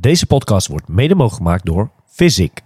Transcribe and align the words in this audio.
Deze 0.00 0.26
podcast 0.26 0.66
wordt 0.66 0.88
mede 0.88 1.14
mogelijk 1.14 1.36
gemaakt 1.36 1.66
door 1.66 1.90
Physic. 2.06 2.62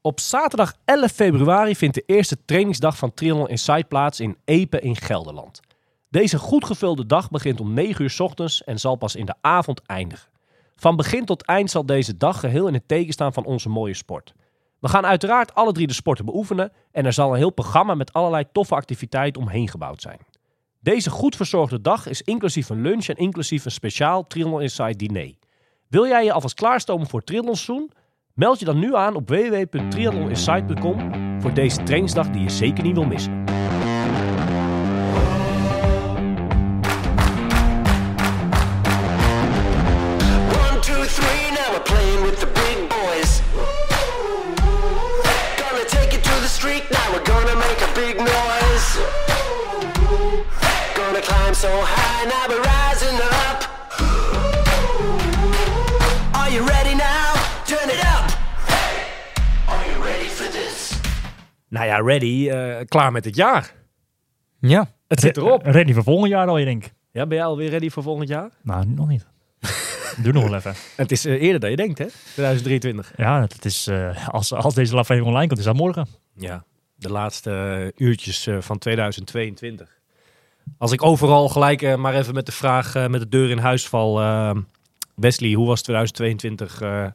Op 0.00 0.20
zaterdag 0.20 0.74
11 0.84 1.10
februari 1.12 1.76
vindt 1.76 1.94
de 1.94 2.02
eerste 2.06 2.44
trainingsdag 2.44 2.96
van 2.96 3.14
Triathlon 3.14 3.48
Insight 3.48 3.88
plaats 3.88 4.20
in 4.20 4.36
Epe 4.44 4.80
in 4.80 4.96
Gelderland. 4.96 5.60
Deze 6.08 6.38
goed 6.38 6.64
gevulde 6.64 7.06
dag 7.06 7.30
begint 7.30 7.60
om 7.60 7.72
9 7.72 8.02
uur 8.02 8.10
's 8.10 8.20
ochtends 8.20 8.64
en 8.64 8.78
zal 8.78 8.96
pas 8.96 9.16
in 9.16 9.26
de 9.26 9.34
avond 9.40 9.82
eindigen. 9.86 10.28
Van 10.76 10.96
begin 10.96 11.24
tot 11.24 11.42
eind 11.42 11.70
zal 11.70 11.86
deze 11.86 12.16
dag 12.16 12.40
geheel 12.40 12.66
in 12.66 12.74
het 12.74 12.88
teken 12.88 13.12
staan 13.12 13.32
van 13.32 13.44
onze 13.44 13.68
mooie 13.68 13.94
sport. 13.94 14.34
We 14.80 14.88
gaan 14.88 15.06
uiteraard 15.06 15.54
alle 15.54 15.72
drie 15.72 15.86
de 15.86 15.92
sporten 15.92 16.24
beoefenen 16.24 16.72
en 16.92 17.06
er 17.06 17.12
zal 17.12 17.30
een 17.30 17.38
heel 17.38 17.52
programma 17.52 17.94
met 17.94 18.12
allerlei 18.12 18.44
toffe 18.52 18.74
activiteiten 18.74 19.42
omheen 19.42 19.68
gebouwd 19.68 20.02
zijn. 20.02 20.18
Deze 20.80 21.10
goed 21.10 21.36
verzorgde 21.36 21.80
dag 21.80 22.08
is 22.08 22.22
inclusief 22.22 22.68
een 22.68 22.82
lunch 22.82 23.06
en 23.06 23.16
inclusief 23.16 23.64
een 23.64 23.70
speciaal 23.70 24.26
Triathlon 24.26 24.62
Insight 24.62 24.98
diner. 24.98 25.40
Wil 25.92 26.06
jij 26.06 26.24
je 26.24 26.32
alvast 26.32 26.54
klaarstomen 26.54 27.06
voor 27.06 27.24
triathlonseizoen? 27.24 27.90
Meld 28.34 28.58
je 28.58 28.64
dan 28.64 28.78
nu 28.78 28.94
aan 28.94 29.14
op 29.14 29.28
www.triathloninsight.com 29.28 31.10
voor 31.40 31.54
deze 31.54 31.82
trainingsdag 31.82 32.30
die 32.30 32.42
je 32.42 32.50
zeker 32.50 32.84
niet 32.84 32.94
wil 32.94 33.04
missen. 33.04 33.44
Two, 40.80 41.04
three, 41.04 41.50
now 41.50 41.72
we're 52.48 52.81
Nou 61.72 61.86
ja, 61.86 61.96
ready, 61.96 62.48
eh, 62.48 62.86
klaar 62.86 63.12
met 63.12 63.24
het 63.24 63.36
jaar. 63.36 63.74
Ja. 64.60 64.90
Het 65.08 65.20
zit 65.20 65.36
erop. 65.36 65.64
Ready 65.64 65.92
voor 65.92 66.02
volgend 66.02 66.30
jaar 66.30 66.46
al, 66.46 66.58
je 66.58 66.64
denk 66.64 66.84
ik. 66.84 66.92
Ja, 67.10 67.26
ben 67.26 67.36
jij 67.36 67.46
alweer 67.46 67.70
ready 67.70 67.90
voor 67.90 68.02
volgend 68.02 68.28
jaar? 68.28 68.50
Nou, 68.62 68.86
nog 68.86 69.08
niet. 69.08 69.26
Doe 70.22 70.32
nog 70.32 70.44
wel 70.44 70.54
even. 70.54 70.74
Het 70.96 71.12
is 71.12 71.24
eh, 71.24 71.42
eerder 71.42 71.60
dan 71.60 71.70
je 71.70 71.76
denkt, 71.76 71.98
hè? 71.98 72.06
2023. 72.06 73.12
Ja, 73.16 73.40
het 73.40 73.64
is, 73.64 73.86
eh, 73.86 74.28
als, 74.28 74.52
als 74.52 74.74
deze 74.74 74.96
aflevering 74.96 75.26
online 75.26 75.46
komt, 75.46 75.58
is 75.58 75.64
dat 75.64 75.76
morgen. 75.76 76.06
Ja, 76.34 76.64
de 76.94 77.10
laatste 77.10 77.92
uurtjes 77.96 78.48
van 78.58 78.78
2022. 78.78 80.00
Als 80.78 80.92
ik 80.92 81.02
overal 81.02 81.48
gelijk 81.48 81.96
maar 81.96 82.14
even 82.14 82.34
met 82.34 82.46
de 82.46 82.52
vraag 82.52 83.08
met 83.08 83.20
de 83.20 83.28
deur 83.28 83.50
in 83.50 83.58
huis 83.58 83.88
val. 83.88 84.20
Wesley, 85.14 85.52
hoe 85.52 85.66
was 85.66 85.82
2022 85.82 86.80
eh, 86.80 87.06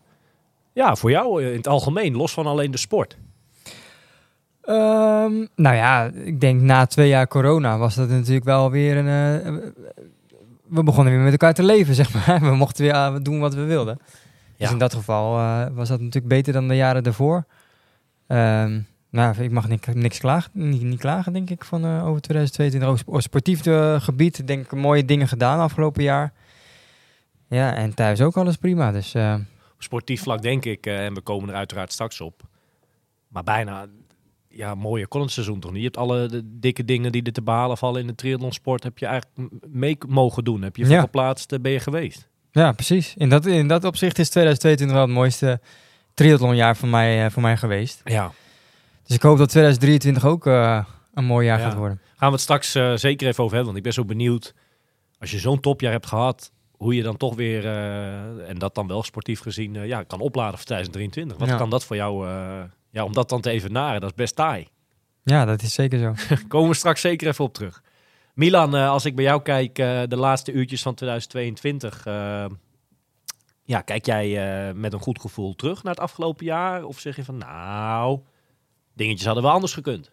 ja, 0.73 0.95
voor 0.95 1.11
jou 1.11 1.43
in 1.43 1.57
het 1.57 1.67
algemeen, 1.67 2.15
los 2.15 2.33
van 2.33 2.47
alleen 2.47 2.71
de 2.71 2.77
sport? 2.77 3.17
Ehm, 4.67 5.45
nou 5.55 5.75
ja, 5.75 6.11
ik 6.13 6.39
denk 6.39 6.61
na 6.61 6.85
twee 6.85 7.07
jaar 7.07 7.27
corona 7.27 7.77
was 7.77 7.95
dat 7.95 8.09
natuurlijk 8.09 8.45
wel 8.45 8.71
weer 8.71 8.97
een... 8.97 9.07
eh, 9.43 9.53
we 10.67 10.83
begonnen 10.83 11.13
weer 11.13 11.21
met 11.21 11.31
elkaar 11.31 11.53
te 11.53 11.63
leven, 11.63 11.95
zeg 11.95 12.13
maar. 12.13 12.39
We 12.49 12.55
mochten 12.55 12.83
weer 12.83 12.93
eh, 12.93 13.15
doen 13.21 13.39
wat 13.39 13.53
we 13.53 13.63
wilden. 13.63 13.99
Ja. 14.01 14.07
Dus 14.57 14.71
in 14.71 14.77
dat 14.77 14.93
geval 14.93 15.37
eh, 15.37 15.65
was 15.71 15.87
dat 15.87 15.99
natuurlijk 15.99 16.27
beter 16.27 16.53
dan 16.53 16.67
de 16.67 16.75
jaren 16.75 17.03
daarvoor. 17.03 17.45
Ehm, 18.27 18.79
nou, 19.09 19.43
ik 19.43 19.51
mag 19.51 19.67
niks, 19.67 19.87
niks 19.93 20.19
klagen, 20.19 20.51
niet, 20.53 20.81
niet 20.81 20.99
klagen, 20.99 21.33
denk 21.33 21.49
ik, 21.49 21.63
van 21.63 21.85
over 22.01 22.21
2022. 22.21 22.89
Ook 22.89 22.97
sp- 22.97 23.09
op 23.09 23.21
sportief 23.21 23.61
gebied, 24.03 24.47
denk 24.47 24.65
ik, 24.65 24.71
mooie 24.71 25.05
dingen 25.05 25.27
gedaan 25.27 25.59
afgelopen 25.59 26.03
jaar. 26.03 26.33
Ja, 27.49 27.75
en 27.75 27.93
thuis 27.93 28.21
ook 28.21 28.37
alles 28.37 28.55
prima. 28.55 28.91
Dus 28.91 29.15
sportief 29.77 30.21
vlak 30.21 30.41
denk 30.41 30.65
ik, 30.65 30.85
en 30.85 31.13
we 31.13 31.21
komen 31.21 31.49
er 31.49 31.55
uiteraard 31.55 31.91
straks 31.91 32.21
op. 32.21 32.41
Maar 33.27 33.43
bijna, 33.43 33.85
ja, 34.57 34.75
mooie 34.75 35.07
kon 35.07 35.21
het 35.21 35.31
seizoen 35.31 35.59
toch 35.59 35.71
niet? 35.71 35.79
Je 35.79 35.85
hebt 35.85 35.97
alle 35.97 36.27
de 36.27 36.41
dikke 36.45 36.85
dingen 36.85 37.11
die 37.11 37.23
er 37.23 37.31
te 37.31 37.41
behalen 37.41 37.77
vallen 37.77 38.01
in 38.01 38.07
de 38.07 38.15
triathlonsport, 38.15 38.83
heb 38.83 38.97
je 38.97 39.05
eigenlijk 39.05 39.51
mee 39.67 39.97
mogen 40.07 40.43
doen. 40.43 40.61
Heb 40.61 40.75
je 40.75 40.87
Ja. 40.87 40.99
geplaatst, 40.99 41.51
eh, 41.51 41.59
ben 41.59 41.71
je 41.71 41.79
geweest. 41.79 42.27
Ja, 42.51 42.71
precies. 42.71 43.13
In 43.17 43.29
dat, 43.29 43.45
in 43.45 43.67
dat 43.67 43.83
opzicht 43.83 44.19
is 44.19 44.29
2022 44.29 44.97
wel 44.97 45.05
het 45.05 45.15
mooiste 45.15 45.59
triathlonjaar 46.13 46.77
voor 46.77 46.87
mij, 46.87 47.25
eh, 47.25 47.31
voor 47.31 47.41
mij 47.41 47.57
geweest. 47.57 48.01
Ja, 48.03 48.31
Dus 49.03 49.15
ik 49.15 49.21
hoop 49.21 49.37
dat 49.37 49.49
2023 49.49 50.25
ook 50.25 50.47
eh, 50.47 50.85
een 51.13 51.25
mooi 51.25 51.45
jaar 51.45 51.59
Ja. 51.59 51.69
gaat 51.69 51.77
worden. 51.77 51.99
gaan 52.15 52.27
we 52.27 52.33
het 52.33 52.41
straks 52.43 52.71
zeker 52.95 53.27
even 53.27 53.43
over 53.43 53.55
hebben. 53.55 53.65
Want 53.65 53.77
ik 53.77 53.83
ben 53.83 53.93
zo 53.93 54.05
benieuwd, 54.05 54.53
als 55.19 55.31
je 55.31 55.37
zo'n 55.39 55.59
topjaar 55.59 55.91
hebt 55.91 56.05
gehad, 56.05 56.51
hoe 56.71 56.95
je 56.95 57.03
dan 57.03 57.17
toch 57.17 57.35
weer, 57.35 57.65
en 58.47 58.57
dat 58.57 58.75
dan 58.75 58.87
wel 58.87 59.03
sportief 59.03 59.39
gezien, 59.39 59.73
ja, 59.73 60.03
kan 60.03 60.19
opladen 60.19 60.57
voor 60.57 60.65
2023. 60.65 61.37
Wat 61.37 61.47
Ja. 61.49 61.57
kan 61.57 61.69
dat 61.69 61.83
voor 61.85 61.95
jou, 61.95 62.27
ja, 62.89 63.03
om 63.03 63.13
dat 63.13 63.29
dan 63.29 63.41
te 63.41 63.49
evenaren, 63.49 64.01
dat 64.01 64.09
is 64.09 64.15
best 64.15 64.35
taai. 64.35 64.67
Ja, 65.23 65.45
dat 65.45 65.61
is 65.61 65.73
zeker 65.73 65.99
zo. 65.99 66.35
Komen 66.47 66.69
we 66.69 66.75
straks 66.75 67.01
zeker 67.01 67.27
even 67.27 67.45
op 67.45 67.53
terug. 67.53 67.83
Milan, 68.33 68.75
eh, 68.75 68.89
als 68.89 69.05
ik 69.05 69.15
bij 69.15 69.23
jou 69.23 69.41
kijk, 69.41 69.79
eh, 69.79 70.01
de 70.07 70.15
laatste 70.15 70.51
uurtjes 70.51 70.81
van 70.81 70.95
2022, 70.95 72.05
eh, 72.05 72.45
ja, 73.63 73.81
kijk 73.81 74.05
jij 74.05 74.27
eh, 74.67 74.73
met 74.73 74.93
een 74.93 74.99
goed 74.99 75.21
gevoel 75.21 75.55
terug 75.55 75.83
naar 75.83 75.93
het 75.93 76.03
afgelopen 76.03 76.45
jaar? 76.45 76.83
Of 76.83 76.99
zeg 76.99 77.15
je 77.15 77.23
van, 77.23 77.37
nou, 77.37 78.19
dingetjes 78.93 79.25
hadden 79.25 79.43
wel 79.43 79.51
anders 79.51 79.73
gekund? 79.73 80.09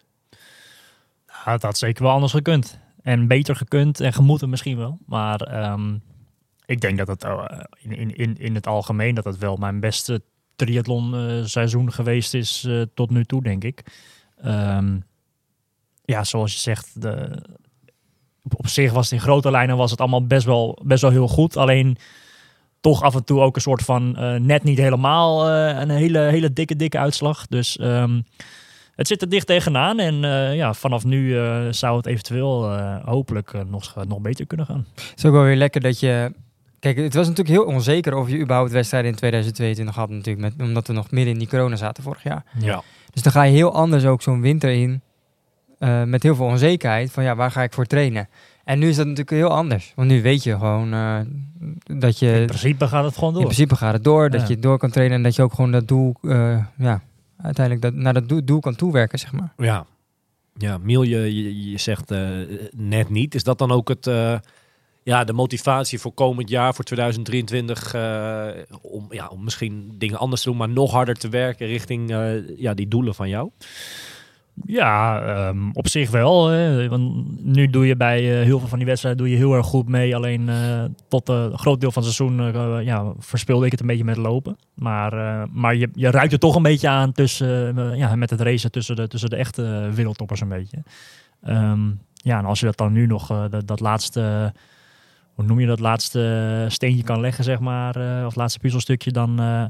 Ja, 1.27 1.51
het 1.51 1.61
had 1.61 1.77
zeker 1.77 2.03
wel 2.03 2.11
anders 2.11 2.31
gekund. 2.31 2.79
En 3.01 3.27
beter 3.27 3.55
gekund 3.55 3.99
en 3.99 4.13
gemoeten 4.13 4.49
misschien 4.49 4.77
wel. 4.77 4.97
Maar 5.05 5.41
ehm, 5.41 5.97
ik 6.65 6.81
denk 6.81 6.97
dat 6.97 7.07
het 7.07 7.25
in, 7.81 7.91
in, 7.91 8.15
in, 8.15 8.37
in 8.37 8.55
het 8.55 8.67
algemeen 8.67 9.15
dat 9.15 9.25
het 9.25 9.37
wel 9.37 9.55
mijn 9.55 9.79
beste 9.79 10.21
triathlon 10.55 11.15
eh, 11.15 11.43
seizoen 11.43 11.91
geweest 11.91 12.33
is 12.33 12.63
eh, 12.67 12.81
tot 12.93 13.09
nu 13.09 13.25
toe, 13.25 13.43
denk 13.43 13.63
ik. 13.63 13.83
Ehm, 14.41 14.97
ja, 16.05 16.23
zoals 16.23 16.53
je 16.53 16.59
zegt, 16.59 17.01
de, 17.01 17.41
op, 18.43 18.67
zich 18.67 18.91
was 18.91 19.09
het 19.09 19.19
in 19.19 19.25
grote 19.25 19.51
lijnen 19.51 19.77
was 19.77 19.91
het 19.91 19.99
allemaal 19.99 20.25
best 20.25 20.45
wel, 20.45 20.79
best 20.83 21.01
wel 21.01 21.11
heel 21.11 21.27
goed. 21.27 21.57
Alleen 21.57 21.97
toch 22.79 23.01
af 23.01 23.15
en 23.15 23.23
toe 23.23 23.39
ook 23.39 23.55
een 23.55 23.61
soort 23.61 23.81
van 23.81 24.17
eh, 24.17 24.35
net 24.35 24.63
niet 24.63 24.77
helemaal 24.77 25.49
een 25.49 25.89
hele, 25.89 26.19
hele 26.19 26.53
dikke, 26.53 26.75
dikke 26.75 26.97
uitslag. 26.97 27.47
Dus 27.47 27.77
ehm, 27.77 28.21
het 28.95 29.07
zit 29.07 29.21
er 29.21 29.29
dicht 29.29 29.47
tegenaan. 29.47 29.99
En 29.99 30.15
ja, 30.55 30.73
vanaf 30.73 31.03
nu 31.03 31.37
zou 31.73 31.97
het 31.97 32.05
eventueel 32.05 32.79
hopelijk 33.05 33.65
nog, 33.67 33.95
nog 34.07 34.19
beter 34.19 34.45
kunnen 34.45 34.65
gaan. 34.65 34.85
Het 34.95 35.13
is 35.15 35.25
ook 35.25 35.33
wel 35.33 35.43
weer 35.43 35.55
lekker 35.55 35.81
dat 35.81 35.99
je... 35.99 36.31
Kijk, 36.85 36.97
het 36.97 37.13
was 37.13 37.27
natuurlijk 37.27 37.55
heel 37.57 37.73
onzeker 37.75 38.15
of 38.15 38.29
je 38.29 38.39
überhaupt 38.39 38.71
wedstrijden 38.71 39.11
in 39.11 39.17
2022 39.17 39.95
had 39.95 40.09
natuurlijk. 40.09 40.57
Met, 40.57 40.67
omdat 40.67 40.87
we 40.87 40.93
nog 40.93 41.11
midden 41.11 41.33
in 41.33 41.39
die 41.39 41.47
corona 41.47 41.75
zaten 41.75 42.03
vorig 42.03 42.23
jaar. 42.23 42.43
Ja. 42.59 42.83
Dus 43.13 43.21
dan 43.21 43.31
ga 43.31 43.43
je 43.43 43.51
heel 43.53 43.73
anders 43.73 44.05
ook 44.05 44.21
zo'n 44.21 44.41
winter 44.41 44.69
in. 44.69 45.01
eh, 45.79 46.03
met 46.03 46.23
heel 46.23 46.35
veel 46.35 46.45
onzekerheid 46.45 47.11
van 47.11 47.23
ja, 47.23 47.35
waar 47.35 47.51
ga 47.51 47.63
ik 47.63 47.73
voor 47.73 47.85
trainen? 47.85 48.29
En 48.63 48.79
nu 48.79 48.87
is 48.87 48.95
dat 48.95 49.05
natuurlijk 49.05 49.37
heel 49.37 49.49
anders. 49.49 49.93
Want 49.95 50.09
nu 50.09 50.21
weet 50.21 50.43
je 50.43 50.51
gewoon 50.51 50.93
eh, 50.93 51.19
dat 51.99 52.19
je... 52.19 52.39
In 52.39 52.45
principe 52.45 52.87
gaat 52.87 53.03
het 53.03 53.13
gewoon 53.17 53.33
door. 53.33 53.41
In 53.41 53.47
principe 53.47 53.75
gaat 53.75 53.93
het 53.93 54.03
door, 54.03 54.29
dat 54.29 54.41
Ja. 54.41 54.47
je 54.47 54.59
door 54.59 54.77
kan 54.77 54.91
trainen 54.91 55.17
en 55.17 55.23
dat 55.23 55.35
je 55.35 55.41
ook 55.41 55.53
gewoon 55.53 55.71
dat 55.71 55.87
doel, 55.87 56.15
eh, 56.21 56.57
ja, 56.77 57.01
uiteindelijk 57.37 57.85
dat, 57.85 57.93
naar 57.93 58.13
dat 58.13 58.29
doel, 58.29 58.45
doel 58.45 58.59
kan 58.59 58.75
toewerken, 58.75 59.19
zeg 59.19 59.31
maar. 59.31 59.53
Ja, 59.57 59.85
ja 60.57 60.77
Miel, 60.77 61.03
je, 61.03 61.35
je, 61.35 61.71
je 61.71 61.77
zegt 61.77 62.11
eh, 62.11 62.19
net 62.75 63.09
niet. 63.09 63.35
Is 63.35 63.43
dat 63.43 63.57
dan 63.57 63.71
ook 63.71 63.87
het, 63.87 64.07
eh, 64.07 64.35
ja, 65.05 65.23
de 65.23 65.33
motivatie 65.33 65.99
voor 65.99 66.11
komend 66.11 66.49
jaar, 66.49 66.73
voor 66.73 66.83
2023, 66.83 67.93
eh, 67.93 68.47
om, 68.81 69.07
ja, 69.09 69.27
om 69.27 69.43
misschien 69.43 69.95
dingen 69.97 70.17
anders 70.17 70.41
te 70.41 70.49
doen, 70.49 70.57
maar 70.57 70.69
nog 70.69 70.91
harder 70.91 71.15
te 71.15 71.29
werken 71.29 71.67
richting 71.67 72.11
eh, 72.11 72.57
ja, 72.57 72.73
die 72.73 72.87
doelen 72.87 73.15
van 73.15 73.29
jou? 73.29 73.49
Ja, 74.65 75.21
ehm, 75.21 75.69
op 75.73 75.87
zich 75.87 76.09
wel. 76.09 76.47
Hè. 76.47 76.89
Want 76.89 77.25
nu 77.43 77.69
doe 77.69 77.87
je 77.87 77.95
bij 77.95 78.19
eh, 78.19 78.45
heel 78.45 78.59
veel 78.59 78.67
van 78.67 78.77
die 78.77 78.87
wedstrijden 78.87 79.23
doe 79.23 79.31
je 79.31 79.37
heel 79.37 79.53
erg 79.53 79.65
goed 79.65 79.87
mee. 79.87 80.15
Alleen 80.15 80.49
tot 81.07 81.29
een 81.29 81.57
groot 81.57 81.81
deel 81.81 81.91
van 81.91 82.03
het 82.03 82.13
seizoen 82.13 82.83
ja, 82.83 83.13
verspeelde 83.19 83.65
ik 83.65 83.71
het 83.71 83.79
een 83.79 83.87
beetje 83.87 84.03
met 84.03 84.17
lopen. 84.17 84.57
Maar, 84.73 85.47
maar 85.51 85.75
je, 85.75 85.89
je 85.93 86.11
ruikt 86.11 86.33
er 86.33 86.39
toch 86.39 86.55
een 86.55 86.63
beetje 86.63 86.89
aan 86.89 87.11
tussen, 87.11 87.97
ja, 87.97 88.15
met 88.15 88.29
het 88.29 88.41
racen 88.41 88.71
tussen 88.71 88.95
de, 88.95 89.07
tussen 89.07 89.29
de 89.29 89.35
echte 89.35 89.89
wereldtoppers 89.93 90.41
een 90.41 90.49
beetje. 90.49 90.83
Ehm, 91.43 91.89
ja, 92.13 92.37
en 92.37 92.45
als 92.45 92.59
je 92.59 92.65
dat 92.65 92.77
dan 92.77 92.91
nu 92.91 93.05
nog, 93.05 93.47
dat, 93.49 93.67
dat 93.67 93.79
laatste, 93.79 94.53
hoe 95.35 95.45
noem 95.45 95.59
je 95.59 95.67
dat, 95.67 95.79
laatste 95.79 96.65
steentje 96.69 97.03
kan 97.03 97.19
leggen, 97.19 97.43
zeg 97.43 97.59
maar, 97.59 97.95
eh, 97.95 98.25
of 98.25 98.35
laatste 98.35 98.59
puzzelstukje, 98.59 99.11
dan, 99.11 99.39
eh, 99.39 99.65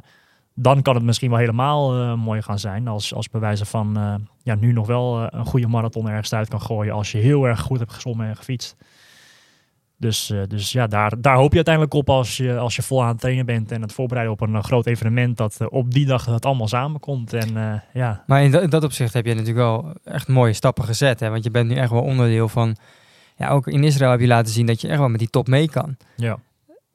dan 0.56 0.82
kan 0.82 0.96
het 0.96 1.04
misschien 1.04 1.30
wel 1.30 1.40
helemaal 1.40 1.94
eh, 1.94 2.14
mooi 2.14 2.42
gaan 2.42 2.60
zijn. 2.60 2.88
Als, 2.88 3.14
als 3.14 3.30
bewijzen 3.30 3.66
van 3.66 3.98
eh, 3.98 4.16
ja, 4.44 4.56
nu 4.56 4.72
nog 4.72 4.88
wel 4.88 5.22
eh, 5.22 5.28
een 5.30 5.46
goede 5.46 5.68
marathon 5.68 6.10
ergens 6.10 6.34
uit 6.34 6.50
kan 6.50 6.62
gooien 6.62 6.94
als 6.94 7.12
je 7.12 7.18
heel 7.18 7.46
erg 7.48 7.62
goed 7.62 7.80
hebt 7.80 7.94
gezwommen 7.94 8.28
en 8.28 8.36
gefietst. 8.36 8.76
Dus, 9.98 10.30
eh, 10.30 10.40
dus 10.48 10.72
ja, 10.72 10.88
daar, 10.88 11.22
daar 11.22 11.36
hoop 11.36 11.50
je 11.50 11.56
uiteindelijk 11.56 11.94
op 11.94 12.10
als 12.10 12.38
je, 12.38 12.58
als 12.58 12.76
je 12.76 12.82
vol 12.82 13.04
aan 13.04 13.08
het 13.08 13.20
trainen 13.20 13.46
bent 13.46 13.72
en 13.72 13.82
het 13.82 13.94
voorbereiden 13.94 14.34
op 14.34 14.42
een 14.42 14.56
eh, 14.56 14.64
groot 14.64 14.86
evenement. 14.86 15.38
Dat 15.38 15.56
eh, 15.60 15.68
op 15.70 15.94
die 15.94 16.06
dag 16.06 16.26
het 16.26 16.46
allemaal 16.46 16.68
samenkomt. 16.68 17.34
En 17.34 17.58
eh, 17.58 17.80
ja, 17.94 18.24
Maar 18.28 18.44
in 18.44 18.52
dat, 18.52 18.62
in 18.62 18.70
dat 18.70 18.84
opzicht 18.84 19.14
heb 19.14 19.26
je 19.26 19.32
natuurlijk 19.32 19.60
wel 19.60 19.94
echt 20.04 20.28
mooie 20.28 20.54
stappen 20.54 20.84
gezet, 20.84 21.20
hè? 21.20 21.30
want 21.30 21.44
je 21.44 21.52
bent 21.52 21.70
nu 21.70 21.76
echt 21.76 21.92
wel 21.92 22.02
onderdeel 22.02 22.48
van, 22.48 22.76
ja, 23.36 23.50
ook 23.50 23.68
in 23.68 23.84
Israël 23.84 24.12
heb 24.12 24.20
je 24.20 24.28
laten 24.28 24.54
zien 24.54 24.66
dat 24.66 24.82
je 24.82 24.88
echt 24.88 25.00
wel 25.00 25.10
met 25.10 25.20
die 25.20 25.30
top 25.30 25.48
mee 25.48 25.70
kan. 25.70 25.98
ja. 26.16 26.40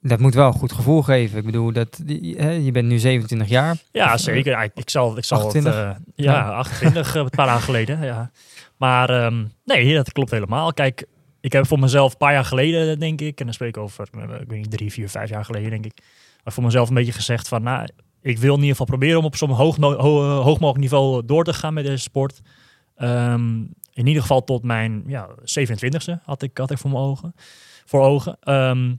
dat 0.00 0.18
moet 0.18 0.34
wel 0.34 0.46
een 0.46 0.52
goed 0.52 0.72
gevoel 0.72 1.02
geven. 1.02 1.38
Ik 1.38 1.44
bedoel, 1.44 1.72
dat, 1.72 2.00
je 2.06 2.70
bent 2.72 2.88
nu 2.88 2.98
27 2.98 3.48
jaar. 3.48 3.76
Ja, 3.92 4.14
Of, 4.14 4.20
zeker. 4.20 4.50
Ja, 4.52 4.62
ik, 4.62 4.72
ik 4.74 4.90
zal, 4.90 5.16
ik 5.16 5.24
zal 5.24 5.38
28? 5.38 5.74
Het, 5.74 5.96
eh, 6.16 6.24
ja, 6.24 6.50
28, 6.50 7.14
eh, 7.14 7.22
een 7.22 7.30
paar 7.30 7.46
jaar 7.46 7.60
geleden. 7.60 8.02
Ja. 8.04 8.30
Maar 8.76 9.10
ehm, 9.10 9.44
nee, 9.64 9.94
dat 9.94 10.12
klopt 10.12 10.30
helemaal. 10.30 10.72
Kijk, 10.72 11.06
ik 11.40 11.52
heb 11.52 11.66
voor 11.66 11.78
mezelf 11.78 12.12
een 12.12 12.18
paar 12.18 12.32
jaar 12.32 12.44
geleden, 12.44 12.98
denk 12.98 13.20
ik, 13.20 13.38
en 13.38 13.44
dan 13.44 13.54
spreek 13.54 13.76
ik 13.76 13.82
over, 13.82 14.08
eh, 14.12 14.22
ik 14.22 14.48
weet 14.48 14.58
niet, 14.58 14.70
drie, 14.70 14.92
vier, 14.92 15.08
vijf 15.08 15.28
jaar 15.28 15.44
geleden, 15.44 15.70
denk 15.70 15.84
ik, 15.84 15.98
maar 16.44 16.52
voor 16.52 16.64
mezelf 16.64 16.88
een 16.88 16.94
beetje 16.94 17.12
gezegd 17.12 17.48
van, 17.48 17.62
nou, 17.62 17.88
ik 18.22 18.38
wil 18.38 18.54
in 18.54 18.60
ieder 18.60 18.70
geval 18.70 18.86
proberen 18.86 19.18
om 19.18 19.24
op 19.24 19.36
zo'n 19.36 19.50
hoog, 19.50 19.76
hoog 19.76 20.60
mogelijk 20.60 20.78
niveau 20.78 21.24
door 21.24 21.44
te 21.44 21.52
gaan 21.52 21.74
met 21.74 21.84
deze 21.84 22.02
sport. 22.02 22.40
Ehm, 22.96 23.62
in 24.00 24.06
ieder 24.06 24.22
geval 24.22 24.44
tot 24.44 24.62
mijn 24.62 25.02
ja, 25.06 25.28
27e 25.28 26.22
had 26.22 26.42
ik, 26.42 26.58
had 26.58 26.70
ik 26.70 26.78
voor 26.78 26.90
mijn 26.90 27.02
ogen. 27.02 27.34
Voor 27.84 28.00
ogen. 28.00 28.36
Ehm, 28.40 28.94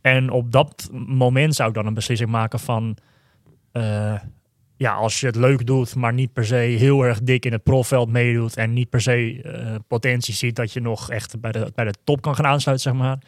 en 0.00 0.30
op 0.30 0.52
dat 0.52 0.88
moment 0.92 1.54
zou 1.54 1.68
ik 1.68 1.74
dan 1.74 1.86
een 1.86 1.94
beslissing 1.94 2.30
maken 2.30 2.60
van... 2.60 2.96
eh, 3.72 4.14
ja, 4.76 4.92
als 4.92 5.20
je 5.20 5.26
het 5.26 5.36
leuk 5.36 5.66
doet, 5.66 5.94
maar 5.94 6.12
niet 6.12 6.32
per 6.32 6.44
se 6.46 6.54
heel 6.54 7.02
erg 7.02 7.20
dik 7.22 7.44
in 7.44 7.52
het 7.52 7.62
profveld 7.62 8.08
meedoet... 8.08 8.56
en 8.56 8.72
niet 8.72 8.90
per 8.90 9.00
se 9.00 9.42
eh, 9.42 9.74
potentie 9.88 10.34
ziet 10.34 10.56
dat 10.56 10.72
je 10.72 10.80
nog 10.80 11.10
echt 11.10 11.40
bij 11.40 11.52
de, 11.52 11.72
bij 11.74 11.84
de 11.84 11.94
top 12.04 12.20
kan 12.20 12.34
gaan 12.34 12.46
aansluiten, 12.46 12.90
zeg 12.90 13.00
maar... 13.00 13.18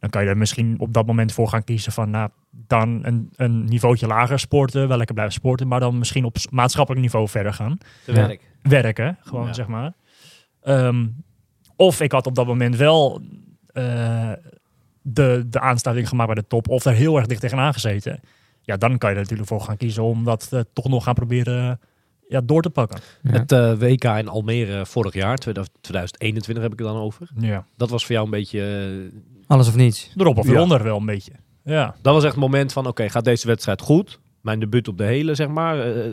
dan 0.00 0.10
kan 0.10 0.22
je 0.22 0.28
er 0.28 0.36
misschien 0.36 0.80
op 0.80 0.92
dat 0.92 1.06
moment 1.06 1.32
voor 1.32 1.48
gaan 1.48 1.64
kiezen 1.64 1.92
van... 1.92 2.10
nou, 2.10 2.30
dan 2.50 3.00
een, 3.02 3.30
een 3.36 3.64
niveautje 3.64 4.06
lager 4.06 4.38
sporten, 4.38 4.88
wel 4.88 4.96
lekker 4.96 5.14
blijven 5.14 5.34
sporten... 5.34 5.68
maar 5.68 5.80
dan 5.80 5.98
misschien 5.98 6.24
op 6.24 6.36
maatschappelijk 6.50 7.02
niveau 7.02 7.28
verder 7.28 7.52
gaan 7.52 7.78
Te 8.04 8.12
werk. 8.12 8.50
werken, 8.62 9.18
gewoon 9.20 9.46
Ja. 9.46 9.52
zeg 9.52 9.66
maar. 9.66 9.92
Ehm, 10.62 11.06
of 11.76 12.00
ik 12.00 12.12
had 12.12 12.26
op 12.26 12.34
dat 12.34 12.46
moment 12.46 12.76
wel 12.76 13.20
eh, 13.66 14.32
de, 15.02 15.44
de 15.50 15.60
aansluiting 15.60 16.08
gemaakt 16.08 16.32
bij 16.32 16.42
de 16.42 16.48
top, 16.48 16.68
of 16.68 16.84
er 16.84 16.92
heel 16.92 17.16
erg 17.16 17.26
dicht 17.26 17.40
tegenaan 17.40 17.72
gezeten. 17.72 18.20
Ja, 18.62 18.76
dan 18.76 18.98
kan 18.98 19.10
je 19.10 19.14
er 19.16 19.22
natuurlijk 19.22 19.48
voor 19.48 19.60
gaan 19.60 19.76
kiezen 19.76 20.02
om 20.02 20.24
dat 20.24 20.48
eh, 20.50 20.60
toch 20.72 20.88
nog 20.88 21.04
gaan 21.04 21.14
proberen 21.14 21.80
ja, 22.28 22.40
door 22.40 22.62
te 22.62 22.70
pakken. 22.70 23.00
Ja. 23.22 23.30
Het 23.30 23.52
eh, 23.52 23.72
WK 23.78 24.04
in 24.04 24.28
Almere 24.28 24.86
vorig 24.86 25.14
jaar, 25.14 25.38
2021 25.38 26.62
heb 26.62 26.72
ik 26.72 26.78
het 26.78 26.88
dan 26.88 26.96
over. 26.96 27.28
Ja. 27.36 27.66
Dat 27.76 27.90
was 27.90 28.02
voor 28.06 28.12
jou 28.14 28.24
een 28.24 28.30
beetje... 28.30 29.10
Alles 29.46 29.68
of 29.68 29.76
niets. 29.76 30.12
Erop 30.16 30.38
of 30.38 30.46
Ja. 30.46 30.52
eronder 30.52 30.82
wel 30.82 30.96
een 30.96 31.06
beetje. 31.06 31.32
Ja. 31.64 31.94
dat 32.02 32.14
was 32.14 32.22
echt 32.24 32.32
het 32.32 32.40
moment 32.42 32.72
van, 32.72 32.86
oké, 32.86 33.08
gaat 33.08 33.24
deze 33.24 33.46
wedstrijd 33.46 33.80
goed? 33.80 34.18
Mijn 34.40 34.60
debuut 34.60 34.88
op 34.88 34.98
de 34.98 35.04
hele, 35.04 35.34
zeg 35.34 35.48
maar. 35.48 35.80
eh, 35.96 36.10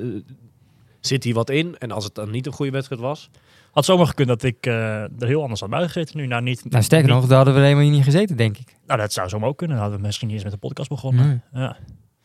zit 0.99 1.23
hier 1.23 1.33
wat 1.33 1.49
in? 1.49 1.75
En 1.77 1.91
als 1.91 2.03
het 2.03 2.15
dan 2.15 2.29
niet 2.31 2.45
een 2.45 2.51
goede 2.53 2.71
wedstrijd 2.71 3.01
was... 3.01 3.29
Had 3.71 3.85
zomaar 3.85 4.05
gekund 4.07 4.27
dat 4.27 4.43
ik 4.43 4.65
eh, 4.65 5.01
er 5.01 5.09
heel 5.27 5.41
anders 5.41 5.59
had 5.59 5.69
buigezeten 5.69 6.17
nu. 6.17 6.27
Nou, 6.27 6.41
niet, 6.41 6.69
Nou, 6.69 6.83
sterker 6.83 7.07
niet- 7.07 7.15
nog, 7.17 7.25
daar 7.27 7.35
hadden 7.37 7.53
we 7.55 7.59
helemaal 7.61 7.89
niet 7.89 8.03
gezeten, 8.03 8.37
denk 8.37 8.57
ik. 8.57 8.75
Nou, 8.87 8.99
dat 8.99 9.13
zou 9.13 9.29
zomaar 9.29 9.49
ook 9.49 9.57
kunnen. 9.57 9.75
Dan 9.75 9.83
hadden 9.85 10.01
we 10.01 10.05
misschien 10.07 10.27
niet 10.27 10.35
eens 10.35 10.45
met 10.51 10.53
de 10.61 10.67
podcast 10.67 10.89
begonnen. 10.89 11.43
Ja. 11.53 11.77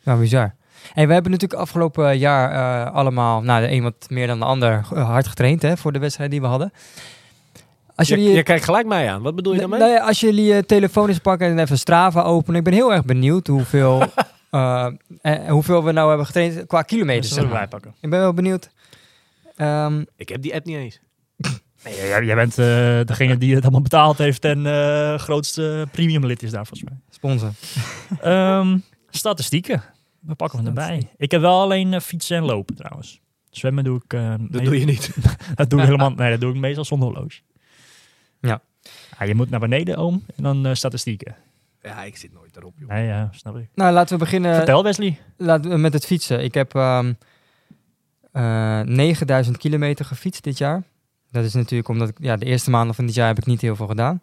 Nou, 0.05 0.21
bizar. 0.21 0.55
En 0.95 1.07
we 1.07 1.13
hebben 1.13 1.31
natuurlijk 1.33 1.61
afgelopen 1.61 2.19
jaar 2.19 2.51
eh, 2.87 2.95
allemaal, 2.95 3.43
nou, 3.43 3.61
de 3.67 3.71
een 3.73 3.83
wat 3.83 4.07
meer 4.09 4.27
dan 4.27 4.39
de 4.39 4.45
ander, 4.45 4.73
eh, 4.95 5.07
hard 5.11 5.27
getraind 5.27 5.63
hè, 5.63 5.77
voor 5.77 5.93
de 5.93 5.99
wedstrijd 5.99 6.31
die 6.31 6.41
we 6.41 6.47
hadden. 6.47 6.73
Als 7.97 8.09
Je, 8.09 8.17
jullie, 8.19 8.35
je 8.35 8.43
kijkt 8.43 8.65
gelijk 8.65 8.87
mij 8.87 9.11
aan. 9.11 9.23
Wat 9.23 9.35
bedoel 9.35 9.53
je 9.53 9.59
daarmee? 9.61 9.79
Nou 9.79 9.91
ja, 9.93 10.05
als 10.07 10.21
jullie 10.21 10.45
je 10.55 10.65
telefoon 10.67 11.09
eens 11.09 11.19
pakken 11.19 11.47
en 11.49 11.59
even 11.59 11.79
Strava 11.79 12.23
openen. 12.23 12.59
Ik 12.59 12.65
ben 12.65 12.73
heel 12.73 12.93
erg 12.93 13.05
benieuwd 13.05 13.47
hoeveel, 13.47 14.03
eh, 14.51 14.87
eh, 15.23 15.49
hoeveel 15.49 15.85
we 15.85 15.93
nou 15.93 16.09
hebben 16.09 16.27
getraind 16.27 16.67
qua 16.67 16.83
kilometers. 16.83 17.29
Zeg 17.29 17.39
dat 17.39 17.49
maar. 17.49 17.59
wij 17.59 17.69
pakken. 17.69 17.95
Ik 18.01 18.11
ben 18.11 18.21
wel 18.21 18.35
benieuwd. 18.35 18.71
Ehm, 19.57 20.05
Ik 20.17 20.29
heb 20.29 20.43
die 20.43 20.55
app 20.55 20.65
niet 20.65 20.77
eens. 20.77 21.01
Nee, 21.85 21.95
jij, 21.95 22.25
jij 22.25 22.35
bent 22.35 22.59
eh, 22.59 23.01
degene 23.05 23.39
die 23.39 23.55
het 23.55 23.63
allemaal 23.63 23.81
betaald 23.81 24.19
heeft 24.19 24.45
en 24.45 24.67
eh 24.67 25.19
grootste 25.19 25.87
premium 25.91 26.27
lid 26.27 26.43
is 26.43 26.51
daar 26.51 26.67
volgens 26.67 26.91
mij. 26.91 26.99
sponsor. 27.11 27.51
Ehm, 28.21 28.79
statistieken. 29.11 29.83
We 30.21 30.35
pakken 30.35 30.61
we 30.63 30.67
erbij. 30.67 31.11
Ik 31.17 31.31
heb 31.31 31.41
wel 31.41 31.61
alleen 31.61 31.95
eh, 31.95 32.01
fietsen 32.01 32.37
en 32.37 32.43
lopen 32.45 32.75
trouwens. 32.75 33.21
Zwemmen 33.51 33.85
doe 33.85 33.97
ik... 34.05 34.11
Dat 34.51 34.65
doe 34.65 34.79
je 34.81 34.85
niet. 34.85 35.11
dat 35.55 35.71
doe 35.71 35.79
ik 35.81 35.85
helemaal... 35.91 36.11
Nee, 36.11 36.31
dat 36.31 36.41
doe 36.41 36.55
ik 36.55 36.61
meestal 36.61 36.85
zonder 36.85 37.09
horloge. 37.09 37.41
Ja. 38.41 38.61
Ja, 39.19 39.25
je 39.25 39.35
moet 39.35 39.51
naar 39.51 39.61
beneden, 39.61 39.97
oom. 39.97 40.25
En 40.37 40.43
dan 40.43 40.77
statistieken. 40.77 41.37
Ja, 41.83 42.03
ik 42.03 42.17
zit 42.17 42.33
nooit 42.33 42.57
erop, 42.57 42.75
joh. 42.79 42.89
Nee, 42.89 43.07
ja, 43.07 43.29
snap 43.33 43.57
ik. 43.57 43.69
Nou, 43.75 43.93
laten 43.93 44.19
we 44.19 44.25
beginnen 44.25 44.55
Vertel 44.55 44.83
Wesley. 44.83 45.19
laten 45.37 45.71
we 45.71 45.77
met 45.77 45.93
het 45.93 46.07
fietsen. 46.07 46.45
Ik 46.45 46.55
heb 46.55 46.75
eh, 46.75 47.07
9000 48.83 49.57
kilometer 49.57 50.05
gefietst 50.05 50.45
dit 50.45 50.59
jaar. 50.59 50.83
Dat 51.35 51.45
is 51.45 51.55
natuurlijk 51.55 51.89
omdat 51.89 52.09
ik, 52.09 52.17
ja, 52.21 52.37
de 52.37 52.45
eerste 52.47 52.71
maanden 52.71 52.95
van 52.95 53.07
dit 53.07 53.15
jaar 53.15 53.27
heb 53.27 53.39
ik 53.39 53.47
niet 53.47 53.61
heel 53.61 53.77
veel 53.77 53.87
gedaan. 53.87 54.23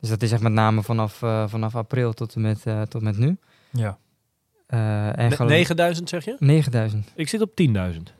Dus 0.00 0.08
dat 0.08 0.22
is 0.22 0.32
echt 0.32 0.42
met 0.42 0.52
name 0.52 0.82
vanaf, 0.82 1.22
eh, 1.22 1.48
vanaf 1.48 1.74
april 1.76 2.12
tot 2.12 2.34
en 2.34 2.40
met, 2.40 2.66
eh, 2.66 2.82
tot 2.82 3.02
met 3.02 3.18
nu. 3.18 3.36
Ja. 3.70 3.98
Eh, 4.66 5.18
en 5.18 5.28
Ne- 5.28 5.36
geloof- 5.36 5.50
9000 5.50 6.08
zeg 6.08 6.24
je? 6.24 6.36
9000. 6.38 7.12
Ik 7.14 7.28
zit 7.28 7.40
op 7.40 7.54
10.000. 7.54 8.12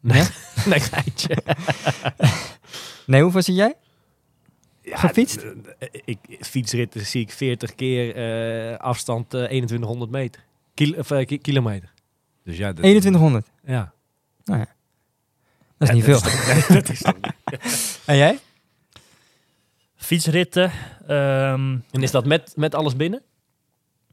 Nee, 0.00 0.22
nee, 0.66 0.80
geitje. 0.90 1.36
Nee, 3.06 3.22
hoeveel 3.22 3.42
zit 3.42 3.56
jij? 3.56 3.74
Ja, 4.82 4.96
Gefietst? 4.96 5.46
Ik, 6.04 6.18
fietsritten 6.40 7.06
zie 7.06 7.20
ik 7.22 7.30
40 7.30 7.74
keer 7.74 8.14
eh, 8.72 8.76
afstand 8.78 9.34
eh, 9.34 9.44
2100 9.44 10.10
meter. 10.10 10.44
Kil 10.74 10.94
of, 10.98 11.08
ki- 11.24 11.38
kilometer. 11.38 11.92
Dus 12.44 12.56
ja, 12.56 12.66
dat, 12.66 12.76
2100. 12.76 13.46
Ja. 13.64 13.92
Is 14.44 14.54
Ja, 14.56 14.66
dat 15.78 15.88
veel. 16.04 16.14
is 16.16 16.22
toch- 16.22 16.46
nee, 16.68 16.80
dat 16.80 16.88
is 16.88 17.00
toch- 17.02 17.16
En 18.06 18.16
jij? 18.16 18.38
Fietsritten. 19.96 20.70
ehm, 21.06 21.76
en 21.90 22.02
is 22.02 22.10
dat 22.10 22.26
met, 22.26 22.52
met 22.56 22.74
alles 22.74 22.96
binnen? 22.96 23.22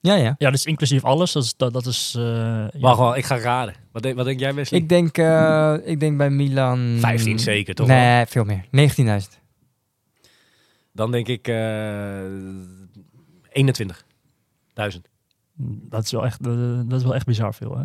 Ja, 0.02 0.16
ja. 0.16 0.36
ja, 0.38 0.52
dus 0.52 0.66
inclusief 0.66 1.04
alles. 1.04 1.32
Dat 1.32 1.44
is... 1.44 1.56
Dat, 1.56 1.74
dat 1.74 1.86
is 1.86 2.14
eh, 2.18 2.24
ja. 2.24 2.70
Wacht 2.80 3.00
wel, 3.00 3.16
ik 3.18 3.26
ga 3.26 3.38
raden. 3.40 3.74
Wat 3.92 4.04
denk, 4.04 4.16
wat 4.16 4.26
denk 4.26 4.40
jij, 4.40 4.54
Wesley? 4.54 4.80
Ik 4.80 4.90
denk, 4.90 5.18
eh, 5.18 5.76
ik 5.84 6.00
denk 6.00 6.18
bij 6.18 6.30
Milan... 6.30 6.98
15 7.00 7.40
zeker, 7.40 7.76
toch 7.76 7.88
wel? 7.88 7.96
Nee, 7.98 8.26
veel 8.26 8.44
meer. 8.44 8.66
19.000. 9.24 9.40
Dan 10.92 11.12
denk 11.12 11.28
ik 11.28 11.48
eh 11.48 12.22
21.000. 13.50 15.02
Dat 15.90 16.04
is 16.04 16.12
wel 16.12 16.26
echt, 16.26 16.44
dat 16.90 16.98
is 17.00 17.04
wel 17.04 17.16
echt 17.16 17.26
bizar 17.26 17.54
veel, 17.54 17.78
hè? 17.78 17.84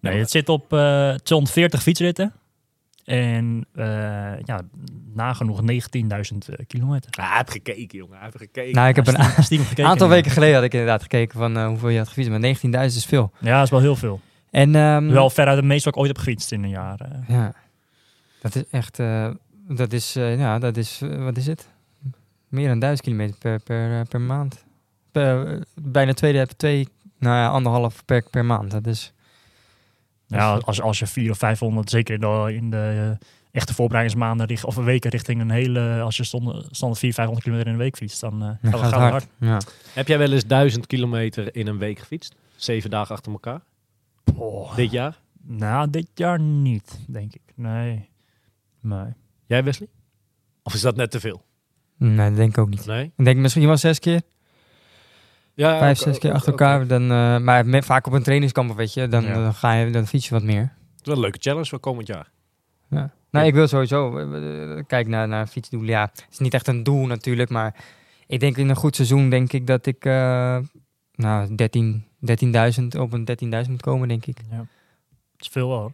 Nee, 0.00 0.18
het 0.18 0.30
zit 0.30 0.48
op 0.48 0.72
eh 0.72 1.14
240 1.14 1.82
fietsritten. 1.82 2.32
En 3.10 3.66
eh, 3.74 3.84
ja, 4.44 4.60
nagenoeg 5.14 5.60
19.000 5.60 5.66
eh, 5.66 6.66
kilometer. 6.66 7.10
Ah, 7.10 7.28
hij 7.28 7.36
heeft 7.36 7.50
gekeken, 7.50 7.98
jongen. 7.98 8.14
Hij 8.14 8.24
heeft 8.24 8.36
gekeken. 8.36 8.74
Nou, 8.74 8.88
ik 8.88 8.96
heb 8.96 9.06
een 9.06 9.24
gekeken. 9.44 9.84
aantal 9.84 10.08
weken 10.08 10.30
geleden 10.30 10.54
had 10.54 10.64
ik 10.64 10.72
inderdaad 10.72 11.02
gekeken 11.02 11.38
van 11.38 11.56
eh, 11.56 11.66
hoeveel 11.66 11.88
je 11.88 11.98
had 11.98 12.08
gefietst. 12.08 12.30
Maar 12.30 12.80
19.000 12.88 12.96
is 12.96 13.04
veel. 13.04 13.32
Ja, 13.40 13.54
dat 13.56 13.64
is 13.64 13.70
wel 13.70 13.80
heel 13.80 13.96
veel. 13.96 14.20
En, 14.50 14.74
ehm, 14.74 15.08
Wel 15.08 15.30
veruit 15.30 15.56
het 15.56 15.64
meeste 15.64 15.84
wat 15.84 15.94
ik 15.94 16.00
ooit 16.00 16.08
heb 16.08 16.18
gefietst 16.18 16.52
in 16.52 16.62
een 16.62 16.70
jaar. 16.70 16.98
Ja, 17.28 17.54
dat 18.40 18.54
is 18.54 18.62
echt, 18.70 18.98
eh, 18.98 19.30
dat 19.68 19.92
is, 19.92 20.16
eh, 20.16 20.38
ja, 20.38 20.58
dat 20.58 20.76
is, 20.76 21.02
wat 21.18 21.36
is 21.36 21.46
het? 21.46 21.68
Meer 22.48 22.68
dan 22.68 22.78
1000 22.78 23.02
kilometer 23.02 23.38
per, 23.38 23.60
per, 23.60 24.04
per 24.06 24.20
maand. 24.20 24.64
Per, 25.12 25.62
bijna 25.74 26.12
twee, 26.12 26.46
twee, 26.46 26.88
nou 27.18 27.36
ja, 27.36 27.48
anderhalf 27.48 28.04
per, 28.04 28.24
per 28.30 28.44
maand. 28.44 28.70
Dat 28.70 28.86
is, 28.86 29.12
Ja, 30.38 30.54
Dus- 30.54 30.64
als, 30.64 30.80
als 30.80 30.98
je 30.98 31.06
400 31.06 31.32
of 31.42 31.48
500, 31.48 31.90
zeker 31.90 32.14
in 32.14 32.20
de, 32.20 32.52
in 32.54 32.70
de 32.70 33.16
eh, 33.20 33.26
echte 33.50 33.74
voorbereidingsmaanden 33.74 34.46
richt- 34.46 34.64
of 34.64 34.76
een 34.76 34.84
weken 34.84 35.10
richting 35.10 35.40
een 35.40 35.50
hele, 35.50 36.00
als 36.00 36.16
je 36.16 36.24
stond, 36.24 36.44
standaard 36.48 36.98
400, 36.98 37.14
500 37.14 37.42
kilometer 37.44 37.66
in 37.66 37.72
een 37.72 37.84
week 37.84 37.96
fietst, 37.96 38.20
dan 38.20 38.32
eh, 38.42 38.48
dan 38.70 38.80
gaat 38.80 38.80
gaat 38.80 38.82
het 38.82 38.90
het 38.90 39.00
hard. 39.00 39.10
hard. 39.12 39.26
Ja. 39.66 39.72
Heb 39.94 40.08
jij 40.08 40.18
wel 40.18 40.32
eens 40.32 40.46
1000 40.46 40.86
kilometer 40.86 41.56
in 41.56 41.66
een 41.66 41.78
week 41.78 41.98
gefietst? 41.98 42.34
Zeven 42.56 42.90
dagen 42.90 43.14
achter 43.14 43.32
elkaar? 43.32 43.60
Oh, 44.34 44.76
Dit 44.76 44.90
jaar? 44.90 45.18
nou, 45.42 45.90
dit 45.90 46.06
jaar 46.14 46.40
niet, 46.40 46.98
denk 47.08 47.34
ik. 47.34 47.42
Nee. 47.54 48.08
Nee. 48.80 49.12
Jij, 49.46 49.64
Wesley? 49.64 49.88
Of 50.62 50.74
is 50.74 50.80
dat 50.80 50.96
net 50.96 51.10
te 51.10 51.20
veel? 51.20 51.42
Nee, 51.96 52.28
dat 52.28 52.36
denk 52.36 52.50
ik 52.50 52.58
ook 52.58 52.68
niet. 52.68 52.86
Nee? 52.86 53.12
Ik 53.16 53.24
denk 53.24 53.38
misschien 53.38 53.66
wel 53.66 53.76
zes 53.76 53.98
keer, 53.98 54.22
Ja, 55.60 55.78
vijf, 55.78 55.98
ook- 55.98 56.04
zes 56.04 56.18
keer 56.18 56.32
achter 56.32 56.52
ook- 56.52 56.60
elkaar. 56.60 56.86
Dan, 56.86 57.02
eh, 57.02 57.38
maar 57.38 57.66
met, 57.66 57.84
vaak 57.84 58.06
op 58.06 58.12
een 58.12 58.22
trainingskamp, 58.22 58.76
weet 58.76 58.92
je, 58.94 59.08
dan, 59.08 59.22
Ja. 59.24 59.34
dan, 59.34 59.54
ga 59.54 59.72
je, 59.72 59.90
dan 59.90 60.06
fiets 60.06 60.28
je 60.28 60.34
wat 60.34 60.42
meer. 60.42 60.60
Het 60.60 61.00
is 61.00 61.06
wel 61.06 61.14
een 61.14 61.20
leuke 61.20 61.38
challenge 61.40 61.68
voor 61.68 61.78
komend 61.80 62.06
jaar. 62.06 62.30
Ja. 62.90 63.10
Nou, 63.30 63.46
ik 63.46 63.54
wil 63.54 63.66
sowieso, 63.68 64.18
eh, 64.18 64.78
eh, 64.78 64.84
kijk 64.86 65.06
naar, 65.08 65.28
naar 65.28 65.46
fietsdoel. 65.46 65.82
Ja, 65.82 66.00
het 66.12 66.26
is 66.30 66.38
niet 66.38 66.54
echt 66.54 66.66
een 66.68 66.82
doel 66.82 67.06
natuurlijk, 67.06 67.50
maar 67.50 67.74
ik 68.26 68.40
denk 68.40 68.56
in 68.56 68.68
een 68.68 68.76
goed 68.76 68.96
seizoen 68.96 69.30
denk 69.30 69.52
ik 69.52 69.66
dat 69.66 69.86
ik, 69.86 70.04
eh, 70.04 70.58
nou, 71.14 71.54
13 71.54 72.04
13.000 72.20 72.96
op 72.98 73.12
een 73.12 73.24
13.000 73.24 73.70
moet 73.70 73.82
komen, 73.82 74.08
denk 74.08 74.26
ik. 74.26 74.38
Ja. 74.50 74.56
Dat 74.56 74.66
is 75.38 75.48
veel 75.48 75.68
wel, 75.68 75.78
hoor. 75.78 75.92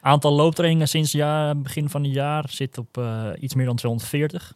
Aantal 0.00 0.32
looptrainingen 0.32 0.88
sinds 0.88 1.12
jaar, 1.12 1.58
begin 1.60 1.88
van 1.90 2.02
het 2.04 2.12
jaar 2.12 2.44
zit 2.48 2.78
op 2.78 2.98
eh, 2.98 3.26
iets 3.40 3.54
meer 3.54 3.66
dan 3.66 3.76
240. 3.76 4.54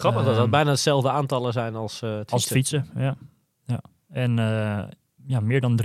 Grappig 0.00 0.24
dat 0.24 0.32
dat 0.34 0.42
Ehm, 0.42 0.50
bijna 0.50 0.70
hetzelfde 0.70 1.10
aantallen 1.10 1.52
zijn 1.52 1.74
als 1.74 2.02
eh 2.02 2.16
het 2.16 2.30
Als 2.30 2.46
fietsen. 2.46 2.80
fietsen, 2.84 3.02
ja. 3.02 3.16
ja. 3.66 3.80
En 4.08 4.38
eh, 4.38 4.82
ja, 5.26 5.40
meer 5.40 5.60
dan 5.60 5.80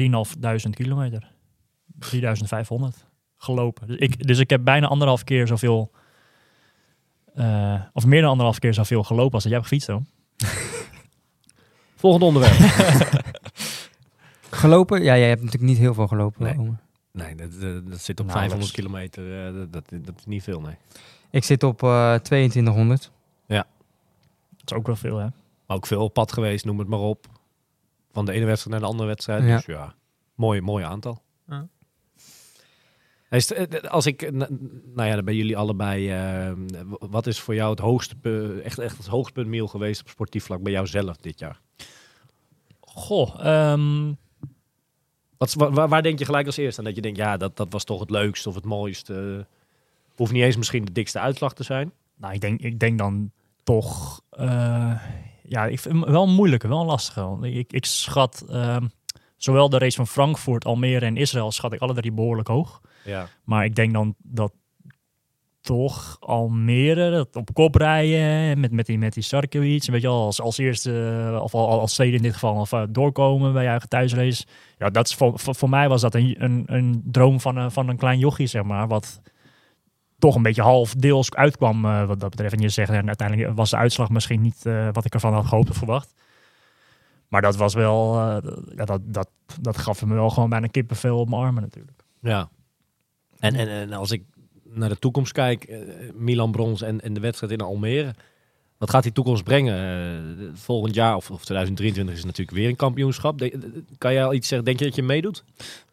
3.500 0.67 0.69
kilometer. 0.69 1.31
3.500 2.00 3.05
gelopen. 3.38 3.88
Dus 3.88 3.98
ik, 3.98 4.27
dus 4.27 4.39
ik 4.39 4.50
heb 4.50 4.63
bijna 4.63 4.88
anderhalf 4.88 5.24
keer 5.24 5.48
zoveel... 5.48 5.91
eh, 7.34 7.81
of 7.93 8.05
meer 8.05 8.22
dan 8.22 8.29
anderhalf 8.29 8.60
keer 8.60 8.74
zoveel 8.74 9.03
gelopen 9.03 9.34
als 9.34 9.43
dat 9.43 9.51
jij 9.51 9.62
hebt 9.62 9.67
gefietst, 9.72 9.88
hoor. 9.89 10.01
Volgende 12.01 12.25
onderwerp. 12.25 12.55
Gelopen? 14.50 15.03
Ja, 15.03 15.17
jij 15.17 15.27
hebt 15.29 15.41
natuurlijk 15.43 15.69
niet 15.72 15.77
heel 15.81 15.93
veel 15.93 16.07
gelopen. 16.07 16.43
Nee. 16.43 16.74
Nee, 17.12 17.36
dat, 17.36 17.62
dat, 17.62 17.89
dat 17.89 18.01
zit 18.01 18.19
op 18.19 18.25
Nou, 18.25 18.38
500 18.39 18.51
dat 18.51 18.62
is- 18.62 18.72
kilometer. 18.72 19.48
eh, 19.48 19.53
dat, 19.53 19.74
dat, 19.74 20.05
dat 20.05 20.13
is 20.17 20.25
niet 20.25 20.43
veel, 20.43 20.62
nee. 20.62 20.75
Ik 21.29 21.43
zit 21.43 21.63
op 21.63 21.84
eh 21.84 22.13
2200. 22.15 23.12
Dat 24.65 24.72
is 24.72 24.77
ook 24.77 24.86
wel 24.88 24.95
veel, 24.95 25.17
hè? 25.17 25.27
Maar 25.65 25.77
ook 25.77 25.86
veel 25.86 26.03
op 26.03 26.13
pad 26.13 26.31
geweest, 26.31 26.65
noem 26.65 26.79
het 26.79 26.88
maar 26.88 27.00
op. 27.00 27.25
Van 28.12 28.25
de 28.25 28.31
ene 28.31 28.45
wedstrijd 28.45 28.72
naar 28.72 28.86
de 28.86 28.91
andere 28.91 29.07
wedstrijd. 29.10 29.43
Ja. 29.43 29.55
Dus 29.55 29.65
ja, 29.65 29.95
mooi, 30.36 30.62
mooi 30.62 30.84
aantal. 30.84 31.22
Ja. 31.48 31.67
Eh, 33.29 33.89
Als 33.89 34.05
ik, 34.05 34.31
nou 34.31 35.03
ja, 35.10 35.15
dan 35.15 35.25
ben 35.25 35.36
jullie 35.36 35.57
allebei. 35.57 36.10
eh, 36.10 36.51
w- 36.88 37.05
wat 37.10 37.27
is 37.27 37.39
voor 37.39 37.55
jou 37.55 37.69
het 37.69 37.79
hoogste, 37.79 38.62
echt, 38.63 38.79
echt 38.79 38.98
het 38.98 39.07
hoogtepunt 39.07 39.48
Miel 39.48 39.67
geweest 39.67 40.01
op 40.01 40.10
sportief 40.10 40.43
vlak 40.43 40.62
bij 40.62 40.72
jou 40.72 40.88
zelf 40.88 41.17
dit 41.17 41.39
jaar? 41.39 41.60
Goh, 42.81 43.36
ehm, 43.45 44.13
Wat, 45.38 45.53
waar, 45.53 45.88
waar 45.88 46.01
denk 46.03 46.19
je 46.19 46.25
gelijk 46.25 46.45
als 46.45 46.57
eerste 46.57 46.79
aan 46.79 46.86
dat 46.86 46.95
je 46.95 47.01
denkt, 47.01 47.17
ja, 47.17 47.38
dat, 47.38 47.57
dat 47.57 47.67
was 47.72 47.84
toch 47.84 48.00
het 48.00 48.10
leukste 48.10 48.50
of 48.50 48.55
het 48.55 48.65
mooiste? 48.65 49.48
Hoeft 50.15 50.31
niet 50.31 50.43
eens 50.43 50.57
misschien 50.57 50.86
de 50.86 50.91
dikste 50.91 51.19
uitslag 51.19 51.53
te 51.53 51.63
zijn. 51.63 51.91
nou, 52.17 52.34
ik 52.34 52.41
denk, 52.41 52.62
ik 52.62 52.79
denk 52.79 52.98
dan 52.98 53.31
toch... 53.65 54.22
eh, 54.29 54.91
ja, 55.43 55.65
ik 55.65 55.79
vind 55.79 55.93
hem 55.93 56.12
wel 56.12 56.24
een 56.24 56.34
moeilijke, 56.34 56.67
wel. 56.67 56.86
Want 56.86 57.43
Ik, 57.43 57.74
ik 57.74 57.86
schat 57.86 58.45
ehm, 58.50 58.86
zowel 59.38 59.69
de 59.69 59.77
race 59.77 59.95
van 59.95 60.07
Frankfurt, 60.07 60.65
Almere 60.65 61.05
en 61.05 61.17
Israël... 61.17 61.51
schat 61.51 61.74
ik 61.74 61.79
alle 61.79 61.93
drie 61.93 62.12
behoorlijk 62.12 62.48
hoog. 62.48 62.81
Ja. 63.03 63.27
Maar 63.43 63.65
ik 63.65 63.75
denk 63.75 63.93
dan 63.93 64.15
dat 64.17 64.53
toch 65.62 66.17
Almere, 66.19 67.12
dat 67.12 67.36
op 67.36 67.53
kop 67.53 67.75
rijden 67.75 68.60
met, 68.60 68.72
met 68.72 68.86
die, 68.86 68.98
met 68.98 69.13
die 69.13 69.24
Sarkiewicz, 69.24 69.88
weet 69.88 70.01
je 70.01 70.07
wel, 70.07 70.22
als, 70.25 70.41
als 70.41 70.57
eerste, 70.57 71.24
eh, 71.34 71.41
of 71.43 71.53
al- 71.53 71.79
als 71.79 71.93
tweede 71.93 72.15
in 72.17 72.22
dit 72.22 72.34
geval, 72.34 72.55
of 72.55 72.72
eh, 72.72 72.84
doorkomen 72.89 73.53
bij 73.53 73.63
je 73.63 73.69
eigen 73.69 73.89
thuisrace. 73.89 74.45
Ja, 74.77 74.89
dat 74.89 75.07
is 75.07 75.15
voor, 75.15 75.39
voor, 75.39 75.55
voor 75.55 75.69
mij 75.69 75.89
was 75.89 76.01
dat 76.01 76.15
een, 76.15 76.36
een, 76.43 76.63
een 76.65 77.01
droom 77.05 77.39
van, 77.39 77.55
een- 77.57 77.72
van 77.72 77.89
een 77.89 77.98
klein 77.98 78.19
jochie, 78.19 78.48
zeg 78.48 78.63
maar, 78.63 78.88
wat 78.88 79.22
toch 80.19 80.36
een 80.36 80.41
beetje 80.41 80.62
half 80.62 80.93
deels 80.93 81.34
uitkwam 81.34 81.86
eh, 81.86 82.05
wat 82.05 82.19
dat 82.19 82.29
betreft. 82.29 82.53
En 82.53 82.62
je 82.62 82.69
zegt, 82.69 82.89
en 82.91 83.07
uiteindelijk 83.07 83.55
was 83.55 83.69
de 83.69 83.77
uitslag 83.77 84.10
misschien 84.10 84.41
niet 84.41 84.65
eh, 84.65 84.88
wat 84.91 85.05
ik 85.05 85.13
ervan 85.13 85.34
had 85.34 85.45
gehoopt 85.45 85.69
of 85.69 85.77
verwacht. 85.77 86.13
Maar 87.27 87.41
dat 87.41 87.55
was 87.55 87.74
wel, 87.74 88.19
eh, 88.19 88.51
ja, 88.75 88.86
dat, 88.86 89.01
dat, 89.03 89.29
dat 89.62 89.77
gaf 89.77 90.05
me 90.05 90.13
wel 90.13 90.29
gewoon 90.29 90.50
bijna 90.50 90.67
kippenvel 90.67 91.19
op 91.19 91.29
mijn 91.29 91.41
armen 91.41 91.62
natuurlijk. 91.62 92.03
Ja. 92.22 92.50
En, 93.39 93.55
en, 93.55 93.67
en 93.67 93.93
als 93.93 94.12
ik 94.12 94.24
naar 94.63 94.89
de 94.89 95.00
toekomst 95.00 95.31
kijk, 95.31 95.77
Milan 96.13 96.51
Brons 96.51 96.81
en, 96.81 97.01
en 97.01 97.13
de 97.13 97.19
wedstrijd 97.19 97.51
in 97.51 97.62
Almere. 97.62 98.13
Wat 98.77 98.89
gaat 98.89 99.03
die 99.03 99.12
toekomst 99.12 99.43
brengen? 99.43 100.57
Volgend 100.57 100.95
jaar 100.95 101.15
of, 101.15 101.31
of 101.31 101.45
2023 101.45 102.15
is 102.15 102.24
natuurlijk 102.24 102.57
weer 102.57 102.69
een 102.69 102.75
kampioenschap. 102.75 103.38
De- 103.38 103.84
kan 103.98 104.13
jij 104.13 104.25
al 104.25 104.34
iets 104.34 104.48
zeggen? 104.48 104.65
Denk 104.65 104.79
je 104.79 104.86
dat 104.86 104.95
je 104.95 105.03
meedoet? 105.03 105.43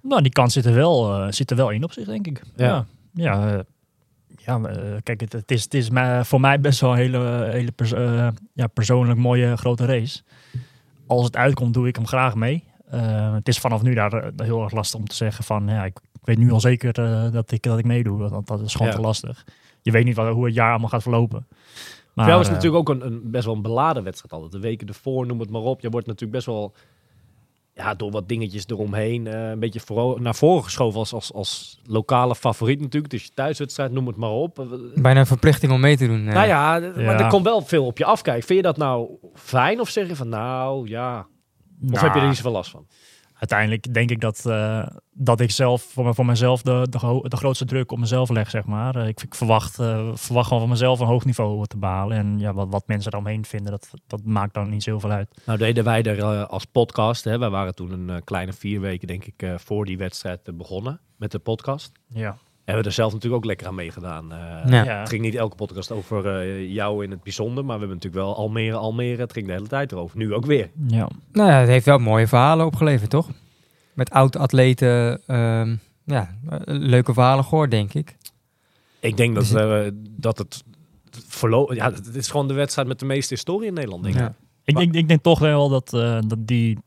Nou, 0.01 0.23
die 0.23 0.33
kans 0.33 0.53
zit 0.53 0.65
er 0.65 0.75
wel, 0.75 1.33
zit 1.33 1.51
er 1.51 1.57
wel 1.57 1.71
in 1.71 1.85
op 1.85 1.93
zich, 1.93 2.07
denk 2.07 2.27
ik. 2.27 2.43
Ja. 2.57 2.87
Ja, 3.15 3.51
ja, 3.51 3.65
ja 4.45 4.61
eh, 4.61 4.97
kijk, 5.03 5.21
het, 5.21 5.33
het 5.33 5.51
is, 5.51 5.63
het 5.63 5.75
is 5.75 5.89
voor 6.23 6.41
mij 6.41 6.61
best 6.61 6.81
wel 6.81 6.91
een 6.91 6.97
hele, 6.97 7.49
hele 7.51 7.71
pers- 7.73 7.93
eh, 7.93 8.29
ja, 8.53 8.67
persoonlijk 8.67 9.19
mooie 9.19 9.57
grote 9.57 9.85
race. 9.85 10.23
Als 11.07 11.25
het 11.25 11.37
uitkomt, 11.37 11.75
doe 11.75 11.89
ik 11.89 11.97
hem 11.97 12.07
graag 12.07 12.35
mee. 12.35 12.65
Eh, 12.89 13.35
het 13.35 13.49
is 13.49 13.59
vanaf 13.59 13.83
nu 13.83 13.95
daar 13.95 14.13
eh, 14.13 14.29
heel 14.37 14.63
erg 14.63 14.73
lastig 14.73 15.01
om 15.01 15.07
te 15.07 15.15
zeggen 15.15 15.45
van, 15.45 15.67
ja, 15.69 15.85
ik, 15.85 15.99
ik 16.13 16.21
weet 16.25 16.39
nu 16.39 16.51
al 16.51 16.61
zeker 16.61 16.99
eh, 16.99 17.33
dat, 17.33 17.53
ik, 17.53 17.63
dat 17.63 17.79
ik 17.79 17.85
meedoe. 17.85 18.29
Want 18.29 18.47
dat 18.47 18.61
is 18.61 18.73
gewoon 18.73 18.89
Ja. 18.89 18.95
te 18.95 19.01
lastig. 19.01 19.45
Je 19.83 19.91
weet 19.91 20.05
niet 20.05 20.17
wat, 20.17 20.33
hoe 20.33 20.45
het 20.45 20.55
jaar 20.55 20.71
allemaal 20.71 20.89
gaat 20.89 21.03
verlopen. 21.03 21.47
Maar, 22.15 22.25
Voor 22.25 22.35
jou 22.35 22.41
is 22.41 22.47
eh, 22.49 22.55
natuurlijk 22.55 22.89
ook 22.89 22.95
een, 22.97 23.07
een 23.07 23.31
best 23.31 23.45
wel 23.45 23.55
een 23.55 23.63
beladen 23.63 24.03
wedstrijd 24.05 24.33
altijd. 24.33 24.53
De 24.53 24.69
weken 24.69 24.89
ervoor, 24.89 25.27
noem 25.27 25.41
het 25.41 25.51
maar 25.51 25.61
op. 25.63 25.81
Je 25.81 25.91
wordt 25.91 26.07
natuurlijk 26.07 26.33
best 26.33 26.47
wel 26.47 26.75
ja, 27.83 27.95
door 27.95 28.11
wat 28.11 28.29
dingetjes 28.29 28.65
eromheen 28.67 29.27
eh, 29.27 29.49
een 29.51 29.59
beetje 29.59 29.81
voor, 29.81 30.21
naar 30.21 30.35
voren 30.35 30.65
geschoven 30.65 30.99
als, 30.99 31.13
als, 31.13 31.33
als 31.33 31.81
lokale 31.87 32.35
favoriet 32.35 32.81
natuurlijk. 32.81 33.13
Dus 33.13 33.25
je 33.25 33.31
thuiswedstrijd, 33.35 33.93
noem 33.93 34.07
het 34.07 34.17
maar 34.17 34.31
op. 34.31 34.59
Eh, 34.59 34.67
Bijna 34.95 35.21
een 35.21 35.27
verplichting 35.27 35.73
om 35.73 35.81
mee 35.81 35.97
te 35.97 36.07
doen. 36.07 36.27
eh. 36.29 36.35
Nou 36.35 36.47
ja, 36.47 36.81
d- 36.81 36.97
maar 36.97 37.05
Ja. 37.05 37.19
er 37.19 37.29
komt 37.29 37.45
wel 37.45 37.61
veel 37.61 37.85
op 37.87 37.99
je 37.99 38.05
afkijken. 38.05 38.47
Vind 38.47 38.59
je 38.59 38.65
dat 38.65 38.77
nou 38.77 39.09
fijn 39.35 39.81
of 39.81 39.89
zeg 39.89 40.09
je 40.09 40.17
van 40.17 40.29
nou 40.29 40.89
ja, 40.89 41.19
of 41.19 41.27
nou, 41.91 42.05
heb 42.05 42.15
je 42.15 42.21
er 42.21 42.27
niet 42.27 42.37
zoveel 42.37 42.53
last 42.53 42.71
van? 42.71 42.87
Uiteindelijk 43.43 43.95
denk 43.95 44.11
ik 44.11 44.21
dat, 44.21 44.47
eh, 44.47 44.87
dat 45.13 45.41
ik 45.41 45.51
zelf 45.51 45.83
voor, 45.83 46.15
voor 46.15 46.27
mezelf 46.27 46.63
de, 46.63 46.87
de, 46.91 46.99
gro- 46.99 47.23
de 47.23 47.37
grootste 47.37 47.65
druk 47.65 47.93
op 47.93 47.99
mezelf 47.99 48.29
leg, 48.29 48.51
zeg 48.51 48.65
maar. 48.65 48.97
Eh, 48.97 49.09
ik, 49.09 49.23
ik 49.23 49.35
verwacht, 49.35 49.79
eh, 49.79 50.11
verwacht 50.15 50.47
gewoon 50.47 50.63
van 50.63 50.71
mezelf 50.71 51.01
een 51.01 51.07
hoog 51.07 51.25
niveau 51.25 51.67
te 51.67 51.77
behalen. 51.77 52.17
En 52.17 52.39
ja, 52.39 52.53
wat, 52.53 52.69
wat 52.71 52.87
mensen 52.87 53.13
eromheen 53.13 53.45
vinden, 53.45 53.71
dat, 53.71 53.91
dat 54.07 54.25
maakt 54.25 54.55
dan 54.55 54.69
niet 54.69 54.83
zoveel 54.83 55.11
uit. 55.11 55.41
Nou 55.47 55.59
deden 55.59 55.85
wij 55.85 56.03
er 56.03 56.47
als 56.47 56.65
podcast, 56.65 57.25
hè, 57.25 57.39
wij 57.39 57.51
waren 57.51 57.75
toen 57.75 58.09
een 58.09 58.25
kleine 58.25 58.53
vier 58.53 58.81
weken 58.81 59.07
denk 59.09 59.25
ik 59.25 59.45
voor 59.57 59.85
die 59.85 59.99
wedstrijd 59.99 60.57
begonnen 60.57 61.01
met 61.17 61.31
de 61.31 61.39
podcast. 61.39 61.93
Ja. 62.09 62.37
Hebben 62.65 62.83
we 62.85 62.89
er 62.91 62.95
zelf 62.97 63.13
natuurlijk 63.13 63.43
ook 63.43 63.49
lekker 63.49 63.67
aan 63.67 63.75
meegedaan. 63.75 64.33
Eh, 64.33 64.39
Ja. 64.71 64.85
Ja. 64.85 64.99
Het 65.01 65.09
ging 65.09 65.23
niet 65.23 65.35
elke 65.35 65.57
podcast 65.57 65.91
over 65.91 66.27
eh, 66.41 66.71
jou 66.73 67.05
in 67.05 67.11
het 67.11 67.23
bijzonder, 67.23 67.65
maar 67.65 67.75
we 67.79 67.85
hebben 67.87 67.97
natuurlijk 67.97 68.25
wel 68.25 68.37
Almere, 68.37 68.77
Almere. 68.77 69.21
Het 69.21 69.33
ging 69.33 69.47
de 69.47 69.53
hele 69.53 69.67
tijd 69.67 69.93
erover. 69.93 70.19
Nu 70.19 70.35
ook 70.35 70.47
weer. 70.47 70.71
Ja. 70.87 71.09
Nou 71.33 71.51
ja, 71.51 71.59
het 71.59 71.69
heeft 71.69 71.85
wel 71.87 71.99
mooie 71.99 72.27
verhalen 72.29 72.67
opgeleverd, 72.67 73.11
toch? 73.11 73.29
Met 73.93 74.11
oud-atleten. 74.11 75.21
ehm, 75.27 75.77
ja, 76.05 76.31
leuke 76.65 77.13
verhalen 77.13 77.45
gehoord, 77.45 77.71
denk 77.71 77.95
ik. 77.95 78.17
Ik 79.01 79.17
denk 79.17 79.35
dat, 79.35 79.45
Dus- 79.49 79.55
eh, 79.55 79.91
dat 80.11 80.39
het 80.39 80.63
verlo- 81.27 81.75
ja, 81.75 81.93
het 81.93 82.15
is 82.15 82.29
gewoon 82.31 82.49
de 82.49 82.55
wedstrijd 82.55 82.89
met 82.89 82.99
de 82.99 83.05
meeste 83.07 83.35
historie 83.35 83.69
in 83.69 83.75
Nederland, 83.75 84.03
denk 84.03 84.15
ik. 84.15 84.21
Ja. 84.21 84.35
Ik, 84.65 84.75
Maar- 84.75 84.83
ik, 84.83 84.95
ik 84.95 85.09
denk 85.09 85.23
toch 85.23 85.39
wel 85.39 85.69
dat, 85.69 85.93
eh, 85.95 86.19
dat 86.27 86.39
die 86.47 86.79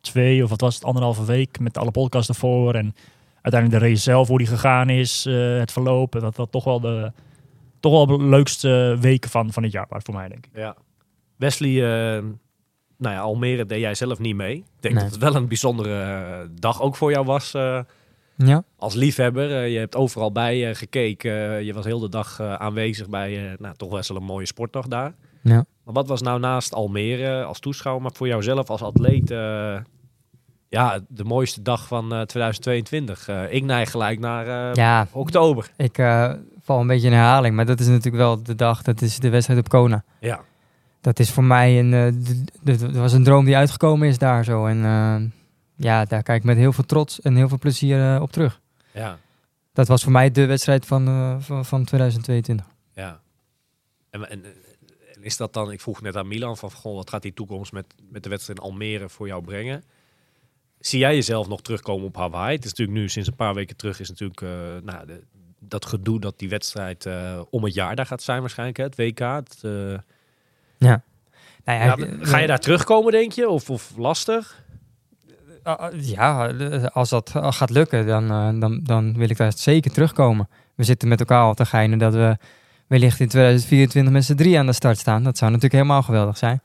twee, 0.00 0.42
of 0.44 0.50
wat 0.50 0.60
was 0.60 0.74
het, 0.74 0.84
anderhalve 0.84 1.24
week 1.24 1.58
met 1.60 1.78
alle 1.78 1.90
podcasts 1.90 2.28
ervoor 2.28 2.74
en 2.74 2.94
uiteindelijk 3.42 3.82
de 3.82 3.88
race 3.88 4.02
zelf, 4.02 4.28
hoe 4.28 4.38
die 4.38 4.46
gegaan 4.46 4.88
is, 4.88 5.26
eh, 5.26 5.58
het 5.58 5.72
verlopen, 5.72 6.20
dat 6.20 6.36
dat 6.36 6.52
toch 6.52 6.64
wel 6.64 6.80
de, 6.80 7.12
toch 7.80 7.92
wel 7.92 8.06
de 8.18 8.24
leukste 8.24 8.96
weken 9.00 9.30
van, 9.30 9.52
van 9.52 9.62
het 9.62 9.72
jaar 9.72 9.86
waren 9.88 10.04
voor 10.04 10.14
mij, 10.14 10.28
denk 10.28 10.46
ik. 10.46 10.52
Ja. 10.54 10.76
Wesley, 11.36 11.70
eh, 12.16 12.22
nou 12.98 13.14
ja, 13.14 13.20
Almere 13.20 13.66
deed 13.66 13.80
jij 13.80 13.94
zelf 13.94 14.18
niet 14.18 14.34
mee. 14.36 14.56
Ik 14.56 14.64
denk 14.80 14.94
Nee. 14.94 15.02
dat 15.04 15.12
het 15.12 15.22
wel 15.22 15.34
een 15.34 15.48
bijzondere 15.48 16.00
eh, 16.02 16.48
dag 16.60 16.82
ook 16.82 16.96
voor 16.96 17.10
jou 17.10 17.24
was 17.26 17.54
eh, 17.54 17.80
Ja, 18.36 18.62
als 18.76 18.94
liefhebber. 18.94 19.66
Je 19.66 19.78
hebt 19.78 19.96
overal 19.96 20.32
bij 20.32 20.74
gekeken. 20.74 21.64
Je 21.64 21.72
was 21.74 21.84
heel 21.84 21.98
de 21.98 22.08
dag 22.08 22.40
aanwezig 22.40 23.08
bij, 23.08 23.50
eh, 23.50 23.58
nou, 23.58 23.74
toch 23.76 23.90
best 23.90 24.08
wel 24.08 24.18
een 24.18 24.24
mooie 24.24 24.46
sportdag 24.46 24.86
daar. 24.86 25.14
ja. 25.42 25.64
Maar 25.84 25.94
wat 25.94 26.08
was 26.08 26.22
nou 26.22 26.40
naast 26.40 26.74
Almere 26.74 27.44
als 27.44 27.58
toeschouwer, 27.60 28.02
maar 28.02 28.12
voor 28.14 28.26
jouzelf 28.26 28.70
als 28.70 28.82
atleet, 28.82 29.30
eh, 29.30 29.76
ja, 30.70 31.00
de 31.08 31.24
mooiste 31.24 31.62
dag 31.62 31.86
van 31.86 32.04
eh, 32.14 32.20
2022? 32.20 33.28
Eh, 33.28 33.52
ik 33.52 33.62
neig 33.64 33.90
gelijk 33.90 34.18
naar 34.18 34.68
eh, 34.70 34.74
ja 34.74 35.06
oktober. 35.12 35.70
ik 35.76 35.98
eh, 35.98 36.32
val 36.62 36.80
een 36.80 36.86
beetje 36.86 37.06
in 37.06 37.12
herhaling. 37.12 37.54
Maar 37.56 37.66
dat 37.66 37.80
is 37.80 37.86
natuurlijk 37.86 38.16
wel 38.16 38.42
de 38.42 38.54
dag. 38.54 38.82
Dat 38.82 39.00
is 39.02 39.18
de 39.18 39.28
wedstrijd 39.30 39.60
op 39.60 39.68
Kona. 39.68 40.04
Ja. 40.20 40.40
Dat 41.00 41.18
is 41.18 41.30
voor 41.30 41.44
mij 41.44 41.78
een... 41.78 41.92
eh, 41.94 42.76
Dat 42.78 42.80
was 42.92 43.12
een 43.12 43.24
droom 43.24 43.44
die 43.44 43.56
uitgekomen 43.56 44.08
is 44.08 44.18
daar 44.18 44.44
zo. 44.44 44.66
En 44.66 44.84
eh, 44.84 45.16
ja, 45.76 46.04
daar 46.04 46.22
kijk 46.22 46.38
ik 46.38 46.44
met 46.44 46.56
heel 46.56 46.72
veel 46.72 46.84
trots 46.84 47.20
en 47.20 47.36
heel 47.36 47.48
veel 47.48 47.58
plezier 47.58 48.14
eh, 48.14 48.22
op 48.22 48.32
terug. 48.32 48.60
Ja. 48.92 49.18
Dat 49.72 49.88
was 49.88 50.02
voor 50.02 50.12
mij 50.12 50.30
de 50.30 50.46
wedstrijd 50.46 50.86
van, 50.86 51.06
eh, 51.08 51.36
van, 51.38 51.64
van 51.64 51.84
2022. 51.84 52.66
Ja. 52.94 53.20
En, 54.10 54.30
en, 54.30 54.44
en 55.14 55.22
is 55.22 55.36
dat 55.36 55.52
dan, 55.52 55.72
ik 55.72 55.80
vroeg 55.80 56.00
net 56.02 56.16
aan 56.16 56.28
Milan 56.28 56.56
van, 56.56 56.70
goh, 56.72 56.94
wat 56.94 57.10
gaat 57.10 57.22
die 57.22 57.34
toekomst 57.34 57.72
met, 57.72 57.84
met 58.10 58.22
de 58.22 58.28
wedstrijd 58.28 58.58
in 58.58 58.64
Almere 58.64 59.08
voor 59.08 59.26
jou 59.26 59.42
brengen? 59.42 59.84
Zie 60.80 60.98
jij 60.98 61.14
jezelf 61.14 61.48
nog 61.48 61.62
terugkomen 61.62 62.06
op 62.06 62.16
Hawaii? 62.16 62.56
Het 62.56 62.64
is 62.64 62.70
natuurlijk 62.70 62.98
nu, 62.98 63.08
sinds 63.08 63.28
een 63.28 63.34
paar 63.34 63.54
weken 63.54 63.76
terug, 63.76 64.00
is 64.00 64.08
natuurlijk 64.08 64.40
eh, 64.40 64.48
nou, 64.82 65.06
de, 65.06 65.22
dat 65.58 65.86
gedoe 65.86 66.20
dat 66.20 66.38
die 66.38 66.48
wedstrijd 66.48 67.06
eh, 67.06 67.40
om 67.50 67.64
het 67.64 67.74
jaar 67.74 67.96
daar 67.96 68.06
gaat 68.06 68.22
zijn 68.22 68.40
waarschijnlijk, 68.40 68.78
hè, 68.78 68.84
het 68.84 68.96
WK. 68.96 69.18
Het, 69.18 69.58
eh, 69.62 69.98
Ja. 70.78 71.02
Nou 71.64 71.78
ja, 71.78 72.16
ga 72.20 72.38
je 72.38 72.46
daar 72.46 72.58
terugkomen, 72.58 73.12
denk 73.12 73.32
je? 73.32 73.48
Of, 73.48 73.70
of 73.70 73.92
lastig? 73.96 74.62
Ja, 75.92 76.46
als 76.92 77.08
dat 77.10 77.30
gaat 77.34 77.70
lukken, 77.70 78.06
dan, 78.06 78.60
dan, 78.60 78.80
dan 78.82 79.16
wil 79.16 79.30
ik 79.30 79.36
daar 79.36 79.52
zeker 79.56 79.90
terugkomen. 79.90 80.48
We 80.74 80.84
zitten 80.84 81.08
met 81.08 81.20
elkaar 81.20 81.42
al 81.42 81.54
te 81.54 81.66
geinen 81.66 81.98
dat 81.98 82.14
we 82.14 82.36
wellicht 82.86 83.20
in 83.20 83.28
2024 83.28 84.12
met 84.12 84.24
z'n 84.24 84.34
drie 84.34 84.58
aan 84.58 84.66
de 84.66 84.72
start 84.72 84.98
staan. 84.98 85.22
Dat 85.22 85.38
zou 85.38 85.50
natuurlijk 85.50 85.82
helemaal 85.82 86.02
geweldig 86.02 86.38
zijn. 86.38 86.62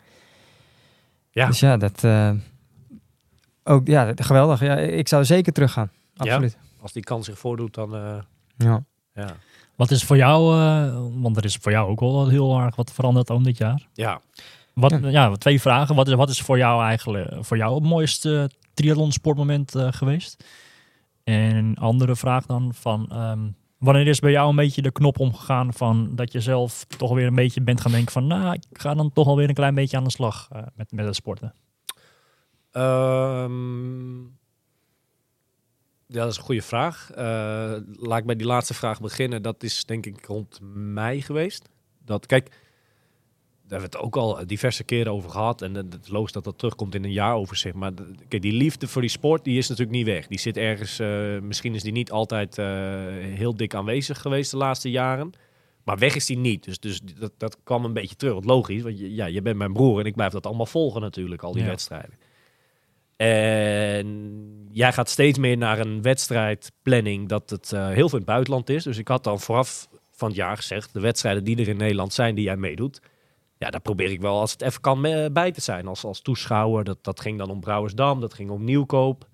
Ja. 1.31 1.47
Dus 1.47 1.59
ja, 1.59 1.77
dat... 1.77 2.03
eh, 3.65 3.73
ook, 3.73 3.87
ja, 3.87 4.11
geweldig. 4.15 4.59
Ja, 4.59 4.75
ik 4.77 5.07
zou 5.07 5.25
zeker 5.25 5.53
teruggaan. 5.53 5.91
Absoluut. 6.17 6.57
Als 6.81 6.93
die 6.93 7.03
kans 7.03 7.25
zich 7.25 7.39
voordoet, 7.39 7.73
dan... 7.73 7.95
eh, 7.95 8.17
Ja. 8.57 8.83
ja. 9.13 9.35
Wat 9.75 9.91
is 9.91 10.03
voor 10.03 10.17
jou, 10.17 10.59
eh, 10.59 10.97
want 11.21 11.37
er 11.37 11.45
is 11.45 11.55
voor 11.55 11.71
jou 11.71 11.89
ook 11.89 11.99
wel 11.99 12.27
heel 12.27 12.59
erg 12.59 12.75
wat 12.75 12.91
veranderd 12.93 13.29
om 13.29 13.43
dit 13.43 13.57
jaar. 13.57 13.87
ja. 13.93 14.21
Wat, 14.73 14.91
Ja. 14.91 15.09
ja. 15.09 15.31
twee 15.35 15.61
vragen. 15.61 15.95
Wat 15.95 16.07
is, 16.07 16.13
wat 16.13 16.29
is 16.29 16.41
voor 16.41 16.57
jou 16.57 16.83
eigenlijk 16.83 17.45
voor 17.45 17.57
jou 17.57 17.73
het 17.75 17.83
mooiste 17.83 18.49
triathlon 18.73 19.11
sportmoment 19.11 19.75
eh, 19.75 19.87
geweest? 19.91 20.43
En 21.23 21.55
een 21.55 21.77
andere 21.77 22.15
vraag 22.15 22.45
dan 22.45 22.73
van 22.73 23.07
ehm, 23.11 23.39
wanneer 23.77 24.07
is 24.07 24.19
bij 24.19 24.31
jou 24.31 24.49
een 24.49 24.55
beetje 24.55 24.81
de 24.81 24.91
knop 24.91 25.19
omgegaan 25.19 25.73
van 25.73 26.15
dat 26.15 26.31
je 26.31 26.39
zelf 26.41 26.85
toch 26.97 27.13
weer 27.13 27.27
een 27.27 27.35
beetje 27.35 27.61
bent 27.61 27.81
gaan 27.81 27.91
denken 27.91 28.11
van 28.11 28.27
nou, 28.27 28.53
ik 28.53 28.79
ga 28.79 28.93
dan 28.93 29.11
toch 29.13 29.27
alweer 29.27 29.49
een 29.49 29.53
klein 29.55 29.75
beetje 29.75 29.97
aan 29.97 30.03
de 30.03 30.09
slag 30.11 30.47
eh, 30.51 30.61
met, 30.75 30.91
met 30.91 31.05
het 31.05 31.15
sporten. 31.15 31.53
Ehm, 32.75 34.19
ja, 36.07 36.21
dat 36.21 36.31
is 36.31 36.37
een 36.37 36.43
goede 36.43 36.61
vraag. 36.61 37.11
Eh, 37.11 37.75
laat 37.95 38.19
ik 38.19 38.25
bij 38.25 38.35
die 38.35 38.47
laatste 38.47 38.73
vraag 38.73 39.01
beginnen. 39.01 39.41
Dat 39.41 39.63
is 39.63 39.85
denk 39.85 40.05
ik 40.05 40.25
rond 40.25 40.59
mei 40.73 41.21
geweest. 41.21 41.69
Dat, 42.05 42.25
kijk, 42.25 42.45
daar 42.49 43.79
hebben 43.79 43.89
we 43.89 43.97
het 43.97 44.05
ook 44.05 44.15
al 44.15 44.47
diverse 44.47 44.83
keren 44.83 45.11
over 45.11 45.29
gehad. 45.29 45.61
En 45.61 45.73
het 45.75 45.97
is 46.01 46.07
logisch 46.09 46.31
dat 46.31 46.43
dat 46.43 46.57
terugkomt 46.57 46.95
in 46.95 47.03
een 47.03 47.11
jaaroverzicht. 47.11 47.75
Maar 47.75 47.91
kijk, 48.27 48.41
die 48.41 48.53
liefde 48.53 48.87
voor 48.87 49.01
die 49.01 49.09
sport, 49.09 49.43
die 49.43 49.57
is 49.57 49.67
natuurlijk 49.67 49.97
niet 49.97 50.05
weg. 50.05 50.27
Die 50.27 50.39
zit 50.39 50.57
ergens, 50.57 50.99
eh, 50.99 51.39
misschien 51.39 51.75
is 51.75 51.83
die 51.83 51.91
niet 51.91 52.11
altijd 52.11 52.57
eh, 52.57 52.65
heel 53.19 53.55
dik 53.55 53.73
aanwezig 53.75 54.21
geweest 54.21 54.51
de 54.51 54.57
laatste 54.57 54.91
jaren. 54.91 55.31
Maar 55.83 55.97
weg 55.97 56.15
is 56.15 56.25
die 56.25 56.37
niet. 56.37 56.63
Dus, 56.63 56.79
dus 56.79 57.01
dat, 57.01 57.31
dat 57.37 57.57
kwam 57.63 57.85
een 57.85 57.93
beetje 57.93 58.15
terug. 58.15 58.33
Wat 58.33 58.45
logisch, 58.45 58.81
want 58.81 58.99
je, 58.99 59.13
ja, 59.13 59.25
je 59.25 59.41
bent 59.41 59.57
mijn 59.57 59.73
broer 59.73 59.99
en 59.99 60.05
ik 60.05 60.15
blijf 60.15 60.31
dat 60.31 60.45
allemaal 60.45 60.65
volgen 60.65 61.01
natuurlijk, 61.01 61.41
al 61.43 61.51
die 61.53 61.63
Ja. 61.63 61.67
wedstrijden. 61.69 62.13
En 63.15 64.67
jij 64.71 64.93
gaat 64.93 65.09
steeds 65.09 65.37
meer 65.37 65.57
naar 65.57 65.79
een 65.79 66.01
wedstrijdplanning 66.01 67.29
dat 67.29 67.49
het 67.49 67.71
eh, 67.73 67.87
heel 67.87 67.93
veel 68.09 68.19
in 68.19 68.25
het 68.25 68.25
buitenland 68.25 68.69
is. 68.69 68.83
Dus 68.83 68.97
ik 68.97 69.07
had 69.07 69.23
dan 69.23 69.39
vooraf 69.39 69.87
van 70.11 70.27
het 70.27 70.37
jaar 70.37 70.55
gezegd, 70.55 70.93
de 70.93 70.99
wedstrijden 70.99 71.43
die 71.43 71.57
er 71.57 71.67
in 71.67 71.77
Nederland 71.77 72.13
zijn, 72.13 72.35
die 72.35 72.43
jij 72.43 72.57
meedoet. 72.57 73.01
Ja, 73.57 73.69
daar 73.69 73.81
probeer 73.81 74.11
ik 74.11 74.21
wel 74.21 74.39
als 74.39 74.51
het 74.51 74.61
even 74.61 74.81
kan 74.81 75.01
me- 75.01 75.29
bij 75.31 75.51
te 75.51 75.61
zijn. 75.61 75.87
Als, 75.87 76.03
als 76.03 76.21
toeschouwer, 76.21 76.83
dat, 76.83 76.97
dat 77.01 77.19
ging 77.19 77.37
dan 77.37 77.49
om 77.49 77.59
Brouwersdam, 77.59 78.19
dat 78.19 78.33
ging 78.33 78.49
om 78.49 78.63
Nieuwkoop. 78.63 79.27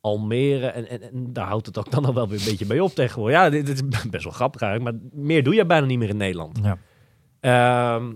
Almere. 0.00 0.66
En, 0.66 0.88
en, 0.88 1.02
en 1.02 1.32
daar 1.32 1.46
houdt 1.46 1.66
het 1.66 1.78
ook 1.78 1.90
dan 1.90 2.04
al 2.04 2.14
wel 2.14 2.28
weer 2.28 2.38
een 2.38 2.44
beetje 2.44 2.66
bij 2.66 2.80
op 2.80 2.94
tegenwoordig. 2.94 3.36
Ja, 3.36 3.50
dit, 3.50 3.66
dit 3.66 3.76
is 3.76 4.08
best 4.10 4.24
wel 4.24 4.32
grappig 4.32 4.60
eigenlijk. 4.62 4.96
Maar 4.96 5.08
meer 5.24 5.42
doe 5.42 5.54
je 5.54 5.66
bijna 5.66 5.86
niet 5.86 5.98
meer 5.98 6.08
in 6.08 6.16
Nederland. 6.16 6.60
Ja. 6.62 6.78
Ehm, 7.40 8.12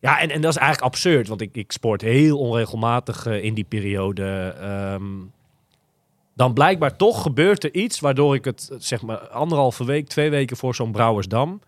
ja, 0.00 0.20
en, 0.20 0.30
en 0.30 0.40
dat 0.40 0.50
is 0.50 0.56
eigenlijk 0.56 0.94
absurd. 0.94 1.28
Want 1.28 1.40
ik, 1.40 1.56
ik 1.56 1.72
sport 1.72 2.00
heel 2.00 2.38
onregelmatig 2.38 3.26
eh, 3.26 3.44
in 3.44 3.54
die 3.54 3.64
periode. 3.64 4.54
Ehm, 4.60 5.04
dan 6.34 6.52
blijkbaar 6.52 6.96
toch 6.96 7.22
gebeurt 7.22 7.64
er 7.64 7.74
iets 7.74 8.00
waardoor 8.00 8.34
ik 8.34 8.44
het, 8.44 8.70
zeg 8.78 9.02
maar, 9.02 9.18
anderhalve 9.18 9.84
week, 9.84 10.08
twee 10.08 10.30
weken 10.30 10.56
voor 10.56 10.74
zo'n 10.74 10.92
Brouwersdam. 10.92 11.60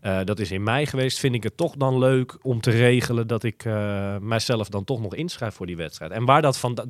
eh, 0.00 0.20
dat 0.24 0.38
is 0.38 0.50
in 0.50 0.62
mei 0.62 0.86
geweest. 0.86 1.18
Vind 1.18 1.34
ik 1.34 1.42
het 1.42 1.56
toch 1.56 1.74
dan 1.76 1.98
leuk 1.98 2.38
om 2.42 2.60
te 2.60 2.70
regelen 2.70 3.26
dat 3.26 3.42
ik 3.42 3.64
eh, 3.64 4.16
mijzelf 4.16 4.68
dan 4.68 4.84
toch 4.84 5.00
nog 5.00 5.14
inschrijf 5.14 5.54
voor 5.54 5.66
die 5.66 5.76
wedstrijd. 5.76 6.12
En 6.12 6.24
waar 6.24 6.42
dat 6.42 6.58
van, 6.58 6.74
dat, 6.74 6.88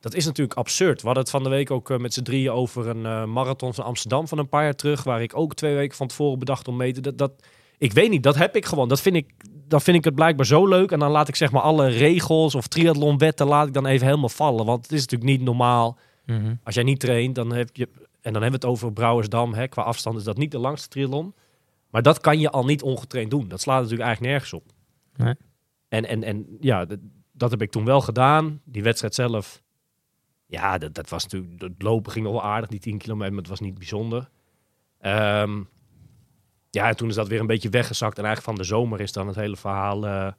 dat, 0.00 0.14
is 0.14 0.24
natuurlijk 0.24 0.58
absurd. 0.58 1.00
We 1.00 1.06
hadden 1.06 1.22
het 1.22 1.32
van 1.32 1.42
de 1.42 1.48
week 1.48 1.70
ook 1.70 1.98
met 1.98 2.14
z'n 2.14 2.22
drieën 2.22 2.50
over 2.50 2.88
een 2.88 3.32
marathon 3.32 3.74
van 3.74 3.84
Amsterdam 3.84 4.28
van 4.28 4.38
een 4.38 4.48
paar 4.48 4.62
jaar 4.62 4.76
terug. 4.76 5.02
Waar 5.02 5.22
ik 5.22 5.36
ook 5.36 5.54
twee 5.54 5.74
weken 5.74 5.96
van 5.96 6.06
tevoren 6.06 6.38
bedacht 6.38 6.68
om 6.68 6.76
mee 6.76 6.92
te. 6.92 7.00
Dat, 7.00 7.18
dat, 7.18 7.32
ik 7.78 7.92
weet 7.92 8.10
niet, 8.10 8.22
dat 8.22 8.36
heb 8.36 8.56
ik 8.56 8.66
gewoon. 8.66 8.88
Dat 8.88 9.00
vind 9.00 9.16
ik, 9.16 9.32
dan 9.68 9.80
vind 9.80 9.96
ik 9.96 10.04
het 10.04 10.14
blijkbaar 10.14 10.46
zo 10.46 10.66
leuk. 10.66 10.90
En 10.90 10.98
dan 10.98 11.10
laat 11.10 11.28
ik 11.28 11.36
zeg 11.36 11.52
maar 11.52 11.62
alle 11.62 11.88
regels 11.88 12.54
of 12.54 12.66
triathlonwetten 12.66 13.46
laat 13.46 13.66
ik 13.66 13.72
dan 13.72 13.86
even 13.86 14.06
helemaal 14.06 14.28
vallen. 14.28 14.66
Want 14.66 14.82
het 14.82 14.92
is 14.92 15.00
natuurlijk 15.00 15.30
niet 15.30 15.42
normaal. 15.42 15.98
Mhm. 16.26 16.54
Als 16.64 16.74
jij 16.74 16.84
niet 16.84 17.00
traint, 17.00 17.34
dan 17.34 17.52
heb 17.52 17.76
je. 17.76 17.88
En 18.20 18.32
dan 18.32 18.42
hebben 18.42 18.60
we 18.60 18.66
het 18.66 18.76
over 18.76 18.92
Brouwersdam. 18.92 19.54
Hè, 19.54 19.68
qua 19.68 19.82
afstand 19.82 20.18
is 20.18 20.24
dat 20.24 20.36
niet 20.36 20.50
de 20.50 20.58
langste 20.58 20.88
triathlon. 20.88 21.34
Maar 21.90 22.02
dat 22.02 22.20
kan 22.20 22.40
je 22.40 22.50
al 22.50 22.64
niet 22.64 22.82
ongetraind 22.82 23.30
doen. 23.30 23.48
Dat 23.48 23.60
slaat 23.60 23.80
natuurlijk 23.80 24.08
eigenlijk 24.08 24.32
nergens 24.32 24.52
op. 24.52 24.72
Nee. 25.16 25.34
En, 25.88 26.04
en, 26.04 26.22
en 26.22 26.56
ja, 26.60 26.86
dat, 27.32 27.50
heb 27.50 27.62
ik 27.62 27.70
toen 27.70 27.84
wel 27.84 28.00
gedaan. 28.00 28.60
Die 28.64 28.82
wedstrijd 28.82 29.14
zelf. 29.14 29.62
Ja, 30.46 30.78
dat, 30.78 30.94
dat 30.94 31.08
was 31.08 31.22
natuurlijk. 31.22 31.62
Het 31.62 31.82
lopen 31.82 32.12
ging 32.12 32.24
nog 32.24 32.34
wel 32.34 32.44
aardig, 32.44 32.68
die 32.68 32.80
10 32.80 32.98
kilometer, 32.98 33.32
maar 33.32 33.42
het 33.42 33.50
was 33.50 33.60
niet 33.60 33.78
bijzonder. 33.78 34.28
Ehm, 35.00 35.62
ja, 36.76 36.88
en 36.88 36.96
toen 36.96 37.08
is 37.08 37.14
dat 37.14 37.28
weer 37.28 37.40
een 37.40 37.46
beetje 37.46 37.68
weggezakt. 37.68 38.18
En 38.18 38.24
eigenlijk 38.24 38.56
van 38.56 38.66
de 38.66 38.74
zomer 38.74 39.00
is 39.00 39.12
dan 39.12 39.26
het 39.26 39.36
hele 39.36 39.56
verhaal 39.56 40.06
eh, 40.06 40.32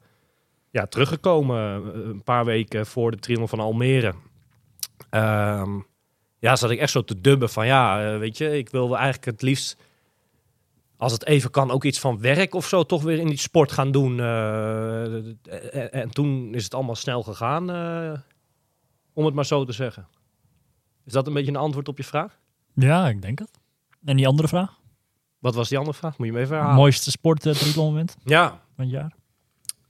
ja, 0.69 0.85
teruggekomen. 0.85 1.93
Eh, 1.93 1.93
Een 1.93 2.23
paar 2.23 2.45
weken 2.45 2.85
voor 2.85 3.11
de 3.11 3.17
triathlon 3.17 3.47
van 3.47 3.59
Almere. 3.59 4.13
Ehm, 5.09 5.79
ja, 6.39 6.55
zat 6.55 6.71
ik 6.71 6.79
echt 6.79 6.91
zo 6.91 7.03
te 7.03 7.21
dubben 7.21 7.49
van 7.49 7.65
ja, 7.65 8.13
eh, 8.13 8.19
weet 8.19 8.37
je, 8.37 8.57
ik 8.57 8.69
wilde 8.69 8.95
eigenlijk 8.95 9.25
het 9.25 9.41
liefst, 9.41 9.77
als 10.97 11.11
het 11.11 11.25
even 11.25 11.51
kan, 11.51 11.71
ook 11.71 11.83
iets 11.83 11.99
van 11.99 12.21
werk 12.21 12.55
of 12.55 12.67
zo, 12.67 12.83
toch 12.83 13.03
weer 13.03 13.19
in 13.19 13.27
die 13.27 13.37
sport 13.37 13.71
gaan 13.71 13.91
doen. 13.91 14.19
en, 14.19 15.91
en 15.91 16.09
toen 16.09 16.53
is 16.53 16.63
het 16.63 16.73
allemaal 16.73 16.95
snel 16.95 17.23
gegaan, 17.23 17.69
om 19.13 19.25
het 19.25 19.33
maar 19.33 19.45
zo 19.45 19.65
te 19.65 19.71
zeggen. 19.71 20.07
Is 21.05 21.13
dat 21.13 21.27
een 21.27 21.33
beetje 21.33 21.51
een 21.51 21.57
antwoord 21.57 21.87
op 21.87 21.97
je 21.97 22.03
vraag? 22.03 22.39
ja, 22.73 23.09
ik 23.09 23.21
denk 23.21 23.39
het. 23.39 23.59
En 24.05 24.15
die 24.15 24.27
andere 24.27 24.47
vraag? 24.47 24.76
Wat 25.39 25.55
was 25.55 25.69
die 25.69 25.77
andere 25.77 25.97
vraag? 25.97 26.17
Moet 26.17 26.27
je 26.27 26.33
me 26.33 26.39
even 26.39 26.55
herhalen? 26.55 26.77
Mooiste 26.77 27.11
sport 27.11 27.45
uh, 27.45 27.75
moment 27.75 28.17
Ja, 28.23 28.61
van 28.75 28.85
het 28.85 28.89
jaar? 28.89 29.15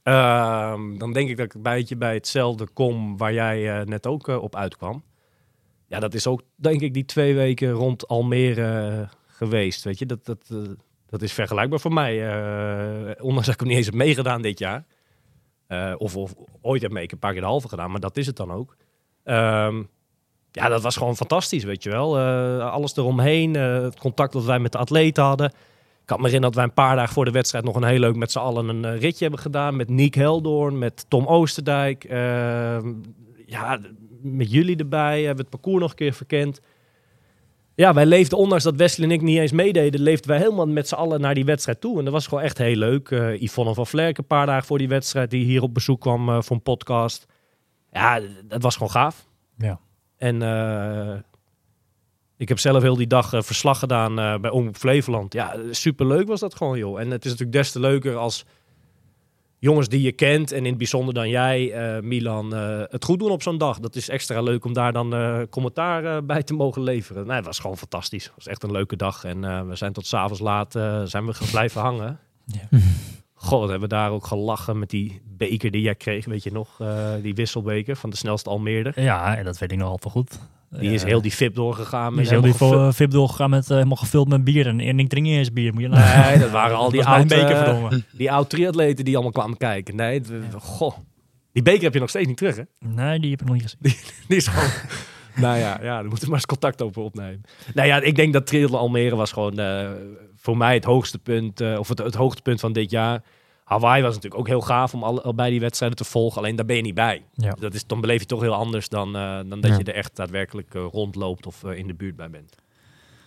Ehm, 0.08 0.98
dan 0.98 1.12
denk 1.12 1.28
ik 1.28 1.36
dat 1.36 1.46
ik 1.46 1.54
een 1.54 1.62
beetje 1.62 1.96
bij 1.96 2.14
hetzelfde 2.14 2.68
kom 2.68 3.16
waar 3.16 3.32
jij 3.32 3.80
eh, 3.80 3.86
net 3.86 4.06
ook 4.06 4.28
eh, 4.28 4.42
op 4.42 4.56
uitkwam. 4.56 5.04
Ja, 5.86 6.00
dat 6.00 6.14
is 6.14 6.26
ook 6.26 6.42
denk 6.54 6.80
ik 6.80 6.94
die 6.94 7.04
twee 7.04 7.34
weken 7.34 7.70
rond 7.70 8.08
Almere 8.08 9.00
eh, 9.00 9.08
geweest. 9.26 9.84
Weet 9.84 9.98
je, 9.98 10.06
dat, 10.06 10.24
dat, 10.26 10.54
dat 11.06 11.22
is 11.22 11.32
vergelijkbaar 11.32 11.80
voor 11.80 11.92
mij. 11.92 12.16
ondanks 13.20 13.46
dat 13.46 13.54
ik 13.54 13.60
hem 13.60 13.68
niet 13.68 13.76
eens 13.76 13.86
heb 13.86 13.94
meegedaan 13.94 14.42
dit 14.42 14.58
jaar. 14.58 14.84
Of, 15.96 16.16
of 16.16 16.34
ooit 16.60 16.82
heb 16.82 16.96
ik 16.96 17.12
een 17.12 17.18
paar 17.18 17.32
keer 17.32 17.40
de 17.40 17.46
halve 17.46 17.68
gedaan, 17.68 17.90
maar 17.90 18.00
dat 18.00 18.16
is 18.16 18.26
het 18.26 18.36
dan 18.36 18.50
ook. 18.50 18.76
Ehm, 19.24 19.82
ja, 20.52 20.68
dat 20.68 20.82
was 20.82 20.96
gewoon 20.96 21.16
fantastisch, 21.16 21.64
weet 21.64 21.82
je 21.82 21.90
wel. 21.90 22.18
Eh, 22.18 22.70
alles 22.70 22.96
eromheen, 22.96 23.56
eh, 23.56 23.82
het 23.82 23.98
contact 23.98 24.32
dat 24.32 24.44
wij 24.44 24.58
met 24.58 24.72
de 24.72 24.78
atleten 24.78 25.22
hadden. 25.22 25.46
Ik 26.02 26.14
had 26.14 26.18
me 26.18 26.24
herinnerd 26.24 26.54
dat 26.54 26.62
wij 26.62 26.70
een 26.70 26.84
paar 26.84 26.96
dagen 26.96 27.14
voor 27.14 27.24
de 27.24 27.30
wedstrijd 27.30 27.64
nog 27.64 27.76
een 27.76 27.84
heel 27.84 27.98
leuk 27.98 28.16
met 28.16 28.32
z'n 28.32 28.38
allen 28.38 28.68
een 28.68 28.84
eh, 28.84 29.00
ritje 29.00 29.24
hebben 29.24 29.40
gedaan. 29.40 29.76
Met 29.76 29.88
Niek 29.88 30.14
Heldoorn, 30.14 30.78
met 30.78 31.04
Tom 31.08 31.26
Oosterdijk. 31.26 32.04
Ehm, 32.04 32.92
ja, 33.46 33.78
met 34.22 34.50
jullie 34.50 34.76
erbij 34.76 35.16
hebben 35.16 35.36
we 35.36 35.40
het 35.40 35.50
parcours 35.50 35.80
nog 35.80 35.90
een 35.90 35.96
keer 35.96 36.12
verkend. 36.12 36.60
Ja, 37.74 37.94
wij 37.94 38.06
leefden, 38.06 38.38
ondanks 38.38 38.64
dat 38.64 38.76
Wesley 38.76 39.06
en 39.06 39.12
ik 39.12 39.22
niet 39.22 39.38
eens 39.38 39.52
meededen, 39.52 40.00
leefden 40.00 40.30
wij 40.30 40.38
helemaal 40.38 40.66
met 40.66 40.88
z'n 40.88 40.94
allen 40.94 41.20
naar 41.20 41.34
die 41.34 41.44
wedstrijd 41.44 41.80
toe. 41.80 41.98
En 41.98 42.04
dat 42.04 42.12
was 42.12 42.26
gewoon 42.26 42.44
echt 42.44 42.58
heel 42.58 42.76
leuk. 42.76 43.08
Yvonne 43.38 43.74
van 43.74 43.86
Vlerk 43.86 44.18
een 44.18 44.26
paar 44.26 44.46
dagen 44.46 44.66
voor 44.66 44.78
die 44.78 44.88
wedstrijd, 44.88 45.30
die 45.30 45.44
hier 45.44 45.62
op 45.62 45.74
bezoek 45.74 46.00
kwam 46.00 46.42
voor 46.42 46.56
een 46.56 46.62
podcast. 46.62 47.26
Ja, 47.92 48.20
dat 48.44 48.62
was 48.62 48.74
gewoon 48.74 48.90
gaaf. 48.90 49.26
Ja. 49.58 49.80
En 50.18 50.42
eh, 50.42 51.18
ik 52.38 52.48
heb 52.48 52.58
zelf 52.58 52.82
heel 52.82 52.96
die 52.96 53.06
dag 53.06 53.32
eh, 53.32 53.42
verslag 53.42 53.78
gedaan 53.78 54.18
eh, 54.18 54.38
bij 54.38 54.50
Omroep 54.50 54.76
Flevoland. 54.76 55.32
Ja, 55.32 55.56
superleuk 55.70 56.28
was 56.28 56.40
dat 56.40 56.54
gewoon, 56.54 56.78
joh. 56.78 57.00
En 57.00 57.10
het 57.10 57.24
is 57.24 57.30
natuurlijk 57.30 57.58
des 57.58 57.72
te 57.72 57.80
leuker 57.80 58.16
als 58.16 58.44
jongens 59.58 59.88
die 59.88 60.02
je 60.02 60.12
kent... 60.12 60.52
en 60.52 60.58
in 60.58 60.64
het 60.64 60.78
bijzonder 60.78 61.14
dan 61.14 61.28
jij, 61.28 61.72
Milan, 62.02 62.52
het 62.90 63.04
goed 63.04 63.18
doen 63.18 63.30
op 63.30 63.42
zo'n 63.42 63.58
dag. 63.58 63.78
Dat 63.78 63.96
is 63.96 64.08
extra 64.08 64.40
leuk 64.40 64.64
om 64.64 64.72
daar 64.72 64.92
dan 64.92 65.14
eh, 65.14 65.40
commentaar 65.50 66.24
bij 66.24 66.42
te 66.42 66.54
mogen 66.54 66.82
leveren. 66.82 67.26
Nee, 67.26 67.36
het 67.36 67.44
was 67.44 67.58
gewoon 67.58 67.76
fantastisch. 67.76 68.24
Het 68.24 68.34
was 68.34 68.46
echt 68.46 68.62
een 68.62 68.72
leuke 68.72 68.96
dag. 68.96 69.24
En 69.24 69.68
we 69.68 69.76
zijn 69.76 69.92
tot 69.92 70.06
s'avonds 70.06 70.40
laat 70.40 70.72
zijn 71.04 71.26
we 71.26 71.34
blijven 71.50 71.80
hangen. 71.80 72.18
Ja. 72.44 72.78
God, 73.40 73.60
hebben 73.70 73.88
we 73.88 73.94
daar 73.94 74.10
ook 74.10 74.26
gelachen 74.26 74.78
met 74.78 74.90
die 74.90 75.20
beker 75.36 75.70
die 75.70 75.80
jij 75.82 75.94
kreeg, 75.94 76.24
weet 76.26 76.42
je 76.42 76.52
nog? 76.52 76.80
eh, 76.80 77.08
die 77.22 77.34
wisselbeker 77.34 77.96
van 77.96 78.10
de 78.10 78.16
snelste 78.16 78.50
Almeerder. 78.50 79.00
Ja, 79.02 79.36
en 79.36 79.44
dat 79.44 79.58
weet 79.58 79.72
ik 79.72 79.78
nog 79.78 79.88
al 79.88 79.98
wel 80.02 80.12
goed. 80.12 80.38
Die 80.70 80.92
is 80.92 81.02
Eh, 81.02 81.08
heel 81.08 81.22
die 81.22 81.32
VIP 81.34 81.54
doorgegaan. 81.54 82.12
die 82.12 82.22
is 82.22 82.30
heel 82.30 82.40
die 82.40 82.54
vo- 82.54 82.90
VIP 82.90 83.10
doorgegaan 83.10 83.50
met 83.50 83.62
eh, 83.64 83.68
helemaal 83.76 83.96
gevuld 83.96 84.28
met 84.28 84.44
bier. 84.44 84.66
En, 84.66 84.80
en 84.80 84.98
ik 84.98 85.08
drink 85.08 85.26
niet 85.26 85.36
eens 85.36 85.52
bier. 85.52 85.72
Moet 85.72 85.82
je 85.82 85.88
nou- 85.88 86.26
Nee, 86.28 86.38
dat 86.38 86.50
waren 86.50 86.76
al 86.76 86.90
die 86.90 87.04
oude, 87.04 87.26
beker, 87.34 87.56
verdomme. 87.56 88.02
die 88.12 88.32
oud 88.32 88.50
triatleten 88.50 89.04
die 89.04 89.14
allemaal 89.14 89.32
kwamen 89.32 89.56
kijken. 89.56 89.96
Nee, 89.96 90.14
het- 90.18 90.30
goh. 90.58 90.96
Die 91.52 91.62
beker 91.62 91.82
heb 91.82 91.94
je 91.94 92.00
nog 92.00 92.08
steeds 92.08 92.26
niet 92.26 92.36
terug, 92.36 92.56
hè? 92.56 92.62
Nee, 92.78 93.18
die 93.20 93.30
heb 93.30 93.40
ik 93.40 93.46
nog 93.46 93.54
niet 93.56 93.62
gezien. 93.80 93.96
Die 94.28 94.36
is 94.36 94.46
gewoon... 94.46 94.70
nou 95.44 95.58
ja, 95.58 95.78
ja, 95.82 95.96
dan 95.96 96.06
moeten 96.06 96.18
we 96.24 96.26
maar 96.26 96.34
eens 96.34 96.46
contact 96.46 96.82
over 96.82 97.02
opnemen. 97.02 97.42
Nou 97.74 97.88
ja, 97.88 98.00
ik 98.00 98.16
denk 98.16 98.32
dat 98.32 98.46
Triathlon 98.46 98.80
Almere 98.80 99.16
was 99.16 99.32
gewoon 99.32 99.58
voor 100.40 100.56
mij 100.56 100.74
het 100.74 100.84
hoogste 100.84 101.18
punt, 101.18 101.60
eh, 101.60 101.78
of 101.78 101.88
het, 101.88 101.98
het 101.98 102.14
hoogtepunt 102.14 102.60
van 102.60 102.72
dit 102.72 102.90
jaar. 102.90 103.22
Hawaii 103.64 104.02
was 104.02 104.14
natuurlijk 104.14 104.40
ook 104.40 104.46
heel 104.48 104.60
gaaf 104.60 104.94
om 104.94 105.02
al, 105.02 105.22
al 105.22 105.34
bij 105.34 105.50
die 105.50 105.60
wedstrijden 105.60 105.98
te 105.98 106.04
volgen, 106.04 106.38
alleen 106.40 106.56
daar 106.56 106.66
ben 106.66 106.76
je 106.76 106.82
niet 106.82 106.94
bij. 106.94 107.22
Ja. 107.34 107.52
Dat 107.58 107.74
is, 107.74 107.86
dan 107.86 108.00
beleef 108.00 108.20
je 108.20 108.26
toch 108.26 108.40
heel 108.40 108.54
anders 108.54 108.88
dan, 108.88 109.16
eh, 109.16 109.36
dan 109.46 109.60
dat 109.60 109.70
Ja. 109.70 109.76
je 109.78 109.84
er 109.84 109.94
echt 109.94 110.16
daadwerkelijk 110.16 110.74
eh, 110.74 110.82
rondloopt 110.92 111.46
of 111.46 111.64
in 111.64 111.86
de 111.86 111.94
buurt 111.94 112.16
bij 112.16 112.30
bent. 112.30 112.54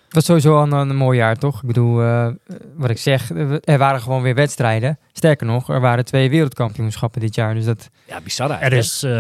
Het 0.06 0.14
was 0.20 0.26
sowieso 0.26 0.62
een, 0.62 0.72
een 0.72 0.96
mooi 0.96 1.18
jaar, 1.18 1.36
toch? 1.38 1.62
Ik 1.62 1.68
bedoel, 1.68 2.02
eh, 2.02 2.28
wat 2.76 2.90
ik 2.90 2.98
zeg, 2.98 3.30
er 3.64 3.78
waren 3.78 4.02
gewoon 4.02 4.22
weer 4.22 4.36
wedstrijden. 4.36 5.00
Sterker 5.12 5.48
nog, 5.48 5.70
er 5.70 5.80
waren 5.82 6.06
twee 6.06 6.30
wereldkampioenschappen 6.30 7.22
dit 7.22 7.36
jaar. 7.36 7.54
Dus 7.54 7.66
dat, 7.66 7.90
Ja, 8.08 8.22
bizar 8.22 8.52
Er 8.62 8.74
is, 8.74 9.04
eh, 9.04 9.12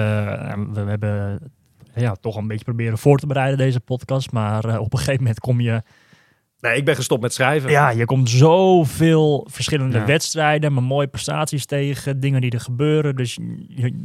we, 0.73 0.83
we 0.83 0.89
hebben 0.89 1.39
ja, 1.95 2.15
toch 2.15 2.35
een 2.35 2.47
beetje 2.47 2.63
proberen 2.63 2.97
voor 2.97 3.17
te 3.17 3.27
bereiden 3.27 3.57
deze 3.57 3.79
podcast. 3.79 4.31
Maar 4.31 4.65
eh, 4.65 4.79
op 4.79 4.93
een 4.93 4.99
gegeven 4.99 5.21
moment 5.21 5.39
kom 5.39 5.61
je... 5.61 5.81
Nee, 6.61 6.75
ik 6.75 6.85
ben 6.85 6.95
gestopt 6.95 7.21
met 7.21 7.33
schrijven. 7.33 7.69
Ja, 7.69 7.89
je 7.89 8.05
komt 8.05 8.29
zoveel 8.29 9.47
verschillende 9.51 9.97
Ja. 9.97 10.05
wedstrijden, 10.05 10.73
maar 10.73 10.83
mooie 10.83 11.07
prestaties 11.07 11.65
tegen, 11.65 12.19
dingen 12.19 12.41
die 12.41 12.51
er 12.51 12.59
gebeuren. 12.59 13.15
Dus 13.15 13.39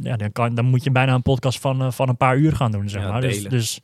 ja, 0.01 0.15
dan, 0.15 0.31
kan, 0.31 0.55
dan 0.55 0.65
moet 0.65 0.83
je 0.83 0.91
bijna 0.91 1.13
een 1.13 1.21
podcast 1.21 1.59
van, 1.59 1.81
eh, 1.81 1.91
van 1.91 2.09
een 2.09 2.17
paar 2.17 2.37
uur 2.37 2.55
gaan 2.55 2.71
doen, 2.71 2.89
zeg 2.89 3.01
Ja, 3.01 3.11
maar. 3.11 3.21
Dus, 3.21 3.35
delen. 3.35 3.49
dus 3.51 3.79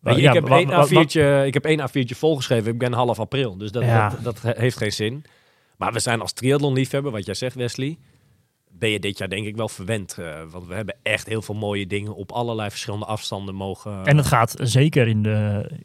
Weet 0.00 0.16
je, 0.16 0.22
ja, 0.22 0.28
ik, 0.28 0.34
heb 0.34 0.48
één 0.50 0.68
wa- 0.68 0.76
wa- 0.76 0.86
A4'tje, 0.86 1.46
ik 1.46 1.54
heb 1.54 1.64
één 1.64 1.80
A4'tje 1.88 2.16
volgeschreven. 2.16 2.72
Ik 2.72 2.78
ben 2.78 2.92
half 2.92 3.18
april. 3.20 3.56
Dus 3.58 3.70
dat, 3.70 3.82
Ja. 3.82 4.08
dat, 4.08 4.22
dat 4.22 4.42
he- 4.42 4.60
heeft 4.60 4.76
geen 4.76 4.92
zin. 4.92 5.24
Maar 5.76 5.92
we 5.92 5.98
zijn 5.98 6.20
als 6.20 6.32
triathlon-liefhebber, 6.32 7.12
wat 7.12 7.24
jij 7.26 7.34
zegt, 7.34 7.54
Wesley. 7.54 7.98
ben 8.70 8.90
je 8.90 8.98
dit 9.00 9.18
jaar 9.18 9.28
denk 9.28 9.46
ik 9.46 9.56
wel 9.56 9.68
verwend. 9.68 10.16
eh, 10.18 10.40
want 10.50 10.66
we 10.66 10.74
hebben 10.74 10.96
echt 11.02 11.26
heel 11.26 11.42
veel 11.42 11.54
mooie 11.54 11.86
dingen 11.86 12.14
op 12.14 12.32
allerlei 12.32 12.70
verschillende 12.70 13.04
afstanden 13.06 13.54
mogen. 13.54 14.04
En 14.04 14.16
het 14.16 14.26
gaat 14.26 14.54
zeker 14.62 15.08
in 15.08 15.22
de, 15.22 15.66
eh, 15.70 15.78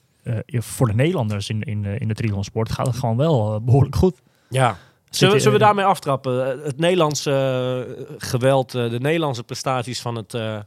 voor 0.48 0.88
de 0.88 0.94
Nederlanders 0.94 1.50
in, 1.50 1.62
in, 1.62 1.82
de- 1.82 1.98
in 1.98 2.08
de 2.08 2.14
triathlonsport 2.14 2.72
gaat 2.72 2.88
het 2.88 2.96
gewoon 2.96 3.18
wel 3.18 3.54
eh, 3.54 3.60
behoorlijk 3.62 3.96
goed. 3.96 4.22
ja. 4.50 4.78
Zullen, 5.10 5.34
we- 5.34 5.40
zullen 5.42 5.58
we 5.60 5.64
daarmee 5.66 5.86
aftrappen? 5.86 6.58
Eh, 6.60 6.66
Het 6.66 6.78
Nederlandse 6.78 7.32
eh, 7.98 8.04
geweld, 8.18 8.76
eh, 8.76 8.90
de 8.90 9.00
Nederlandse 9.00 9.44
prestaties 9.44 10.02
van 10.02 10.16
het, 10.16 10.34
eh, 10.34 10.58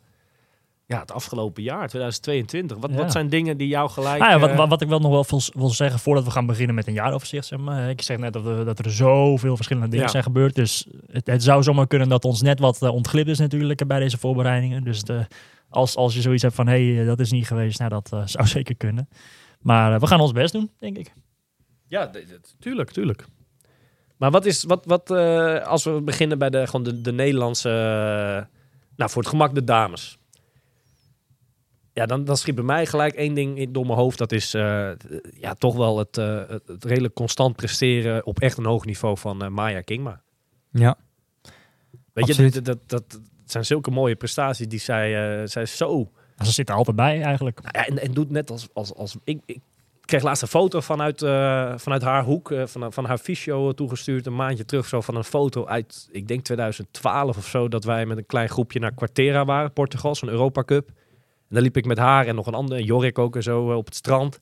ja, 0.87 1.01
het 1.01 1.13
afgelopen 1.13 1.63
jaar, 1.63 1.89
2022. 1.89 2.77
Wat, 2.77 2.91
Ja. 2.91 2.97
wat 2.97 3.13
zijn 3.13 3.29
dingen 3.29 3.57
die 3.57 3.69
jou 3.69 3.91
gelijk... 3.91 4.19
Nou 4.19 4.31
ja, 4.33 4.39
wat, 4.39 4.51
eh, 4.51 4.57
wat, 4.57 4.69
wat 4.69 4.81
ik 4.83 4.89
wel 4.89 4.99
nog 4.99 5.11
wel 5.11 5.25
wil, 5.29 5.41
wil 5.55 5.71
zeggen 5.71 5.99
voordat 6.01 6.25
we 6.25 6.31
gaan 6.31 6.47
beginnen 6.47 6.75
met 6.75 6.87
een 6.87 6.93
jaaroverzicht. 6.93 7.47
Zeg 7.47 7.59
maar. 7.59 7.91
Ik 7.91 8.03
zeg 8.03 8.19
net 8.19 8.33
dat, 8.33 8.43
we, 8.43 8.63
dat 8.65 8.79
er 8.79 8.91
zoveel 8.91 9.57
verschillende 9.57 9.89
dingen 9.89 10.05
Ja. 10.05 10.11
zijn 10.11 10.23
gebeurd. 10.23 10.55
Dus 10.55 10.87
het, 11.13 11.27
het 11.27 11.43
zou 11.43 11.63
zomaar 11.63 11.87
kunnen 11.87 12.09
dat 12.09 12.25
ons 12.25 12.43
net 12.43 12.59
wat 12.61 12.83
ontglipt 12.83 13.29
is 13.29 13.39
natuurlijk 13.39 13.87
bij 13.87 13.99
deze 13.99 14.19
voorbereidingen. 14.19 14.85
Dus 14.85 15.03
de, 15.03 15.27
als, 15.69 15.97
als 15.97 16.15
je 16.15 16.21
zoiets 16.21 16.43
hebt 16.43 16.55
van 16.55 16.67
hé, 16.67 16.95
hey, 16.95 17.05
dat 17.05 17.21
is 17.21 17.31
niet 17.31 17.47
geweest, 17.47 17.79
nou 17.79 17.91
dat 17.91 18.11
eh, 18.13 18.21
zou 18.35 18.47
zeker 18.47 18.75
kunnen. 18.77 19.09
Maar 19.65 19.95
uh, 19.95 20.01
we 20.01 20.07
gaan 20.07 20.21
ons 20.21 20.33
best 20.33 20.53
doen, 20.53 20.71
denk 20.79 20.99
ik. 20.99 21.15
Ja, 21.89 22.11
tuurlijk, 22.59 22.91
tuurlijk. 22.91 23.25
Maar 24.17 24.31
wat 24.31 24.45
is, 24.45 24.65
wat, 24.65 24.85
wat, 24.85 25.11
uh, 25.11 25.67
als 25.67 25.85
we 25.85 26.01
beginnen 26.03 26.39
bij 26.39 26.51
de, 26.51 26.67
gewoon 26.67 26.83
de, 26.83 27.01
de 27.01 27.13
Nederlandse, 27.13 27.69
uh, 27.69 28.57
nou 28.97 29.11
voor 29.11 29.23
het 29.23 29.31
gemak 29.31 29.55
de 29.55 29.65
dames. 29.65 30.19
Ja, 31.93 32.07
dan, 32.07 32.25
dan 32.25 32.37
schiet 32.37 32.55
bij 32.55 32.65
mij 32.65 32.87
gelijk 32.87 33.15
één 33.15 33.35
ding 33.35 33.59
in 33.59 33.73
door 33.73 33.87
mijn 33.87 33.99
hoofd. 33.99 34.19
Dat 34.19 34.33
is 34.33 34.55
uh, 34.55 34.91
ja, 35.35 35.55
toch 35.55 35.77
wel 35.77 35.99
het, 35.99 36.17
uh, 36.17 36.43
het, 36.49 36.85
redelijk 36.85 37.15
constant 37.15 37.57
presteren 37.57 38.27
op 38.27 38.41
echt 38.41 38.59
een 38.59 38.65
hoog 38.65 38.85
niveau 38.85 39.19
van 39.19 39.45
uh, 39.45 39.49
Maya 39.49 39.81
Kingma. 39.81 40.23
Ja. 40.71 40.97
Weet 42.13 42.25
Absoluut. 42.25 42.55
je, 42.55 42.63
dat, 42.63 42.89
dat, 42.89 43.11
dat, 43.11 43.21
zijn 43.45 43.65
zulke 43.65 43.91
mooie 43.91 44.17
prestaties 44.17 44.69
die 44.69 44.81
zij, 44.81 45.41
uh, 45.41 45.47
zij 45.47 45.67
zo... 45.67 46.11
Ze 46.39 46.53
zit 46.53 46.69
er 46.69 46.75
altijd 46.75 46.97
bij 46.97 47.23
eigenlijk. 47.23 47.61
Ja, 47.63 47.87
en, 47.87 47.99
en 47.99 48.13
doet 48.13 48.31
net 48.31 48.51
als... 48.51 48.69
als, 48.73 48.95
als 48.95 49.17
ik, 49.25 49.41
ik 49.47 49.61
kreeg 50.05 50.23
laatst 50.23 50.43
een 50.43 50.49
foto 50.49 50.81
vanuit, 50.81 51.23
uh, 51.23 51.73
vanuit 51.77 52.03
haar 52.03 52.25
hoek, 52.25 52.51
uh, 52.51 52.67
van, 52.67 52.93
van 52.93 53.05
haar 53.05 53.19
fysio 53.19 53.73
toegestuurd, 53.73 54.27
een 54.27 54.37
maandje 54.37 54.65
terug, 54.65 54.87
zo 54.87 55.01
van 55.01 55.17
een 55.17 55.25
foto 55.25 55.67
uit, 55.67 56.09
ik 56.13 56.29
denk 56.29 56.45
2012 56.45 57.37
of 57.37 57.47
zo, 57.47 57.69
dat 57.69 57.85
wij 57.85 58.07
met 58.07 58.19
een 58.19 58.27
klein 58.27 58.49
groepje 58.49 58.79
naar 58.79 58.95
Quartera 58.95 59.45
waren, 59.45 59.73
Portugal, 59.73 60.15
zo'n 60.15 60.29
Europa 60.29 60.63
Cup. 60.63 60.89
En 60.89 60.95
daar 61.49 61.63
liep 61.63 61.77
ik 61.77 61.85
met 61.85 61.99
haar 61.99 62.27
en 62.27 62.35
nog 62.35 62.47
een 62.47 62.55
ander, 62.55 62.81
Jorik 62.81 63.19
ook 63.19 63.37
en 63.37 63.43
zo, 63.43 63.71
uh, 63.71 63.77
op 63.77 63.85
het 63.85 63.95
strand. 63.95 64.41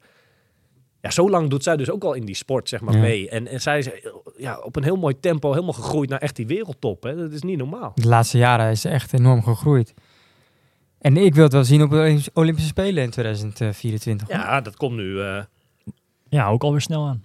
Ja, 1.00 1.11
zo 1.11 1.31
lang 1.31 1.50
doet 1.50 1.62
zij 1.62 1.76
dus 1.76 1.90
ook 1.90 2.05
al 2.05 2.14
in 2.14 2.24
die 2.24 2.35
sport, 2.35 2.68
zeg 2.68 2.81
maar, 2.81 2.94
ja. 2.94 3.00
mee. 3.00 3.28
En, 3.28 3.46
en 3.46 3.61
zij 3.61 3.78
is 3.78 3.88
ja, 4.37 4.59
op 4.59 4.76
een 4.76 4.83
heel 4.83 4.96
mooi 4.96 5.20
tempo 5.20 5.50
helemaal 5.52 5.72
gegroeid 5.72 6.11
naar 6.11 6.18
echt 6.18 6.37
die 6.37 6.46
wereldtop. 6.46 7.02
Hè? 7.02 7.16
Dat 7.16 7.33
is 7.33 7.42
niet 7.42 7.59
normaal. 7.59 7.92
De 7.94 8.09
laatste 8.09 8.38
jaren 8.38 8.70
is 8.70 8.81
ze 8.81 8.88
echt 8.88 9.12
enorm 9.12 9.42
gegroeid. 9.42 9.94
En 11.02 11.16
ik 11.16 11.34
wil 11.34 11.44
het 11.44 11.52
wel 11.52 11.64
zien 11.64 11.82
op 11.82 11.90
de 11.90 12.30
Olympische 12.32 12.68
Spelen 12.68 13.02
in 13.02 13.10
2024. 13.10 14.28
Ja, 14.28 14.60
dat 14.60 14.76
komt 14.76 14.96
nu. 14.96 15.04
Uh... 15.04 15.42
Ja, 16.28 16.48
ook 16.48 16.62
alweer 16.62 16.80
snel 16.80 17.06
aan. 17.06 17.24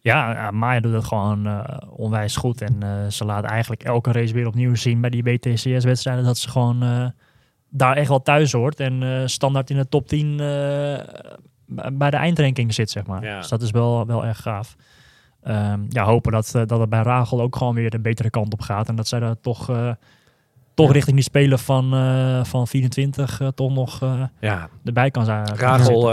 Ja, 0.00 0.50
Maya 0.50 0.80
doet 0.80 0.92
het 0.92 1.04
gewoon 1.04 1.46
uh, 1.46 1.64
onwijs 1.90 2.36
goed. 2.36 2.60
En 2.60 2.76
uh, 2.82 3.06
ze 3.06 3.24
laat 3.24 3.44
eigenlijk 3.44 3.82
elke 3.82 4.12
race 4.12 4.34
weer 4.34 4.46
opnieuw 4.46 4.74
zien 4.74 5.00
bij 5.00 5.10
die 5.10 5.22
BTCS-wedstrijden 5.22 6.24
dat 6.24 6.38
ze 6.38 6.48
gewoon 6.48 6.84
uh, 6.84 7.06
daar 7.68 7.96
echt 7.96 8.08
wel 8.08 8.22
thuis 8.22 8.52
hoort. 8.52 8.80
En 8.80 9.22
standaard 9.30 9.70
in 9.70 9.76
de 9.76 9.88
top 9.88 10.08
10 10.08 10.36
bij 11.92 12.10
de 12.10 12.16
eindranking 12.16 12.74
zit, 12.74 12.90
zeg 12.90 13.06
maar. 13.06 13.24
Ja. 13.24 13.38
Dus 13.38 13.48
dat 13.48 13.62
is 13.62 13.70
wel, 13.70 14.06
wel 14.06 14.24
erg 14.24 14.42
gaaf. 14.42 14.76
Um, 15.44 15.86
ja, 15.88 16.04
hopen 16.04 16.32
dat, 16.32 16.50
dat 16.52 16.80
het 16.80 16.88
bij 16.88 17.02
Rachel 17.02 17.40
ook 17.40 17.56
gewoon 17.56 17.74
weer 17.74 17.90
de 17.90 18.00
betere 18.00 18.30
kant 18.30 18.52
op 18.52 18.60
gaat. 18.60 18.88
En 18.88 18.96
dat 18.96 19.08
zij 19.08 19.20
daar 19.20 19.40
toch 19.40 19.96
toch 20.76 20.92
richting 20.92 21.14
die 21.14 21.24
spelen 21.24 21.58
van, 21.58 21.94
uh, 21.94 22.44
van 22.44 22.68
24 22.68 23.40
uh, 23.40 23.48
toch 23.48 23.74
nog 23.74 24.02
uh, 24.02 24.22
ja. 24.40 24.68
erbij 24.84 25.10
kan 25.10 25.24
zijn. 25.24 25.56
Rachel, 25.56 26.12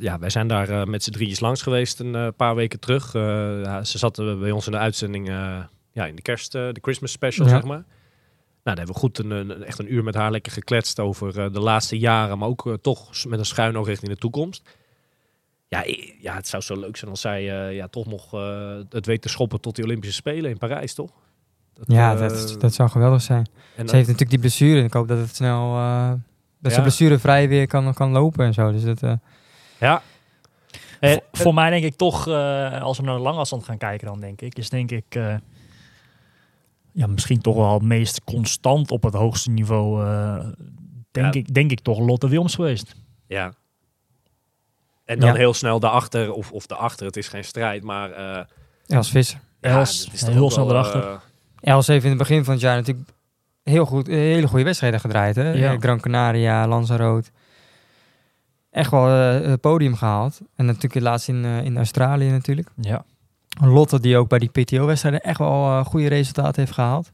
ja, 0.00 0.18
wij 0.18 0.30
zijn 0.30 0.48
daar 0.48 0.88
met 0.88 1.02
z'n 1.02 1.10
drieën 1.10 1.36
langs 1.38 1.62
geweest 1.62 2.00
een 2.00 2.34
paar 2.36 2.54
weken 2.54 2.80
terug. 2.80 3.12
Ja, 3.12 3.84
ze 3.84 3.98
zat 3.98 4.16
bij 4.16 4.50
ons 4.50 4.66
in 4.66 4.72
de 4.72 4.78
uitzending 4.78 5.28
ja, 5.92 6.06
in 6.06 6.16
de 6.16 6.22
kerst, 6.22 6.52
de 6.52 6.78
Christmas 6.80 7.12
special, 7.12 7.46
ja. 7.46 7.52
zeg 7.52 7.64
maar. 7.64 7.84
Nou, 8.62 8.76
daar 8.76 8.76
hebben 8.76 8.94
we 8.94 9.00
goed 9.00 9.18
een, 9.18 9.30
een, 9.30 9.64
echt 9.64 9.78
een 9.78 9.92
uur 9.92 10.04
met 10.04 10.14
haar 10.14 10.30
lekker 10.30 10.52
gekletst 10.52 10.98
over 10.98 11.52
de 11.52 11.60
laatste 11.60 11.98
jaren, 11.98 12.38
maar 12.38 12.48
ook 12.48 12.78
toch 12.80 13.24
met 13.24 13.38
een 13.38 13.44
schuin 13.44 13.76
oog 13.76 13.86
richting 13.86 14.12
de 14.12 14.18
toekomst. 14.18 14.76
Ja, 15.68 15.84
ja, 16.20 16.34
het 16.34 16.48
zou 16.48 16.62
zo 16.62 16.78
leuk 16.78 16.96
zijn 16.96 17.10
als 17.10 17.20
zij 17.20 17.42
ja, 17.74 17.88
toch 17.88 18.06
nog 18.06 18.30
het 18.88 19.06
weet 19.06 19.22
te 19.22 19.28
schoppen 19.28 19.60
tot 19.60 19.74
die 19.74 19.84
Olympische 19.84 20.14
Spelen 20.14 20.50
in 20.50 20.58
Parijs, 20.58 20.94
toch? 20.94 21.12
Dat, 21.74 21.84
ja, 21.86 22.14
uh, 22.14 22.18
dat, 22.18 22.56
dat 22.58 22.74
zou 22.74 22.88
geweldig 22.88 23.22
zijn. 23.22 23.48
En 23.76 23.88
ze 23.88 23.96
heeft 23.96 24.08
natuurlijk 24.08 24.30
die 24.30 24.38
blessure 24.38 24.78
en 24.78 24.84
ik 24.84 24.92
hoop 24.92 25.08
dat 25.08 25.18
het 25.18 25.36
snel... 25.36 25.76
Uh, 25.76 26.10
dat 26.58 26.70
ja. 26.70 26.76
ze 26.76 26.80
blessurevrij 26.80 27.48
weer 27.48 27.66
kan, 27.66 27.94
kan 27.94 28.10
lopen 28.10 28.46
en 28.46 28.54
zo. 28.54 28.72
Dus 28.72 28.84
dat, 28.84 29.02
uh, 29.02 29.12
ja. 29.78 30.02
Eh, 31.00 31.16
voor 31.32 31.54
mij 31.54 31.70
denk 31.70 31.84
ik 31.84 31.96
toch, 31.96 32.26
als 32.80 32.98
we 32.98 33.04
naar 33.04 33.16
de 33.16 33.22
langafstand 33.22 33.64
gaan 33.64 33.78
kijken 33.78 34.06
dan 34.06 34.20
denk 34.20 34.40
ik, 34.40 34.58
is 34.58 34.68
denk 34.68 34.90
ik 34.90 35.14
ja, 36.92 37.06
misschien 37.06 37.40
toch 37.40 37.56
wel 37.56 37.74
het 37.74 37.82
meest 37.82 38.24
constant 38.24 38.90
op 38.90 39.02
het 39.02 39.14
hoogste 39.14 39.50
niveau, 39.50 40.04
denk, 41.10 41.34
ja. 41.34 41.40
ik, 41.40 41.54
denk 41.54 41.70
ik 41.70 41.80
toch 41.80 41.98
Lotte 41.98 42.28
Wilms 42.28 42.54
geweest. 42.54 42.94
Ja. 43.26 43.52
En 45.04 45.18
dan 45.18 45.28
ja. 45.28 45.34
heel 45.34 45.54
snel 45.54 45.80
daarachter, 45.80 46.32
of, 46.32 46.52
of 46.52 46.66
daarachter, 46.66 47.06
het 47.06 47.16
is 47.16 47.28
geen 47.28 47.44
strijd, 47.44 47.82
maar... 47.82 48.10
Uh, 48.10 48.40
Els 48.86 49.10
Visser. 49.10 49.40
Els, 49.60 50.08
is 50.12 50.22
heel 50.22 50.50
snel 50.50 50.70
erachter. 50.70 51.20
Els 51.60 51.86
heeft 51.86 52.04
in 52.04 52.10
het 52.10 52.18
begin 52.18 52.44
van 52.44 52.52
het 52.52 52.62
jaar 52.62 52.76
natuurlijk 52.76 53.08
heel 53.62 53.84
goed, 53.84 54.06
hele 54.06 54.48
goede 54.48 54.64
wedstrijden 54.64 55.00
gedraaid. 55.00 55.36
Hè? 55.36 55.52
Ja. 55.52 55.76
Gran 55.78 56.00
Canaria, 56.00 56.68
Lanzarote. 56.68 57.30
Echt 58.70 58.90
wel 58.90 59.08
uh, 59.08 59.48
het 59.48 59.60
podium 59.60 59.94
gehaald. 59.94 60.40
En 60.56 60.64
natuurlijk 60.64 61.04
laatst 61.04 61.28
in, 61.28 61.44
uh, 61.44 61.64
in 61.64 61.76
Australië 61.76 62.30
natuurlijk. 62.30 62.68
Ja. 62.80 63.04
Lotte 63.60 64.00
die 64.00 64.16
ook 64.16 64.28
bij 64.28 64.38
die 64.38 64.48
PTO-wedstrijden 64.48 65.20
echt 65.20 65.38
wel 65.38 65.66
uh, 65.66 65.84
goede 65.84 66.08
resultaten 66.08 66.60
heeft 66.60 66.74
gehaald. 66.74 67.12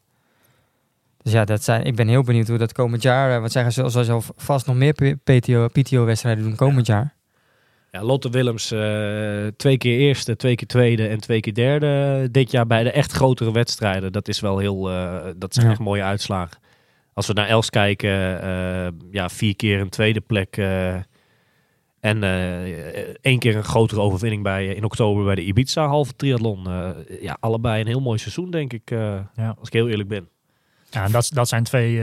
Dus 1.23 1.33
ja, 1.33 1.45
dat 1.45 1.65
zijn, 1.65 1.85
ik 1.85 1.97
ben 1.97 2.09
heel 2.09 2.23
benieuwd 2.23 2.49
hoe 2.49 2.59
dat 2.59 2.73
komend 2.73 3.03
jaar... 3.03 3.41
Want 3.41 3.53
zij 3.53 3.71
gaan 3.71 3.91
zelf 4.05 4.33
vast 4.37 4.67
nog 4.67 4.77
meer 4.77 5.17
PTO, 5.25 5.69
PTO-wedstrijden 5.69 6.45
doen 6.45 6.57
komend 6.57 6.87
jaar. 6.87 7.15
Ja, 7.97 8.03
Lotte 8.03 8.31
Willems, 8.31 8.73
uh, 8.73 9.47
twee 9.57 9.79
keer 9.79 9.99
eerste, 9.99 10.37
twee 10.37 10.55
keer 10.55 10.67
tweede 10.67 11.09
en 11.09 11.21
twee 11.21 11.41
keer 11.41 11.55
derde 11.55 12.29
dit 12.31 12.51
jaar 12.51 12.67
bij 12.67 12.83
de 12.83 12.91
echt 12.91 13.13
grotere 13.13 13.53
wedstrijden. 13.53 14.13
Dat 14.13 14.29
is 14.29 14.41
wel 14.41 14.59
heel, 14.59 14.91
uh, 14.91 15.25
dat 15.37 15.55
zijn 15.55 15.67
ja. 15.67 15.73
echt 15.73 15.81
mooie 15.81 16.03
uitslagen. 16.03 16.59
Als 17.15 17.27
we 17.27 17.33
naar 17.33 17.49
Els 17.49 17.71
kijken, 17.71 18.45
uh, 18.45 18.87
ja, 19.11 19.29
vier 19.29 19.57
keer 19.57 19.81
een 19.81 19.89
tweede 19.89 20.21
plek 20.21 20.57
en 22.01 22.23
één 23.21 23.39
keer 23.39 23.57
een 23.57 23.65
grotere 23.65 24.01
overwinning 24.01 24.43
bij, 24.43 24.67
in 24.67 24.85
oktober 24.85 25.25
bij 25.25 25.35
de 25.35 25.45
Ibiza 25.45 25.87
halve 25.87 26.17
triathlon. 26.17 26.69
ja, 27.21 27.37
allebei 27.41 27.81
een 27.81 27.87
heel 27.87 28.01
mooi 28.01 28.19
seizoen, 28.19 28.51
denk 28.51 28.73
ik, 28.73 28.91
ja. 28.91 29.55
als 29.59 29.69
ik 29.69 29.73
heel 29.73 29.89
eerlijk 29.89 30.09
ben. 30.09 30.29
Ja, 30.91 31.09
dat, 31.09 31.31
dat 31.35 31.49
zijn 31.49 31.65
twee, 31.65 32.03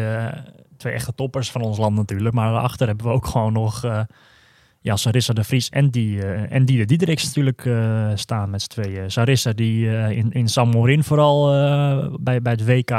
twee 0.78 0.94
echte 0.94 1.16
toppers 1.16 1.52
van 1.52 1.62
ons 1.62 1.78
land 1.78 1.96
natuurlijk. 1.96 2.36
Maar 2.36 2.52
daarachter 2.52 2.88
hebben 2.88 3.06
we 3.06 3.12
ook 3.12 3.26
gewoon 3.26 3.54
nog 3.54 4.06
ja, 4.84 4.96
Sarissa 4.96 5.34
de 5.34 5.44
Vries 5.44 5.70
en 5.70 5.90
die, 5.90 6.16
uh, 6.16 6.52
en 6.52 6.66
die 6.66 6.78
de 6.78 6.86
Diedericks 6.86 7.24
natuurlijk 7.26 7.66
uh, 7.66 8.12
staan 8.16 8.50
met 8.50 8.62
z'n 8.62 8.70
tweeën. 8.70 9.12
Sarissa 9.12 9.52
die 9.52 9.86
uh, 9.86 10.10
in, 10.10 10.32
in 10.32 10.48
San 10.48 10.70
Morin 10.70 11.04
vooral 11.04 11.46
bij, 12.20 12.42
bij 12.42 12.52
het 12.52 12.66
WK 12.66 12.90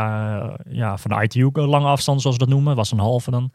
ja, 0.68 0.96
van 0.96 1.10
de 1.10 1.22
ITU, 1.22 1.50
lange 1.52 1.86
afstand 1.86 2.20
zoals 2.20 2.36
we 2.36 2.44
dat 2.44 2.54
noemen, 2.54 2.76
was 2.76 2.92
een 2.92 2.98
halve 2.98 3.30
dan. 3.30 3.52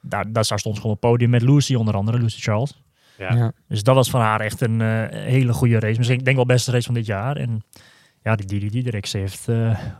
Daar, 0.00 0.32
daar 0.32 0.44
stond 0.44 0.76
gewoon 0.76 0.82
op 0.82 1.02
het 1.02 1.10
podium 1.10 1.30
met 1.30 1.42
Lucy 1.42 1.74
onder 1.74 1.94
andere, 1.94 2.18
Lucy 2.18 2.40
Charles. 2.40 2.82
Ja. 3.18 3.34
ja. 3.34 3.52
Dus 3.68 3.82
dat 3.82 3.94
was 3.94 4.10
van 4.10 4.20
haar 4.20 4.40
echt 4.40 4.60
een 4.60 4.80
hele 5.10 5.52
goede 5.52 5.78
race. 5.78 5.96
Misschien, 5.96 6.18
ik 6.18 6.24
denk 6.24 6.36
wel 6.36 6.46
beste 6.46 6.70
race 6.70 6.86
van 6.86 6.94
dit 6.94 7.06
jaar. 7.06 7.36
En 7.36 7.64
ja, 8.22 8.36
die 8.36 8.46
Didi 8.46 8.70
Diedericks 8.70 9.12
heeft 9.12 9.48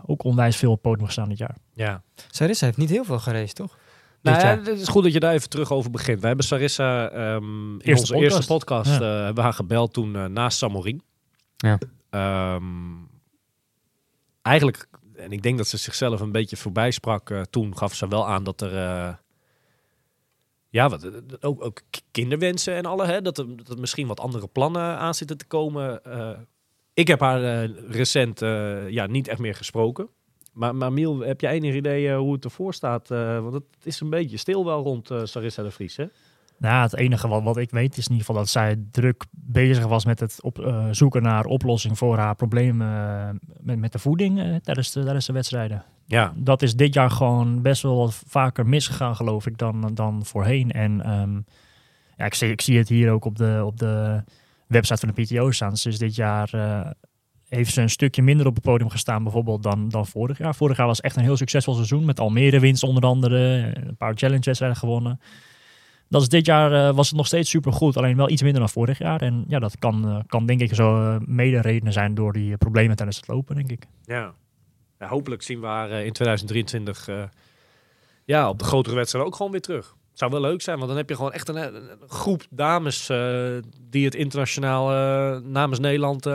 ook 0.07 0.25
onwijs 0.25 0.57
veel 0.57 0.71
op 0.71 0.75
het 0.75 0.85
podium 0.85 1.07
gestaan 1.07 1.29
dit 1.29 1.39
jaar. 1.39 1.57
Ja. 1.73 2.03
Sarissa 2.31 2.67
heeft 2.67 2.79
niet 2.79 2.91
heel 2.91 3.05
veel 3.05 3.19
geraced, 3.19 3.55
toch? 3.55 3.79
Nou 4.31 4.47
ja, 4.47 4.71
het 4.71 4.81
is 4.81 4.89
goed 4.89 5.03
dat 5.03 5.13
je 5.13 5.21
daar 5.21 5.33
even 5.33 5.49
terug 5.49 5.73
over 5.73 5.91
begint. 5.91 6.21
We 6.21 6.27
hebben 6.27 6.45
Sarissa 6.45 7.13
um, 7.35 7.73
in 7.73 7.81
eerste 7.81 7.91
onze 7.91 8.13
podcast. 8.13 8.35
eerste 8.35 8.53
podcast 8.53 8.91
ja. 8.91 9.01
uh, 9.01 9.17
hebben 9.17 9.35
we 9.35 9.41
haar 9.41 9.53
gebeld 9.53 9.93
toen 9.93 10.15
uh, 10.15 10.25
naast 10.25 10.59
Samorin. 10.59 11.03
Ja. 11.57 11.79
Um, 12.55 13.09
eigenlijk, 14.43 14.89
en 15.15 15.33
ik 15.33 15.43
denk 15.43 15.59
dat 15.59 15.69
ze 15.69 15.77
zichzelf 15.77 16.21
een 16.21 16.33
beetje 16.33 16.57
voorbij 16.57 16.91
sprak. 16.91 17.31
Uh, 17.31 17.41
toen 17.51 17.77
gaf 17.77 17.95
ze 17.95 18.09
wel 18.09 18.29
aan 18.29 18.45
dat 18.45 18.61
er 18.61 19.19
ja, 20.69 20.89
wat, 20.89 21.11
ook, 21.41 21.65
ook, 21.65 21.81
kinderwensen 22.11 22.75
en 22.75 22.87
alle, 22.87 23.07
hè, 23.07 23.23
dat, 23.23 23.39
er, 23.39 23.57
dat 23.57 23.69
er 23.69 23.81
misschien 23.81 24.07
wat 24.07 24.21
andere 24.21 24.47
plannen 24.47 24.99
aan 24.99 25.15
zitten 25.15 25.37
te 25.37 25.47
komen. 25.47 26.01
ik 26.95 27.07
heb 27.07 27.21
haar 27.21 27.65
recent 27.71 28.41
ja, 28.89 29.07
niet 29.07 29.29
echt 29.29 29.41
meer 29.41 29.55
gesproken. 29.55 30.09
Maar, 30.57 30.75
maar 30.75 30.93
Miel, 30.93 31.19
heb 31.19 31.41
je 31.41 31.49
enig 31.49 31.75
idee 31.75 32.09
uh, 32.09 32.17
hoe 32.17 32.33
het 32.33 32.45
ervoor 32.45 32.75
staat? 32.75 33.11
Uh, 33.11 33.41
want 33.41 33.55
het 33.55 33.65
is 33.83 34.01
een 34.01 34.11
beetje 34.11 34.37
stil 34.37 34.65
wel 34.65 34.83
rond 34.83 35.11
uh, 35.11 35.21
Sarissa 35.25 35.63
de 35.63 35.71
Vries, 35.71 35.97
hè? 35.97 36.07
Nou, 36.59 36.83
het 36.83 36.97
enige 36.97 37.29
wat, 37.29 37.43
wat 37.43 37.57
ik 37.57 37.71
weet 37.71 37.97
is 37.97 38.05
in 38.05 38.11
ieder 38.11 38.27
geval 38.27 38.41
dat 38.41 38.49
zij 38.49 38.77
druk 38.91 39.25
bezig 39.31 39.87
was 39.87 40.05
met 40.05 40.21
het 40.21 40.43
op, 40.43 40.59
eh, 40.59 40.89
zoeken 40.91 41.23
naar 41.23 41.45
oplossing 41.45 41.99
voor 41.99 42.19
haar 42.19 42.35
problemen 42.35 42.89
eh, 42.89 43.29
met, 43.61 43.79
met 43.79 43.93
de 43.93 43.99
voeding 43.99 44.41
eh, 44.41 44.55
tijdens, 44.55 44.93
de, 44.93 45.03
tijdens 45.03 45.27
de 45.27 45.33
wedstrijden. 45.33 45.85
Ja, 46.07 46.33
Dat 46.37 46.63
is 46.63 46.77
dit 46.77 46.95
jaar 46.95 47.11
gewoon 47.11 47.63
best 47.63 47.83
wel 47.83 47.97
wat 47.97 48.23
vaker 48.27 48.67
misgegaan, 48.67 49.17
geloof 49.17 49.47
ik, 49.47 49.59
dan, 49.59 49.95
dan 49.95 50.25
voorheen. 50.25 50.73
En 50.73 51.03
ehm, 51.03 51.35
ja, 52.17 52.25
ik, 52.25 52.35
zie, 52.35 52.51
ik 52.51 52.61
zie 52.61 52.79
het 52.79 52.89
hier 52.89 53.11
ook 53.11 53.25
op 53.25 53.37
de, 53.37 53.63
op 53.65 53.79
de 53.79 54.23
website 54.67 55.07
van 55.07 55.15
de 55.15 55.23
PTO 55.23 55.51
staan. 55.51 55.71
Dus 55.71 55.99
dit 55.99 56.15
jaar 56.15 56.55
eh, 56.55 56.91
heeft 57.49 57.73
ze 57.73 57.81
een 57.81 57.91
stukje 57.91 58.23
minder 58.23 58.47
op 58.47 58.55
het 58.55 58.65
podium 58.65 58.91
gestaan 58.91 59.23
bijvoorbeeld 59.23 59.63
dan, 59.63 59.89
dan 59.89 60.07
vorig 60.07 60.39
jaar. 60.39 60.55
Vorig 60.55 60.77
jaar 60.77 60.87
was 60.87 61.01
echt 61.01 61.17
een 61.17 61.23
heel 61.23 61.37
succesvol 61.37 61.75
seizoen 61.75 62.05
met 62.05 62.21
Almere 62.21 62.61
winst 62.61 62.83
onder 62.83 63.05
andere. 63.05 63.39
Een 63.75 63.97
paar 63.97 64.15
challenge 64.17 64.45
wedstrijden 64.45 64.79
gewonnen. 64.79 65.21
Dat 66.09 66.23
is 66.23 66.29
dit 66.29 66.47
jaar 66.47 66.73
eh, 66.73 66.95
was 66.95 67.09
het 67.09 67.17
nog 67.17 67.27
steeds 67.27 67.51
supergoed, 67.51 67.97
alleen 67.97 68.17
wel 68.17 68.31
iets 68.31 68.43
minder 68.43 68.61
dan 68.61 68.71
vorig 68.71 68.99
jaar. 68.99 69.23
En 69.23 69.45
ja, 69.49 69.59
dat 69.59 69.79
kan, 69.79 70.09
eh, 70.09 70.19
kan 70.27 70.47
denk 70.47 70.61
ik 70.61 70.75
zo 70.75 70.97
eh, 70.97 71.17
mede 71.27 71.61
redenen 71.61 71.93
zijn 71.93 72.15
door 72.15 72.33
die 72.33 72.57
problemen 72.57 72.97
tijdens 72.97 73.17
het 73.17 73.29
lopen, 73.29 73.55
denk 73.55 73.71
ik. 73.71 73.87
ja. 74.05 74.35
hopelijk 74.99 75.43
zien 75.43 75.61
we 75.61 75.67
haar 75.67 75.91
in 75.91 76.13
2023 76.13 77.09
eh, 77.09 77.23
ja, 78.25 78.49
op 78.49 78.59
de 78.59 78.65
grotere 78.65 78.97
wedstrijden 78.97 79.31
ook 79.31 79.37
gewoon 79.37 79.53
weer 79.53 79.61
terug. 79.61 79.97
Zou 80.13 80.31
wel 80.31 80.41
leuk 80.41 80.63
zijn, 80.63 80.77
want 80.77 80.89
dan 80.89 80.97
heb 80.97 81.09
je 81.09 81.17
gewoon 81.17 81.33
echt 81.33 81.49
een, 81.49 81.57
een 81.57 81.99
groep 82.07 82.47
dames 82.51 83.07
die 83.81 84.05
het 84.05 84.15
internationaal 84.15 84.89
namens 85.41 85.79
Nederland 85.79 86.27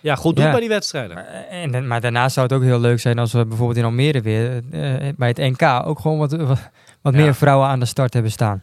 ja, 0.00 0.14
goed 0.14 0.36
doen 0.36 0.44
Ja. 0.44 0.50
bij 0.50 0.60
die 0.60 0.68
wedstrijden. 0.68 1.14
Maar, 1.14 1.26
eh, 1.26 1.62
en, 1.74 1.86
maar 1.86 2.00
daarnaast 2.00 2.34
zou 2.34 2.46
het 2.46 2.56
ook 2.56 2.62
heel 2.62 2.80
leuk 2.80 3.00
zijn 3.00 3.18
als 3.18 3.32
we 3.32 3.46
bijvoorbeeld 3.46 3.78
in 3.78 3.84
Almere 3.84 4.20
weer 4.20 4.56
eh, 4.70 5.08
bij 5.16 5.28
het 5.28 5.36
NK 5.36 5.62
ook 5.84 5.98
gewoon 6.00 6.18
wat, 6.18 6.32
wat, 6.32 6.70
wat 7.02 7.14
Ja. 7.14 7.20
meer 7.20 7.34
vrouwen 7.34 7.68
aan 7.68 7.80
de 7.80 7.86
start 7.86 8.12
hebben 8.12 8.32
staan. 8.32 8.60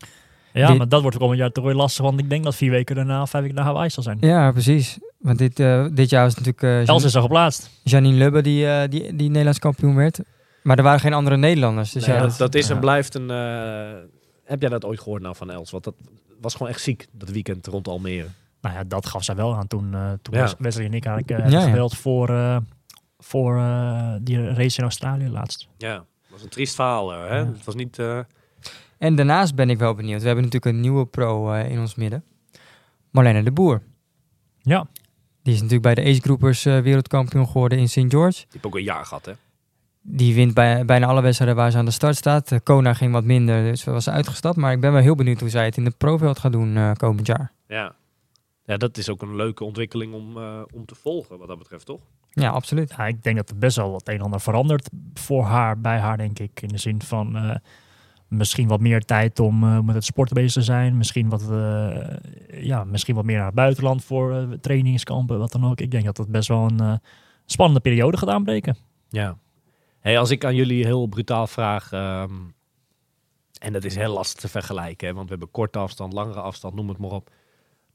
Ja, 0.53 0.67
Dit- 0.67 0.77
maar 0.77 0.87
dat 0.89 1.01
wordt 1.01 1.17
komend 1.17 1.39
jaar 1.39 1.51
toch 1.51 1.63
weer 1.65 1.73
lastig, 1.73 2.05
want 2.05 2.19
ik 2.19 2.29
denk 2.29 2.43
dat 2.43 2.55
vier 2.55 2.71
weken 2.71 2.95
daarna, 2.95 3.25
vijf 3.25 3.41
weken 3.43 3.55
naar 3.57 3.65
Hawaii 3.65 3.89
zal 3.89 4.03
zijn. 4.03 4.17
Ja, 4.21 4.51
precies. 4.51 4.97
Want 5.17 5.37
dit, 5.37 5.59
eh, 5.59 5.85
dit 5.91 6.09
jaar 6.09 6.23
was 6.23 6.35
het 6.35 6.45
natuurlijk 6.45 6.87
eh, 6.87 6.93
Els 6.93 7.03
is 7.03 7.15
al 7.15 7.21
geplaatst. 7.21 7.69
Janine 7.83 8.17
Lubbe 8.17 8.41
die, 8.41 8.67
eh, 8.67 8.89
die, 8.89 9.15
die 9.15 9.27
Nederlands 9.29 9.59
kampioen 9.59 9.95
werd. 9.95 10.19
Maar 10.63 10.77
er 10.77 10.83
waren 10.83 10.99
geen 10.99 11.13
andere 11.13 11.37
Nederlanders. 11.37 11.91
Dus 11.91 12.05
Nee, 12.05 12.15
ja, 12.15 12.21
dat, 12.21 12.37
dat- 12.37 12.55
is 12.55 12.69
en 12.69 12.79
blijft 12.79 13.15
een... 13.15 13.29
eh, 13.31 13.99
heb 14.45 14.61
jij 14.61 14.69
dat 14.69 14.85
ooit 14.85 14.99
gehoord 14.99 15.21
nou 15.21 15.35
van 15.35 15.51
Els? 15.51 15.71
Want 15.71 15.83
dat 15.83 15.93
was 16.41 16.53
gewoon 16.53 16.71
echt 16.71 16.81
ziek, 16.81 17.07
dat 17.11 17.29
weekend 17.29 17.67
rond 17.67 17.87
Almere. 17.87 18.25
Nou 18.61 18.75
ja, 18.75 18.83
dat 18.83 19.05
gaf 19.05 19.23
zij 19.23 19.35
wel 19.35 19.55
aan 19.55 19.67
toen, 19.67 19.93
eh 19.93 20.11
toen 20.21 20.35
Ja. 20.37 20.53
Wesley 20.57 20.85
en 20.85 20.93
ik 20.93 21.05
eigenlijk 21.05 21.43
eh, 21.45 21.51
Ja, 21.51 21.87
voor, 21.87 22.29
eh, 22.29 22.57
voor 23.17 23.57
eh, 23.57 24.13
die 24.21 24.53
race 24.53 24.77
in 24.77 24.83
Australië 24.83 25.29
laatst. 25.29 25.67
Ja, 25.77 25.93
dat 25.95 26.05
was 26.29 26.43
een 26.43 26.49
triest 26.49 26.75
verhaal. 26.75 27.09
Hè? 27.11 27.17
Ja. 27.37 27.45
Het 27.45 27.65
was 27.65 27.75
niet... 27.75 27.99
eh, 27.99 28.19
En 28.97 29.15
daarnaast 29.15 29.55
ben 29.55 29.69
ik 29.69 29.77
wel 29.77 29.93
benieuwd. 29.93 30.19
We 30.21 30.25
hebben 30.27 30.43
natuurlijk 30.43 30.75
een 30.75 30.81
nieuwe 30.81 31.05
pro 31.05 31.53
in 31.53 31.79
ons 31.79 31.95
midden. 31.95 32.23
Marlene 33.11 33.43
de 33.43 33.51
Boer. 33.51 33.81
Ja, 34.61 34.87
Die 35.43 35.53
is 35.53 35.61
natuurlijk 35.61 35.93
bij 35.95 36.03
de 36.03 36.09
Ace 36.11 36.21
Groupers 36.21 36.63
wereldkampioen 36.63 37.47
geworden 37.47 37.77
in 37.77 37.89
St. 37.89 38.05
George. 38.07 38.37
die 38.37 38.47
heb 38.51 38.65
ook 38.65 38.75
een 38.75 38.83
jaar 38.83 39.05
gehad, 39.05 39.25
hè? 39.25 39.31
Die 40.01 40.35
wint 40.35 40.53
bij, 40.53 40.85
bijna 40.85 41.05
alle 41.07 41.21
wedstrijden 41.21 41.55
waar 41.57 41.71
ze 41.71 41.77
aan 41.77 41.85
de 41.85 41.91
start 41.91 42.15
staat. 42.15 42.59
Kona 42.63 42.93
ging 42.93 43.11
wat 43.11 43.23
minder, 43.23 43.63
dus 43.63 43.83
was 43.83 44.03
ze 44.03 44.11
uitgestapt. 44.11 44.57
Maar 44.57 44.71
ik 44.71 44.79
ben 44.79 44.91
wel 44.91 45.01
heel 45.01 45.15
benieuwd 45.15 45.39
hoe 45.39 45.49
zij 45.49 45.65
het 45.65 45.77
in 45.77 45.83
de 45.83 45.93
proveld 45.97 46.39
gaat 46.39 46.51
doen 46.51 46.75
eh, 46.77 46.91
komend 46.91 47.27
jaar. 47.27 47.51
Ja. 47.67 47.93
Ja, 48.69 48.77
dat 48.77 48.97
is 48.97 49.09
ook 49.09 49.21
een 49.21 49.35
leuke 49.35 49.63
ontwikkeling 49.63 50.13
om, 50.13 50.37
eh, 50.37 50.61
om 50.73 50.85
te 50.85 50.95
volgen, 50.95 51.37
wat 51.37 51.47
dat 51.47 51.57
betreft, 51.57 51.85
toch? 51.85 52.01
Ja, 52.31 52.49
absoluut. 52.49 52.93
ja, 52.97 53.07
ik 53.07 53.23
denk 53.23 53.35
dat 53.35 53.49
er 53.49 53.57
best 53.57 53.75
wel 53.75 53.91
wat 53.91 54.07
een 54.07 54.15
en 54.15 54.21
ander 54.21 54.41
verandert 54.41 54.89
voor 55.13 55.43
haar, 55.43 55.79
bij 55.79 55.99
haar 55.99 56.17
denk 56.17 56.39
ik. 56.39 56.61
In 56.61 56.67
de 56.67 56.77
zin 56.77 57.01
van 57.01 57.35
eh, 57.35 57.55
misschien 58.27 58.67
wat 58.67 58.79
meer 58.79 59.01
tijd 59.01 59.39
om 59.39 59.63
eh, 59.63 59.79
met 59.79 59.95
het 59.95 60.05
sporten 60.05 60.35
bezig 60.35 60.51
te 60.51 60.61
zijn. 60.61 60.97
Misschien 60.97 61.29
wat, 61.29 61.51
eh, 61.51 62.63
ja, 62.63 62.83
misschien 62.83 63.15
wat 63.15 63.25
meer 63.25 63.37
naar 63.37 63.45
het 63.45 63.55
buitenland 63.55 64.03
voor 64.03 64.47
trainingskampen, 64.61 65.39
wat 65.39 65.51
dan 65.51 65.65
ook. 65.65 65.79
Ik 65.79 65.91
denk 65.91 66.05
dat 66.05 66.15
dat 66.15 66.27
best 66.27 66.47
wel 66.47 66.69
een 66.71 66.99
spannende 67.45 67.81
periode 67.81 68.17
gaat 68.17 68.29
aanbreken. 68.29 68.77
Ja. 69.09 69.37
Hey, 69.99 70.19
als 70.19 70.29
ik 70.29 70.45
aan 70.45 70.55
jullie 70.55 70.85
heel 70.85 71.07
brutaal 71.07 71.47
vraag, 71.47 71.91
ehm, 71.91 72.33
en 73.59 73.73
dat 73.73 73.83
is 73.83 73.95
heel 73.95 74.13
lastig 74.13 74.39
te 74.39 74.47
vergelijken, 74.47 75.07
hè, 75.07 75.13
want 75.13 75.25
we 75.25 75.31
hebben 75.31 75.51
korte 75.51 75.79
afstand, 75.79 76.13
langere 76.13 76.41
afstand, 76.41 76.75
noem 76.75 76.89
het 76.89 76.97
maar 76.97 77.11
op. 77.11 77.29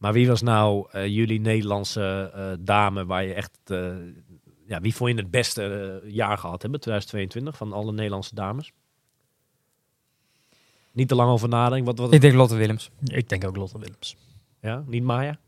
Maar 0.04 0.12
wie 0.12 0.28
was 0.28 0.42
nou 0.42 0.86
eh, 0.90 1.06
jullie 1.06 1.40
Nederlandse 1.40 2.30
eh, 2.34 2.52
dame 2.60 3.06
waar 3.06 3.24
je 3.24 3.34
echt, 3.34 3.58
eh, 3.64 3.92
ja, 4.66 4.80
wie 4.80 4.94
vond 4.94 5.10
je 5.10 5.16
het 5.16 5.30
beste 5.30 6.02
jaar 6.06 6.38
gehad 6.38 6.62
hebben, 6.62 6.80
2022, 6.80 7.56
van 7.56 7.72
alle 7.72 7.92
Nederlandse 7.92 8.34
dames? 8.34 8.72
Niet 10.92 11.08
te 11.08 11.14
lang 11.14 11.30
over 11.30 11.48
nadenken. 11.48 11.84
Wat, 11.86 11.98
wat, 11.98 12.12
Ik 12.12 12.20
denk 12.20 12.34
Lotte 12.34 12.54
Willems. 12.54 12.90
Ik 13.04 13.28
denk 13.28 13.44
ook 13.44 13.56
Lotte 13.56 13.78
Willems. 13.78 14.16
ja, 14.60 14.82
niet 14.86 15.02
Maya? 15.02 15.38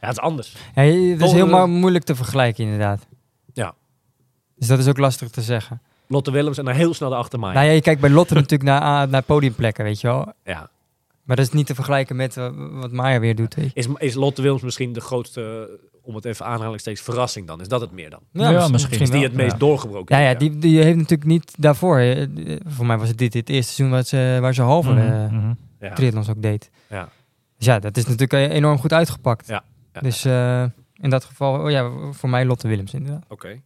Ja, 0.00 0.06
het 0.06 0.16
is 0.16 0.18
anders. 0.18 0.56
Ja, 0.74 0.82
het 0.82 1.22
is 1.22 1.32
heel 1.32 1.66
moeilijk 1.66 2.04
te 2.04 2.14
vergelijken 2.14 2.64
inderdaad. 2.64 3.06
Ja. 3.52 3.74
Dus 4.56 4.68
dat 4.68 4.78
is 4.78 4.88
ook 4.88 4.98
lastig 4.98 5.30
te 5.30 5.42
zeggen. 5.42 5.82
Lotte 6.06 6.30
Willems 6.30 6.58
en 6.58 6.64
dan 6.64 6.74
heel 6.74 6.94
snel 6.94 7.16
achter 7.16 7.38
Maya. 7.38 7.54
Nou 7.54 7.66
ja, 7.66 7.72
je 7.72 7.80
kijkt 7.80 8.00
bij 8.00 8.10
Lotte 8.10 8.34
natuurlijk 8.40 8.62
naar, 8.62 9.08
naar 9.08 9.22
podiumplekken, 9.22 9.84
weet 9.84 10.00
je 10.00 10.06
wel. 10.06 10.32
Ja. 10.44 10.70
Maar 11.22 11.36
dat 11.36 11.46
is 11.46 11.52
niet 11.52 11.66
te 11.66 11.74
vergelijken 11.74 12.16
met 12.16 12.36
eh, 12.36 12.50
wat 12.70 12.92
Maya 12.92 13.20
weer 13.20 13.34
doet. 13.34 13.54
Weet 13.54 13.64
je. 13.64 13.72
Is, 13.74 13.86
is 13.98 14.14
Lotte 14.14 14.42
Willems 14.42 14.62
misschien 14.62 14.92
de 14.92 15.00
grootste, 15.00 15.70
om 16.02 16.14
het 16.14 16.24
even 16.24 16.46
aanhalen, 16.46 16.78
steeds 16.78 17.00
verrassing 17.00 17.46
dan? 17.46 17.60
Is 17.60 17.68
dat 17.68 17.80
het 17.80 17.92
meer 17.92 18.10
dan? 18.10 18.20
Ja, 18.32 18.68
misschien. 18.68 19.00
Is 19.00 19.10
die 19.10 19.20
wel. 19.20 19.28
het 19.28 19.36
meest 19.36 19.52
ja. 19.52 19.58
doorgebroken? 19.58 20.16
Ja, 20.16 20.28
ja 20.28 20.34
die, 20.34 20.58
die 20.58 20.82
heeft 20.82 20.96
natuurlijk 20.96 21.28
niet 21.28 21.54
daarvoor. 21.58 21.98
eh, 21.98 22.26
voor 22.66 22.86
mij 22.86 22.98
was 22.98 23.08
het 23.08 23.18
dit 23.18 23.34
het 23.34 23.48
eerste 23.48 23.72
seizoen 23.72 23.96
waar 23.96 24.04
ze, 24.04 24.38
waar 24.40 24.54
ze 24.54 24.62
halve 24.62 24.94
ja. 25.80 25.92
triathlons 25.94 26.28
ook 26.28 26.42
deed. 26.42 26.70
Ja. 26.88 27.08
Dus 27.56 27.66
ja, 27.66 27.78
dat 27.78 27.96
is 27.96 28.06
natuurlijk 28.06 28.52
enorm 28.52 28.78
goed 28.78 28.92
uitgepakt. 28.92 29.46
Ja, 29.46 29.64
ja. 29.92 30.00
Dus 30.00 30.24
eh, 30.24 30.64
in 30.94 31.10
dat 31.10 31.24
geval, 31.24 31.60
oh 31.60 31.70
ja, 31.70 31.90
voor 32.10 32.28
mij 32.28 32.44
Lotte 32.44 32.68
Willems 32.68 32.94
inderdaad. 32.94 33.24
Oké. 33.28 33.60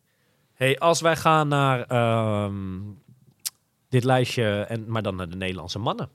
Hey, 0.55 0.79
als 0.79 1.01
wij 1.01 1.17
gaan 1.17 1.49
naar 1.49 1.83
ehm, 1.83 2.55
dit 3.89 4.05
lijstje, 4.05 4.61
en, 4.69 4.85
maar 4.89 5.03
dan 5.03 5.17
naar 5.17 5.29
de 5.29 5.37
Nederlandse 5.37 5.79
mannen. 5.79 6.09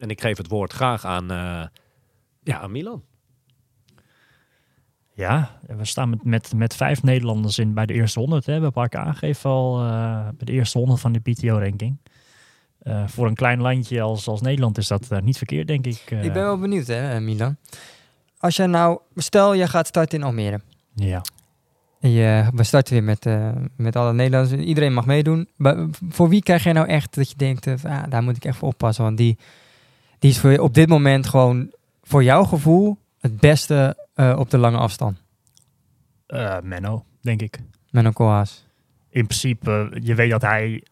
En 0.00 0.10
ik 0.10 0.20
geef 0.20 0.36
het 0.36 0.48
woord 0.48 0.72
graag 0.72 1.04
aan, 1.04 1.30
eh, 1.30 1.62
ja, 2.42 2.60
aan 2.60 2.72
Milan. 2.72 3.04
Ja, 5.14 5.58
we 5.66 5.84
staan 5.84 6.10
met, 6.10 6.24
met, 6.24 6.52
met 6.54 6.76
vijf 6.76 7.02
Nederlanders 7.02 7.58
in 7.58 7.74
bij 7.74 7.86
de 7.86 7.92
eerste 7.92 8.18
100. 8.18 8.46
Hè. 8.46 8.56
We 8.56 8.62
hebben 8.62 8.82
elkaar 8.82 9.04
aangegeven 9.04 9.50
al 9.50 9.80
eh, 9.80 10.22
bij 10.22 10.46
de 10.46 10.52
eerste 10.52 10.78
100 10.78 11.00
van 11.00 11.12
de 11.12 11.20
PTO-ranking. 11.20 11.98
Eh, 12.80 13.02
voor 13.06 13.26
een 13.26 13.34
klein 13.34 13.60
landje 13.60 14.00
als, 14.00 14.28
als 14.28 14.40
Nederland 14.40 14.78
is 14.78 14.88
dat 14.88 15.10
eh, 15.10 15.20
niet 15.20 15.36
verkeerd, 15.36 15.66
denk 15.66 15.86
ik. 15.86 16.02
Ik 16.10 16.32
ben 16.32 16.42
wel 16.42 16.58
benieuwd, 16.58 16.86
hè, 16.86 17.20
Milan. 17.20 17.56
Als 18.38 18.56
jij 18.56 18.66
nou, 18.66 18.98
stel 19.16 19.52
je 19.52 19.68
gaat 19.68 19.86
starten 19.86 20.18
in 20.18 20.24
Almere. 20.24 20.60
Ja. 20.94 21.22
En 22.00 22.10
je, 22.10 22.50
we 22.54 22.62
starten 22.62 22.92
weer 22.92 23.02
met, 23.02 23.26
eh, 23.26 23.50
met 23.76 23.96
alle 23.96 24.12
Nederlanders. 24.12 24.62
Iedereen 24.62 24.92
mag 24.92 25.06
meedoen. 25.06 25.48
Maar 25.56 25.86
voor 26.08 26.28
wie 26.28 26.42
krijg 26.42 26.64
jij 26.64 26.72
nou 26.72 26.88
echt 26.88 27.14
dat 27.14 27.30
je 27.30 27.36
denkt, 27.36 27.66
ah, 27.66 28.02
daar 28.08 28.22
moet 28.22 28.36
ik 28.36 28.44
echt 28.44 28.56
voor 28.56 28.68
oppassen. 28.68 29.04
Want 29.04 29.16
die, 29.16 29.38
die 30.20 30.30
is 30.30 30.38
voor 30.38 30.50
je 30.50 30.62
op 30.62 30.74
dit 30.74 30.88
moment 30.88 31.26
gewoon 31.26 31.70
voor 32.02 32.24
jouw 32.24 32.44
gevoel 32.44 32.98
het 33.18 33.36
beste 33.36 34.06
eh, 34.14 34.36
op 34.38 34.50
de 34.50 34.58
lange 34.58 34.76
afstand. 34.76 35.22
Eh, 36.26 36.60
Menno, 36.62 37.04
denk 37.20 37.42
ik. 37.42 37.60
Menno 37.90 38.10
Koolhaas. 38.10 38.66
In 39.08 39.26
principe, 39.26 39.98
je 40.02 40.14
weet 40.14 40.30
dat 40.30 40.42
hij 40.42 40.84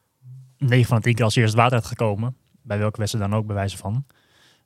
9 0.59 0.87
van 0.87 0.97
de 0.97 1.03
10 1.03 1.15
keer 1.15 1.25
als 1.25 1.37
eerste 1.37 1.51
het 1.51 1.61
water 1.61 1.77
heeft 1.77 1.89
gekomen. 1.89 2.37
Bij 2.63 2.79
welke 2.79 2.99
wedstrijd 2.99 3.31
dan 3.31 3.39
ook, 3.39 3.47
bij 3.47 3.55
wijze 3.55 3.77
van. 3.77 4.05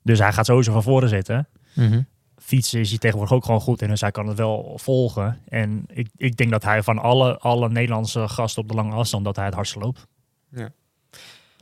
Dus 0.01 0.19
hij 0.19 0.33
gaat 0.33 0.45
sowieso 0.45 0.71
van 0.71 0.83
voren 0.83 1.09
zitten. 1.09 1.47
Mhm. 1.75 2.01
fietsen 2.37 2.79
is 2.79 2.89
hij 2.89 2.97
tegenwoordig 2.97 3.35
ook 3.35 3.45
gewoon 3.45 3.61
goed 3.61 3.81
in. 3.81 3.87
Dus 3.87 4.01
hij 4.01 4.11
kan 4.11 4.27
het 4.27 4.37
wel 4.37 4.73
volgen. 4.75 5.39
En 5.47 5.85
ik, 5.87 6.09
ik 6.15 6.37
denk 6.37 6.51
dat 6.51 6.63
hij 6.63 6.83
van 6.83 6.99
alle, 6.99 7.37
alle 7.37 7.69
Nederlandse 7.69 8.27
gasten 8.27 8.61
op 8.61 8.67
de 8.67 8.75
lange 8.75 8.93
afstand, 8.93 9.25
dat 9.25 9.35
hij 9.35 9.45
het 9.45 9.53
hardst 9.53 9.75
loopt. 9.75 10.07
Ja. 10.49 10.69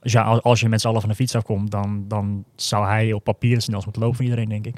Dus 0.01 0.11
ja, 0.11 0.23
als, 0.23 0.41
als 0.41 0.59
je 0.59 0.69
met 0.69 0.81
z'n 0.81 0.87
allen 0.87 1.01
van 1.01 1.09
de 1.09 1.15
fiets 1.15 1.35
afkomt, 1.35 1.71
dan, 1.71 2.05
dan 2.07 2.45
zou 2.55 2.85
hij 2.85 3.13
op 3.13 3.23
papier 3.23 3.53
het 3.53 3.63
snelst 3.63 3.83
moeten 3.85 4.01
lopen 4.01 4.17
van 4.17 4.25
iedereen, 4.25 4.49
denk 4.49 4.65
ik. 4.67 4.75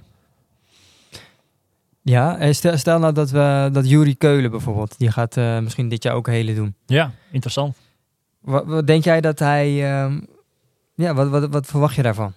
Ja, 2.01 2.37
eh, 2.37 2.53
stel, 2.53 2.77
stel 2.77 2.99
nou 2.99 3.13
dat, 3.13 3.29
we, 3.31 3.69
dat 3.73 3.89
Jurie 3.89 4.15
Keulen 4.15 4.51
bijvoorbeeld, 4.51 4.95
die 4.97 5.11
gaat 5.11 5.37
eh, 5.37 5.59
misschien 5.59 5.89
dit 5.89 6.03
jaar 6.03 6.13
ook 6.15 6.27
hele 6.27 6.53
doen. 6.55 6.75
Ja, 6.85 7.11
interessant. 7.31 7.75
Wat, 8.39 8.65
wat 8.65 8.87
denk 8.87 9.03
jij 9.03 9.21
dat 9.21 9.39
hij, 9.39 9.91
ehm, 9.93 10.19
ja, 10.95 11.13
wat, 11.13 11.29
wat, 11.29 11.49
wat 11.49 11.65
verwacht 11.65 11.95
je 11.95 12.01
daarvan? 12.01 12.33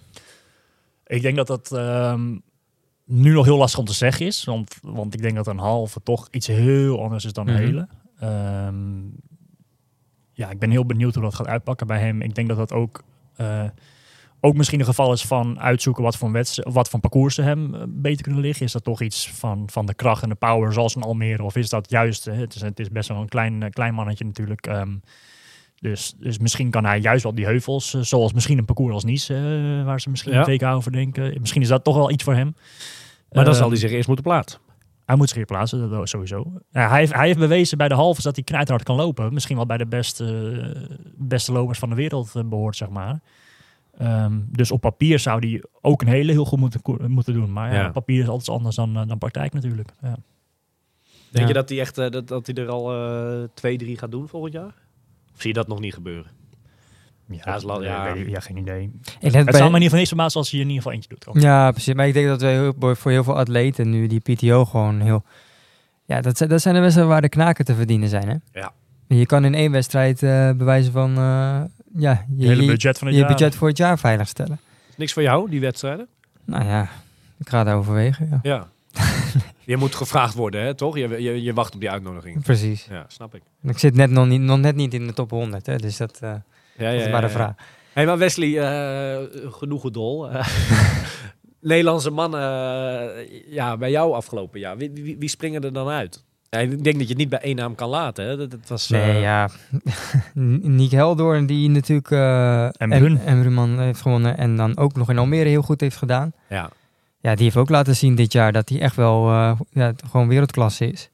Ik 1.05 1.21
denk 1.21 1.35
dat 1.35 1.47
dat 1.47 1.71
ehm, 1.71 2.37
nu 3.05 3.33
nog 3.33 3.45
heel 3.45 3.57
lastig 3.57 3.79
om 3.79 3.85
te 3.85 3.93
zeggen 3.93 4.25
is. 4.25 4.43
Want, 4.43 4.75
want 4.81 5.13
ik 5.13 5.21
denk 5.21 5.35
dat 5.35 5.47
een 5.47 5.57
halve 5.57 5.99
toch 6.03 6.27
iets 6.31 6.47
heel 6.47 7.03
anders 7.03 7.25
is 7.25 7.33
dan 7.33 7.47
een 7.47 7.53
Mhm. 7.53 7.63
hele. 7.63 7.87
Ehm, 8.19 8.75
ja, 10.37 10.49
ik 10.49 10.59
ben 10.59 10.69
heel 10.71 10.85
benieuwd 10.85 11.13
hoe 11.13 11.23
dat 11.23 11.35
gaat 11.35 11.47
uitpakken 11.47 11.87
bij 11.87 11.99
hem. 11.99 12.21
Ik 12.21 12.35
denk 12.35 12.47
dat 12.47 12.57
dat 12.57 12.73
ook, 12.73 13.03
eh, 13.35 13.63
ook 14.41 14.55
misschien 14.55 14.79
een 14.79 14.85
geval 14.85 15.13
is 15.13 15.21
van 15.25 15.59
uitzoeken 15.59 16.03
wat 16.03 16.17
voor, 16.17 16.31
wat 16.63 16.89
voor 16.89 16.99
parcoursen 16.99 17.43
hem 17.43 17.75
eh, 17.75 17.81
beter 17.87 18.23
kunnen 18.23 18.41
liggen. 18.41 18.65
Is 18.65 18.71
dat 18.71 18.83
toch 18.83 19.01
iets 19.01 19.29
van, 19.31 19.69
van 19.71 19.85
de 19.85 19.93
kracht 19.93 20.23
en 20.23 20.29
de 20.29 20.35
power 20.35 20.73
zoals 20.73 20.95
een 20.95 21.01
Almere? 21.01 21.43
Of 21.43 21.55
is 21.55 21.69
dat 21.69 21.89
juist, 21.89 22.25
het 22.25 22.55
is, 22.55 22.61
het 22.61 22.79
is 22.79 22.89
best 22.89 23.09
wel 23.09 23.21
een 23.21 23.27
klein, 23.29 23.63
eh, 23.63 23.69
klein 23.69 23.93
mannetje 23.93 24.25
natuurlijk, 24.25 24.67
ehm, 24.67 24.95
Dus, 25.79 26.13
dus 26.19 26.37
misschien 26.39 26.69
kan 26.69 26.85
hij 26.85 26.99
juist 26.99 27.23
wel 27.23 27.35
die 27.35 27.45
heuvels, 27.45 27.89
zoals 28.01 28.33
misschien 28.33 28.57
een 28.57 28.65
parcours 28.65 28.93
als 28.93 29.03
Nice, 29.03 29.33
waar 29.85 30.01
ze 30.01 30.09
misschien 30.09 30.33
Ja. 30.33 30.47
een 30.47 30.57
WK 30.57 30.63
over 30.63 30.91
denken. 30.91 31.37
Misschien 31.39 31.61
is 31.61 31.67
dat 31.67 31.83
toch 31.83 31.95
wel 31.95 32.11
iets 32.11 32.23
voor 32.23 32.33
hem. 32.33 32.55
Maar 33.31 33.43
dan 33.43 33.53
Eh, 33.53 33.59
zal 33.59 33.69
hij 33.69 33.77
zich 33.77 33.91
eerst 33.91 34.07
moeten 34.07 34.25
plaatsen. 34.25 34.59
Hij 35.07 35.15
moet 35.15 35.27
zich 35.27 35.37
hier 35.37 35.45
plaatsen, 35.45 35.89
dat 35.89 36.09
sowieso. 36.09 36.51
Ja, 36.71 36.89
hij, 36.89 36.99
heeft, 36.99 37.13
hij 37.13 37.25
heeft 37.25 37.39
bewezen 37.39 37.77
bij 37.77 37.87
de 37.87 37.93
halves 37.93 38.23
dat 38.23 38.35
hij 38.35 38.43
knijterhard 38.43 38.83
kan 38.83 38.95
lopen. 38.95 39.33
Misschien 39.33 39.55
wel 39.55 39.65
bij 39.65 39.77
de 39.77 39.85
beste, 39.85 40.97
beste 41.17 41.51
lopers 41.51 41.79
van 41.79 41.89
de 41.89 41.95
wereld 41.95 42.35
eh, 42.35 42.43
behoort, 42.43 42.75
zeg 42.75 42.89
maar. 42.89 43.19
Ehm, 43.97 44.39
dus 44.49 44.71
op 44.71 44.81
papier 44.81 45.19
zou 45.19 45.49
hij 45.49 45.63
ook 45.81 46.01
een 46.01 46.07
hele 46.07 46.31
heel 46.31 46.45
goed 46.45 46.59
moeten, 46.59 46.81
moeten 47.11 47.33
doen. 47.33 47.53
Maar 47.53 47.73
ja, 47.73 47.89
papier 47.91 48.21
is 48.21 48.27
altijd 48.27 48.49
anders 48.57 48.75
dan, 48.75 48.97
eh, 48.97 49.07
dan 49.07 49.17
praktijk 49.17 49.53
natuurlijk. 49.53 49.89
Ja. 50.01 50.17
Denk 51.29 51.45
Ja. 51.45 51.47
je 51.47 51.53
dat 51.53 51.69
hij, 51.69 51.79
echt, 51.79 51.97
eh, 51.97 52.09
dat, 52.09 52.27
dat 52.27 52.47
hij 52.47 52.55
er 52.55 52.69
al 52.69 52.93
eh, 52.93 53.43
twee, 53.53 53.77
drie 53.77 53.97
gaat 53.97 54.11
doen 54.11 54.27
volgend 54.27 54.53
jaar? 54.53 54.73
Of 55.33 55.41
zie 55.41 55.47
je 55.47 55.53
dat 55.53 55.67
nog 55.67 55.79
niet 55.79 55.93
gebeuren? 55.93 56.31
Ja, 57.29 57.59
ja. 57.81 58.13
weet 58.13 58.21
ik- 58.27 58.29
ja, 58.29 58.39
geen 58.39 58.57
idee. 58.57 58.91
Ik 59.19 59.31
Het 59.33 59.45
bij- 59.45 59.53
zou 59.53 59.53
me 59.53 59.53
in 59.53 59.63
ieder 59.63 59.81
geval 59.81 59.97
niks 59.97 60.07
verbazen 60.09 60.39
als 60.39 60.51
hij 60.51 60.59
er 60.59 60.65
in 60.65 60.71
ieder 60.71 60.83
geval 60.83 60.91
eentje 61.01 61.31
doet. 61.33 61.43
Ja, 61.43 61.71
precies. 61.71 61.93
Maar 61.93 62.07
ik 62.07 62.13
denk 62.13 62.27
dat 62.27 62.41
we 62.41 62.47
heel, 62.47 62.95
voor 62.95 63.11
heel 63.11 63.23
veel 63.23 63.37
atleten 63.37 63.89
nu 63.89 64.07
die 64.07 64.19
PTO 64.19 64.65
gewoon 64.65 65.01
heel... 65.01 65.23
Ja, 66.05 66.21
dat 66.21 66.37
zijn, 66.37 66.49
dat 66.49 66.61
zijn 66.61 66.73
de 66.75 66.79
wedstrijden 66.79 67.13
waar 67.13 67.21
de 67.21 67.29
knaken 67.29 67.65
te 67.65 67.75
verdienen 67.75 68.09
zijn, 68.09 68.27
hè? 68.29 68.35
Ja. 68.59 68.71
Je 69.07 69.25
kan 69.25 69.45
in 69.45 69.53
één 69.53 69.71
wedstrijd 69.71 70.23
eh, 70.23 70.51
bewijzen 70.51 70.91
van... 70.91 71.09
eh, 71.09 71.15
ja, 71.17 71.65
je, 71.95 72.25
Je 72.37 72.47
hele 72.47 72.61
je- 72.61 72.67
budget 72.67 72.97
van 72.97 73.07
het 73.07 73.15
je 73.15 73.21
jaar. 73.21 73.31
budget 73.31 73.55
voor 73.55 73.67
het 73.67 73.77
jaar 73.77 73.99
veiligstellen. 73.99 74.59
Niks 74.97 75.13
voor 75.13 75.21
jou, 75.21 75.49
die 75.49 75.59
wedstrijden? 75.59 76.07
Nou 76.45 76.65
ja, 76.65 76.89
ik 77.39 77.49
ga 77.49 77.59
het 77.65 77.73
overwegen, 77.73 78.27
ja. 78.31 78.39
Ja. 78.43 78.67
je 79.65 79.77
moet 79.77 79.95
gevraagd 79.95 80.33
worden, 80.33 80.61
hè, 80.63 80.73
toch? 80.75 80.97
Je, 80.97 81.21
je, 81.21 81.43
je 81.43 81.53
wacht 81.53 81.73
op 81.73 81.79
die 81.79 81.89
uitnodiging. 81.91 82.43
Precies. 82.43 82.85
Ja, 82.89 83.05
snap 83.07 83.35
ik. 83.35 83.41
Ik 83.63 83.77
zit 83.77 83.95
net 83.95 84.09
nog, 84.11 84.27
niet, 84.27 84.41
nog 84.41 84.59
net 84.59 84.75
niet 84.75 84.93
in 84.93 85.07
de 85.07 85.13
top 85.13 85.29
100, 85.29 85.65
hè, 85.65 85.75
dus 85.75 85.97
dat, 85.97 86.19
eh 86.21 86.33
Ja, 86.77 86.91
dat 86.91 87.01
is 87.01 87.09
maar 87.09 87.21
de 87.21 87.29
vraag. 87.29 87.53
Hey, 87.93 88.05
maar 88.05 88.17
Wesley, 88.17 88.59
eh 88.59 89.51
genoeg 89.51 89.81
gedol. 89.81 90.27
Nederlandse 91.61 92.09
mannen, 92.11 92.41
eh, 92.41 93.53
ja, 93.53 93.77
bij 93.77 93.91
jou 93.91 94.13
afgelopen 94.13 94.59
jaar. 94.59 94.77
Wie, 94.77 94.91
wie, 94.93 95.17
wie 95.19 95.29
springen 95.29 95.63
er 95.63 95.73
dan 95.73 95.87
uit? 95.87 96.23
Ja, 96.49 96.59
ik 96.59 96.83
denk 96.83 96.97
dat 96.97 97.03
je 97.03 97.09
het 97.09 97.17
niet 97.17 97.29
bij 97.29 97.39
één 97.39 97.55
naam 97.55 97.75
kan 97.75 97.89
laten. 97.89 98.25
Hè? 98.25 98.37
Dat, 98.37 98.51
dat 98.51 98.59
was, 98.67 98.89
Nee, 98.89 99.01
eh, 99.01 99.21
ja. 99.21 99.49
Nick 100.79 100.91
Heldoorn, 100.91 101.45
die 101.45 101.69
natuurlijk... 101.69 102.11
En 102.77 102.89
Brunman 103.41 103.79
heeft 103.79 104.01
gewonnen 104.01 104.37
en 104.37 104.55
dan 104.55 104.77
ook 104.77 104.95
nog 104.95 105.09
in 105.09 105.17
Almere 105.17 105.49
heel 105.49 105.61
goed 105.61 105.81
heeft 105.81 105.97
gedaan. 105.97 106.33
ja. 106.49 106.69
Ja, 107.19 107.35
die 107.35 107.43
heeft 107.43 107.57
ook 107.57 107.69
laten 107.69 107.95
zien 107.95 108.15
dit 108.15 108.31
jaar 108.31 108.51
dat 108.51 108.69
hij 108.69 108.79
echt 108.79 108.95
wel 108.95 109.29
ja, 109.69 109.93
gewoon 110.09 110.27
wereldklasse 110.27 110.91
is. 110.91 111.09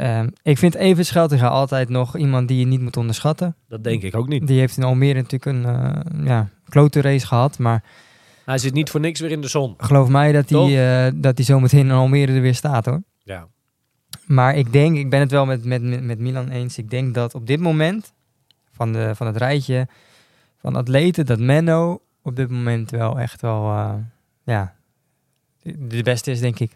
Ehm, 0.00 0.28
ik 0.42 0.58
vind 0.58 0.74
Evert 0.74 1.06
Scheltinga 1.06 1.48
altijd 1.48 1.88
nog 1.88 2.16
iemand 2.16 2.48
die 2.48 2.58
je 2.58 2.66
niet 2.66 2.80
moet 2.80 2.96
onderschatten. 2.96 3.56
dat 3.68 3.84
denk 3.84 4.02
ik 4.02 4.14
ook 4.14 4.28
niet. 4.28 4.46
Die 4.46 4.58
heeft 4.58 4.76
in 4.76 4.82
Almere 4.82 5.14
natuurlijk 5.22 5.44
een 5.44 5.64
eh, 5.64 6.26
ja, 6.26 6.48
klote 6.68 7.00
race 7.00 7.26
gehad. 7.26 7.58
Maar 7.58 7.82
Hij 8.44 8.58
zit 8.58 8.72
niet 8.72 8.90
voor 8.90 9.00
niks 9.00 9.20
weer 9.20 9.30
in 9.30 9.40
de 9.40 9.48
zon. 9.48 9.74
geloof 9.76 10.08
mij 10.08 10.32
dat 10.32 10.48
hij, 10.50 11.06
eh, 11.06 11.12
dat 11.14 11.36
hij 11.36 11.44
zometeen 11.46 11.86
in 11.86 11.90
Almere 11.90 12.32
er 12.32 12.40
weer 12.40 12.54
staat 12.54 12.86
hoor. 12.86 13.02
Ja. 13.22 13.46
Maar 14.26 14.56
ik 14.56 14.72
denk, 14.72 14.96
ik 14.96 15.10
ben 15.10 15.20
het 15.20 15.30
wel 15.30 15.46
met, 15.46 15.64
met, 15.64 16.02
met 16.02 16.18
Milan 16.18 16.48
eens. 16.48 16.78
Ik 16.78 16.90
denk 16.90 17.14
dat 17.14 17.34
op 17.34 17.46
dit 17.46 17.60
moment 17.60 18.12
van, 18.72 18.92
de, 18.92 19.14
van 19.14 19.26
het 19.26 19.36
rijtje 19.36 19.88
van 20.56 20.76
atleten, 20.76 21.26
dat 21.26 21.38
Menno 21.38 22.00
op 22.22 22.36
dit 22.36 22.50
moment 22.50 22.90
wel 22.90 23.18
echt 23.18 23.40
wel 23.40 23.64
eh, 23.64 23.94
ja, 24.44 24.74
de 25.62 26.02
beste 26.02 26.30
is, 26.30 26.40
denk 26.40 26.58
ik. 26.58 26.72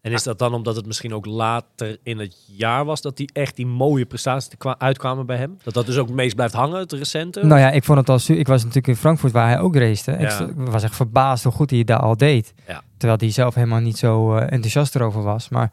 En 0.00 0.12
is 0.12 0.22
dat 0.22 0.38
dan 0.38 0.54
omdat 0.54 0.76
het 0.76 0.86
misschien 0.86 1.14
ook 1.14 1.26
later 1.26 1.98
in 2.02 2.18
het 2.18 2.36
jaar 2.46 2.84
was 2.84 3.00
dat 3.00 3.16
die 3.16 3.30
echt 3.32 3.56
die 3.56 3.66
mooie 3.66 4.06
prestaties 4.06 4.50
kwa- 4.58 4.78
uitkwamen 4.78 5.26
bij 5.26 5.36
hem? 5.36 5.58
Dat 5.62 5.74
dat 5.74 5.86
dus 5.86 5.96
ook 5.96 6.06
het 6.06 6.16
meest 6.16 6.34
blijft 6.34 6.54
hangen, 6.54 6.78
het 6.78 6.92
recente? 6.92 7.44
Nou 7.44 7.60
ja, 7.60 7.70
ik 7.70 7.84
vond 7.84 7.98
het 7.98 8.08
al. 8.08 8.18
su- 8.18 8.34
Ik 8.38 8.46
was 8.46 8.60
natuurlijk 8.60 8.86
in 8.88 8.96
Frankfurt 8.96 9.32
waar 9.32 9.48
hij 9.48 9.58
ook 9.60 9.76
racete. 9.76 10.12
Ik 10.12 10.20
Ja. 10.20 10.48
was 10.54 10.82
echt 10.82 10.96
verbaasd 10.96 11.44
hoe 11.44 11.52
goed 11.52 11.70
hij 11.70 11.78
het 11.78 11.88
daar 11.88 11.98
al 12.00 12.16
deed. 12.16 12.54
Ja. 12.66 12.82
Terwijl 12.96 13.18
hij 13.20 13.30
zelf 13.30 13.54
helemaal 13.54 13.80
niet 13.80 13.98
zo 13.98 14.34
eh, 14.36 14.42
enthousiast 14.52 14.94
erover 14.94 15.22
was. 15.22 15.48
Maar 15.48 15.72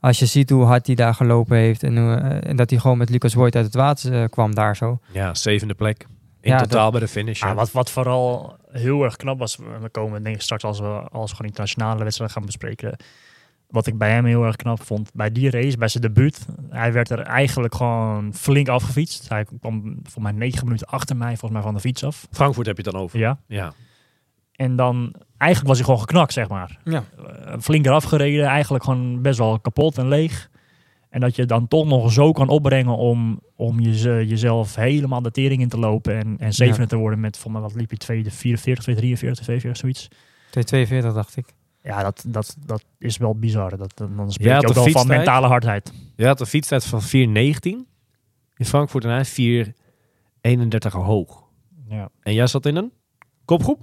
als 0.00 0.18
je 0.18 0.26
ziet 0.26 0.50
hoe 0.50 0.64
hard 0.64 0.86
hij 0.86 0.94
daar 0.96 1.14
gelopen 1.14 1.56
heeft 1.56 1.82
en, 1.82 1.96
hoe, 1.98 2.14
eh, 2.14 2.50
en 2.50 2.56
dat 2.56 2.70
hij 2.70 2.78
gewoon 2.78 2.98
met 2.98 3.10
Lucas 3.10 3.32
Voigt 3.32 3.56
uit 3.56 3.64
het 3.64 3.74
water 3.74 4.22
eh, 4.22 4.28
kwam 4.28 4.54
daar 4.54 4.76
zo. 4.76 4.98
Ja, 5.12 5.34
zevende 5.34 5.74
plek. 5.74 6.06
In 6.40 6.50
Ja, 6.52 6.58
totaal 6.60 6.90
bij 6.90 7.00
de 7.00 7.08
finish. 7.08 7.40
Ja, 7.40 7.48
ja. 7.48 7.54
wat, 7.54 7.72
wat 7.72 7.90
vooral 7.90 8.56
heel 8.72 9.04
erg 9.04 9.16
knap 9.16 9.38
was, 9.38 9.56
we 9.80 9.88
komen 9.90 10.22
denk 10.22 10.34
ik 10.36 10.42
straks 10.42 10.64
als 10.64 10.80
we, 10.80 10.86
als 10.86 11.30
we 11.30 11.36
gewoon 11.36 11.50
internationale 11.50 12.02
wedstrijden 12.02 12.36
gaan 12.36 12.46
bespreken. 12.46 12.96
Wat 13.70 13.86
ik 13.86 13.98
bij 13.98 14.10
hem 14.10 14.24
heel 14.24 14.44
erg 14.44 14.56
knap 14.56 14.82
vond, 14.82 15.10
bij 15.14 15.32
die 15.32 15.50
race, 15.50 15.78
bij 15.78 15.88
zijn 15.88 16.02
debuut, 16.02 16.46
hij 16.68 16.92
werd 16.92 17.10
er 17.10 17.18
eigenlijk 17.20 17.74
gewoon 17.74 18.34
flink 18.34 18.68
afgefietst. 18.68 19.28
Hij 19.28 19.46
kwam 19.60 19.98
voor 20.02 20.22
mij 20.22 20.32
negen 20.32 20.64
minuten 20.64 20.86
achter 20.86 21.16
mij, 21.16 21.28
volgens 21.28 21.52
mij 21.52 21.62
van 21.62 21.74
de 21.74 21.80
fiets 21.80 22.04
af. 22.04 22.26
Frankfurt 22.30 22.66
heb 22.66 22.76
je 22.76 22.82
het 22.82 22.92
dan 22.92 23.02
over. 23.02 23.18
Ja. 23.18 23.38
Ja. 23.46 23.72
En 24.52 24.76
dan, 24.76 25.14
eigenlijk 25.36 25.68
was 25.68 25.76
hij 25.76 25.86
gewoon 25.86 26.00
geknakt, 26.00 26.32
zeg 26.32 26.48
maar. 26.48 26.78
Ja. 26.84 27.04
Eh, 27.44 27.54
flink 27.60 27.86
eraf 27.86 28.04
gereden, 28.04 28.44
eigenlijk 28.46 28.84
gewoon 28.84 29.22
best 29.22 29.38
wel 29.38 29.60
kapot 29.60 29.98
en 29.98 30.08
leeg. 30.08 30.50
En 31.10 31.20
dat 31.20 31.36
je 31.36 31.46
dan 31.46 31.68
toch 31.68 31.86
nog 31.86 32.12
zo 32.12 32.32
kan 32.32 32.48
opbrengen 32.48 32.96
om, 32.96 33.40
om 33.56 33.80
je, 33.80 34.26
jezelf 34.26 34.74
helemaal 34.74 35.22
de 35.22 35.30
tering 35.30 35.60
in 35.60 35.68
te 35.68 35.78
lopen 35.78 36.14
en, 36.18 36.36
en 36.38 36.52
zevende 36.52 36.80
Ja. 36.82 36.86
te 36.86 36.96
worden 36.96 37.20
met, 37.20 37.44
mij 37.48 37.60
wat 37.60 37.74
liep 37.74 37.90
je, 37.90 37.96
244, 37.96 38.82
243, 38.84 39.44
242, 39.44 39.76
zoiets. 39.76 40.08
242 40.50 41.12
dacht 41.14 41.36
ik. 41.36 41.54
Ja, 41.82 42.02
dat, 42.02 42.24
dat, 42.26 42.56
dat 42.66 42.84
is 42.98 43.16
wel 43.16 43.34
bizar. 43.34 43.76
Dat, 43.76 43.92
dan 43.96 44.16
dan 44.16 44.32
spreek 44.32 44.48
je 44.60 44.66
ook 44.68 44.74
de 44.74 44.80
wel 44.82 44.90
van 44.90 45.06
mentale 45.06 45.46
hardheid. 45.46 45.92
Je 46.16 46.26
had 46.26 46.40
een 46.40 46.46
fietstijd 46.46 46.84
van 46.84 47.00
4,19 47.02 47.06
in 48.56 48.64
Frankfurt 48.66 49.04
en 49.04 49.10
hij 49.10 49.64
4,31 50.48 50.90
hoog. 50.90 51.42
Ja, 51.88 52.08
En 52.22 52.34
jij 52.34 52.46
zat 52.46 52.66
in 52.66 52.76
een 52.76 52.92
kopgroep? 53.44 53.80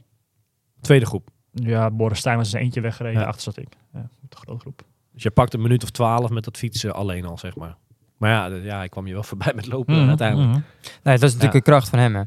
Tweede 0.81 1.05
groep. 1.05 1.29
ja 1.51 1.91
Boris 1.91 2.19
Stijn 2.19 2.38
was 2.38 2.49
zijn 2.49 2.63
eentje 2.63 2.81
weggereden, 2.81 3.21
Ja. 3.21 3.27
achter 3.27 3.41
zat 3.41 3.57
ik. 3.57 3.67
Ja, 3.93 4.10
de 4.29 4.36
grote 4.36 4.60
groep. 4.60 4.81
Dus 5.13 5.23
je 5.23 5.31
pakt 5.31 5.53
een 5.53 5.62
minuut 5.62 5.83
of 5.83 5.89
twaalf 5.89 6.29
met 6.29 6.43
dat 6.43 6.57
fietsen 6.57 6.93
alleen 6.93 7.25
al, 7.25 7.38
zeg 7.38 7.55
maar. 7.55 7.75
Maar 8.17 8.29
ja, 8.29 8.45
ja 8.55 8.83
ik 8.83 8.89
kwam 8.89 9.07
je 9.07 9.13
wel 9.13 9.23
voorbij 9.31 9.53
met 9.55 9.67
lopen 9.67 9.99
Mhm, 9.99 10.07
uiteindelijk. 10.07 10.49
mhm. 10.49 10.60
Nee, 11.03 11.17
dat 11.17 11.29
is 11.29 11.33
natuurlijk 11.36 11.53
Ja. 11.53 11.60
de 11.60 11.62
kracht 11.62 11.89
van 11.89 11.99
hem. 11.99 12.15
Hè. 12.15 12.23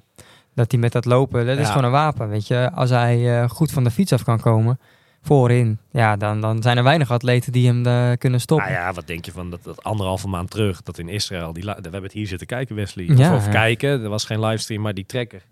Dat 0.55 0.71
hij 0.71 0.81
met 0.81 0.93
dat 0.93 1.05
lopen, 1.05 1.47
dat 1.47 1.59
is 1.59 1.69
gewoon 1.69 1.85
een 1.85 1.91
wapen. 1.91 2.29
Weet 2.29 2.47
je, 2.47 2.71
als 2.75 2.91
hij 2.91 3.41
eh, 3.43 3.49
goed 3.49 3.71
van 3.71 3.85
de 3.85 3.91
fiets 3.91 4.13
af 4.13 4.25
kan 4.25 4.41
komen, 4.41 4.79
voorin, 5.23 5.79
ja, 5.91 6.17
dan, 6.17 6.41
dan 6.41 6.63
zijn 6.63 6.77
er 6.77 6.83
weinig 6.83 7.11
atleten 7.11 7.53
die 7.53 7.67
hem 7.67 7.87
eh, 7.87 8.13
kunnen 8.19 8.41
stoppen. 8.41 8.71
Nou 8.73 8.79
ja, 8.81 8.93
wat 8.93 9.07
denk 9.07 9.25
je 9.25 9.33
van 9.33 9.51
dat, 9.51 9.63
dat 9.65 9.83
anderhalve 9.85 10.29
maand 10.29 10.51
terug, 10.51 10.83
dat 10.83 10.99
in 10.99 11.09
Israël, 11.09 11.53
die, 11.53 11.63
we 11.65 11.71
hebben 11.73 12.03
het 12.03 12.13
hier 12.13 12.27
zitten 12.27 12.47
kijken, 12.47 12.77
Wesley. 12.77 13.05
Ja, 13.05 13.35
of 13.35 13.45
ja. 13.45 13.51
kijken, 13.51 14.03
er 14.03 14.09
was 14.09 14.25
geen 14.25 14.41
livestream, 14.41 14.83
maar 14.83 14.95
die 14.95 15.07
trekker. 15.07 15.43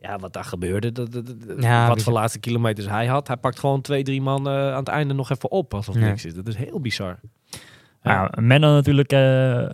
Ja, 0.00 0.18
wat 0.18 0.32
daar 0.32 0.44
gebeurde, 0.44 0.92
dat, 0.92 1.12
dat, 1.12 1.26
dat- 1.26 1.62
Ja, 1.62 1.88
wat 1.88 2.02
voor 2.02 2.12
laatste 2.12 2.38
kilometers 2.38 2.86
hij 2.88 3.06
had. 3.06 3.26
Hij 3.26 3.36
pakt 3.36 3.58
gewoon 3.58 3.80
twee, 3.80 4.02
drie 4.02 4.20
man 4.22 4.48
eh, 4.48 4.52
aan 4.72 4.78
het 4.78 4.88
einde 4.88 5.14
nog 5.14 5.30
even 5.30 5.50
op, 5.50 5.74
alsof 5.74 5.94
Ja. 5.94 6.00
niks 6.00 6.24
is. 6.24 6.34
Dat 6.34 6.46
is 6.46 6.56
heel 6.56 6.80
bizar. 6.80 7.18
Ja, 8.02 8.32
Menno 8.40 8.72
natuurlijk, 8.72 9.12
eh, 9.12 9.68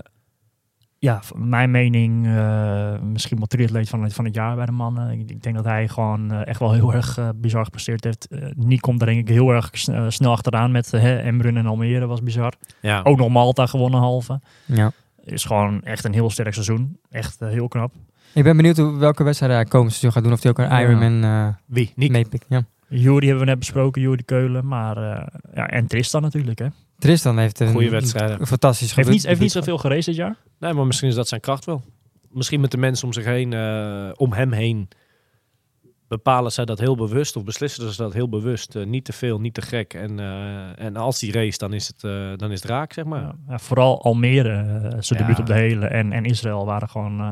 ja, 0.98 1.20
mijn 1.34 1.70
mening, 1.70 2.26
eh, 2.26 2.98
misschien 3.00 3.36
wel 3.38 3.46
triatleet 3.46 3.88
van, 3.88 4.02
het- 4.02 4.14
van 4.14 4.24
het 4.24 4.34
jaar 4.34 4.56
bij 4.56 4.66
de 4.66 4.72
mannen. 4.72 5.10
Ik, 5.20 5.30
ik 5.30 5.42
denk 5.42 5.56
dat 5.56 5.64
hij 5.64 5.88
gewoon 5.88 6.30
eh, 6.32 6.46
echt 6.46 6.58
wel 6.60 6.72
heel 6.72 6.94
erg 6.94 7.18
eh, 7.18 7.28
bizar 7.34 7.64
gepresteerd 7.64 8.04
heeft. 8.04 8.28
Niek 8.56 8.80
komt 8.80 9.00
er 9.00 9.06
denk 9.06 9.18
ik 9.18 9.28
heel 9.28 9.50
erg 9.50 9.68
sn- 9.72 10.08
snel 10.08 10.30
achteraan 10.30 10.70
met 10.70 10.92
uh, 10.94 11.26
Embrun 11.26 11.56
en 11.56 11.66
Almere, 11.66 12.06
was 12.06 12.22
bizar. 12.22 12.52
Ja. 12.80 13.00
Ook 13.02 13.18
nog 13.18 13.28
Malta 13.28 13.66
gewonnen 13.66 14.00
halve. 14.00 14.40
Ja. 14.64 14.92
Is 15.24 15.44
gewoon 15.44 15.82
echt 15.82 16.04
een 16.04 16.12
heel 16.12 16.30
sterk 16.30 16.52
seizoen. 16.52 16.98
Echt 17.10 17.40
heel 17.40 17.68
knap. 17.68 17.92
Ik 18.34 18.42
ben 18.44 18.56
benieuwd 18.56 18.76
hoe, 18.76 18.96
welke 18.98 19.22
wedstrijd 19.24 19.52
hij 19.52 19.64
komend 19.64 19.90
seizoen 19.90 20.12
gaat 20.12 20.22
doen. 20.24 20.32
Of 20.32 20.42
hij 20.42 20.50
ook 20.50 20.58
een. 20.58 20.80
Ironman 20.80 21.24
eh 21.24 21.48
Wie? 21.66 21.92
Nick? 21.96 22.10
meepikt. 22.10 22.46
Ja. 22.48 22.62
Jury 22.88 23.26
hebben 23.26 23.44
we 23.44 23.50
net 23.50 23.58
besproken, 23.58 24.02
Jury 24.02 24.22
Keulen. 24.24 24.66
Maar 24.66 24.96
eh, 24.96 25.26
ja, 25.54 25.68
en 25.68 25.86
Tristan 25.86 26.22
natuurlijk. 26.22 26.58
Hè. 26.58 26.66
Tristan 26.98 27.38
heeft 27.38 27.60
een, 27.60 27.68
Goeie 27.72 27.90
wedstrijden. 27.90 28.40
een 28.40 28.46
fantastisch 28.46 28.94
Heeft, 28.94 29.08
niet, 29.08 29.26
heeft 29.26 29.40
niet 29.40 29.52
zoveel 29.52 29.78
geraced 29.78 30.04
dit 30.04 30.14
jaar. 30.16 30.36
Nee, 30.58 30.72
maar 30.72 30.86
misschien 30.86 31.08
is 31.08 31.14
dat 31.14 31.28
zijn 31.28 31.40
kracht 31.40 31.64
wel. 31.64 31.82
Misschien 32.30 32.60
met 32.60 32.70
de 32.70 32.76
mensen 32.78 33.06
om 33.06 33.12
zich 33.12 33.24
heen, 33.24 33.52
eh, 33.52 34.10
om 34.16 34.32
hem 34.32 34.52
heen, 34.52 34.88
bepalen 36.08 36.52
zij 36.52 36.64
dat 36.64 36.78
heel 36.78 36.96
bewust 36.96 37.36
of 37.36 37.44
beslissen 37.44 37.92
ze 37.92 38.02
dat 38.02 38.12
heel 38.12 38.28
bewust. 38.28 38.76
Eh, 38.76 38.86
niet 38.86 39.04
te 39.04 39.12
veel, 39.12 39.40
niet 39.40 39.54
te 39.54 39.62
gek. 39.62 39.94
En, 39.94 40.20
eh, 40.20 40.84
en 40.84 40.96
als 40.96 41.18
die 41.18 41.32
race, 41.32 41.58
dan 41.58 41.72
is 41.72 41.86
het, 41.86 42.04
eh, 42.04 42.32
dan 42.36 42.50
is 42.50 42.62
het 42.62 42.70
raak, 42.70 42.92
zeg 42.92 43.04
maar. 43.04 43.32
Ja, 43.48 43.58
vooral 43.58 44.02
Almere, 44.02 44.54
zijn 44.98 45.20
Ja. 45.20 45.26
debuut 45.26 45.38
op 45.38 45.46
de 45.46 45.54
hele. 45.54 45.86
En, 45.86 46.12
en 46.12 46.24
Israël 46.24 46.64
waren 46.66 46.88
gewoon 46.88 47.20
eh, 47.20 47.30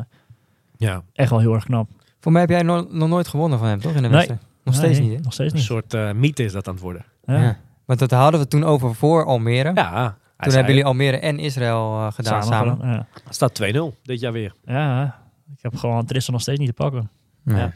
Ja. 0.77 1.03
echt 1.13 1.31
wel 1.31 1.39
heel 1.39 1.55
erg 1.55 1.65
knap. 1.65 1.89
Voor 2.21 2.33
mij 2.33 2.41
heb 2.41 2.51
jij 2.51 2.63
no- 2.63 2.87
nog 2.91 3.09
nooit 3.09 3.29
gewonnen 3.29 3.59
van 3.59 3.69
hem, 3.69 3.81
toch? 3.81 3.95
In 3.95 4.03
de 4.03 4.09
Nee. 4.09 4.11
wedstrijd? 4.11 4.41
Nog 4.65 4.75
steeds 4.75 4.99
Nee, 4.99 5.09
niet, 5.09 5.17
hè? 5.17 5.23
Nog 5.25 5.33
steeds 5.33 5.51
Een 5.53 5.59
niet. 5.59 5.67
soort 5.67 5.95
eh, 5.95 6.13
mythe 6.13 6.45
is 6.45 6.53
dat 6.53 6.69
aan 6.69 6.75
het 6.75 6.83
worden. 6.83 7.05
Ja. 7.25 7.59
Want 7.87 7.99
dat 7.99 8.11
hadden 8.11 8.41
we 8.41 8.49
toen 8.49 8.65
over 8.65 8.95
voor 8.95 9.25
Almere. 9.25 9.71
Ja, 9.75 10.19
toen 10.39 10.53
hebben 10.53 10.67
jullie 10.67 10.85
Almere 10.85 11.17
en 11.19 11.39
Israël 11.39 11.93
eh, 11.99 12.13
gedaan 12.13 12.43
samen. 12.43 12.79
Ja. 12.89 13.07
Het 13.25 13.35
staat 13.35 13.63
2-0 13.63 14.03
dit 14.03 14.21
jaar 14.21 14.33
weer. 14.33 14.55
ja, 14.65 15.23
ik 15.57 15.63
heb 15.63 15.77
gewoon 15.77 16.05
Tristan 16.05 16.33
nog 16.35 16.43
steeds 16.43 16.59
niet 16.59 16.69
te 16.69 16.75
pakken. 16.75 17.11
Ja. 17.45 17.57
Ja. 17.59 17.73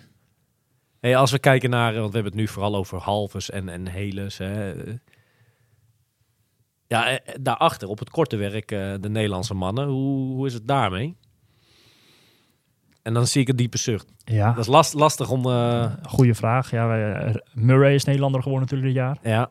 Hey, 1.00 1.16
als 1.16 1.30
we 1.30 1.38
kijken 1.38 1.70
naar, 1.70 1.92
want 1.94 2.06
we 2.08 2.14
hebben 2.14 2.32
het 2.32 2.40
nu 2.40 2.48
vooral 2.48 2.74
over 2.76 2.98
halves 2.98 3.50
en, 3.50 3.68
en 3.68 3.88
heles. 3.88 4.38
Hè. 4.38 4.72
Ja, 6.86 7.08
eh, 7.18 7.34
daarachter 7.40 7.88
op 7.88 7.98
het 7.98 8.10
korte 8.10 8.36
werk, 8.36 8.70
eh, 8.72 8.92
de 9.00 9.08
Nederlandse 9.08 9.54
mannen. 9.54 9.88
Hoe, 9.88 10.34
hoe 10.34 10.46
is 10.46 10.54
het 10.54 10.66
daarmee? 10.68 11.16
En 13.02 13.14
dan 13.14 13.26
zie 13.26 13.40
ik 13.42 13.48
een 13.48 13.56
diepe 13.56 13.78
zucht. 13.78 14.06
Ja, 14.24 14.48
Dat 14.52 14.58
is 14.58 14.66
last, 14.66 14.94
lastig 14.94 15.30
om... 15.30 15.44
eh, 15.46 15.92
goede 16.02 16.34
vraag. 16.34 16.70
Ja, 16.70 16.86
wij- 16.86 17.12
eh, 17.12 17.34
Murray 17.52 17.94
is 17.94 18.04
Nederlander 18.04 18.42
geworden 18.42 18.68
natuurlijk 18.68 18.94
dit 18.94 19.02
jaar. 19.04 19.18
ja, 19.34 19.50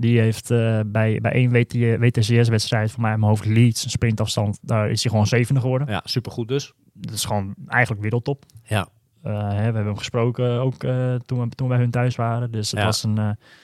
Die 0.00 0.20
heeft 0.20 0.50
eh, 0.50 0.80
bij, 0.86 1.18
bij 1.20 1.32
één 1.32 1.50
WT 1.50 1.72
WTCS-wedstrijd, 1.98 2.90
voor 2.90 3.00
mij 3.00 3.12
in 3.12 3.18
mijn 3.18 3.30
hoofd 3.30 3.44
Leeds, 3.44 3.84
een 3.84 3.90
sprintafstand, 3.90 4.58
daar 4.62 4.90
is 4.90 5.02
hij 5.02 5.10
gewoon 5.10 5.26
zevende 5.26 5.60
geworden. 5.60 5.88
ja, 5.88 6.00
supergoed 6.04 6.48
dus. 6.48 6.72
Dat 6.92 7.14
is 7.14 7.24
gewoon 7.24 7.54
eigenlijk 7.66 8.02
wereldtop. 8.02 8.44
Ja. 8.62 8.88
Hè, 9.22 9.30
we 9.54 9.54
hebben 9.62 9.84
hem 9.84 9.96
gesproken 9.96 10.60
ook 10.60 10.82
eh, 10.84 11.14
toen, 11.14 11.40
we, 11.40 11.48
toen 11.48 11.66
we 11.68 11.72
bij 11.74 11.78
hun 11.82 11.90
thuis 11.90 12.16
waren. 12.16 12.50
Dus 12.50 12.70
het 12.70 12.80
Ja. 12.80 12.86
was 12.86 13.02
een, 13.02 13.18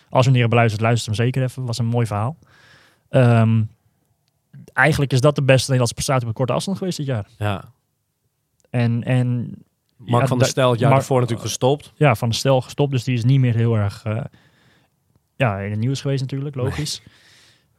als 0.09 0.27
u 0.27 0.31
niet 0.31 0.41
hebben 0.41 0.49
beluisterd, 0.49 0.83
luister 0.83 1.07
hem 1.07 1.25
zeker 1.25 1.43
even. 1.43 1.57
Het 1.59 1.67
was 1.67 1.79
een 1.79 1.87
mooi 1.87 2.07
verhaal. 2.07 2.37
Ehm, 3.09 3.63
eigenlijk 4.73 5.13
is 5.13 5.21
dat 5.21 5.35
de 5.35 5.43
beste 5.43 5.63
Nederlandse 5.63 5.95
prestatie 5.95 6.23
op 6.23 6.29
een 6.29 6.35
korte 6.35 6.53
afstand 6.53 6.79
geweest 6.79 6.97
dit 6.97 7.07
jaar. 7.07 7.27
Ja. 7.39 7.65
En, 8.71 9.05
en 9.05 9.55
Mark 9.97 10.23
ja, 10.23 10.29
van 10.29 10.39
der 10.39 10.47
Stel, 10.47 10.71
het 10.71 10.81
jaar 10.81 10.91
daarvoor 10.91 11.21
natuurlijk 11.21 11.47
gestopt. 11.49 11.93
ja, 11.95 12.15
van 12.15 12.29
de 12.29 12.35
stel 12.35 12.61
gestopt. 12.61 12.91
Dus 12.91 13.05
die 13.05 13.15
is 13.17 13.25
niet 13.25 13.41
meer 13.41 13.55
heel 13.55 13.77
erg 13.77 14.05
ja, 15.37 15.59
in 15.59 15.71
het 15.71 15.81
nieuws 15.81 16.01
geweest 16.01 16.21
natuurlijk, 16.21 16.55
logisch. 16.57 17.03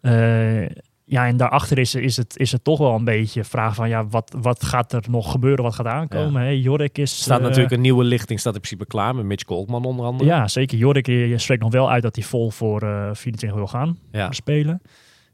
Eh, 0.02 0.66
ja, 1.10 1.28
en 1.28 1.38
daarachter 1.38 1.78
is, 1.78 1.96
is, 1.96 2.18
het, 2.18 2.38
is 2.38 2.52
het 2.52 2.64
toch 2.64 2.78
wel 2.80 2.96
een 2.96 3.04
beetje 3.04 3.44
vraag 3.44 3.76
van... 3.76 3.90
ja, 3.90 4.08
wat, 4.08 4.36
wat 4.42 4.64
gaat 4.64 4.94
er 4.94 5.04
nog 5.10 5.32
gebeuren, 5.32 5.64
wat 5.64 5.76
gaat 5.76 5.86
aankomen? 5.86 6.42
Hè? 6.42 6.48
Jorik 6.50 6.98
is... 6.98 7.12
Er 7.12 7.18
staat 7.24 7.40
eh, 7.40 7.44
natuurlijk 7.46 7.74
een 7.74 7.82
nieuwe 7.82 8.04
lichting, 8.04 8.40
staat 8.40 8.54
in 8.54 8.60
principe 8.60 8.86
klaar 8.86 9.16
met 9.16 9.26
Mitch 9.26 9.44
Goldman 9.48 9.86
onder 9.86 10.06
andere. 10.06 10.30
Ja, 10.30 10.48
zeker. 10.48 10.78
Jorik 10.78 11.08
eh, 11.08 11.38
spreekt 11.38 11.62
nog 11.62 11.72
wel 11.72 11.92
uit 11.92 12.04
dat 12.04 12.16
hij 12.16 12.26
vol 12.26 12.50
voor 12.52 12.82
eh 12.82 13.10
24 13.14 13.54
wil 13.60 13.68
gaan 13.68 13.98
Ja. 14.12 14.32
spelen. 14.32 14.82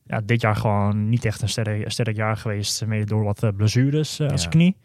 Ja, 0.06 0.22
dit 0.26 0.42
jaar 0.42 0.56
gewoon 0.56 1.10
niet 1.10 1.26
echt 1.26 1.42
een 1.42 1.50
sterk, 1.50 1.92
sterk 1.92 2.16
jaar 2.16 2.38
geweest. 2.38 2.86
Mede 2.86 3.06
door 3.06 3.24
wat 3.24 3.52
blessures 3.58 4.22
aan 4.22 4.28
Ja. 4.28 4.38
zijn 4.38 4.50
knie. 4.50 4.76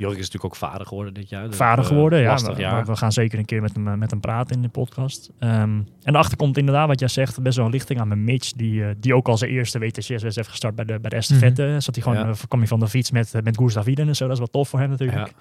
Jorik 0.00 0.18
is 0.18 0.24
natuurlijk 0.30 0.54
ook 0.54 0.60
vader 0.70 0.86
geworden 0.86 1.14
dit 1.14 1.28
jaar. 1.28 1.46
dus, 1.48 1.56
Vader 1.56 1.84
eh, 1.84 1.90
geworden, 1.90 2.20
ja. 2.20 2.30
Lastig 2.30 2.54
We, 2.54 2.60
jaar. 2.60 2.84
we 2.86 2.96
gaan 2.96 3.12
zeker 3.12 3.38
een 3.38 3.44
keer 3.44 3.60
met 3.60 3.74
hem, 3.74 3.88
eh, 3.88 3.94
met 3.94 4.10
hem 4.10 4.20
praten 4.20 4.56
in 4.56 4.62
de 4.62 4.68
podcast. 4.68 5.30
Ehm, 5.38 5.52
en 5.52 5.84
daarachter 6.02 6.36
komt 6.36 6.56
inderdaad, 6.58 6.86
wat 6.86 6.98
jij 7.00 7.08
zegt, 7.08 7.42
best 7.42 7.56
wel 7.56 7.66
een 7.66 7.72
lichting 7.72 8.00
aan 8.00 8.08
met 8.08 8.18
Mitch. 8.18 8.52
Die, 8.52 8.84
eh, 8.84 8.90
die 8.98 9.14
ook 9.14 9.28
al 9.28 9.38
zijn 9.38 9.50
eerste 9.50 9.78
WTCS 9.78 10.22
heeft 10.22 10.48
gestart 10.48 10.74
bij 10.74 10.84
de, 10.84 11.00
bij 11.00 11.10
de 11.10 11.16
estafette. 11.16 11.76
Zat 11.78 11.94
hij 11.94 12.04
gewoon, 12.04 12.18
Ja. 12.18 12.34
kwam 12.48 12.58
hij 12.60 12.68
van 12.68 12.80
de 12.80 12.88
fiets 12.88 13.10
met, 13.10 13.32
met 13.44 13.58
Gustav 13.58 13.86
Iden 13.86 14.08
en 14.08 14.16
zo. 14.16 14.24
Dat 14.24 14.32
is 14.32 14.38
wel 14.38 14.48
tof 14.50 14.68
voor 14.68 14.78
hem 14.78 14.90
natuurlijk. 14.90 15.18
Ja. 15.18 15.32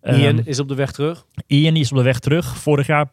Ehm, 0.00 0.20
Ian 0.20 0.40
is 0.44 0.58
op 0.60 0.68
de 0.68 0.74
weg 0.74 0.92
terug. 0.92 1.24
Ian 1.46 1.76
is 1.76 1.90
op 1.90 1.96
de 1.96 2.04
weg 2.04 2.18
terug. 2.18 2.56
Vorig 2.56 2.86
jaar 2.86 3.06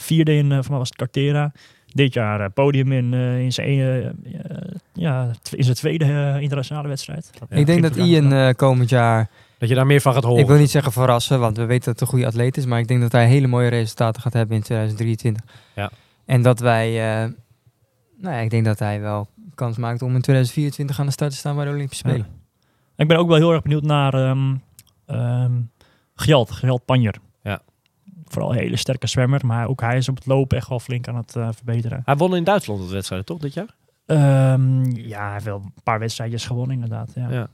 vierde 0.00 0.34
in, 0.34 0.48
van 0.48 0.64
mij 0.68 0.78
was 0.78 0.88
het 0.88 0.98
Cartera. 0.98 1.52
Dit 1.98 2.14
jaar 2.14 2.40
eh, 2.40 2.46
podium 2.54 2.92
in, 2.92 3.14
eh, 3.14 3.40
in, 3.40 3.52
zijn, 3.52 3.68
eh, 3.68 4.10
ja, 4.92 5.30
in 5.50 5.64
zijn 5.64 5.76
tweede 5.76 6.38
internationale 6.40 6.88
wedstrijd. 6.88 7.30
Ja, 7.50 7.56
ik 7.56 7.66
denk 7.66 7.82
dat 7.82 7.96
Ian 7.96 8.32
eh, 8.32 8.54
komend 8.54 8.88
jaar, 8.88 9.30
Dat 9.58 9.68
je 9.68 9.74
daar 9.74 9.86
meer 9.86 10.00
van 10.00 10.12
gaat 10.12 10.24
horen. 10.24 10.40
ik 10.40 10.46
wil 10.46 10.58
niet 10.58 10.70
zeggen 10.70 10.92
verrassen, 10.92 11.40
want 11.40 11.56
we 11.56 11.64
weten 11.64 11.84
dat 11.84 11.92
het 11.92 12.00
een 12.00 12.06
goede 12.06 12.26
atleet 12.26 12.56
is, 12.56 12.66
maar 12.66 12.78
ik 12.78 12.88
denk 12.88 13.00
dat 13.00 13.12
hij 13.12 13.26
hele 13.26 13.46
mooie 13.46 13.68
resultaten 13.68 14.22
gaat 14.22 14.32
hebben 14.32 14.56
in 14.56 14.62
2023. 14.62 15.44
Ja. 15.74 15.90
En 16.24 16.42
dat 16.42 16.60
wij, 16.60 16.88
eh, 16.88 17.30
nou 18.18 18.34
ja, 18.34 18.40
ik 18.40 18.50
denk 18.50 18.64
dat 18.64 18.78
hij 18.78 19.00
wel 19.00 19.28
kans 19.54 19.76
maakt 19.76 20.02
om 20.02 20.14
in 20.14 20.20
2024 20.20 21.00
aan 21.00 21.06
de 21.06 21.12
start 21.12 21.30
te 21.30 21.36
staan 21.36 21.56
bij 21.56 21.64
de 21.64 21.70
Olympische 21.70 22.08
Spelen. 22.08 22.26
Ik 22.96 23.08
ben 23.08 23.16
ook 23.16 23.28
wel 23.28 23.36
heel 23.36 23.52
erg 23.52 23.62
benieuwd 23.62 23.82
naar 23.82 24.14
ehm 24.14 24.54
ehm 25.06 25.52
Gjalt, 26.14 26.50
Gjalt 26.50 26.84
Panjer. 26.84 27.14
Vooral 28.32 28.52
een 28.52 28.58
hele 28.58 28.76
sterke 28.76 29.06
zwemmer, 29.06 29.46
maar 29.46 29.68
ook 29.68 29.80
hij 29.80 29.96
is 29.96 30.08
op 30.08 30.14
het 30.16 30.26
lopen 30.26 30.56
echt 30.56 30.68
wel 30.68 30.80
flink 30.80 31.08
aan 31.08 31.16
het 31.16 31.36
eh, 31.36 31.48
verbeteren. 31.52 32.02
Hij 32.04 32.16
won 32.16 32.36
in 32.36 32.44
Duitsland 32.44 32.88
de 32.88 32.94
wedstrijd, 32.94 33.26
toch, 33.26 33.38
dit 33.38 33.54
jaar? 33.54 33.74
Ehm, 34.06 34.84
ja, 34.84 35.22
hij 35.24 35.32
heeft 35.32 35.44
wel 35.44 35.60
een 35.64 35.72
paar 35.82 35.98
wedstrijdjes 35.98 36.46
gewonnen 36.46 36.74
inderdaad. 36.74 37.12
Ja. 37.14 37.30
Ja. 37.30 37.48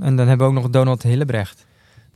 En 0.00 0.16
dan 0.16 0.28
hebben 0.28 0.46
we 0.46 0.52
ook 0.52 0.62
nog 0.62 0.70
Donald 0.70 1.02
Hillebrecht. 1.02 1.66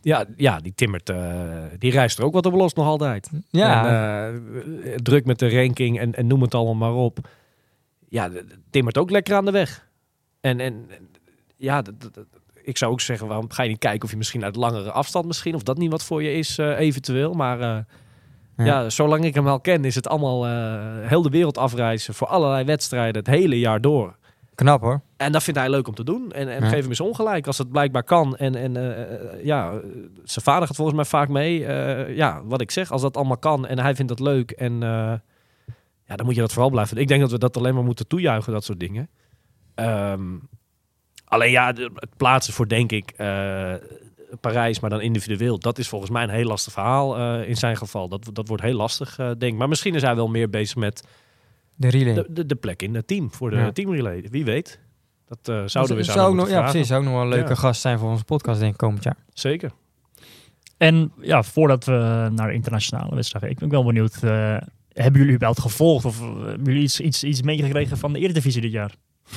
Ja, 0.02 0.24
ja 0.36 0.60
die 0.60 0.72
timmert, 0.74 1.10
eh, 1.10 1.42
die 1.78 1.90
reist 1.90 2.18
er 2.18 2.24
ook 2.24 2.32
wat 2.32 2.46
op 2.46 2.52
los 2.54 2.74
nog 2.74 2.86
altijd. 2.86 3.30
Ja, 3.50 3.86
En, 4.28 4.34
eh, 4.84 4.94
druk 4.94 5.24
met 5.24 5.38
de 5.38 5.50
ranking 5.62 5.98
en, 5.98 6.14
en 6.14 6.26
noem 6.26 6.42
het 6.42 6.54
allemaal 6.54 6.74
maar 6.74 7.02
op. 7.04 7.28
Ja, 8.08 8.30
timmert 8.70 8.98
ook 8.98 9.10
lekker 9.10 9.34
aan 9.34 9.44
de 9.44 9.50
weg. 9.50 9.88
En, 10.40 10.60
en 10.60 10.86
ja, 11.56 11.82
d- 11.82 11.84
d- 12.00 12.12
d- 12.12 12.37
ik 12.68 12.78
zou 12.78 12.92
ook 12.92 13.00
zeggen, 13.00 13.26
waarom 13.26 13.50
ga 13.50 13.62
je 13.62 13.68
niet 13.68 13.78
kijken 13.78 14.04
of 14.04 14.10
je 14.10 14.16
misschien 14.16 14.44
uit 14.44 14.56
langere 14.56 14.90
afstand 14.90 15.26
misschien, 15.26 15.54
of 15.54 15.62
dat 15.62 15.78
niet 15.78 15.90
wat 15.90 16.04
voor 16.04 16.22
je 16.22 16.32
is 16.32 16.58
eh, 16.58 16.78
eventueel. 16.78 17.32
Maar 17.34 17.60
eh, 17.60 17.78
Ja. 18.56 18.64
ja. 18.64 18.90
zolang 18.90 19.24
ik 19.24 19.34
hem 19.34 19.46
al 19.48 19.60
ken, 19.60 19.84
is 19.84 19.94
het 19.94 20.08
allemaal 20.08 20.46
eh, 20.46 21.08
heel 21.08 21.22
de 21.22 21.30
wereld 21.30 21.58
afreizen 21.58 22.14
voor 22.14 22.26
allerlei 22.26 22.64
wedstrijden 22.64 23.16
het 23.16 23.26
hele 23.26 23.58
jaar 23.58 23.80
door. 23.80 24.16
knap 24.54 24.80
hoor. 24.80 25.00
En 25.16 25.32
dat 25.32 25.42
vindt 25.42 25.60
hij 25.60 25.70
leuk 25.70 25.88
om 25.88 25.94
te 25.94 26.04
doen. 26.04 26.32
En, 26.32 26.48
en 26.48 26.62
Ja. 26.62 26.68
geef 26.68 26.80
hem 26.80 26.88
eens 26.88 27.00
ongelijk 27.00 27.46
als 27.46 27.58
het 27.58 27.70
blijkbaar 27.70 28.02
kan. 28.04 28.36
En, 28.36 28.54
en 28.54 28.72
ja, 29.44 29.70
zijn 30.24 30.44
vader 30.44 30.66
gaat 30.66 30.76
volgens 30.76 30.96
mij 30.96 31.04
vaak 31.06 31.28
mee. 31.28 31.58
Ja, 32.14 32.42
wat 32.44 32.60
ik 32.60 32.70
zeg, 32.70 32.90
als 32.92 33.02
dat 33.02 33.16
allemaal 33.16 33.36
kan 33.38 33.66
en 33.66 33.78
hij 33.78 33.94
vindt 33.94 34.10
dat 34.16 34.20
leuk. 34.20 34.50
En 34.50 34.80
ja, 36.04 36.16
dan 36.16 36.24
moet 36.26 36.34
je 36.34 36.40
dat 36.40 36.52
vooral 36.52 36.70
blijven. 36.70 36.96
Ik 36.96 37.08
denk 37.08 37.20
dat 37.20 37.30
we 37.30 37.38
dat 37.38 37.56
alleen 37.56 37.74
maar 37.74 37.84
moeten 37.84 38.06
toejuichen, 38.06 38.52
dat 38.52 38.64
soort 38.64 38.80
dingen. 38.80 39.08
Ehm, 39.74 40.22
alleen 41.28 41.50
ja, 41.50 41.72
de- 41.72 41.90
het 41.94 42.16
plaatsen 42.16 42.52
voor, 42.54 42.68
denk 42.68 42.92
ik, 42.92 43.10
eh, 43.16 43.72
Parijs, 44.40 44.80
maar 44.80 44.90
dan 44.90 45.00
individueel. 45.00 45.58
Dat 45.58 45.78
is 45.78 45.88
volgens 45.88 46.10
mij 46.10 46.22
een 46.22 46.30
heel 46.30 46.44
lastig 46.46 46.72
verhaal 46.72 47.16
eh, 47.18 47.48
in 47.48 47.56
zijn 47.56 47.76
geval. 47.76 48.08
Dat, 48.08 48.30
dat 48.32 48.48
wordt 48.48 48.62
heel 48.62 48.74
lastig, 48.76 49.18
eh, 49.18 49.26
denk 49.26 49.52
ik. 49.52 49.58
Maar 49.58 49.68
misschien 49.68 49.94
is 49.94 50.02
hij 50.02 50.14
wel 50.16 50.28
meer 50.28 50.50
bezig 50.50 50.76
met 50.76 51.04
De 51.74 51.88
relay. 51.88 52.14
de, 52.14 52.26
de, 52.28 52.46
de 52.46 52.54
plek 52.54 52.82
in 52.82 52.94
het 52.94 53.06
team. 53.06 53.32
Voor 53.32 53.50
de 53.50 53.56
Ja. 53.56 53.72
teamrelay. 53.72 54.26
Wie 54.30 54.44
weet. 54.44 54.80
Dat 55.26 55.38
eh, 55.42 55.62
zouden 55.66 55.96
we 55.96 56.02
zou 56.02 56.16
zouden 56.18 56.40
ook 56.40 56.48
nog, 56.48 56.56
ja, 56.56 56.62
precies. 56.70 56.86
Zou 56.86 56.98
ook 57.00 57.04
nog 57.06 57.14
wel 57.14 57.22
een 57.22 57.28
leuke 57.28 57.48
Ja. 57.48 57.54
gast 57.54 57.80
zijn 57.80 57.98
voor 57.98 58.10
onze 58.10 58.24
podcast, 58.24 58.60
denk 58.60 58.72
ik, 58.72 58.78
komend 58.78 59.02
jaar. 59.04 59.16
Zeker. 59.32 59.70
En 60.76 61.12
ja, 61.20 61.42
voordat 61.42 61.84
we 61.84 62.28
naar 62.32 62.46
de 62.48 62.54
internationale 62.54 63.14
wedstrijd 63.14 63.44
gaan, 63.44 63.52
ik 63.52 63.58
ben 63.58 63.68
wel 63.68 63.84
benieuwd. 63.84 64.14
eh, 64.22 64.56
hebben 64.92 65.20
jullie 65.20 65.34
überhaupt 65.34 65.60
gevolgd 65.60 66.04
of 66.04 66.20
hebben 66.20 66.64
jullie 66.64 66.82
iets, 66.82 67.00
iets, 67.00 67.24
iets 67.24 67.42
meegekregen 67.42 67.96
van 67.98 68.12
de 68.12 68.18
Eredivisie 68.18 68.60
dit 68.60 68.72
jaar? 68.72 68.94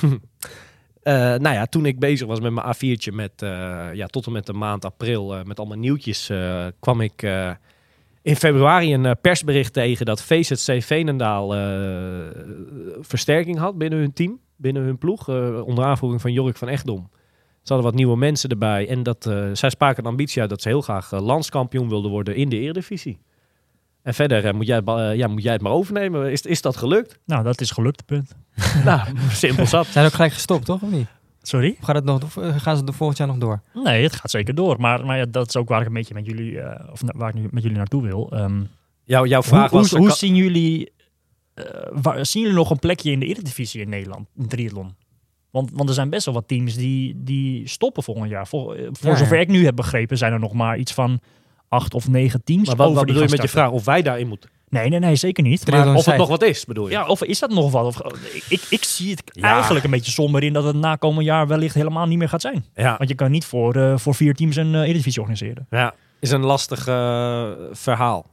Eh, 1.02 1.14
nou 1.14 1.54
ja, 1.54 1.66
toen 1.66 1.86
ik 1.86 1.98
bezig 1.98 2.26
was 2.26 2.40
met 2.40 2.52
mijn 2.52 2.66
A4'tje 2.66 3.12
met, 3.12 3.42
eh, 3.42 3.88
ja, 3.92 4.06
tot 4.06 4.26
en 4.26 4.32
met 4.32 4.46
de 4.46 4.52
maand 4.52 4.84
april 4.84 5.36
eh, 5.36 5.44
met 5.44 5.58
allemaal 5.58 5.78
nieuwtjes, 5.78 6.30
kwam 6.80 7.00
ik 7.00 7.22
in 8.22 8.36
februari 8.36 8.94
een 8.94 9.16
persbericht 9.20 9.72
tegen 9.72 10.06
dat 10.06 10.22
VZC 10.22 10.82
Veenendaal 10.82 11.48
versterking 13.00 13.58
had 13.58 13.78
binnen 13.78 13.98
hun 13.98 14.12
team, 14.12 14.40
binnen 14.56 14.82
hun 14.82 14.98
ploeg, 14.98 15.28
onder 15.64 15.84
aanvoering 15.84 16.20
van 16.20 16.32
Jork 16.32 16.56
van 16.56 16.68
Echtdom. 16.68 17.10
Ze 17.62 17.72
hadden 17.72 17.90
wat 17.90 17.94
nieuwe 17.94 18.16
mensen 18.16 18.50
erbij 18.50 18.88
en 18.88 19.02
dat, 19.02 19.30
zij 19.52 19.70
spraken 19.70 20.04
een 20.04 20.10
ambitie 20.10 20.40
uit 20.40 20.50
dat 20.50 20.62
ze 20.62 20.68
heel 20.68 20.80
graag 20.80 21.10
landskampioen 21.10 21.88
wilden 21.88 22.10
worden 22.10 22.36
in 22.36 22.48
de 22.48 22.58
Eredivisie. 22.58 23.18
En 24.02 24.14
verder 24.14 24.54
moet, 24.54 24.66
jij, 24.66 24.82
ja, 25.16 25.26
moet 25.26 25.42
jij 25.42 25.52
het 25.52 25.62
maar 25.62 25.72
overnemen. 25.72 26.30
Is, 26.30 26.42
is 26.42 26.62
dat 26.62 26.76
gelukt? 26.76 27.18
Nou, 27.24 27.42
dat 27.42 27.60
is 27.60 27.70
gelukt, 27.70 28.04
punt. 28.06 28.36
nou, 28.84 29.00
simpel 29.30 29.66
zat. 29.66 29.86
Zijn 29.86 30.06
ook 30.06 30.12
gelijk 30.12 30.32
gestopt, 30.32 30.64
toch? 30.64 30.82
Of 30.82 30.90
niet? 30.90 31.06
Sorry? 31.42 31.76
Of 31.80 31.84
gaat 31.84 31.94
het 31.94 32.04
nog, 32.04 32.22
of 32.22 32.38
gaan 32.62 32.76
ze 32.76 32.84
er 32.84 32.94
volgend 32.94 33.18
jaar 33.18 33.28
nog 33.28 33.36
door? 33.38 33.60
Nee, 33.74 34.02
het 34.02 34.16
gaat 34.16 34.30
zeker 34.30 34.54
door. 34.54 34.80
Maar, 34.80 35.06
maar 35.06 35.18
ja, 35.18 35.24
dat 35.24 35.48
is 35.48 35.56
ook 35.56 35.68
waar 35.68 35.80
ik 35.80 35.86
een 35.86 35.92
beetje 35.92 36.14
met 36.14 36.26
jullie, 36.26 36.60
eh, 36.60 36.92
of 36.92 37.02
na- 37.02 37.12
waar 37.16 37.28
ik 37.28 37.34
nu 37.34 37.48
met 37.50 37.62
jullie 37.62 37.78
naartoe 37.78 38.02
wil. 38.02 38.30
Ehm, 38.32 38.60
Jou, 39.04 39.28
jouw 39.28 39.40
hoe 39.40 39.48
vraag 39.48 39.70
hoe, 39.70 39.78
was... 39.80 39.90
hoe 39.90 40.10
zien 40.10 40.34
jullie, 40.34 40.92
eh, 41.54 41.64
waar, 41.92 42.26
zien 42.26 42.42
jullie 42.42 42.56
nog 42.56 42.70
een 42.70 42.78
plekje 42.78 43.10
in 43.10 43.20
de 43.20 43.26
Eredivisie 43.26 43.80
in 43.80 43.88
Nederland, 43.88 44.28
in 44.38 44.46
triathlon? 44.48 44.94
Want, 45.50 45.70
want 45.72 45.88
er 45.88 45.94
zijn 45.94 46.10
best 46.10 46.24
wel 46.24 46.34
wat 46.34 46.48
teams 46.48 46.74
die, 46.74 47.14
die 47.16 47.68
stoppen 47.68 48.02
volgend 48.02 48.30
jaar. 48.30 48.46
Voor, 48.46 48.74
eh, 48.74 48.88
voor 48.92 49.10
Ja, 49.10 49.16
zover 49.16 49.36
ja. 49.36 49.42
ik 49.42 49.48
nu 49.48 49.64
heb 49.64 49.76
begrepen, 49.76 50.18
zijn 50.18 50.32
er 50.32 50.40
nog 50.40 50.52
maar 50.52 50.78
iets 50.78 50.92
van 50.92 51.20
acht 51.68 51.94
of 51.94 52.08
negen 52.08 52.44
teams. 52.44 52.66
Maar 52.66 52.76
wat, 52.76 52.86
over 52.86 52.98
wat 52.98 53.06
bedoel 53.06 53.22
je 53.22 53.28
met 53.30 53.42
je 53.42 53.48
vraag? 53.48 53.70
Of 53.70 53.84
wij 53.84 54.02
daarin 54.02 54.28
moeten? 54.28 54.50
Nee, 54.72 54.88
nee, 54.88 54.98
nee, 54.98 55.16
zeker 55.16 55.42
niet. 55.42 55.70
Maar, 55.70 55.94
Of 55.94 56.04
het 56.04 56.16
nog 56.16 56.28
wat 56.28 56.42
is, 56.42 56.64
bedoel 56.64 56.84
je? 56.86 56.92
ja, 56.92 57.06
of 57.06 57.22
is 57.22 57.38
dat 57.38 57.50
nog 57.50 57.70
wat? 57.70 57.84
Of, 57.86 58.00
ik, 58.32 58.44
ik, 58.48 58.62
ik 58.70 58.84
zie 58.84 59.10
het 59.10 59.22
Ja. 59.32 59.52
eigenlijk 59.54 59.84
een 59.84 59.90
beetje 59.90 60.12
somber 60.12 60.42
in 60.42 60.52
dat 60.52 60.64
het 60.64 60.76
na 60.76 60.96
komend 60.96 61.26
jaar 61.26 61.46
wellicht 61.46 61.74
helemaal 61.74 62.06
niet 62.06 62.18
meer 62.18 62.28
gaat 62.28 62.40
zijn. 62.40 62.64
Ja, 62.74 62.94
Want 62.96 63.08
je 63.10 63.14
kan 63.16 63.30
niet 63.30 63.44
voor, 63.44 63.74
eh, 63.76 63.96
voor 63.96 64.14
vier 64.14 64.34
teams 64.34 64.56
een 64.56 64.74
eh, 64.74 64.80
Eredivisie 64.80 65.20
organiseren. 65.20 65.66
ja. 65.70 65.94
is 66.20 66.30
een 66.30 66.40
lastig 66.44 66.86
eh, 66.86 67.44
verhaal. 67.72 68.26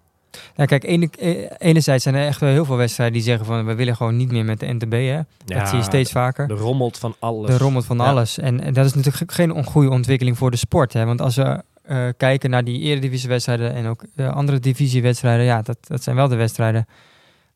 Ja, 0.56 0.66
kijk, 0.66 0.84
ene, 0.84 1.10
enerzijds 1.58 2.04
zijn 2.04 2.16
er 2.16 2.28
echt 2.28 2.40
wel 2.40 2.50
heel 2.50 2.66
veel 2.66 2.76
wedstrijden 2.78 3.16
die 3.16 3.24
zeggen 3.26 3.46
van 3.46 3.66
we 3.66 3.76
willen 3.76 3.96
gewoon 3.96 4.16
niet 4.16 4.32
meer 4.32 4.46
met 4.46 4.60
de 4.60 4.74
NTB. 4.74 4.92
Hè? 4.92 4.98
Ja, 5.00 5.26
dat 5.46 5.68
zie 5.68 5.78
je 5.78 5.84
steeds 5.84 6.12
vaker. 6.12 6.48
De 6.48 6.54
rommelt 6.54 6.98
van 6.98 7.16
alles. 7.20 7.50
De 7.50 7.58
rommelt 7.58 7.86
van 7.86 7.98
Ja. 7.98 8.04
alles. 8.06 8.38
En, 8.38 8.62
en 8.62 8.74
dat 8.74 8.86
is 8.86 8.94
natuurlijk 8.94 9.32
geen 9.32 9.64
goede 9.66 9.90
ontwikkeling 9.90 10.38
voor 10.38 10.52
de 10.52 10.58
sport. 10.58 10.94
Hè? 10.94 11.06
Want 11.06 11.22
als 11.22 11.36
we 11.36 11.62
eh, 11.90 12.08
kijken 12.18 12.50
naar 12.50 12.64
die 12.64 12.80
eredivisiewedstrijden 12.80 13.74
en 13.74 13.86
ook 13.86 14.04
de 14.16 14.32
andere 14.32 14.60
divisiewedstrijden, 14.60 15.46
ja, 15.46 15.62
dat, 15.62 15.78
dat 15.82 16.04
zijn 16.04 16.16
wel 16.16 16.28
de 16.28 16.36
wedstrijden 16.36 16.86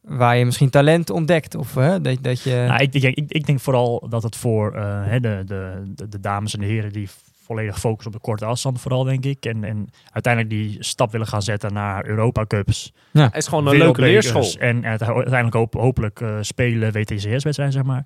waar 0.02 0.38
je 0.38 0.46
misschien 0.46 0.70
talent 0.70 1.10
ontdekt. 1.10 1.56
Of 1.56 1.76
hè, 1.76 2.02
dat, 2.02 2.18
dat 2.22 2.42
je... 2.42 2.66
Nou, 2.68 2.82
ik, 2.82 2.94
ik, 2.94 3.04
ik, 3.04 3.26
ik 3.28 3.46
denk 3.46 3.60
vooral 3.60 4.08
dat 4.10 4.24
het 4.24 4.36
voor 4.36 4.74
eh, 4.74 5.06
hè, 5.06 5.20
de, 5.20 5.44
de, 5.46 5.82
de, 5.96 6.10
de 6.10 6.20
dames 6.20 6.54
en 6.54 6.60
de 6.60 6.66
heren 6.66 6.92
die 6.94 7.10
volledig 7.44 7.80
focussen 7.80 8.14
op 8.14 8.18
de 8.20 8.24
korte 8.26 8.46
afstand 8.46 8.82
vooral, 8.82 9.04
denk 9.04 9.26
ik. 9.26 9.46
En, 9.46 9.64
en 9.64 9.90
uiteindelijk 10.12 10.54
die 10.54 10.76
stap 10.80 11.12
willen 11.12 11.28
gaan 11.28 11.42
zetten 11.42 11.74
naar 11.74 12.06
Europa 12.06 12.46
Cups. 12.46 12.94
Het 13.12 13.36
is 13.36 13.48
gewoon 13.48 13.68
een 13.68 13.78
leuke 13.78 14.02
leerschool. 14.02 14.54
En 14.60 14.86
uite- 14.86 15.06
uiteindelijk 15.06 15.56
hoop, 15.56 15.74
hopelijk 15.74 16.22
eh, 16.22 16.38
spelen 16.42 16.92
WTCS-wedstrijden, 16.92 17.72
zeg 17.72 17.84
maar. 17.84 18.06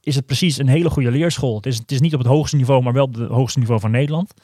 Is 0.00 0.14
het 0.14 0.26
precies 0.26 0.58
een 0.58 0.68
hele 0.68 0.90
goede 0.90 1.10
leerschool. 1.10 1.56
Het 1.56 1.66
is, 1.66 1.78
het 1.78 1.92
is 1.92 2.00
niet 2.00 2.12
op 2.12 2.18
het 2.18 2.28
hoogste 2.28 2.56
niveau, 2.56 2.82
maar 2.82 2.92
wel 2.92 3.04
op 3.04 3.14
het 3.14 3.30
hoogste 3.30 3.58
niveau 3.58 3.80
van 3.80 3.90
Nederland. 3.90 4.34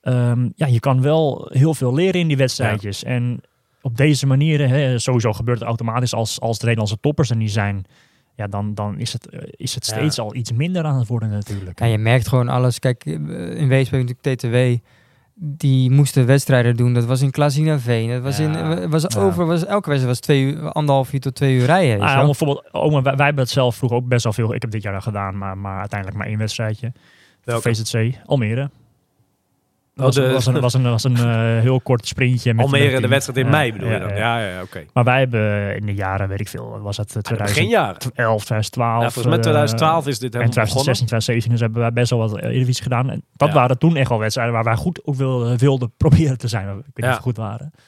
Ehm, 0.00 0.48
ja, 0.54 0.66
je 0.66 0.80
kan 0.80 1.02
wel 1.02 1.48
heel 1.52 1.74
veel 1.74 1.94
leren 1.94 2.20
in 2.20 2.28
die 2.28 2.36
wedstrijdjes. 2.36 3.04
En 3.04 3.40
op 3.82 3.96
deze 3.96 4.26
manier, 4.26 4.68
hè, 4.68 4.98
sowieso 4.98 5.32
gebeurt 5.32 5.58
het 5.58 5.68
automatisch 5.68 6.14
als, 6.14 6.40
als 6.40 6.56
de 6.58 6.64
Nederlandse 6.64 7.00
toppers 7.00 7.30
er 7.30 7.36
niet 7.36 7.50
zijn. 7.52 7.84
Ja, 8.36 8.46
dan, 8.46 8.74
dan 8.74 8.98
is, 8.98 9.12
het, 9.12 9.28
eh, 9.28 9.40
is 9.50 9.74
het 9.74 9.86
Ja. 9.86 9.92
steeds 9.92 10.18
al 10.18 10.34
iets 10.34 10.52
minder 10.52 10.84
aan 10.84 10.98
het 10.98 11.08
worden 11.08 11.30
natuurlijk. 11.30 11.78
Ja, 11.78 11.86
je 11.86 11.98
merkt 11.98 12.28
gewoon 12.28 12.48
alles. 12.48 12.78
Kijk, 12.78 13.04
eh, 13.04 13.14
in 13.60 13.68
Weesp 13.68 13.94
TTW. 14.20 14.56
Die 15.40 15.90
moesten 15.90 16.26
wedstrijden 16.26 16.76
doen. 16.76 16.94
Dat 16.94 17.04
was 17.04 17.20
in 17.22 17.30
Klazinaveen. 17.30 18.08
Dat 18.10 18.22
was 18.22 18.36
Ja. 18.38 18.76
in 18.78 18.90
was 18.90 19.16
over. 19.16 19.46
Was, 19.46 19.64
elke 19.64 19.88
wedstrijd 19.88 20.16
was 20.16 20.20
twee 20.20 20.42
uur, 20.42 20.72
anderhalf 20.72 21.12
uur 21.12 21.20
tot 21.20 21.34
twee 21.34 21.54
uur 21.56 21.64
rijden. 21.66 22.00
Ah, 22.00 22.08
ja, 22.08 22.24
bijvoorbeeld, 22.24 22.68
oh, 22.72 22.92
wij, 22.92 23.16
wij 23.16 23.24
hebben 23.26 23.44
het 23.44 23.52
zelf 23.52 23.76
vroeger 23.76 23.98
ook 23.98 24.08
best 24.08 24.24
wel 24.24 24.32
veel. 24.32 24.54
Ik 24.54 24.62
heb 24.62 24.70
dit 24.70 24.82
jaar 24.82 25.02
gedaan, 25.02 25.38
maar, 25.38 25.58
maar 25.58 25.78
uiteindelijk 25.78 26.18
maar 26.18 26.28
één 26.28 26.38
wedstrijdje. 26.38 26.92
Welke? 27.44 27.74
VZC, 27.74 28.14
Almere. 28.26 28.70
Oh, 29.98 30.04
was, 30.04 30.14
de- 30.14 30.30
was 30.30 30.46
een, 30.46 30.60
was 30.60 30.74
een, 30.74 30.82
was 30.82 31.04
een 31.04 31.16
eh, 31.16 31.60
heel 31.60 31.80
kort 31.80 32.06
sprintje. 32.06 32.54
Met 32.54 32.64
Almere, 32.64 33.00
de 33.00 33.08
wedstrijd 33.08 33.38
in 33.38 33.50
mei 33.50 33.72
bedoel 33.72 33.90
je 33.90 33.98
dan? 33.98 34.08
ja. 34.08 34.16
Ja, 34.16 34.48
ja, 34.48 34.62
oké. 34.62 34.84
Maar 34.92 35.04
wij 35.04 35.18
hebben 35.18 35.76
in 35.76 35.86
de 35.86 35.94
jaren, 35.94 36.28
weet 36.28 36.40
ik 36.40 36.48
veel, 36.48 36.80
was 36.80 36.96
het 36.96 37.16
Aan 37.16 37.22
2011, 37.22 37.48
het 37.48 37.54
beginjaren. 37.56 37.98
2012. 37.98 39.02
Ja, 39.02 39.10
volgens 39.10 39.24
mij 39.24 39.34
eh, 39.36 39.40
2012 39.42 40.06
is 40.06 40.18
dit 40.18 40.34
en 40.34 40.40
helemaal 40.40 40.64
2016, 40.64 41.06
begonnen. 41.06 41.24
2017, 41.38 41.50
dus 41.50 41.60
hebben 41.60 41.80
wij 41.80 41.92
best 41.92 42.10
wel 42.10 42.18
wat 42.18 42.42
Eredivisie 42.52 42.82
gedaan. 42.82 43.10
En 43.10 43.24
dat 43.36 43.48
Ja. 43.48 43.54
waren 43.54 43.78
toen 43.78 43.96
echt 43.96 44.08
wel 44.08 44.18
wedstrijden 44.18 44.54
waar 44.54 44.64
wij 44.64 44.76
goed 44.76 45.00
ook 45.04 45.14
wilden, 45.14 45.58
wilden 45.58 45.92
proberen 46.04 46.38
te 46.38 46.48
zijn. 46.48 46.68
Ik 46.68 46.74
weet 46.74 46.84
niet 46.84 47.04
Ja. 47.04 47.10
of 47.10 47.16
we 47.16 47.22
goed 47.22 47.36
waren. 47.36 47.70
Ja, 47.74 47.80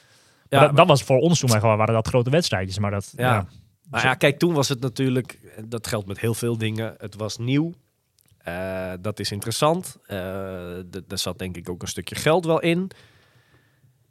dat, 0.49 0.59
maar- 0.67 0.75
dat 0.75 0.87
was 0.87 1.03
voor 1.03 1.17
ons 1.17 1.39
toen 1.39 1.49
echt 1.49 1.61
wel, 1.61 1.77
waren 1.77 1.93
dat 1.93 2.07
grote 2.07 2.29
wedstrijdjes. 2.29 2.79
Maar 2.79 2.91
dat, 2.91 3.13
Ja. 3.15 3.33
ja. 3.33 3.45
Maar 3.89 4.03
ja, 4.03 4.13
kijk, 4.13 4.39
toen 4.39 4.53
was 4.53 4.69
het 4.69 4.79
natuurlijk, 4.81 5.37
dat 5.65 5.87
geldt 5.87 6.07
met 6.07 6.19
heel 6.19 6.33
veel 6.33 6.57
dingen, 6.57 6.95
het 6.97 7.15
was 7.15 7.37
nieuw. 7.37 7.73
Eh, 8.43 8.91
dat 9.01 9.19
is 9.19 9.31
interessant. 9.31 9.97
D- 10.89 11.01
daar 11.07 11.17
zat 11.17 11.39
denk 11.39 11.57
ik 11.57 11.69
ook 11.69 11.81
een 11.81 11.87
stukje 11.87 12.15
geld 12.15 12.45
wel 12.45 12.59
in. 12.61 12.91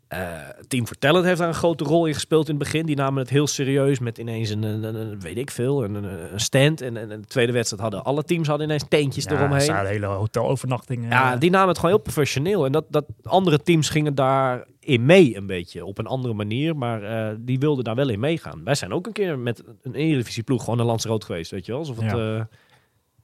Eh, 0.09 0.39
Team 0.69 0.87
Vertellend 0.87 1.25
heeft 1.25 1.39
daar 1.39 1.49
een 1.49 1.55
grote 1.55 1.85
rol 1.85 2.07
in 2.07 2.15
gespeeld 2.15 2.49
in 2.49 2.55
het 2.55 2.63
begin. 2.65 2.87
Die 2.87 2.97
namen 2.97 3.21
het 3.23 3.31
heel 3.31 3.47
serieus 3.47 3.99
met 3.99 4.19
ineens 4.19 4.51
een, 4.51 4.63
een, 4.63 4.83
een- 4.83 4.95
een- 4.95 5.21
weet 5.21 5.37
ik 5.37 5.51
veel, 5.51 5.85
een, 5.85 5.95
een, 5.95 6.41
stand. 6.41 6.81
En, 6.81 6.97
en, 6.97 7.11
en 7.11 7.21
de 7.21 7.27
tweede 7.27 7.53
wedstrijd 7.53 7.83
hadden 7.83 8.05
alle 8.05 8.23
teams 8.25 8.49
hadden 8.49 8.67
ineens 8.67 8.85
tentjes 8.89 9.25
Ja, 9.25 9.31
eromheen. 9.31 9.71
er 9.71 9.87
hele 9.87 10.07
hotelovernachtingen. 10.07 11.09
Ja, 11.11 11.37
die 11.37 11.51
namen 11.51 11.69
het 11.69 11.79
gewoon 11.79 11.95
heel 11.95 12.03
professioneel. 12.03 12.65
En 12.65 12.73
dat, 12.73 12.85
dat 12.89 13.05
andere 13.23 13.63
teams 13.63 13.89
gingen 13.89 14.15
daarin 14.15 15.05
mee 15.07 15.37
een 15.37 15.47
beetje. 15.47 15.85
Op 15.85 15.99
een 15.99 16.07
andere 16.07 16.35
manier. 16.35 16.77
Maar 16.77 17.37
die 17.41 17.59
wilden 17.59 17.85
daar 17.85 17.95
wel 17.95 18.09
in 18.09 18.21
meegaan. 18.21 18.65
Wij 18.65 18.75
zijn 18.75 18.93
ook 18.93 19.07
een 19.07 19.13
keer 19.13 19.39
met 19.39 19.63
een 19.83 19.95
Eredivisie 19.95 20.43
ploeg 20.43 20.65
gewoon 20.65 20.79
een 20.79 20.87
landsrood 20.87 21.25
geweest. 21.25 21.51
Weet 21.51 21.67
je 21.67 21.73
wel? 21.73 21.81
Alsof 21.81 21.97
het, 22.01 22.11
Ja. 22.11 22.35
ja. 22.37 22.49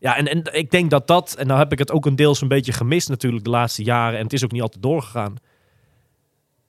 Ja, 0.07 0.17
en, 0.17 0.27
en 0.27 0.55
ik 0.55 0.71
denk 0.71 0.91
dat 0.91 1.07
dat... 1.07 1.35
En 1.35 1.47
nou 1.47 1.59
heb 1.59 1.73
ik 1.73 1.79
het 1.79 1.91
ook 1.93 2.07
een 2.07 2.17
deels 2.17 2.41
een 2.41 2.49
beetje 2.49 2.73
gemist 2.73 3.09
natuurlijk 3.09 3.45
de 3.45 3.51
laatste 3.51 3.83
jaren. 3.83 4.19
En 4.19 4.25
het 4.25 4.33
is 4.33 4.45
ook 4.45 4.53
niet 4.53 4.63
altijd 4.63 4.83
doorgegaan. 4.83 5.35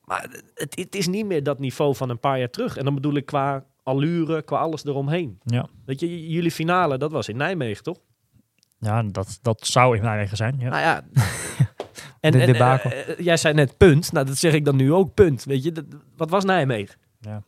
Maar 0.03 0.27
het, 0.53 0.75
het 0.79 0.95
is 0.95 1.07
niet 1.07 1.25
meer 1.25 1.43
dat 1.43 1.59
niveau 1.59 1.95
van 1.95 2.09
een 2.09 2.19
paar 2.19 2.39
jaar 2.39 2.49
terug. 2.49 2.77
En 2.77 2.83
dan 2.85 2.93
bedoel 2.93 3.15
ik 3.15 3.25
qua 3.25 3.65
allure, 3.83 4.41
qua 4.41 4.57
alles 4.57 4.85
eromheen. 4.85 5.39
Ja. 5.43 5.67
Weet 5.85 5.99
je, 5.99 6.29
jullie 6.29 6.51
finale, 6.51 6.97
dat 6.97 7.11
was 7.11 7.27
in 7.29 7.37
Nijmegen, 7.37 7.83
toch? 7.83 7.97
Ja, 8.79 9.03
dat, 9.03 9.39
dat 9.41 9.65
zou 9.67 9.95
in 9.97 10.03
Nijmegen 10.03 10.37
zijn. 10.37 10.55
Ja. 10.59 10.69
Nou 10.69 10.81
ja. 10.81 10.95
en, 12.19 12.31
De 12.31 12.41
en, 12.41 12.55
eh, 12.55 13.09
eh, 13.09 13.17
jij 13.19 13.37
zei 13.37 13.53
net 13.53 13.77
punt. 13.77 14.11
Nou, 14.11 14.25
dat 14.25 14.37
zeg 14.37 14.53
ik 14.53 14.65
dan 14.65 14.75
nu 14.75 14.93
ook 14.93 15.13
punt. 15.13 15.43
Weet 15.43 15.63
je, 15.63 15.71
dat- 15.71 15.85
wat 16.15 16.29
was 16.29 16.43
Nijmegen? 16.45 16.95
Ja. 17.19 17.43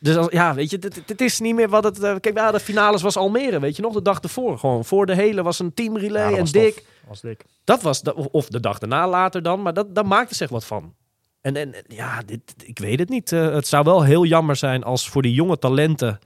Dus 0.00 0.16
als, 0.16 0.26
ja, 0.30 0.54
weet 0.54 0.70
je, 0.70 0.78
dit, 0.78 1.02
dit 1.06 1.20
is 1.20 1.40
niet 1.40 1.54
meer 1.54 1.68
wat 1.68 1.84
het... 1.84 2.02
eh, 2.02 2.14
kijk, 2.20 2.36
ja, 2.36 2.50
de 2.50 2.60
finales 2.60 3.02
was 3.02 3.16
Almere, 3.16 3.60
weet 3.60 3.76
je 3.76 3.82
nog? 3.82 3.92
De 3.92 4.02
dag 4.02 4.20
ervoor 4.20 4.58
gewoon. 4.58 4.84
Voor 4.84 5.06
de 5.06 5.14
hele 5.14 5.42
was 5.42 5.58
een 5.58 5.74
teamrelay 5.74 6.22
Ja, 6.22 6.28
dat 6.28 6.34
en 6.36 6.40
was 6.42 6.52
dik. 6.52 6.74
tof. 6.74 6.84
was 7.08 7.20
dik. 7.20 7.44
Dat 7.64 7.82
was, 7.82 8.02
de, 8.02 8.30
of- 8.30 8.48
de 8.48 8.60
dag 8.60 8.78
daarna 8.78 9.08
later 9.08 9.42
dan. 9.42 9.62
Maar 9.62 9.74
dat, 9.74 9.94
daar 9.94 10.06
maakte 10.06 10.34
zich 10.34 10.48
wat 10.50 10.64
van. 10.64 10.94
En, 11.40 11.56
en 11.56 11.74
ja, 11.88 12.22
dit, 12.26 12.54
ik 12.64 12.78
weet 12.78 12.98
het 12.98 13.08
niet. 13.08 13.32
Eh, 13.32 13.48
het 13.54 13.66
zou 13.66 13.84
wel 13.84 14.02
heel 14.02 14.24
jammer 14.24 14.56
zijn 14.56 14.82
als 14.84 15.08
voor 15.08 15.22
die 15.22 15.32
jonge 15.34 15.58
talenten... 15.58 16.18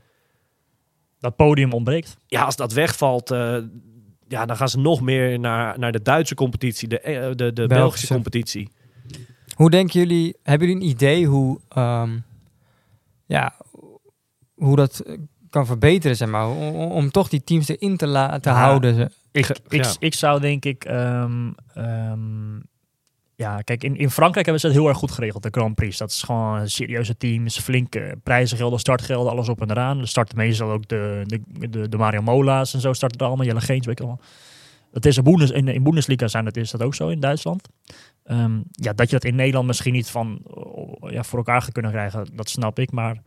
Dat 1.18 1.36
podium 1.36 1.72
ontbreekt. 1.72 2.16
Ja, 2.26 2.42
als 2.44 2.56
dat 2.56 2.72
wegvalt... 2.72 3.30
eh, 3.30 3.56
ja, 4.28 4.46
dan 4.46 4.56
gaan 4.56 4.68
ze 4.68 4.78
nog 4.78 5.00
meer 5.00 5.38
naar, 5.38 5.78
naar 5.78 5.92
de 5.92 6.02
Duitse 6.02 6.34
competitie, 6.34 6.88
de, 6.88 7.00
de, 7.02 7.34
de 7.34 7.52
Belgische. 7.52 7.66
Belgische. 7.68 8.12
competitie. 8.14 8.68
Hoe 9.54 9.70
denken 9.70 9.98
jullie, 10.00 10.36
hebben 10.42 10.68
jullie 10.68 10.82
een 10.82 10.88
idee 10.88 11.26
hoe, 11.26 11.60
ehm, 11.68 12.18
ja, 13.30 13.52
hoe 14.54 14.76
dat 14.76 14.98
eh, 14.98 15.18
kan 15.50 15.66
verbeteren, 15.66 16.16
zeg 16.16 16.28
maar, 16.28 16.48
om, 16.48 17.10
toch 17.10 17.28
die 17.28 17.44
teams 17.44 17.68
erin 17.68 17.96
te 17.96 18.06
laten 18.06 18.52
Ja. 18.52 18.58
houden? 18.58 19.12
Ik, 19.32 19.58
ik, 19.98 20.14
zou 20.14 20.40
denk 20.40 20.64
ik... 20.64 20.84
ehm, 20.84 21.50
ehm, 21.74 22.58
ja, 23.34 23.60
kijk, 23.60 23.84
in, 23.84 23.96
in 23.96 24.10
Frankrijk 24.10 24.44
hebben 24.46 24.60
ze 24.62 24.66
het 24.68 24.76
heel 24.76 24.88
erg 24.88 24.98
goed 24.98 25.10
geregeld, 25.10 25.42
de 25.42 25.48
Grand 25.50 25.74
Prix. 25.74 25.96
Dat 25.98 26.10
is 26.10 26.22
gewoon 26.22 26.58
een 26.58 26.70
serieuze 26.70 27.16
teams, 27.16 27.58
flinke 27.58 28.18
prijzengelden, 28.22 28.78
startgelden, 28.78 29.32
alles 29.32 29.48
op 29.48 29.60
en 29.60 29.70
eraan. 29.70 29.98
Er 29.98 30.08
starten 30.08 30.36
meestal 30.36 30.70
ook 30.70 30.88
de, 30.88 31.22
de, 31.26 31.40
de, 31.70 31.88
de 31.88 31.96
Mario 31.96 32.22
Mola's 32.22 32.74
en 32.74 32.80
zo 32.80 32.92
starten 32.92 33.18
er 33.20 33.26
allemaal, 33.26 33.46
Jelle 33.46 33.60
Geens, 33.60 33.86
weet 33.86 34.00
ik 34.00 34.06
allemaal. 34.06 34.24
Dat 34.92 35.04
is 35.04 35.16
in, 35.16 35.22
Bundes, 35.24 35.50
in, 35.50 35.68
in 35.68 35.82
Bundesliga 35.82 36.28
zijn 36.28 36.44
dat, 36.44 36.56
is 36.56 36.70
dat 36.70 36.82
ook 36.82 36.94
zo 36.94 37.08
in 37.08 37.20
Duitsland. 37.20 37.68
Ehm, 38.30 38.60
ja, 38.70 38.92
dat 38.92 39.10
je 39.10 39.16
dat 39.16 39.24
in 39.24 39.34
Nederland 39.34 39.66
misschien 39.66 39.92
niet 39.92 40.10
van, 40.10 40.40
oh, 40.44 41.10
ja, 41.10 41.22
voor 41.22 41.38
elkaar 41.38 41.62
gaat 41.62 41.72
kunnen 41.72 41.90
krijgen, 41.90 42.26
dat 42.34 42.48
snap 42.48 42.78
ik. 42.78 42.92
Maar 42.92 43.22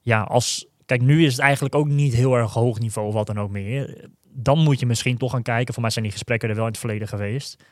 ja, 0.00 0.22
als, 0.22 0.66
kijk, 0.86 1.00
nu 1.00 1.24
is 1.24 1.32
het 1.32 1.40
eigenlijk 1.40 1.74
ook 1.74 1.86
niet 1.88 2.14
heel 2.14 2.34
erg 2.36 2.52
hoog 2.52 2.78
niveau 2.78 3.08
of 3.08 3.14
wat 3.14 3.26
dan 3.26 3.38
ook 3.40 3.50
meer. 3.50 4.08
Dan 4.22 4.58
moet 4.58 4.80
je 4.80 4.86
misschien 4.86 5.16
toch 5.16 5.30
gaan 5.30 5.42
kijken, 5.42 5.72
voor 5.74 5.82
mij 5.82 5.90
zijn 5.92 6.04
die 6.04 6.12
gesprekken 6.12 6.48
er 6.48 6.54
wel 6.54 6.64
in 6.64 6.70
het 6.70 6.80
verleden 6.80 7.08
geweest, 7.08 7.64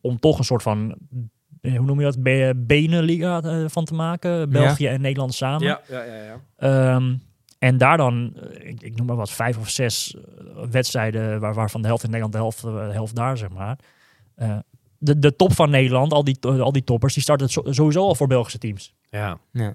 om 0.00 0.18
toch 0.18 0.38
een 0.38 0.44
soort 0.44 0.62
van, 0.62 0.94
eh, 1.60 1.76
hoe 1.76 1.86
noem 1.86 1.98
je 1.98 2.04
dat, 2.04 2.22
Be- 2.22 2.52
Benenliga 2.56 3.40
eh, 3.42 3.64
van 3.66 3.84
te 3.84 3.94
maken, 3.94 4.50
België 4.50 4.86
en 4.86 5.00
Nederland 5.00 5.34
samen. 5.34 5.66
Ja, 5.66 5.80
ja, 5.88 6.02
ja. 6.02 6.22
ja. 6.24 6.40
Ehm, 6.56 7.14
en 7.58 7.78
daar 7.78 7.96
dan, 7.96 8.32
eh, 8.36 8.68
ik, 8.68 8.82
ik 8.82 8.96
noem 8.96 9.06
maar 9.06 9.16
wat, 9.16 9.30
vijf 9.30 9.58
of 9.58 9.68
zes 9.68 10.14
eh, 10.16 10.22
wedstrijden, 10.70 11.40
waar, 11.40 11.54
waarvan 11.54 11.80
de 11.82 11.86
helft 11.88 12.04
in 12.04 12.10
Nederland, 12.10 12.34
de 12.34 12.40
helft, 12.42 12.64
eh, 12.64 12.86
de 12.88 12.92
helft 12.92 13.14
daar, 13.14 13.36
zeg 13.36 13.48
maar. 13.48 13.78
Eh, 14.34 14.58
de, 14.98 15.18
de 15.18 15.36
top 15.36 15.52
van 15.52 15.70
Nederland, 15.70 16.12
al 16.12 16.24
die, 16.24 16.38
al 16.40 16.72
die 16.72 16.84
toppers, 16.84 17.14
die 17.14 17.22
starten 17.22 17.48
sowieso 17.48 18.00
al 18.00 18.14
voor 18.14 18.26
Belgische 18.26 18.58
teams. 18.58 18.94
ja. 19.10 19.38
Ja. 19.52 19.74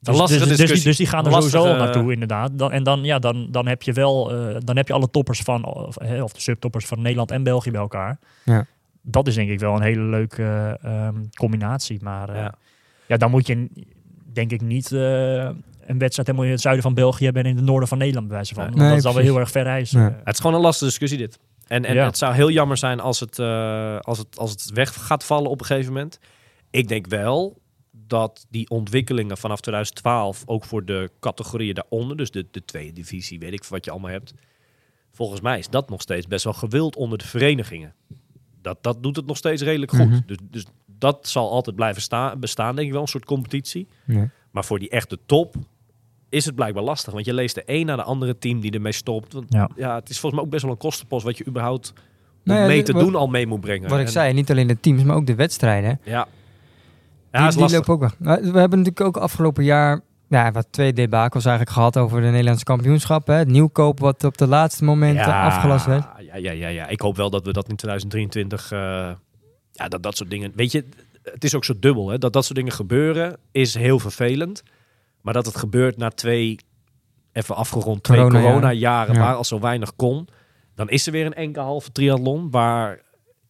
Dus, 0.00 0.16
lastige 0.16 0.40
dus, 0.40 0.48
dus, 0.48 0.56
die, 0.58 0.66
discussie. 0.66 0.88
dus 0.88 0.96
die 0.96 1.06
gaan 1.06 1.20
er 1.20 1.26
Een 1.26 1.32
sowieso 1.32 1.58
al 1.58 1.64
lastige- 1.64 1.84
naartoe, 1.84 2.12
inderdaad. 2.12 2.58
Dan, 2.58 2.72
en 2.72 2.82
dan, 2.82 3.04
ja, 3.04 3.18
dan, 3.18 3.48
dan 3.50 3.66
heb 3.66 3.82
je 3.82 3.92
wel, 3.92 4.32
eh, 4.34 4.56
dan 4.64 4.76
heb 4.76 4.86
je 4.88 4.92
alle 4.94 5.10
toppers 5.10 5.40
van, 5.40 5.64
of, 5.64 5.96
hè, 6.00 6.22
of 6.22 6.32
de 6.32 6.40
subtoppers 6.40 6.86
van 6.86 7.02
Nederland 7.02 7.30
en 7.30 7.42
België 7.42 7.70
bij 7.70 7.80
elkaar. 7.80 8.18
Ja. 8.44 8.66
dat 9.02 9.26
is 9.26 9.34
denk 9.34 9.50
ik 9.50 9.58
wel 9.60 9.74
een 9.74 9.82
hele 9.82 10.00
leuke 10.02 10.42
eh, 10.82 11.06
ehm, 11.06 11.14
combinatie. 11.34 11.98
Maar 12.02 12.28
eh, 12.28 12.36
Ja. 12.36 12.54
ja. 13.06 13.16
dan 13.16 13.30
moet 13.30 13.46
je 13.46 13.68
denk 14.32 14.50
ik 14.52 14.60
niet 14.60 14.92
eh, 14.92 15.00
een 15.86 15.98
wedstrijd 15.98 16.26
helemaal 16.26 16.44
in 16.44 16.50
het 16.50 16.60
zuiden 16.60 16.82
van 16.84 16.94
België 16.94 17.24
hebben 17.24 17.44
en 17.44 17.50
in 17.50 17.56
het 17.56 17.64
noorden 17.64 17.88
van 17.88 17.98
Nederland 17.98 18.26
bij 18.26 18.36
wijze 18.36 18.54
van. 18.54 18.62
Nee. 18.62 18.72
Want 18.72 18.82
Nee, 18.84 18.90
dat 18.90 18.98
is 19.00 19.04
alweer 19.06 19.22
precies. 19.22 19.36
heel 19.36 19.44
erg 19.44 19.50
ver 19.52 19.62
reizen. 19.72 20.00
Ja. 20.00 20.20
Het 20.24 20.34
is 20.34 20.40
gewoon 20.40 20.56
een 20.56 20.62
lastige 20.62 20.84
discussie 20.90 21.18
dit. 21.18 21.38
En, 21.66 21.84
en 21.84 21.94
Ja. 21.94 22.04
het 22.04 22.18
zou 22.18 22.34
heel 22.34 22.50
jammer 22.50 22.76
zijn 22.76 23.00
als 23.00 23.20
het, 23.20 23.38
eh, 23.38 23.98
als, 23.98 24.18
het, 24.18 24.38
als 24.38 24.50
het 24.50 24.70
weg 24.70 24.94
gaat 25.06 25.24
vallen 25.24 25.50
op 25.50 25.60
een 25.60 25.66
gegeven 25.66 25.92
moment. 25.92 26.18
Ik 26.70 26.88
denk 26.88 27.06
wel 27.06 27.60
dat 27.90 28.46
die 28.50 28.70
ontwikkelingen 28.70 29.36
vanaf 29.36 29.60
2012 29.60 30.42
ook 30.46 30.64
voor 30.64 30.84
de 30.84 31.10
categorieën 31.20 31.74
daaronder, 31.74 32.16
dus 32.16 32.30
de, 32.30 32.46
de 32.50 32.64
tweede 32.64 32.92
divisie, 32.92 33.38
weet 33.38 33.52
ik 33.52 33.64
wat 33.64 33.84
je 33.84 33.90
allemaal 33.90 34.10
hebt. 34.10 34.34
Volgens 35.12 35.40
mij 35.40 35.58
is 35.58 35.68
dat 35.68 35.90
nog 35.90 36.00
steeds 36.00 36.26
best 36.26 36.44
wel 36.44 36.52
gewild 36.52 36.96
onder 36.96 37.18
de 37.18 37.26
verenigingen. 37.26 37.94
Dat, 38.62 38.82
dat 38.82 39.02
doet 39.02 39.16
het 39.16 39.26
nog 39.26 39.36
steeds 39.36 39.62
redelijk 39.62 39.92
goed. 39.92 40.08
Mhm. 40.08 40.20
dus, 40.26 40.36
dus 40.42 40.64
dat 40.86 41.28
zal 41.28 41.50
altijd 41.50 41.76
blijven 41.76 42.02
sta- 42.02 42.36
bestaan, 42.36 42.74
denk 42.76 42.86
ik 42.86 42.92
wel, 42.92 43.02
een 43.02 43.08
soort 43.08 43.24
competitie. 43.24 43.88
Ja. 44.06 44.30
Maar 44.50 44.64
voor 44.64 44.78
die 44.78 44.88
echte 44.90 45.18
top 45.26 45.54
is 46.36 46.44
het 46.44 46.54
blijkbaar 46.54 46.82
lastig. 46.82 47.12
Want 47.12 47.24
je 47.24 47.34
leest 47.34 47.54
de 47.54 47.62
een 47.66 47.86
na 47.86 47.96
de 47.96 48.02
andere 48.02 48.38
team 48.38 48.60
die 48.60 48.70
ermee 48.72 48.92
stopt. 48.92 49.32
Want 49.32 49.46
Ja. 49.48 49.68
ja, 49.76 49.94
het 49.94 50.08
is 50.08 50.18
volgens 50.18 50.34
mij 50.34 50.42
ook 50.44 50.50
best 50.50 50.62
wel 50.62 50.72
een 50.72 50.78
kostenpost 50.78 51.24
wat 51.24 51.38
je 51.38 51.46
überhaupt 51.46 51.92
Nou 52.44 52.60
ja, 52.60 52.66
mee 52.66 52.82
te 52.82 52.92
wat- 52.92 53.02
doen 53.02 53.14
al 53.14 53.26
mee 53.26 53.46
moet 53.46 53.60
brengen. 53.60 53.88
Wat 53.88 53.98
ik 53.98 54.06
En- 54.06 54.12
zei, 54.12 54.32
niet 54.32 54.50
alleen 54.50 54.66
de 54.66 54.80
teams, 54.80 55.02
maar 55.02 55.16
ook 55.16 55.26
de 55.26 55.34
wedstrijden. 55.34 56.00
Ja. 56.04 56.22
Die, 57.30 57.40
Ja, 57.40 57.48
is 57.48 57.54
die 57.56 57.70
lopen 57.70 57.94
ook 57.94 58.00
weg. 58.00 58.14
We 58.18 58.58
hebben 58.58 58.78
natuurlijk 58.78 59.00
ook 59.00 59.16
afgelopen 59.16 59.64
jaar 59.64 60.00
ja, 60.28 60.52
wat 60.52 60.66
twee 60.70 60.92
debakels 60.92 61.44
eigenlijk 61.44 61.76
gehad 61.76 61.96
over 61.96 62.20
de 62.20 62.26
Nederlandse 62.28 62.64
kampioenschap. 62.64 63.26
Hè. 63.26 63.34
Het 63.34 63.48
nieuwkoop 63.48 64.00
wat 64.00 64.24
op 64.24 64.38
de 64.38 64.46
laatste 64.46 64.84
momenten 64.84 65.34
afgelast 65.34 65.86
werd. 65.86 66.04
Ja, 66.18 66.36
ja, 66.36 66.50
ja, 66.52 66.68
ja. 66.68 66.86
Ik 66.88 67.00
hoop 67.00 67.16
wel 67.16 67.30
dat 67.30 67.44
we 67.46 67.52
dat 67.52 67.68
in 67.68 67.76
2023... 67.76 68.72
eh, 68.72 68.78
ja, 69.72 69.88
dat 69.88 70.02
dat 70.02 70.16
soort 70.16 70.30
dingen... 70.30 70.52
Weet 70.54 70.72
je, 70.72 70.84
het 71.22 71.44
is 71.44 71.54
ook 71.54 71.64
zo 71.64 71.74
dubbel. 71.80 72.08
Hè? 72.08 72.18
Dat 72.18 72.32
dat 72.32 72.44
soort 72.44 72.56
dingen 72.56 72.72
gebeuren 72.72 73.36
is 73.52 73.74
heel 73.74 73.98
vervelend. 73.98 74.62
Maar 75.26 75.34
dat 75.34 75.46
het 75.46 75.56
gebeurt 75.56 75.96
na 75.96 76.08
twee... 76.10 76.56
Even 77.32 77.56
afgerond, 77.56 78.02
twee 78.02 78.18
Corona-jaren. 78.18 78.50
corona-jaren 78.52 79.14
Ja. 79.14 79.20
waar 79.20 79.34
al 79.34 79.44
zo 79.44 79.60
weinig 79.60 79.96
kon. 79.96 80.28
Dan 80.74 80.88
is 80.88 81.06
er 81.06 81.12
weer 81.12 81.26
een 81.26 81.34
enkele 81.34 81.64
halve 81.64 81.92
triathlon 81.92 82.50
waar 82.50 83.00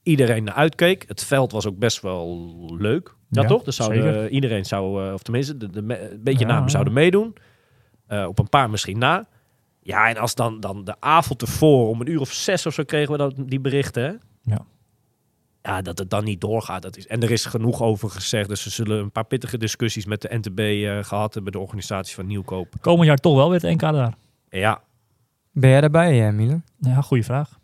iedereen 0.03 0.45
naar 0.45 0.55
uitkeek. 0.55 1.05
Het 1.09 1.25
veld 1.25 1.53
was 1.53 1.67
ook 1.67 1.79
best 1.79 2.01
wel 2.03 2.75
leuk. 2.79 3.15
Ja, 3.29 3.43
Ja, 3.43 3.49
toch? 3.49 3.63
Dus 3.63 3.77
zou 3.77 3.95
zeker. 3.95 4.29
iedereen 4.29 4.65
zou, 4.65 5.07
eh, 5.07 5.13
of 5.13 5.23
tenminste, 5.23 5.57
de, 5.57 5.71
de, 5.71 5.83
me- 5.83 6.11
een 6.11 6.23
beetje 6.23 6.47
Ja, 6.47 6.53
namen 6.53 6.71
zouden 6.71 6.93
meedoen. 6.93 7.35
Eh, 8.07 8.25
op 8.27 8.39
een 8.39 8.49
paar 8.49 8.71
misschien 8.71 8.99
na. 8.99 9.27
Ja, 9.83 10.09
en 10.09 10.17
als 10.17 10.35
dan, 10.35 10.61
dan 10.61 10.85
de 10.85 10.95
avond 11.01 11.43
ervoor, 11.43 11.89
om 11.89 12.01
een 12.01 12.11
uur 12.11 12.21
of 12.21 12.33
zes 12.33 12.67
of 12.67 12.75
zo 12.75 12.83
kregen 12.85 13.13
we 13.13 13.19
dat, 13.19 13.35
die 13.37 13.61
berichten. 13.61 14.03
Hè? 14.03 14.13
Ja. 14.55 14.65
Ja, 15.67 15.83
dat 15.83 15.99
het 15.99 16.11
dan 16.11 16.25
niet 16.25 16.41
doorgaat. 16.41 16.83
Dat 16.83 16.97
is, 16.97 17.07
en 17.07 17.23
er 17.23 17.31
is 17.31 17.45
genoeg 17.45 17.83
over 17.83 18.11
gezegd. 18.11 18.49
Dus 18.49 18.63
ze 18.63 18.71
zullen 18.71 18.99
een 18.99 19.11
paar 19.11 19.25
pittige 19.25 19.59
discussies 19.59 20.07
met 20.07 20.23
de 20.23 20.29
NTB 20.43 20.59
eh, 20.59 21.05
gehad 21.05 21.35
hebben, 21.35 21.53
de 21.53 21.59
organisatie 21.59 22.15
van 22.15 22.27
Nieuwkoop. 22.27 22.75
Komend 22.81 23.07
jaar 23.07 23.17
toch 23.17 23.35
wel 23.35 23.51
weer 23.51 23.61
het 23.61 23.71
NK 23.71 23.81
daar? 23.81 24.15
Ja, 24.49 24.81
Ben 25.53 25.71
jij 25.71 25.81
daarbij, 25.81 26.27
eh, 26.27 26.33
Milan? 26.33 26.63
Ja, 26.79 27.01
goede 27.01 27.23
vraag. 27.23 27.59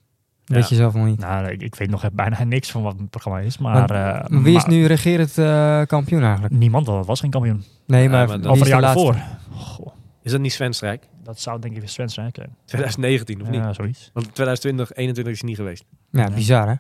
Weet 0.45 0.69
je 0.69 0.75
zelf 0.75 0.95
nog 0.95 1.07
niet. 1.07 1.19
Nou, 1.19 1.49
ik, 1.49 1.63
ik 1.63 1.75
weet 1.75 1.91
nog 1.91 2.11
bijna 2.13 2.45
niks 2.55 2.71
van 2.71 2.83
wat 2.83 2.99
het 2.99 3.11
programma 3.11 3.39
is. 3.39 3.59
Maar, 3.59 3.75
Maar 3.89 4.25
eh, 4.25 4.43
Wie 4.43 4.57
is 4.57 4.63
maar 4.63 4.73
nu 4.75 4.87
regerend 4.87 5.35
kampioen 5.89 6.23
eigenlijk? 6.23 6.55
Niemand, 6.55 6.87
want 6.87 6.99
het 6.99 7.07
was 7.07 7.21
geen 7.21 7.31
kampioen. 7.31 7.65
Nee, 7.87 8.03
Ja, 8.03 8.11
maar, 8.11 8.29
maar 8.29 8.37
dat- 8.41 8.47
Over 8.51 8.65
de 8.67 8.73
een 8.73 8.81
jaar. 8.81 8.97
Goh, 8.97 9.95
is 10.23 10.31
dat 10.31 10.41
niet 10.41 10.53
Sven 10.53 10.73
Strijk? 10.73 11.09
dat 11.25 11.41
zou 11.41 11.61
denk 11.61 11.75
ik 11.75 11.81
weer 11.81 11.89
Sven 11.89 12.09
zijn. 12.09 12.31
zijn. 12.35 12.57
2019 12.65 13.43
of 13.43 13.49
niet? 13.49 13.61
Ja, 13.61 13.73
zoiets. 13.73 14.11
Want 14.13 14.35
2020, 14.35 14.87
2021 14.87 15.33
is 15.33 15.41
hij 15.41 15.49
niet 15.49 15.59
geweest. 15.59 15.85
Ja, 16.11 16.35
bizar 16.35 16.69
hè? 16.69 16.75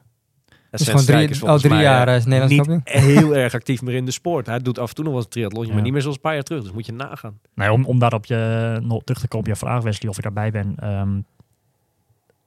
Dus 0.79 1.05
drie, 1.05 1.29
is 1.29 1.43
al 1.45 1.59
drie 1.59 1.73
mij, 1.73 1.83
jaar 1.83 2.07
eh, 2.09 2.12
eh, 2.12 2.18
is 2.18 2.25
Nederlands 2.25 2.55
niet 2.55 2.66
kampioen. 2.66 3.03
heel 3.14 3.37
erg 3.37 3.55
actief 3.55 3.83
meer 3.83 3.95
in 3.95 4.05
de 4.05 4.11
sport. 4.11 4.47
Hij 4.47 4.59
doet 4.59 4.79
af 4.79 4.89
en 4.89 4.95
toe 4.95 5.05
nog 5.05 5.12
wel 5.12 5.23
een 5.23 5.29
triathlon, 5.29 5.66
Ja. 5.66 5.73
maar 5.73 5.83
niet 5.83 5.93
meer 5.93 6.01
zoals 6.01 6.16
een 6.16 6.23
paar 6.23 6.35
jaar 6.35 6.43
terug. 6.43 6.62
Dus 6.62 6.73
moet 6.73 6.87
je 6.87 6.93
nagaan. 6.93 7.39
Nee, 7.55 7.73
om, 7.73 7.85
om 7.85 7.99
daarop 7.99 8.25
je, 8.27 8.79
nog 8.83 9.03
terug 9.05 9.20
te 9.20 9.29
komen 9.29 9.47
op 9.49 9.55
je 9.55 9.59
vraag, 9.66 9.83
Wesley, 9.83 10.11
of 10.11 10.16
je 10.16 10.23
daarbij 10.23 10.51
bent. 10.51 10.81
ehm, 10.81 11.20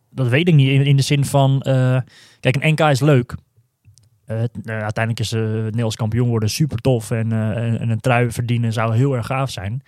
dat 0.10 0.28
weet 0.28 0.48
ik 0.48 0.54
niet. 0.54 0.70
In, 0.70 0.86
in 0.86 0.96
de 0.96 1.02
zin 1.02 1.26
van, 1.26 1.62
eh, 1.62 1.98
kijk, 2.40 2.56
een 2.60 2.72
NK 2.72 2.80
is 2.80 3.00
leuk. 3.00 3.36
Eh, 4.26 4.44
eh, 4.44 4.48
uiteindelijk 4.66 5.20
is 5.20 5.32
eh, 5.32 5.42
het 5.42 5.50
Nederlands 5.64 5.96
kampioen 5.96 6.30
worden 6.30 6.50
super 6.50 6.78
tof. 6.78 7.12
En, 7.12 7.32
eh, 7.32 7.50
en, 7.50 7.80
en 7.80 7.90
een 7.90 8.00
trui 8.00 8.32
verdienen 8.32 8.74
zou 8.74 8.96
heel 8.96 9.16
erg 9.16 9.26
gaaf 9.26 9.50
zijn. 9.50 9.84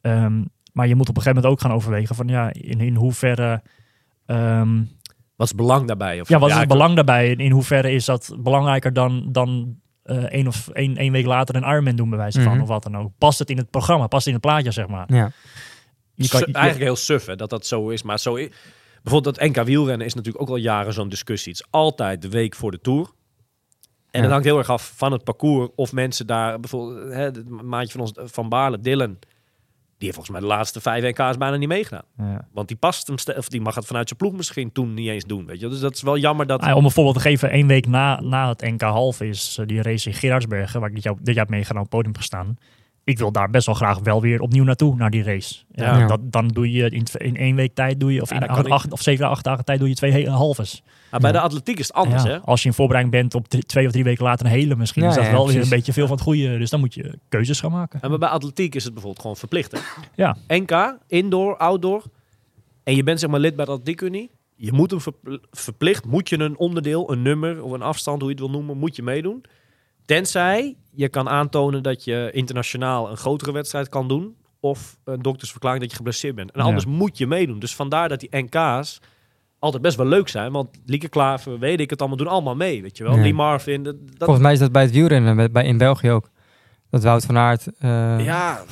Ehm, 0.00 0.42
maar 0.72 0.86
je 0.88 0.94
moet 0.94 1.08
op 1.08 1.16
een 1.16 1.22
gegeven 1.22 1.42
moment 1.42 1.52
ook 1.52 1.60
gaan 1.68 1.76
overwegen 1.76 2.14
van, 2.14 2.28
ja, 2.28 2.52
in, 2.52 2.80
in 2.80 2.94
hoeverre... 2.94 3.62
ehm, 4.26 4.82
Wat 5.36 5.46
is 5.46 5.52
het 5.52 5.56
belang 5.66 5.86
daarbij? 5.86 6.20
Of 6.20 6.28
ja, 6.28 6.38
wat 6.38 6.50
is 6.50 6.56
het 6.56 6.68
belang 6.68 6.94
daarbij? 6.94 7.30
In, 7.30 7.38
in 7.38 7.50
hoeverre 7.50 7.90
is 7.92 8.04
dat 8.04 8.36
belangrijker 8.38 8.92
dan, 8.92 9.28
dan 9.32 9.76
eh 10.02 10.16
één 10.24 10.46
of 10.46 10.68
één, 10.68 10.96
één 10.96 11.12
week 11.12 11.26
later 11.26 11.54
een 11.54 11.62
Ironman 11.70 11.96
doen, 11.96 12.08
bij 12.08 12.18
wijze 12.18 12.42
van, 12.42 12.52
Mhm. 12.52 12.62
of 12.62 12.68
wat 12.68 12.82
dan 12.82 12.96
ook? 12.96 13.10
Past 13.18 13.38
het 13.38 13.50
in 13.50 13.56
het 13.56 13.70
programma? 13.70 14.06
Past 14.06 14.24
het 14.24 14.34
in 14.34 14.40
het 14.40 14.48
plaatje, 14.50 14.70
zeg 14.70 14.86
maar? 14.86 15.12
Ja. 15.14 15.30
Je 16.14 16.28
kan, 16.28 16.40
je- 16.40 16.52
eigenlijk 16.52 16.84
heel 16.84 16.96
suf 16.96 17.26
hè, 17.26 17.36
dat 17.36 17.50
dat 17.50 17.66
zo 17.66 17.88
is. 17.88 18.02
Maar 18.02 18.18
zo 18.18 18.34
bijvoorbeeld 19.02 19.36
dat 19.36 19.48
NK 19.48 19.64
wielrennen 19.64 20.06
is 20.06 20.14
natuurlijk 20.14 20.42
ook 20.42 20.48
al 20.50 20.56
jaren 20.56 20.92
zo'n 20.92 21.08
discussie. 21.08 21.52
Het 21.52 21.60
is 21.60 21.66
altijd 21.70 22.22
de 22.22 22.28
week 22.28 22.54
voor 22.54 22.70
de 22.70 22.80
Tour. 22.80 23.00
En 23.00 23.10
Ja. 24.10 24.20
het 24.20 24.30
hangt 24.30 24.44
heel 24.44 24.58
erg 24.58 24.70
af 24.70 24.92
van 24.96 25.12
het 25.12 25.24
parcours. 25.24 25.68
Of 25.74 25.92
mensen 25.92 26.26
daar, 26.26 26.60
bijvoorbeeld 26.60 27.12
hè, 27.12 27.20
het 27.22 27.48
maatje 27.48 27.92
van 27.92 28.00
ons, 28.00 28.12
Van 28.32 28.48
Baarle, 28.48 28.80
Dylan. 28.80 29.18
Die 30.04 30.12
heeft 30.12 30.24
volgens 30.24 30.30
mij 30.30 30.40
de 30.40 30.56
laatste 30.56 30.80
vijf 30.80 31.02
NK's 31.02 31.36
bijna 31.36 31.56
niet 31.56 31.68
meegedaan. 31.68 32.04
ja. 32.16 32.48
Want 32.52 32.68
die 32.68 32.76
past 32.76 33.06
hem, 33.06 33.36
of 33.36 33.48
die 33.48 33.60
mag 33.60 33.74
het 33.74 33.86
vanuit 33.86 34.08
zijn 34.08 34.20
ploeg 34.20 34.32
misschien 34.32 34.72
toen 34.72 34.94
niet 34.94 35.08
eens 35.08 35.24
doen. 35.24 35.46
Weet 35.46 35.60
je? 35.60 35.68
Dus 35.68 35.80
dat 35.80 35.94
is 35.94 36.02
wel 36.02 36.18
jammer 36.18 36.46
dat... 36.46 36.60
Ah, 36.60 36.66
ja, 36.68 36.74
om 36.74 36.84
een 36.84 36.90
voorbeeld 36.90 37.16
te 37.16 37.22
geven, 37.22 37.50
één 37.50 37.66
week 37.66 37.86
na, 37.86 38.20
na 38.20 38.48
het 38.48 38.60
NK 38.60 38.80
half 38.80 39.20
is 39.20 39.56
eh, 39.60 39.66
die 39.66 39.82
race 39.82 40.08
in 40.08 40.14
Gerardsbergen, 40.14 40.80
waar 40.80 40.88
ik 40.88 40.94
dit 40.94 41.04
jaar, 41.04 41.14
dit 41.22 41.34
jaar 41.34 41.46
meegedaan 41.48 41.82
op 41.82 41.90
het 41.90 41.94
podium 41.94 42.16
gestaan. 42.16 42.58
Ik 43.04 43.18
wil 43.18 43.32
daar 43.32 43.50
best 43.50 43.66
wel 43.66 43.74
graag 43.74 43.98
wel 43.98 44.20
weer 44.20 44.40
opnieuw 44.40 44.64
naartoe, 44.64 44.96
naar 44.96 45.10
die 45.10 45.22
race. 45.22 45.54
Ja, 45.70 45.98
Ja. 45.98 46.06
Dat, 46.06 46.20
dan 46.22 46.48
doe 46.48 46.72
je 46.72 46.90
in, 46.90 47.04
in 47.12 47.36
één 47.36 47.56
week 47.56 47.74
tijd, 47.74 48.00
doe 48.00 48.12
je, 48.12 48.22
of 48.22 48.30
Ja, 48.30 48.40
in 48.58 48.70
acht, 48.70 48.92
of 48.92 49.02
zeven, 49.02 49.28
acht 49.28 49.44
dagen 49.44 49.64
tijd, 49.64 49.78
doe 49.78 49.88
je 49.88 49.94
twee 49.94 50.10
hele 50.10 50.30
halves. 50.30 50.82
Maar 51.10 51.20
bij 51.20 51.32
de 51.32 51.40
atletiek 51.40 51.78
is 51.78 51.86
het 51.86 51.96
anders, 51.96 52.22
hè? 52.22 52.40
Als 52.40 52.62
je 52.62 52.68
in 52.68 52.74
voorbereiding 52.74 53.16
bent 53.16 53.34
op 53.34 53.48
drie- 53.48 53.62
twee 53.62 53.86
of 53.86 53.92
drie 53.92 54.04
weken 54.04 54.24
later 54.24 54.46
een 54.46 54.52
hele, 54.52 54.76
misschien 54.76 55.02
is 55.04 55.14
dat 55.14 55.30
wel 55.30 55.46
weer 55.48 55.62
een 55.62 55.68
beetje 55.68 55.92
veel 55.92 56.06
van 56.06 56.16
het 56.16 56.24
goede. 56.24 56.58
Dus 56.58 56.70
dan 56.70 56.80
moet 56.80 56.94
je 56.94 57.18
keuzes 57.28 57.60
gaan 57.60 57.70
maken. 57.70 58.00
En 58.02 58.10
maar 58.10 58.18
bij 58.18 58.28
atletiek 58.28 58.74
is 58.74 58.84
het 58.84 58.92
bijvoorbeeld 58.92 59.22
gewoon 59.22 59.36
verplicht? 59.36 59.82
Ja. 60.14 60.36
NK, 60.48 60.96
indoor, 61.06 61.56
outdoor. 61.56 62.02
En 62.84 62.96
je 62.96 63.02
bent 63.02 63.20
zeg 63.20 63.30
maar 63.30 63.40
lid 63.40 63.56
bij 63.56 63.64
de 63.64 63.70
atletiekunie. 63.70 64.30
Je 64.56 64.72
moet 64.72 64.90
hem 64.90 65.00
verpl- 65.00 65.36
verplicht, 65.50 66.04
moet 66.06 66.28
je 66.28 66.38
een 66.38 66.58
onderdeel, 66.58 67.12
een 67.12 67.22
nummer 67.22 67.62
of 67.62 67.70
een 67.72 67.82
afstand, 67.82 68.20
hoe 68.20 68.30
je 68.30 68.36
het 68.36 68.44
wil 68.44 68.54
noemen, 68.54 68.78
moet 68.78 68.96
je 68.96 69.02
meedoen. 69.02 69.44
Tenzij 70.04 70.76
je 70.96 71.08
kan 71.08 71.28
aantonen 71.28 71.82
dat 71.82 72.04
je 72.04 72.30
internationaal 72.32 73.10
een 73.10 73.16
grotere 73.16 73.52
wedstrijd 73.52 73.88
kan 73.88 74.08
doen. 74.08 74.36
Of 74.60 74.96
een 75.04 75.22
doktersverklaring 75.22 75.80
dat 75.82 75.90
je 75.90 75.96
geblesseerd 75.96 76.34
bent. 76.34 76.50
En 76.52 76.60
Ja. 76.60 76.66
anders 76.66 76.86
moet 76.86 77.18
je 77.18 77.26
meedoen. 77.26 77.58
Dus 77.58 77.74
vandaar 77.74 78.08
dat 78.08 78.20
die 78.20 78.36
NK's 78.36 79.00
altijd 79.58 79.82
best 79.82 79.96
wel 79.96 80.06
leuk 80.06 80.28
zijn. 80.28 80.52
Want 80.52 80.68
Lieke 80.86 81.08
Klaver, 81.08 81.58
weet 81.58 81.80
ik 81.80 81.90
het 81.90 81.98
allemaal, 82.00 82.18
doen 82.18 82.26
allemaal 82.28 82.54
mee. 82.56 82.82
Weet 82.82 82.96
je 82.96 83.04
wel. 83.04 83.14
Ja. 83.16 83.20
Lee 83.22 83.34
Marvin. 83.34 83.82
Dat, 83.82 83.96
dat- 84.06 84.14
Volgens 84.18 84.40
mij 84.40 84.52
is 84.52 84.58
dat 84.58 84.72
bij 84.72 84.82
het 84.82 84.90
wielrennen, 84.92 85.36
bij, 85.36 85.50
bij, 85.50 85.64
in 85.64 85.78
België 85.78 86.10
ook. 86.10 86.28
Dat 86.90 87.02
Wout 87.02 87.24
van 87.24 87.36
Aert... 87.36 87.66
eh, 87.78 88.24
ja, 88.24 88.62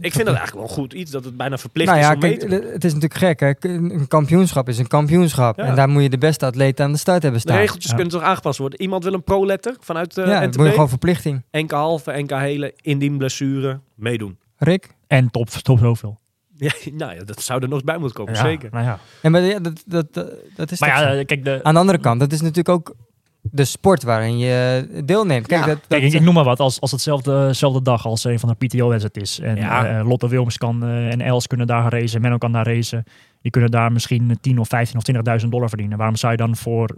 ik 0.00 0.12
vind 0.12 0.26
dat 0.26 0.36
eigenlijk 0.36 0.66
wel 0.66 0.76
goed 0.76 0.92
iets. 0.92 1.10
Dat 1.10 1.24
het 1.24 1.36
bijna 1.36 1.58
verplicht 1.58 1.88
nou 1.88 2.00
is 2.00 2.06
ja, 2.06 2.14
om 2.14 2.18
mee 2.20 2.36
kijk, 2.36 2.50
te 2.50 2.60
doen. 2.60 2.72
het 2.72 2.84
is 2.84 2.94
natuurlijk 2.94 3.20
gek. 3.20 3.40
Hè? 3.40 3.68
Een 3.70 4.08
kampioenschap 4.08 4.68
is 4.68 4.78
een 4.78 4.86
kampioenschap. 4.86 5.56
Ja. 5.56 5.64
En 5.64 5.74
daar 5.74 5.88
moet 5.88 6.02
je 6.02 6.08
de 6.10 6.18
beste 6.18 6.46
atleten 6.46 6.84
aan 6.84 6.92
de 6.92 6.98
start 6.98 7.22
hebben 7.22 7.40
De 7.40 7.48
staan. 7.48 7.60
regeltjes 7.60 7.90
Ja. 7.90 7.96
kunnen 7.96 8.12
toch 8.12 8.22
aangepast 8.22 8.58
worden? 8.58 8.80
Iemand 8.80 9.04
wil 9.04 9.12
een 9.12 9.24
pro-letter 9.24 9.76
vanuit 9.80 10.14
de 10.14 10.20
ja, 10.20 10.40
dan 10.40 10.48
NTB? 10.48 10.56
moet 10.56 10.66
je 10.66 10.72
gewoon 10.72 10.88
verplichting. 10.88 11.42
NK 11.50 11.70
halve, 11.70 12.12
NK 12.22 12.30
hele, 12.30 12.74
indien 12.80 13.18
blessure, 13.18 13.80
meedoen. 13.94 14.38
Rick? 14.56 14.94
En 15.06 15.30
top, 15.30 15.48
top 15.48 15.78
zoveel. 15.78 16.18
Ja, 16.60 16.72
nou 16.92 17.14
ja, 17.14 17.24
dat 17.24 17.42
zou 17.42 17.60
er 17.62 17.68
nog 17.68 17.74
eens 17.76 17.84
bij 17.84 17.98
moeten 17.98 18.16
komen, 18.16 18.34
Ja, 18.34 18.40
zeker. 18.40 18.68
Nou 18.72 18.84
ja. 18.84 18.98
Ja, 19.22 19.30
maar 19.30 19.40
ja, 19.40 19.58
dat, 19.58 19.82
dat, 19.86 20.14
dat, 20.56 20.70
is 20.70 20.80
Maar 20.80 20.88
ja, 20.88 21.14
eh, 21.14 21.26
kijk, 21.26 21.44
de, 21.44 21.60
Aan 21.62 21.74
de 21.74 21.80
andere 21.80 21.98
kant, 21.98 22.20
dat 22.20 22.32
is 22.32 22.40
natuurlijk 22.40 22.68
ook 22.68 22.94
de 23.42 23.64
sport 23.64 24.02
waarin 24.02 24.38
je 24.38 24.86
deelneemt. 25.04 25.46
Kijk, 25.46 25.60
Ja. 25.60 25.66
dat, 25.66 25.76
dat, 25.76 25.86
Kijk, 25.88 26.02
ik, 26.02 26.12
ik 26.12 26.20
noem 26.20 26.34
maar 26.34 26.44
wat, 26.44 26.60
als, 26.60 26.80
als 26.80 26.90
hetzelfde 26.90 27.46
dezelfde 27.46 27.82
dag 27.82 28.06
als 28.06 28.24
een 28.24 28.38
van 28.38 28.48
de 28.58 28.66
PTO-wedstrijd 28.66 29.16
is. 29.16 29.38
En 29.40 29.56
Ja. 29.56 29.86
eh, 29.98 30.08
Lotte 30.08 30.28
Wilmers 30.28 30.58
kan 30.58 30.82
eh, 30.84 31.12
en 31.12 31.20
Els 31.20 31.46
kunnen 31.46 31.66
daar 31.66 31.80
gaan 31.82 31.90
racen, 31.90 32.20
Menno 32.20 32.38
kan 32.38 32.52
daar 32.52 32.66
racen. 32.66 33.04
Die 33.42 33.50
kunnen 33.50 33.70
daar 33.70 33.92
misschien 33.92 34.38
10 34.40 34.58
of 34.58 34.68
15 34.68 34.96
of 34.96 35.02
20.000 35.42 35.48
dollar 35.48 35.68
verdienen. 35.68 35.98
Waarom 35.98 36.16
zou 36.16 36.32
je 36.32 36.38
dan 36.38 36.56
voor 36.56 36.96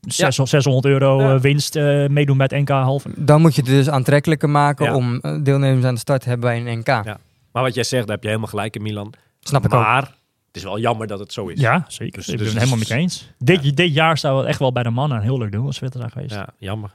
600, 0.00 0.48
600 0.48 0.84
euro 0.86 1.20
Ja. 1.20 1.34
eh, 1.34 1.40
winst 1.40 1.76
eh, 1.76 2.06
meedoen 2.06 2.36
bij 2.36 2.46
het 2.50 2.60
NK 2.60 2.68
halve? 2.68 3.08
dan 3.16 3.40
moet 3.40 3.54
je 3.54 3.60
het 3.60 3.70
dus 3.70 3.88
aantrekkelijker 3.90 4.50
maken 4.50 4.84
Ja. 4.86 4.94
om 4.94 5.20
deelnemers 5.42 5.84
aan 5.84 5.94
de 5.94 6.00
start 6.00 6.22
te 6.22 6.28
hebben 6.28 6.48
bij 6.48 6.72
een 6.72 6.78
NK. 6.78 6.86
Ja. 6.86 7.18
Maar 7.52 7.62
wat 7.62 7.74
jij 7.74 7.84
zegt, 7.84 8.02
daar 8.06 8.14
heb 8.14 8.22
je 8.22 8.28
helemaal 8.28 8.50
gelijk 8.50 8.76
in 8.76 8.82
Milan. 8.82 9.12
Snap 9.40 9.64
ik 9.64 9.74
ook. 9.74 9.80
maar 9.82 10.14
het 10.48 10.56
is 10.56 10.62
wel 10.62 10.78
jammer 10.78 11.06
dat 11.06 11.18
het 11.18 11.32
zo 11.32 11.46
is. 11.46 11.60
Ja, 11.60 11.84
zeker. 11.88 12.18
Dus- 12.18 12.28
ik 12.28 12.36
ben 12.36 12.44
dus- 12.44 12.48
het 12.48 12.56
helemaal 12.56 12.78
met 12.78 12.88
je 12.88 12.94
eens. 12.94 13.32
Dit, 13.38 13.76
dit 13.76 13.94
jaar 13.94 14.18
zou 14.18 14.38
het 14.38 14.46
echt 14.46 14.58
wel 14.58 14.72
bij 14.72 14.82
de 14.82 14.90
mannen 14.90 15.18
een 15.18 15.24
heel 15.24 15.38
leuk 15.38 15.52
doen 15.52 15.66
als 15.66 15.78
we 15.78 15.88
daar 15.88 16.10
geweest. 16.10 16.34
Ja, 16.34 16.48
jammer. 16.58 16.90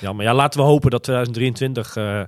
Jammer. 0.00 0.24
Ja, 0.24 0.34
laten 0.34 0.60
we 0.60 0.66
hopen 0.66 0.90
dat 0.90 1.02
2023... 1.02 1.96
eh, 1.96 2.22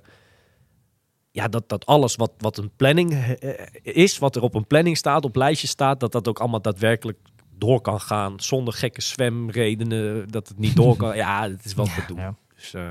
ja, 1.30 1.48
dat, 1.48 1.68
dat 1.68 1.86
alles 1.86 2.16
wat, 2.16 2.32
wat 2.38 2.58
een 2.58 2.70
planning 2.76 3.12
eh, 3.12 3.52
is, 3.82 4.18
wat 4.18 4.36
er 4.36 4.42
op 4.42 4.54
een 4.54 4.66
planning 4.66 4.96
staat, 4.96 5.24
op 5.24 5.36
lijstje 5.36 5.66
staat, 5.66 6.00
dat 6.00 6.12
dat 6.12 6.28
ook 6.28 6.38
allemaal 6.38 6.62
daadwerkelijk 6.62 7.18
door 7.54 7.80
kan 7.80 8.00
gaan. 8.00 8.40
Zonder 8.40 8.74
gekke 8.74 9.02
zwemredenen, 9.02 10.28
dat 10.28 10.48
het 10.48 10.58
niet 10.58 10.76
door 10.76 10.96
kan. 10.96 11.16
Ja, 11.24 11.48
het 11.50 11.64
is 11.64 11.74
wel 11.74 11.84
te 11.84 12.04
doen. 12.06 12.16
Ja. 12.16 12.34
Dus, 12.54 12.74
eh, 12.74 12.82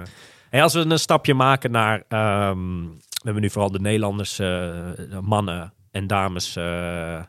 en 0.49 0.61
als 0.61 0.73
we 0.73 0.79
een 0.79 0.99
stapje 0.99 1.33
maken 1.33 1.71
naar... 1.71 2.03
ehm, 2.07 2.83
we 3.17 3.23
hebben 3.23 3.41
nu 3.41 3.49
vooral 3.49 3.71
de 3.71 3.79
Nederlanders, 3.79 4.39
eh, 4.39 5.19
mannen 5.21 5.73
en 5.91 6.07
dames, 6.07 6.55
eh, 6.55 7.21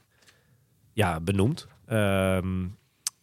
ja, 0.99 1.20
benoemd. 1.20 1.66
Ehm, 1.86 2.66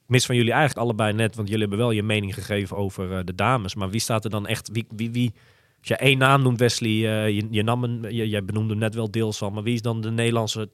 mis 0.06 0.26
van 0.26 0.36
jullie 0.36 0.52
eigenlijk 0.52 0.82
allebei 0.82 1.14
net, 1.14 1.36
want 1.36 1.48
jullie 1.48 1.62
hebben 1.62 1.80
wel 1.80 1.92
je 1.92 2.04
mening 2.04 2.34
gegeven 2.34 2.78
over 2.78 3.18
eh, 3.18 3.24
de 3.26 3.36
dames. 3.36 3.76
Maar 3.76 3.90
wie 3.90 4.00
staat 4.00 4.24
er 4.24 4.30
dan 4.30 4.48
echt? 4.48 4.70
Wie, 4.72 4.86
wie, 4.96 5.12
wie 5.12 5.34
als 5.80 5.88
je 5.88 5.96
één 5.96 6.18
naam 6.18 6.42
noemt, 6.42 6.60
Wesley, 6.60 6.90
eh, 6.92 7.30
je, 7.36 7.48
je, 7.50 7.64
nam 7.64 7.84
een, 7.84 8.02
je, 8.16 8.30
jij 8.30 8.46
benoemde 8.46 8.70
hem 8.70 8.80
net 8.80 8.96
wel 8.96 9.12
deels 9.12 9.42
al, 9.42 9.50
maar 9.52 9.64
wie 9.64 9.74
is 9.74 9.82
dan 9.82 10.02
de 10.02 10.12
Nederlandse 10.12 10.70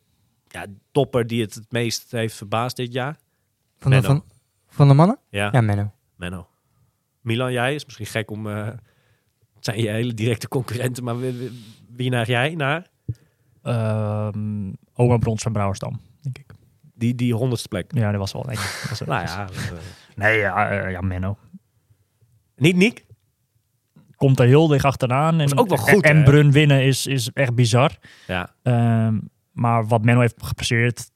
ja, 0.47 0.65
topper 0.91 1.27
die 1.27 1.41
het 1.41 1.53
het 1.53 1.71
meest 1.71 2.11
heeft 2.11 2.35
verbaasd 2.35 2.75
dit 2.75 2.93
jaar? 2.93 3.17
Van 3.77 3.91
de, 3.91 3.97
van, 4.01 4.23
van 4.67 4.87
de 4.87 4.93
mannen? 4.93 5.19
Ja, 5.29 5.49
Ja, 5.51 5.61
Menno. 5.61 5.91
Menno. 6.15 6.47
Milan, 7.21 7.51
jij 7.51 7.75
is 7.75 7.85
misschien 7.85 8.05
gek 8.05 8.31
om. 8.31 8.47
eh, 8.47 8.65
het 9.55 9.65
zijn 9.65 9.81
je 9.81 9.89
hele 9.89 10.13
directe 10.13 10.47
concurrenten, 10.47 11.03
maar 11.03 11.19
wie, 11.19 11.31
wie- 11.31 11.51
wie 11.95 12.09
neig 12.09 12.27
jij 12.27 12.55
naar? 12.55 12.87
Ehm, 13.61 14.71
Oma 14.93 15.17
Brons 15.17 15.41
van 15.43 15.51
Brouwersdam, 15.51 15.99
denk 16.21 16.37
ik. 16.37 16.50
Die, 17.01 17.15
die 17.15 17.33
honderdste 17.33 17.67
plek. 17.67 17.91
Ja, 17.95 18.11
dat 18.11 18.19
was 18.19 18.31
wel 18.33 18.41
een. 18.49 18.55
dat 18.55 18.89
was- 18.89 18.99
Nou 19.07 19.21
ja, 19.25 19.47
eh, 19.49 19.71
Nee, 20.15 20.37
ja, 20.37 20.69
eh, 20.69 20.91
ja 20.91 21.01
Menno. 21.01 21.37
niet 22.55 22.75
Niek. 22.75 23.05
Komt 24.15 24.39
er 24.39 24.45
heel 24.47 24.67
dicht 24.67 24.85
achteraan. 24.85 25.39
En, 25.39 25.57
ook 25.57 25.67
wel 25.67 25.77
goed, 25.77 26.03
En? 26.03 26.23
Brun 26.23 26.51
winnen 26.51 26.83
is, 26.83 27.07
is 27.07 27.29
echt 27.33 27.55
bizar. 27.55 27.91
Ja, 28.27 28.49
Ehm, 28.63 29.17
maar 29.51 29.87
wat 29.87 30.03
Menno 30.03 30.19
heeft 30.21 30.35
gepresteerd, 30.45 31.09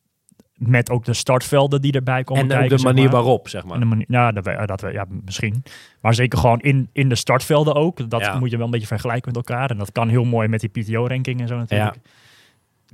met 0.55 0.89
ook 0.89 1.05
de 1.05 1.13
startvelden 1.13 1.81
die 1.81 1.91
erbij 1.91 2.23
komen 2.23 2.41
en 2.43 2.49
kijken. 2.49 2.69
de 2.69 2.77
zeg 2.77 2.85
manier 2.85 3.03
maar. 3.03 3.13
waarop, 3.13 3.47
zeg 3.49 3.65
maar. 3.65 3.79
De 3.79 3.85
manier, 3.85 4.05
ja, 4.09 4.31
dat, 4.31 4.45
we- 4.45 4.65
dat, 4.65 4.81
we- 4.81 4.91
ja, 4.91 5.05
misschien. 5.25 5.63
Maar 6.01 6.13
zeker 6.13 6.39
gewoon 6.39 6.59
in, 6.59 6.89
in 6.93 7.09
de 7.09 7.15
startvelden 7.15 7.75
ook. 7.75 8.09
Dat 8.09 8.21
Ja. 8.21 8.39
moet 8.39 8.49
je 8.51 8.55
wel 8.57 8.65
een 8.65 8.71
beetje 8.71 8.87
vergelijken 8.87 9.31
met 9.33 9.35
elkaar. 9.47 9.69
En 9.69 9.77
dat 9.77 9.91
kan 9.91 10.09
heel 10.09 10.23
mooi 10.25 10.47
met 10.47 10.59
die 10.59 10.69
PTO-ranking 10.69 11.41
en 11.41 11.47
zo 11.47 11.57
natuurlijk. 11.57 11.95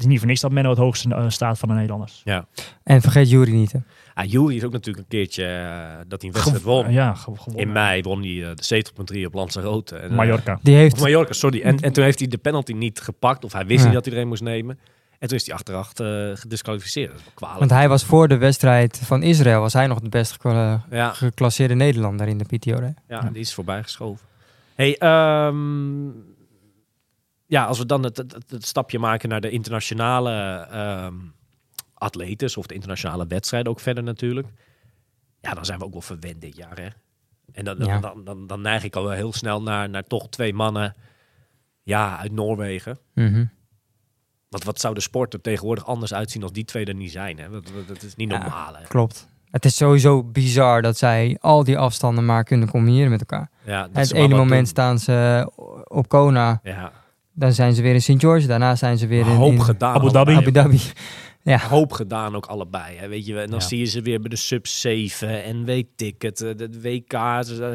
Is 0.01 0.07
niet 0.07 0.17
voor 0.19 0.27
niks 0.27 0.41
dat 0.41 0.51
Menno 0.51 0.69
het 0.69 0.79
hoogste 0.79 1.15
eh, 1.15 1.25
staat 1.29 1.59
van 1.59 1.69
de 1.69 1.75
Nederlanders. 1.75 2.21
Ja. 2.23 2.45
En 2.83 3.01
vergeet 3.01 3.29
Jury 3.29 3.51
niet. 3.53 3.71
Hè. 3.71 3.79
Ah, 4.13 4.31
Jury 4.31 4.55
is 4.55 4.63
ook 4.63 4.71
natuurlijk 4.71 5.03
een 5.03 5.17
keertje 5.17 5.45
eh, 5.45 6.05
dat 6.07 6.21
hij 6.21 6.29
een 6.29 6.35
wedstrijd 6.35 6.61
won. 6.63 6.91
Ja, 6.91 7.13
ge- 7.13 7.21
gewonnen. 7.35 7.57
In 7.65 7.71
mei 7.71 8.01
won 8.01 8.21
hij 8.21 8.43
eh, 8.49 8.55
de 8.55 8.83
70.3 9.19 9.25
op 9.25 9.33
Lanzarote. 9.33 9.95
En, 9.95 10.09
eh, 10.09 10.15
Mallorca. 10.15 10.59
Die 10.61 10.75
heeft, 10.75 10.99
Mallorca, 10.99 11.33
sorry. 11.33 11.61
En, 11.61 11.79
en 11.79 11.93
toen 11.93 12.03
heeft 12.03 12.19
hij 12.19 12.27
de 12.27 12.37
penalty 12.37 12.73
niet 12.73 12.99
gepakt. 12.99 13.43
Of 13.43 13.53
hij 13.53 13.65
wist 13.65 13.79
Ja. 13.79 13.85
niet 13.85 13.93
dat 13.93 14.05
hij 14.05 14.13
er 14.15 14.21
een 14.21 14.27
moest 14.27 14.41
nemen. 14.43 14.79
En 15.19 15.27
toen 15.27 15.37
is 15.37 15.45
hij 15.45 15.55
achteraf 15.55 15.99
eh, 15.99 16.07
gedisqualificeerd. 16.33 17.07
Dat 17.09 17.17
is 17.19 17.23
wel 17.23 17.33
kwalijk. 17.35 17.59
Want 17.59 17.71
hij 17.71 17.89
was 17.89 18.03
voor 18.03 18.27
de 18.27 18.37
wedstrijd 18.37 18.99
van 19.03 19.23
Israël, 19.23 19.59
was 19.59 19.73
hij 19.73 19.87
nog 19.87 19.99
de 19.99 20.09
best 20.09 20.31
gekla- 20.31 20.85
ja, 20.91 21.09
geclasseerde 21.13 21.73
Nederlander 21.75 22.27
in 22.27 22.37
de 22.37 22.45
PTO. 22.57 22.93
ja, 23.07 23.29
die 23.31 23.41
is 23.41 23.53
voorbij 23.53 23.83
geschoven. 23.83 24.25
Hey, 24.75 24.97
ehm, 24.97 26.05
ja, 27.51 27.65
als 27.65 27.77
we 27.77 27.85
dan 27.85 28.03
het, 28.03 28.17
het, 28.17 28.43
het 28.47 28.65
stapje 28.65 28.99
maken 28.99 29.29
naar 29.29 29.41
de 29.41 29.49
internationale 29.49 30.31
ehm 30.71 31.13
atletes 31.93 32.57
of 32.57 32.65
de 32.65 32.73
internationale 32.73 33.27
wedstrijden 33.27 33.71
ook 33.71 33.79
verder 33.79 34.03
natuurlijk. 34.03 34.47
Ja, 35.41 35.53
dan 35.53 35.65
zijn 35.65 35.79
we 35.79 35.85
ook 35.85 35.91
wel 35.91 36.01
verwend 36.01 36.41
dit 36.41 36.55
jaar, 36.55 36.77
hè? 36.79 36.87
En 37.51 37.65
dan, 37.65 37.77
dan, 37.77 37.87
Ja. 37.87 37.99
dan, 37.99 38.23
dan, 38.23 38.47
dan 38.47 38.61
neig 38.61 38.83
ik 38.83 38.95
al 38.95 39.03
wel 39.03 39.11
heel 39.11 39.33
snel 39.33 39.61
naar, 39.61 39.89
naar 39.89 40.03
toch 40.03 40.29
twee 40.29 40.53
mannen 40.53 40.95
ja, 41.83 42.17
uit 42.17 42.31
Noorwegen. 42.31 42.97
Mhm. 43.13 43.45
Want 44.49 44.63
wat 44.63 44.79
zou 44.79 44.93
de 44.93 45.01
sport 45.01 45.33
er 45.33 45.41
tegenwoordig 45.41 45.85
anders 45.85 46.13
uitzien 46.13 46.43
als 46.43 46.51
die 46.51 46.65
twee 46.65 46.85
er 46.85 46.95
niet 46.95 47.11
zijn? 47.11 47.37
Hè? 47.37 47.49
Dat, 47.87 48.03
is 48.03 48.15
niet 48.15 48.31
Ja. 48.31 48.37
normaal. 48.37 48.75
Hè? 48.75 48.83
Klopt. 48.87 49.27
Het 49.49 49.65
is 49.65 49.75
sowieso 49.75 50.23
bizar 50.23 50.81
dat 50.81 50.97
zij 50.97 51.37
al 51.41 51.63
die 51.63 51.77
afstanden 51.77 52.25
maar 52.25 52.43
kunnen 52.43 52.69
combineren 52.69 53.09
met 53.09 53.19
elkaar. 53.19 53.49
Ja, 53.63 53.87
dat 53.87 53.95
het 54.07 54.11
ene 54.13 54.35
moment 54.35 54.49
doen. 54.57 54.65
staan 54.65 54.99
ze 54.99 55.49
op 55.87 56.07
Kona, 56.07 56.59
Ja, 56.63 56.91
dan 57.33 57.53
zijn 57.53 57.73
ze 57.75 57.81
weer 57.81 57.93
in 57.93 58.01
St. 58.01 58.13
George, 58.17 58.47
daarna 58.47 58.75
zijn 58.75 58.97
ze 58.97 59.07
weer 59.07 59.19
in, 59.27 59.35
hoop 59.35 59.51
in 59.51 59.61
gedaan. 59.61 59.95
Abu. 59.95 60.09
Dhabi. 60.11 60.33
Abu 60.35 60.51
Dhabi. 60.51 60.79
Ja, 61.43 61.57
Hoop 61.59 61.91
gedaan 61.93 62.35
ook 62.35 62.45
allebei. 62.45 62.97
Hè? 62.97 63.07
Weet 63.07 63.25
je, 63.25 63.39
en 63.39 63.49
dan 63.49 63.59
Ja. 63.59 63.65
zie 63.65 63.79
je 63.79 63.85
ze 63.85 64.01
weer 64.01 64.19
bij 64.19 64.29
de 64.29 64.35
sub 64.35 64.67
7 64.67 65.43
en 65.43 65.65
W-ticket, 65.65 66.41
eh, 66.41 66.55
de 66.55 66.81
WK's. 66.81 67.59
eh, 67.59 67.69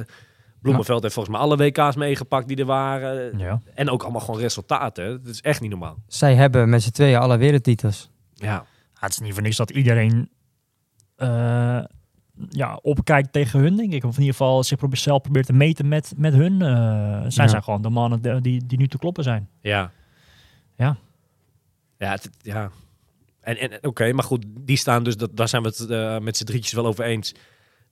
Bloemenveld 0.61 1.03
heeft 1.03 1.15
volgens 1.15 1.37
mij 1.37 1.45
alle 1.45 1.57
WK's 1.57 1.97
meegepakt 1.97 2.49
die 2.49 2.57
er 2.57 2.65
waren. 2.65 3.39
Ja. 3.39 3.61
En 3.75 3.91
ook 3.91 4.03
allemaal 4.03 4.21
gewoon 4.21 4.41
resultaten. 4.41 5.23
Dat 5.23 5.33
is 5.33 5.41
echt 5.41 5.61
niet 5.61 5.71
normaal. 5.71 5.97
zij 6.07 6.35
hebben 6.35 6.69
met 6.69 6.83
z'n 6.83 6.91
tweeën 6.91 7.19
alle 7.19 7.37
wereldtitels. 7.37 8.11
Ja, 8.35 8.47
Ja, 8.53 8.65
het 9.01 9.11
is 9.11 9.19
niet 9.19 9.33
voor 9.33 9.43
niks 9.43 9.57
dat 9.57 9.71
iedereen 9.71 10.31
eh, 11.17 11.79
ja, 12.49 12.79
opkijkt 12.83 13.33
tegen 13.33 13.61
hun, 13.61 13.77
denk 13.77 13.93
ik. 13.93 14.05
Of 14.05 14.15
in 14.15 14.21
ieder 14.21 14.37
geval 14.37 14.65
zich 14.65 14.79
probeert, 14.79 15.01
zelf 15.01 15.23
probeert 15.23 15.47
te 15.47 15.53
meten 15.53 15.89
met, 15.89 16.13
met 16.17 16.35
hun. 16.35 16.63
Eh 16.63 16.69
zij 17.29 17.45
Ja. 17.45 17.49
zijn 17.51 17.63
gewoon 17.63 17.83
de 17.83 17.89
mannen 17.91 18.43
die- 18.43 18.67
die, 18.67 18.79
nu 18.79 18.89
te 18.89 18.99
kloppen 18.99 19.25
zijn. 19.25 19.49
ja. 19.61 19.91
Ja. 20.77 20.97
Ja, 21.99 22.11
het, 22.11 22.31
ja. 22.43 22.71
En, 23.41 23.57
en 23.59 23.79
oké, 23.85 24.13
maar 24.13 24.25
goed, 24.25 24.45
die 24.49 24.77
staan 24.77 25.05
dus, 25.05 25.17
dat, 25.17 25.37
daar 25.37 25.49
zijn 25.49 25.63
we 25.63 25.69
het 25.69 25.91
eh, 25.91 26.19
met 26.19 26.37
z'n 26.37 26.45
drietjes 26.45 26.73
wel 26.73 26.87
over 26.87 27.05
eens. 27.05 27.35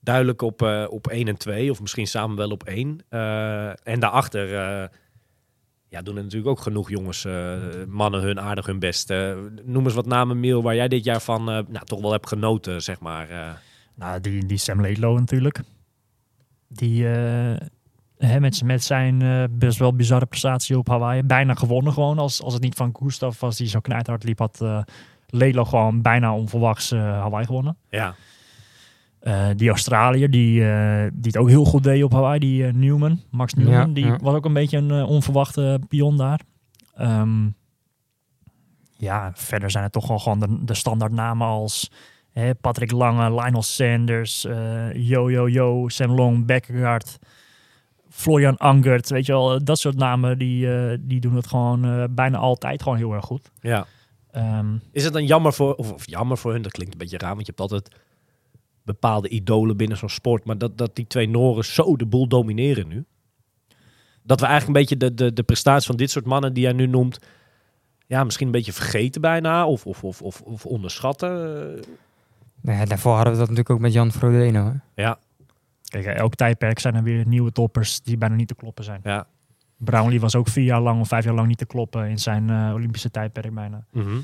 Duidelijk 0.00 0.42
op, 0.42 0.62
eh, 0.62 0.84
op 0.88 1.06
1 1.06 1.28
en 1.28 1.36
2, 1.36 1.70
of 1.70 1.80
misschien 1.80 2.06
samen 2.06 2.36
wel 2.36 2.50
op 2.50 2.62
1. 2.62 3.00
en 3.82 4.00
daarachter 4.00 4.48
ja, 5.88 6.02
doen 6.02 6.16
er 6.16 6.22
natuurlijk 6.22 6.50
ook 6.50 6.60
genoeg 6.60 6.90
jongens, 6.90 7.26
mannen 7.88 8.20
hun 8.20 8.40
aardig 8.40 8.66
hun 8.66 8.78
best. 8.78 9.08
Noem 9.64 9.84
eens 9.84 9.94
wat 9.94 10.06
namen, 10.06 10.40
Miel, 10.40 10.62
waar 10.62 10.74
jij 10.74 10.88
dit 10.88 11.04
jaar 11.04 11.20
van 11.20 11.44
nou, 11.44 11.84
toch 11.84 12.00
wel 12.00 12.12
hebt 12.12 12.28
genoten, 12.28 12.82
zeg 12.82 13.00
maar. 13.00 13.28
Nou, 13.94 14.20
die, 14.20 14.46
die 14.46 14.58
Sam 14.58 14.80
Laidlow 14.80 15.18
natuurlijk. 15.18 15.60
Die 16.68 17.08
eh, 17.08 17.56
hè, 18.18 18.40
met, 18.40 18.84
zijn 18.84 19.22
eh, 19.22 19.44
best 19.50 19.78
wel 19.78 19.94
bizarre 19.94 20.26
prestatie 20.26 20.78
op 20.78 20.88
Hawaii. 20.88 21.22
Bijna 21.22 21.54
gewonnen 21.54 21.92
gewoon. 21.92 22.18
Als, 22.18 22.42
als 22.42 22.52
het 22.54 22.62
niet 22.62 22.74
van 22.74 22.96
Gustav 22.98 23.40
was 23.40 23.56
die 23.56 23.68
zo 23.68 23.80
knijthard 23.80 24.24
liep, 24.24 24.38
had 24.38 24.64
Laidlow 25.26 25.66
gewoon 25.68 26.02
bijna 26.02 26.34
onverwachts 26.34 26.90
Hawaii 26.90 27.46
gewonnen. 27.46 27.76
ja, 27.88 28.14
Eh, 29.24 29.48
die 29.56 29.68
Australiër, 29.68 30.30
die, 30.30 30.60
die 31.12 31.30
het 31.30 31.36
ook 31.36 31.48
heel 31.48 31.64
goed 31.64 31.82
deed 31.82 32.02
op 32.02 32.12
Hawaii, 32.12 32.38
die 32.38 32.64
Newman, 32.64 33.20
Max 33.30 33.54
Newman, 33.54 33.88
Ja, 33.88 33.94
die 33.94 34.06
ja. 34.06 34.18
was 34.22 34.34
ook 34.34 34.44
een 34.44 34.52
beetje 34.52 34.76
een 34.76 35.04
onverwachte 35.04 35.80
pion 35.88 36.16
daar. 36.16 36.40
Ehm, 36.94 37.48
ja, 38.96 39.32
verder 39.34 39.70
zijn 39.70 39.84
het 39.84 39.92
toch 39.92 40.08
wel 40.08 40.18
gewoon 40.18 40.40
de, 40.40 40.64
de 40.64 40.74
standaard 40.74 41.12
namen 41.12 41.46
als 41.46 41.90
hè, 42.34 42.54
Patrick 42.54 42.90
Lange, 42.90 43.40
Lionel 43.40 43.62
Sanders, 43.62 44.44
eh 44.44 44.92
Yo 44.92 45.30
Yo 45.30 45.48
Yo, 45.48 45.88
Sam 45.88 46.10
Long, 46.12 46.46
Beckegaard, 46.46 47.18
Florian 48.08 48.56
Angert, 48.56 49.10
weet 49.10 49.26
je 49.26 49.32
wel, 49.32 49.64
dat 49.64 49.78
soort 49.78 49.96
namen 49.96 50.38
die, 50.38 50.72
eh, 50.74 50.98
die 51.00 51.20
doen 51.20 51.34
het 51.34 51.46
gewoon 51.46 51.84
eh, 51.84 52.04
bijna 52.10 52.38
altijd 52.38 52.82
gewoon 52.82 52.98
heel 52.98 53.12
erg 53.12 53.24
goed. 53.24 53.50
ja. 53.60 53.86
Ehm, 54.30 54.76
Is 54.92 55.04
het 55.04 55.12
dan 55.12 55.26
jammer 55.26 55.52
voor, 55.52 55.74
of, 55.74 55.92
of 55.92 56.06
jammer 56.06 56.38
voor 56.38 56.52
hun, 56.52 56.62
dat 56.62 56.72
klinkt 56.72 56.92
een 56.92 56.98
beetje 56.98 57.18
raar, 57.18 57.34
want 57.34 57.46
je 57.46 57.52
hebt 57.56 57.60
altijd 57.72 57.88
bepaalde 58.82 59.28
idolen 59.28 59.76
binnen 59.76 59.96
zo'n 59.96 60.08
sport, 60.08 60.44
maar 60.44 60.58
dat, 60.58 60.78
dat 60.78 60.96
die 60.96 61.06
twee 61.06 61.28
Noren 61.28 61.64
zo 61.64 61.96
de 61.96 62.06
boel 62.06 62.26
domineren 62.28 62.88
nu. 62.88 63.04
Dat 64.22 64.40
we 64.40 64.46
eigenlijk 64.46 64.76
een 64.76 64.82
beetje 64.86 64.96
de, 64.96 65.14
de, 65.14 65.32
de 65.32 65.42
prestaties 65.42 65.86
van 65.86 65.96
dit 65.96 66.10
soort 66.10 66.24
mannen 66.24 66.52
die 66.52 66.62
jij 66.62 66.72
nu 66.72 66.86
noemt, 66.86 67.18
ja, 68.06 68.24
misschien 68.24 68.46
een 68.46 68.52
beetje 68.52 68.72
vergeten 68.72 69.20
bijna, 69.20 69.66
of, 69.66 69.86
of, 69.86 70.04
of, 70.04 70.22
of, 70.22 70.40
of 70.40 70.66
onderschatten. 70.66 71.80
Nou 72.64 72.78
ja, 72.78 72.84
daarvoor 72.84 73.14
hadden 73.14 73.32
we 73.32 73.38
dat 73.38 73.48
natuurlijk 73.48 73.74
ook 73.74 73.80
met 73.80 73.92
Jan 73.92 74.12
Frodeno. 74.12 74.64
Hè? 74.64 75.02
Ja, 75.02 75.18
kijk, 75.88 76.06
elk 76.06 76.34
tijdperk 76.34 76.78
zijn 76.78 76.94
er 76.94 77.02
weer 77.02 77.26
nieuwe 77.26 77.52
toppers 77.52 78.00
die 78.02 78.16
bijna 78.16 78.34
niet 78.34 78.48
te 78.48 78.54
kloppen 78.54 78.84
zijn. 78.84 79.00
ja. 79.02 79.26
Brownlee 79.76 80.20
was 80.20 80.34
ook 80.34 80.48
vier 80.48 80.64
jaar 80.64 80.80
lang 80.80 81.00
of 81.00 81.08
vijf 81.08 81.24
jaar 81.24 81.34
lang 81.34 81.48
niet 81.48 81.58
te 81.58 81.66
kloppen 81.66 82.08
in 82.08 82.18
zijn 82.18 82.50
eh, 82.50 82.74
Olympische 82.74 83.10
tijdperk 83.10 83.54
bijna. 83.54 83.86
Mhm. 83.90 84.18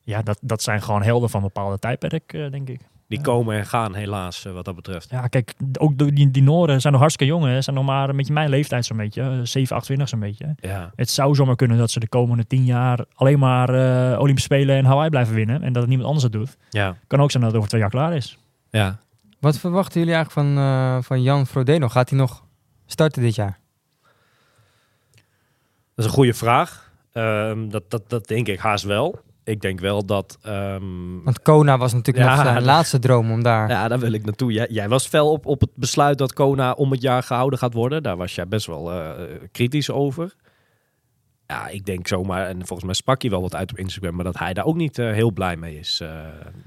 Ja, 0.00 0.22
dat, 0.22 0.38
dat 0.42 0.62
zijn 0.62 0.82
gewoon 0.82 1.02
helden 1.02 1.30
van 1.30 1.42
bepaalde 1.42 1.78
tijdperk, 1.78 2.32
eh, 2.32 2.50
denk 2.50 2.68
ik. 2.68 2.80
Die 3.08 3.18
Ja. 3.18 3.24
komen 3.24 3.56
en 3.56 3.66
gaan 3.66 3.94
helaas, 3.94 4.44
eh, 4.44 4.52
wat 4.52 4.64
dat 4.64 4.74
betreft. 4.74 5.10
Ja, 5.10 5.26
kijk, 5.26 5.54
ook 5.78 5.98
die, 5.98 6.30
die 6.30 6.42
Noren 6.42 6.80
zijn 6.80 6.92
nog 6.92 7.02
hartstikke 7.02 7.32
jong. 7.34 7.44
Hè. 7.44 7.60
Zijn 7.62 7.76
nog 7.76 7.84
maar 7.84 8.08
een 8.08 8.16
beetje 8.16 8.32
mijn 8.32 8.48
leeftijd 8.48 8.84
zo'n 8.86 8.96
beetje. 8.96 9.22
eh, 9.22 9.38
7, 9.42 9.76
28 9.76 10.08
zo'n 10.08 10.20
beetje. 10.20 10.54
Ja, 10.60 10.92
Het 10.96 11.10
zou 11.10 11.34
zomaar 11.34 11.56
kunnen 11.56 11.78
dat 11.78 11.90
ze 11.90 12.00
de 12.00 12.08
komende 12.08 12.46
tien 12.46 12.64
jaar 12.64 13.04
alleen 13.14 13.38
maar 13.38 13.68
eh, 13.68 14.18
Olympische 14.20 14.52
Spelen 14.54 14.76
in 14.76 14.84
Hawaii 14.84 15.10
blijven 15.10 15.34
winnen. 15.34 15.62
En 15.62 15.72
dat 15.72 15.82
het 15.82 15.86
niemand 15.86 16.08
anders 16.08 16.24
het 16.24 16.32
doet. 16.32 16.56
ja, 16.70 16.96
Kan 17.06 17.20
ook 17.20 17.30
zijn 17.30 17.42
dat 17.42 17.50
het 17.52 17.58
over 17.60 17.68
twee 17.70 17.80
jaar 17.82 17.90
klaar 17.90 18.14
is. 18.14 18.38
ja. 18.70 18.98
Wat 19.40 19.58
verwachten 19.58 20.00
jullie 20.00 20.14
eigenlijk 20.14 20.48
van, 20.48 20.58
eh, 20.64 20.98
van 21.02 21.22
Jan 21.22 21.46
Frodeno? 21.46 21.88
Gaat 21.88 22.10
hij 22.10 22.18
nog 22.18 22.44
starten 22.86 23.22
dit 23.22 23.34
jaar? 23.34 23.58
Dat 25.94 26.04
is 26.04 26.04
een 26.04 26.10
goede 26.16 26.34
vraag. 26.34 26.92
Ehm, 27.12 27.68
dat, 27.68 27.90
dat, 27.90 28.10
dat 28.10 28.26
denk 28.28 28.48
ik 28.48 28.58
haast 28.58 28.84
wel. 28.84 29.20
Ik 29.44 29.60
denk 29.60 29.80
wel 29.80 30.06
dat... 30.06 30.38
ehm, 30.42 31.22
Want 31.24 31.42
Kona 31.42 31.78
was 31.78 31.92
natuurlijk 31.92 32.26
Ja, 32.26 32.34
nog 32.34 32.44
zijn 32.44 32.62
laatste 32.64 32.98
droom 32.98 33.30
om 33.30 33.42
daar... 33.42 33.68
Ja, 33.68 33.88
daar 33.88 33.98
wil 33.98 34.12
ik 34.12 34.24
naartoe. 34.24 34.52
Jij, 34.52 34.66
jij 34.70 34.88
was 34.88 35.06
fel 35.06 35.30
op, 35.30 35.46
op 35.46 35.60
het 35.60 35.70
besluit 35.74 36.18
dat 36.18 36.32
Kona 36.32 36.72
om 36.72 36.90
het 36.90 37.02
jaar 37.02 37.22
gehouden 37.22 37.58
gaat 37.58 37.74
worden. 37.74 38.02
Daar 38.02 38.16
was 38.16 38.34
jij 38.34 38.48
best 38.48 38.66
wel 38.66 38.92
eh, 38.92 39.10
kritisch 39.52 39.90
over. 39.90 40.34
Ja, 41.46 41.68
ik 41.68 41.84
denk 41.84 42.06
zomaar, 42.06 42.46
en 42.46 42.66
volgens 42.66 42.84
mij 42.84 42.94
sprak 42.94 43.20
hij 43.22 43.30
wel 43.30 43.40
wat 43.40 43.54
uit 43.54 43.70
op 43.70 43.78
Instagram, 43.78 44.14
maar 44.14 44.24
dat 44.24 44.38
hij 44.38 44.54
daar 44.54 44.64
ook 44.64 44.76
niet 44.76 44.98
eh, 44.98 45.12
heel 45.12 45.32
blij 45.32 45.56
mee 45.56 45.78
is. 45.78 46.00
Eh, 46.00 46.08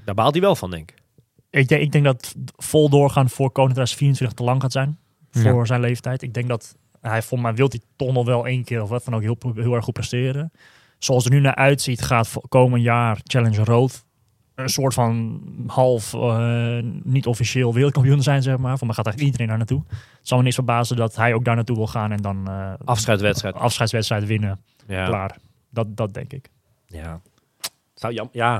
daar 0.04 0.14
baalt 0.14 0.32
hij 0.32 0.42
wel 0.42 0.56
van, 0.56 0.70
denk 0.70 0.90
ik. 0.90 1.02
Ik 1.50 1.68
denk, 1.68 1.82
ik 1.82 1.92
denk 1.92 2.04
dat 2.04 2.34
vol 2.56 2.88
doorgaan 2.88 3.28
voor 3.28 3.50
Koning 3.50 3.74
2024 3.74 4.36
te 4.36 4.44
lang 4.44 4.62
gaat 4.62 4.72
zijn. 4.72 4.98
Ja. 5.30 5.50
Voor 5.50 5.66
zijn 5.66 5.80
leeftijd. 5.80 6.22
Ik 6.22 6.34
denk 6.34 6.48
dat 6.48 6.76
hij, 7.00 7.22
voor 7.22 7.40
mij 7.40 7.54
wil 7.54 7.68
hij 7.68 7.80
toch 7.96 8.12
nog 8.12 8.24
wel 8.26 8.46
één 8.46 8.64
keer 8.64 8.82
of 8.82 8.88
wat 8.88 9.04
dan 9.04 9.14
ook 9.14 9.20
heel, 9.20 9.36
heel 9.54 9.74
erg 9.74 9.84
goed 9.84 9.94
presteren. 9.94 10.52
Zoals 10.98 11.24
het 11.24 11.32
er 11.32 11.38
nu 11.38 11.44
naar 11.44 11.54
uitziet, 11.54 12.02
gaat 12.02 12.28
voor 12.28 12.48
komend 12.48 12.82
jaar 12.82 13.20
Challenge 13.24 13.64
Road 13.64 14.06
een 14.54 14.68
soort 14.68 14.94
van 14.94 15.40
half 15.66 16.14
eh, 16.14 16.78
niet 17.02 17.26
officieel 17.26 17.74
wereldkampioen 17.74 18.22
zijn, 18.22 18.42
zeg 18.42 18.56
maar. 18.58 18.78
Voor 18.78 18.86
mij 18.86 18.96
gaat 18.96 19.06
eigenlijk 19.06 19.24
iedereen 19.24 19.46
daar 19.46 19.56
naartoe. 19.56 19.82
Het 20.18 20.28
zal 20.28 20.36
me 20.36 20.42
niks 20.42 20.54
verbazen 20.54 20.96
dat 20.96 21.16
hij 21.16 21.34
ook 21.34 21.44
daar 21.44 21.54
naartoe 21.54 21.76
wil 21.76 21.86
gaan 21.86 22.12
en 22.12 22.22
dan 22.22 22.48
eh 22.48 22.72
Afscheidswedstrijd. 22.84 23.54
afscheidswedstrijd 23.54 24.26
winnen. 24.26 24.60
Ja. 24.86 25.06
Klaar. 25.06 25.36
Dat, 25.70 25.96
dat 25.96 26.14
denk 26.14 26.32
ik. 26.32 26.48
Ja. 26.86 27.20
Het 27.60 27.70
zou, 27.94 28.12
jam 28.12 28.28
ja. 28.32 28.54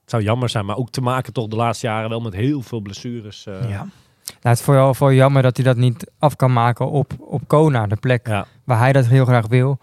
het 0.00 0.10
zou 0.10 0.22
jammer 0.22 0.48
zijn, 0.48 0.64
maar 0.66 0.76
ook 0.76 0.90
te 0.90 1.00
maken 1.00 1.32
toch 1.32 1.48
de 1.48 1.56
laatste 1.56 1.86
jaren 1.86 2.08
wel 2.08 2.20
met 2.20 2.32
heel 2.32 2.62
veel 2.62 2.80
blessures. 2.80 3.46
eh. 3.46 3.54
Nou, 3.68 3.88
het 4.40 4.58
is 4.58 4.64
vooral 4.64 4.94
voor 4.94 5.14
jammer 5.14 5.42
dat 5.42 5.56
hij 5.56 5.66
dat 5.66 5.76
niet 5.76 6.10
af 6.18 6.36
kan 6.36 6.52
maken 6.52 6.90
op, 6.90 7.12
op 7.18 7.42
Kona, 7.46 7.86
de 7.86 7.96
plek 7.96 8.26
Ja. 8.26 8.46
waar 8.64 8.78
hij 8.78 8.92
dat 8.92 9.06
heel 9.06 9.24
graag 9.24 9.46
wil. 9.46 9.78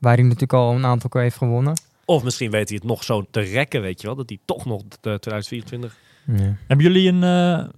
Waar 0.00 0.14
hij 0.14 0.22
natuurlijk 0.22 0.52
al 0.52 0.74
een 0.74 0.84
aantal 0.84 1.08
keer 1.10 1.20
heeft 1.20 1.36
gewonnen. 1.36 1.80
Of 2.04 2.22
misschien 2.24 2.50
weet 2.50 2.68
hij 2.68 2.78
het 2.80 2.88
nog 2.90 3.04
zo 3.04 3.24
te 3.30 3.40
rekken, 3.40 3.80
weet 3.82 4.00
je 4.00 4.06
wel. 4.06 4.16
Dat 4.16 4.28
hij 4.28 4.38
toch 4.44 4.64
nog 4.64 4.82
de 4.82 5.18
2024... 5.18 5.96
Ja. 6.26 6.56
Hebben 6.66 6.86
jullie 6.86 7.08
een, 7.12 7.22
eh, 7.22 7.68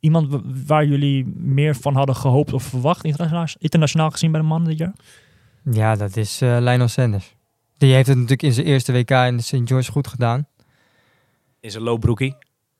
iemand 0.00 0.30
wa- 0.30 0.40
waar 0.66 0.84
jullie 0.86 1.26
meer 1.36 1.76
van 1.76 1.94
hadden 1.94 2.16
gehoopt 2.16 2.52
of 2.52 2.62
verwacht, 2.62 3.04
internationaal, 3.04 3.46
internationaal 3.58 4.10
gezien 4.10 4.30
bij 4.32 4.40
de 4.40 4.46
mannen 4.46 4.68
dit 4.68 4.78
jaar? 4.78 4.92
Ja, 5.70 5.96
dat 5.96 6.16
is 6.16 6.40
eh 6.40 6.56
Lionel 6.60 6.88
Sanders. 6.88 7.34
Die 7.76 7.94
heeft 7.94 8.06
het 8.06 8.14
natuurlijk 8.16 8.42
in 8.42 8.52
zijn 8.52 8.66
eerste 8.66 8.92
WK 8.92 9.10
in 9.10 9.36
de 9.36 9.42
St. 9.42 9.60
George 9.64 9.92
goed 9.92 10.06
gedaan. 10.08 10.46
In 11.60 11.70
zijn 11.70 11.82
lowbroekie. 11.82 12.34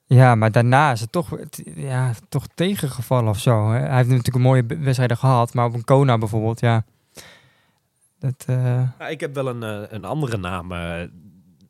Ja, 0.06 0.34
maar 0.34 0.52
daarna 0.52 0.92
is 0.92 1.00
het 1.00 1.12
toch, 1.12 1.38
ja, 1.76 2.12
toch 2.28 2.46
tegengevallen 2.54 3.28
of 3.30 3.38
zo. 3.38 3.70
Hè? 3.70 3.78
Hij 3.78 3.96
heeft 3.96 4.08
natuurlijk 4.08 4.34
een 4.36 4.40
mooie 4.42 4.64
wedstrijden 4.66 5.16
gehad, 5.16 5.54
maar 5.54 5.66
op 5.66 5.74
een 5.74 5.84
Kona 5.84 6.18
bijvoorbeeld, 6.18 6.60
ja. 6.60 6.84
Dat, 8.22 8.44
eh, 8.46 8.82
Ja, 8.98 9.08
ik 9.08 9.20
heb 9.20 9.34
wel 9.34 9.48
een, 9.48 9.62
eh, 9.62 9.78
een 9.88 10.04
andere 10.04 10.36
naam. 10.36 10.72
eh, 10.72 11.00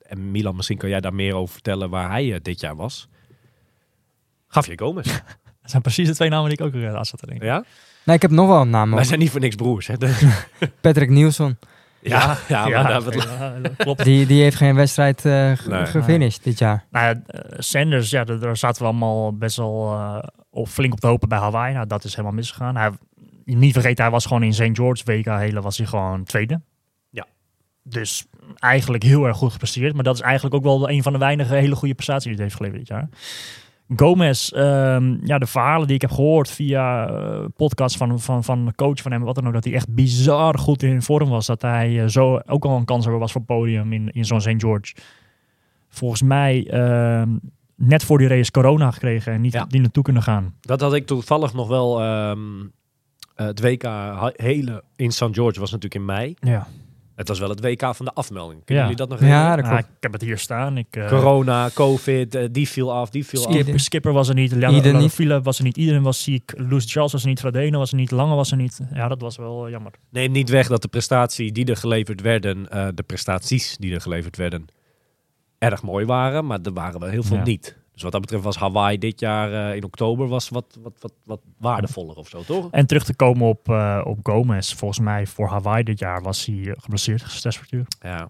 en 0.02 0.30
Milan, 0.30 0.56
misschien 0.56 0.78
kan 0.78 0.88
jij 0.88 1.00
daar 1.00 1.14
meer 1.14 1.34
over 1.34 1.52
vertellen 1.52 1.90
waar 1.90 2.10
hij 2.10 2.38
dit 2.42 2.60
jaar 2.60 2.76
was. 2.76 3.08
Javier 4.50 4.78
Gomez. 4.78 5.06
Dat 5.62 5.70
zijn 5.70 5.82
precies 5.82 6.08
de 6.08 6.14
twee 6.14 6.28
namen 6.28 6.48
die 6.48 6.58
ik 6.58 6.64
ook 6.64 6.74
uh, 6.74 6.94
aan 6.94 7.04
zat 7.04 7.18
te 7.20 7.26
denken. 7.26 7.46
ja? 7.46 7.64
Nee, 8.04 8.16
ik 8.16 8.22
heb 8.22 8.30
nog 8.30 8.46
wel 8.48 8.60
een 8.60 8.70
naam. 8.70 8.90
Wij 8.94 9.04
zijn 9.04 9.18
niet 9.18 9.30
voor 9.30 9.40
niks 9.40 9.54
broers. 9.56 9.86
Hè? 9.86 9.96
De- 10.02 10.38
Patrick 10.80 11.10
Nielsen. 11.10 11.58
Ja, 12.00 12.36
ja, 12.48 12.68
maar 12.68 12.90
ja, 13.04 13.60
klopt. 13.76 14.04
Die, 14.04 14.26
die 14.26 14.42
heeft 14.42 14.56
geen 14.56 14.74
wedstrijd 14.74 15.24
eh, 15.24 15.52
g- 15.52 15.66
Nee. 15.66 15.86
gefinished 15.86 16.44
dit 16.44 16.58
jaar. 16.58 16.84
Nou 16.90 17.06
ja, 17.06 17.22
Sanders, 17.58 18.10
ja, 18.10 18.24
daar 18.24 18.56
zaten 18.56 18.82
we 18.82 18.88
allemaal 18.88 19.36
best 19.36 19.56
wel 19.56 19.92
eh, 19.92 20.18
op, 20.50 20.68
flink 20.68 20.92
op 20.92 21.00
te 21.00 21.06
hopen 21.06 21.28
bij 21.28 21.38
Hawaii. 21.38 21.74
Nou, 21.74 21.86
dat 21.86 22.04
is 22.04 22.10
helemaal 22.10 22.36
misgegaan. 22.36 22.76
Hij, 22.76 22.90
niet 23.56 23.72
vergeten, 23.72 24.02
hij 24.04 24.12
was 24.12 24.26
gewoon 24.26 24.42
in 24.42 24.54
St. 24.54 24.70
George 24.72 25.02
WK 25.04 25.26
hele 25.26 25.60
was 25.60 25.76
hij 25.78 25.86
gewoon 25.86 26.24
tweede. 26.24 26.60
Ja. 27.10 27.26
Dus 27.82 28.26
eigenlijk 28.54 29.02
heel 29.02 29.24
erg 29.26 29.36
goed 29.36 29.52
gepresteerd. 29.52 29.94
Maar 29.94 30.04
dat 30.04 30.14
is 30.14 30.20
eigenlijk 30.20 30.54
ook 30.54 30.62
wel 30.62 30.90
een 30.90 31.02
van 31.02 31.12
de 31.12 31.18
weinige 31.18 31.54
hele 31.54 31.74
goede 31.76 31.94
prestaties 31.94 32.24
die 32.24 32.34
hij 32.34 32.42
heeft 32.44 32.56
geleverd 32.56 32.78
dit 32.80 32.88
jaar. 32.88 33.08
Gomez, 33.96 34.48
ehm, 34.52 35.26
ja, 35.26 35.38
de 35.38 35.46
verhalen 35.46 35.86
die 35.86 35.94
ik 35.96 36.00
heb 36.00 36.10
gehoord 36.10 36.50
via 36.50 37.08
eh, 37.08 37.44
podcasts 37.56 37.96
van, 37.98 38.20
van, 38.20 38.44
van 38.44 38.66
de 38.66 38.74
coach 38.74 39.00
van 39.02 39.12
hem, 39.12 39.22
wat 39.22 39.34
dan 39.34 39.46
ook, 39.46 39.52
dat 39.52 39.64
hij 39.64 39.72
echt 39.74 39.94
bizar 39.94 40.58
goed 40.58 40.82
in 40.82 41.02
vorm 41.02 41.28
was. 41.28 41.46
Dat 41.46 41.62
hij 41.62 42.00
eh, 42.02 42.08
zo 42.08 42.40
ook 42.46 42.64
al 42.64 42.76
een 42.76 42.84
kanshebber 42.84 43.20
was 43.20 43.32
voor 43.32 43.40
het 43.40 43.50
podium 43.50 43.92
in, 43.92 44.10
in 44.12 44.24
zo'n 44.24 44.40
St. 44.40 44.54
George. 44.56 44.94
Volgens 45.88 46.22
mij 46.22 46.66
ehm, 46.70 47.28
net 47.76 48.04
voor 48.04 48.18
die 48.18 48.28
race 48.28 48.50
corona 48.50 48.90
gekregen 48.90 49.32
en 49.32 49.40
niet, 49.40 49.52
Ja. 49.52 49.66
niet 49.68 49.80
naartoe 49.82 50.02
kunnen 50.02 50.22
gaan. 50.22 50.54
Dat 50.60 50.80
had 50.80 50.94
ik 50.94 51.06
toevallig 51.06 51.52
nog 51.54 51.68
wel. 51.68 52.00
ehm, 52.00 52.38
eh, 53.34 53.46
het 53.46 53.60
WK 53.60 53.82
hele 54.36 54.82
in 54.96 55.10
St. 55.12 55.28
George 55.30 55.60
was 55.60 55.70
natuurlijk 55.70 55.94
in 55.94 56.04
mei. 56.04 56.34
Ja, 56.40 56.66
Het 57.14 57.28
was 57.28 57.38
wel 57.38 57.48
het 57.48 57.60
WK 57.60 57.94
van 57.94 58.04
de 58.04 58.12
afmelding. 58.12 58.64
Kunnen 58.64 58.84
Ja. 58.84 58.90
jullie 58.90 59.06
dat 59.06 59.08
nog 59.08 59.20
Ja, 59.20 59.24
herinneren? 59.26 59.56
dat 59.62 59.70
Nou, 59.72 59.78
ik 59.96 60.02
heb 60.02 60.12
het 60.12 60.22
hier 60.22 60.38
staan. 60.38 60.76
Ik, 60.78 60.86
eh, 60.90 61.08
Corona, 61.08 61.70
COVID, 61.74 62.34
eh, 62.34 62.44
die 62.50 62.68
viel 62.68 62.92
af, 62.92 63.10
die 63.10 63.26
viel 63.26 63.38
af. 63.40 63.44
Skip. 63.50 63.60
Skipper, 63.62 63.80
Skipper 63.80 64.12
was 64.12 64.28
er 64.28 64.34
niet, 64.34 64.54
niet. 64.92 65.12
Philip 65.12 65.44
was 65.44 65.58
er 65.58 65.64
niet, 65.64 65.76
iedereen 65.76 66.02
was 66.02 66.22
ziek. 66.22 66.52
Lucy 66.56 66.88
Charles 66.88 67.12
was 67.12 67.22
er 67.22 67.28
niet, 67.28 67.40
Fradeno 67.40 67.78
was 67.78 67.90
er 67.90 67.96
niet, 67.96 68.10
Lange 68.10 68.34
was 68.34 68.50
er 68.50 68.56
niet. 68.56 68.80
Ja, 68.94 69.08
dat 69.08 69.20
was 69.20 69.36
wel 69.36 69.70
jammer. 69.70 69.92
Neem 70.10 70.32
niet 70.32 70.48
weg 70.48 70.68
dat 70.68 70.82
de 70.82 70.88
prestatie 70.88 71.52
die 71.52 71.64
er 71.66 71.76
geleverd 71.76 72.20
werden, 72.20 72.70
eh, 72.70 72.88
de 72.94 73.02
prestaties 73.02 73.76
die 73.76 73.94
er 73.94 74.00
geleverd 74.00 74.36
werden, 74.36 74.64
erg 75.58 75.82
mooi 75.82 76.04
waren. 76.06 76.46
Maar 76.46 76.58
er 76.62 76.72
waren 76.72 77.00
wel 77.00 77.08
heel 77.08 77.22
veel 77.22 77.36
Ja. 77.36 77.42
niet. 77.42 77.76
Dus 77.92 78.02
wat 78.02 78.12
dat 78.12 78.20
betreft 78.20 78.44
was 78.44 78.56
Hawaii 78.56 78.98
dit 78.98 79.20
jaar 79.20 79.68
eh, 79.70 79.76
in 79.76 79.84
oktober 79.84 80.28
was 80.28 80.48
wat, 80.48 80.78
wat, 80.82 80.92
wat, 81.00 81.12
wat 81.24 81.40
waardevoller 81.58 82.16
of 82.16 82.28
zo, 82.28 82.42
toch? 82.42 82.68
En 82.70 82.86
terug 82.86 83.04
te 83.04 83.14
komen 83.14 83.48
op, 83.48 83.68
eh, 83.68 84.00
op 84.04 84.18
Gomez. 84.22 84.74
Volgens 84.74 85.00
mij 85.00 85.26
voor 85.26 85.48
Hawaii 85.48 85.84
dit 85.84 85.98
jaar 85.98 86.22
was 86.22 86.44
hij 86.46 86.56
eh, 86.66 86.72
geblesseerd, 86.76 87.22
gestressfractuur. 87.22 87.86
Ja. 88.00 88.28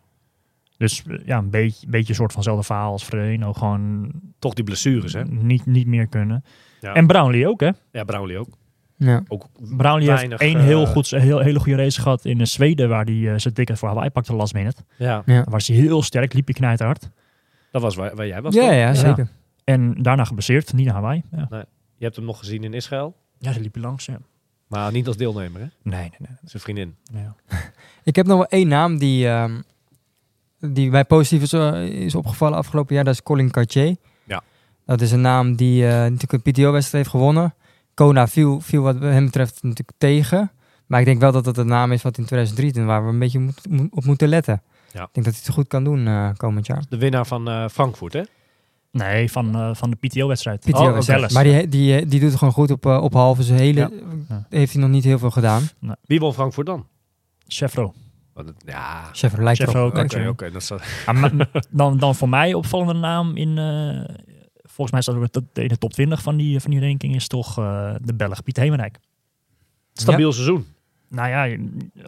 Dus 0.77 1.03
ja, 1.25 1.39
een 1.39 1.51
beetje, 1.51 1.87
beetje 1.87 2.09
een 2.09 2.15
soort 2.15 2.33
vanzelfde 2.33 2.65
verhaal 2.65 2.93
als 2.93 3.03
Fradeno. 3.05 3.53
Gewoon 3.53 4.11
Toch 4.39 4.55
die 4.55 4.65
blessures, 4.65 5.13
hè? 5.13 5.25
niet, 5.25 5.67
niet 5.67 5.87
meer 5.87 6.07
kunnen. 6.07 6.45
Ja. 6.81 6.95
En 6.95 7.07
Brownlee 7.07 7.49
ook, 7.49 7.61
hè? 7.61 7.71
Ja, 7.93 8.05
Brownlee 8.05 8.39
ook. 8.39 8.49
Ja. 8.97 9.23
ook 9.29 9.47
Brownlee 9.77 10.11
heeft 10.11 10.41
één 10.41 10.61
heel, 10.61 10.87
goed, 10.87 11.11
een 11.11 11.21
heel, 11.21 11.39
hele 11.39 11.59
goede 11.59 11.77
race 11.83 12.01
gehad 12.01 12.25
in 12.25 12.47
Zweden, 12.47 12.89
waar 12.89 13.05
hij 13.05 13.33
eh, 13.33 13.39
zijn 13.39 13.55
ticket 13.55 13.79
voor 13.79 13.89
Hawaii 13.89 14.11
pakte 14.11 14.35
last 14.35 14.55
minute. 14.55 14.83
ja, 14.97 15.23
Ja. 15.27 15.35
Daar 15.35 15.51
was 15.51 15.67
hij 15.67 15.77
heel 15.77 16.03
sterk, 16.03 16.33
liep 16.33 16.45
hij 16.45 16.55
knijterhard. 16.55 17.11
dat 17.71 17.83
was 17.83 17.95
waar, 17.95 18.15
waar 18.17 18.27
jij 18.27 18.43
was, 18.43 18.55
Ja, 18.55 18.61
toch? 18.61 18.73
ja, 18.75 18.95
zeker. 18.95 19.29
En 19.65 20.03
daarna 20.03 20.25
geblesseerd, 20.25 20.73
niet 20.73 20.85
naar 20.87 20.95
Hawaii. 20.95 21.23
Ja, 21.31 21.47
Je 21.97 22.05
hebt 22.05 22.17
hem 22.17 22.25
nog 22.25 22.39
gezien 22.39 22.65
in 22.65 22.75
Israël, 22.75 23.17
ja 23.39 23.53
ze 23.53 23.61
liep 23.61 23.77
langs. 23.77 24.07
Ja. 24.07 24.19
maar 24.67 24.93
niet 24.93 25.07
als 25.07 25.17
deelnemer, 25.17 25.61
hè? 25.61 25.67
Nee, 25.83 26.01
nee, 26.01 26.11
nee. 26.19 26.37
Zijn 26.45 26.63
vriendin. 26.63 26.97
nee, 27.13 27.23
ja. 27.23 27.35
Ik 28.05 28.17
heb 28.17 28.27
nog 28.27 28.37
wel 28.37 28.47
één 28.47 28.69
naam 28.69 28.99
die, 28.99 29.29
ehm, 29.29 29.61
die 30.59 30.91
mij 30.91 31.05
positief 31.05 31.43
is, 31.43 31.53
eh, 31.53 31.83
is 31.85 32.15
opgevallen 32.15 32.59
afgelopen 32.59 32.95
jaar. 32.95 33.05
Dat 33.05 33.15
is 33.15 33.23
Colin 33.23 33.51
Cartier. 33.51 33.97
Ja. 34.25 34.43
Dat 34.87 35.01
is 35.01 35.13
een 35.13 35.21
naam 35.21 35.57
die 35.57 35.87
eh, 35.87 35.93
natuurlijk 35.93 36.33
een 36.33 36.53
PTO-wedstrijd 36.53 37.05
heeft 37.05 37.17
gewonnen. 37.17 37.55
Kona 37.95 38.27
viel, 38.29 38.61
viel 38.61 38.83
wat 38.83 39.01
hem 39.01 39.25
betreft 39.25 39.63
natuurlijk 39.63 39.99
tegen. 39.99 40.51
Maar 40.87 41.01
ik 41.01 41.07
denk 41.07 41.21
wel 41.21 41.33
dat 41.33 41.47
het 41.47 41.57
een 41.57 41.67
naam 41.67 41.93
is 41.93 42.03
wat 42.03 42.19
in 42.19 42.25
2003 42.25 42.85
waar 42.85 43.05
we 43.05 43.13
een 43.13 43.19
beetje 43.19 43.39
moet- 43.39 43.67
op 43.91 44.05
moeten 44.05 44.29
letten. 44.29 44.63
Ja. 44.93 45.03
Ik 45.03 45.09
denk 45.13 45.27
dat 45.27 45.35
hij 45.35 45.43
het 45.47 45.55
goed 45.55 45.69
kan 45.69 45.85
doen 45.85 46.07
eh, 46.07 46.31
komend 46.37 46.67
jaar. 46.67 46.83
De 46.89 46.99
winnaar 46.99 47.27
van 47.27 47.49
eh, 47.49 47.69
Frankfurt, 47.69 48.13
hè? 48.13 48.23
Nee, 48.93 49.31
van, 49.31 49.55
eh, 49.55 49.75
van 49.75 49.91
de 49.91 49.97
PTO-wedstrijd. 49.97 50.61
PTO-wedstrijd. 50.61 51.07
Dallas. 51.07 51.33
maar 51.33 51.45
die, 51.45 51.69
die, 51.69 52.07
die 52.07 52.21
doet 52.21 52.29
het 52.29 52.39
gewoon 52.39 52.55
goed 52.55 52.71
op, 52.71 52.87
eh, 52.87 53.03
op 53.03 53.13
halve. 53.13 53.43
Zijn 53.43 53.59
hele, 53.59 53.91
Ja. 54.29 54.47
Heeft 54.49 54.73
hij 54.73 54.83
nog 54.83 54.91
niet 54.91 55.05
heel 55.05 55.19
veel 55.19 55.31
gedaan. 55.31 55.63
Wie 56.05 56.21
won 56.21 56.33
Frankfurt 56.33 56.67
dan? 56.67 56.87
Chevro. 57.47 57.95
Ja, 58.67 59.09
Chef 59.13 59.37
lijkt 59.37 59.75
ook, 59.75 59.99
oké, 60.29 60.51
dat 60.51 60.63
is, 60.63 60.73
dan, 61.71 61.99
dan 61.99 62.15
voor 62.15 62.29
mij 62.29 62.55
opvallende 62.55 62.93
naam 63.01 63.37
in... 63.37 63.59
eh, 63.59 64.15
volgens 64.63 64.91
mij 64.91 65.01
staat 65.03 65.15
het 65.35 65.59
in 65.63 65.69
de 65.69 65.79
top 65.79 65.93
20 65.93 66.23
van 66.23 66.37
die, 66.37 66.61
van 66.61 66.71
die 66.71 66.81
ranking 66.81 67.15
is 67.15 67.29
toch 67.29 67.59
eh, 67.59 67.95
de 68.03 68.15
Belg 68.15 68.43
Piet 68.43 68.57
Hemerijk. 68.57 68.99
stabiel 69.93 70.33
seizoen. 70.33 70.67
Nou 71.09 71.29
ja, 71.29 71.57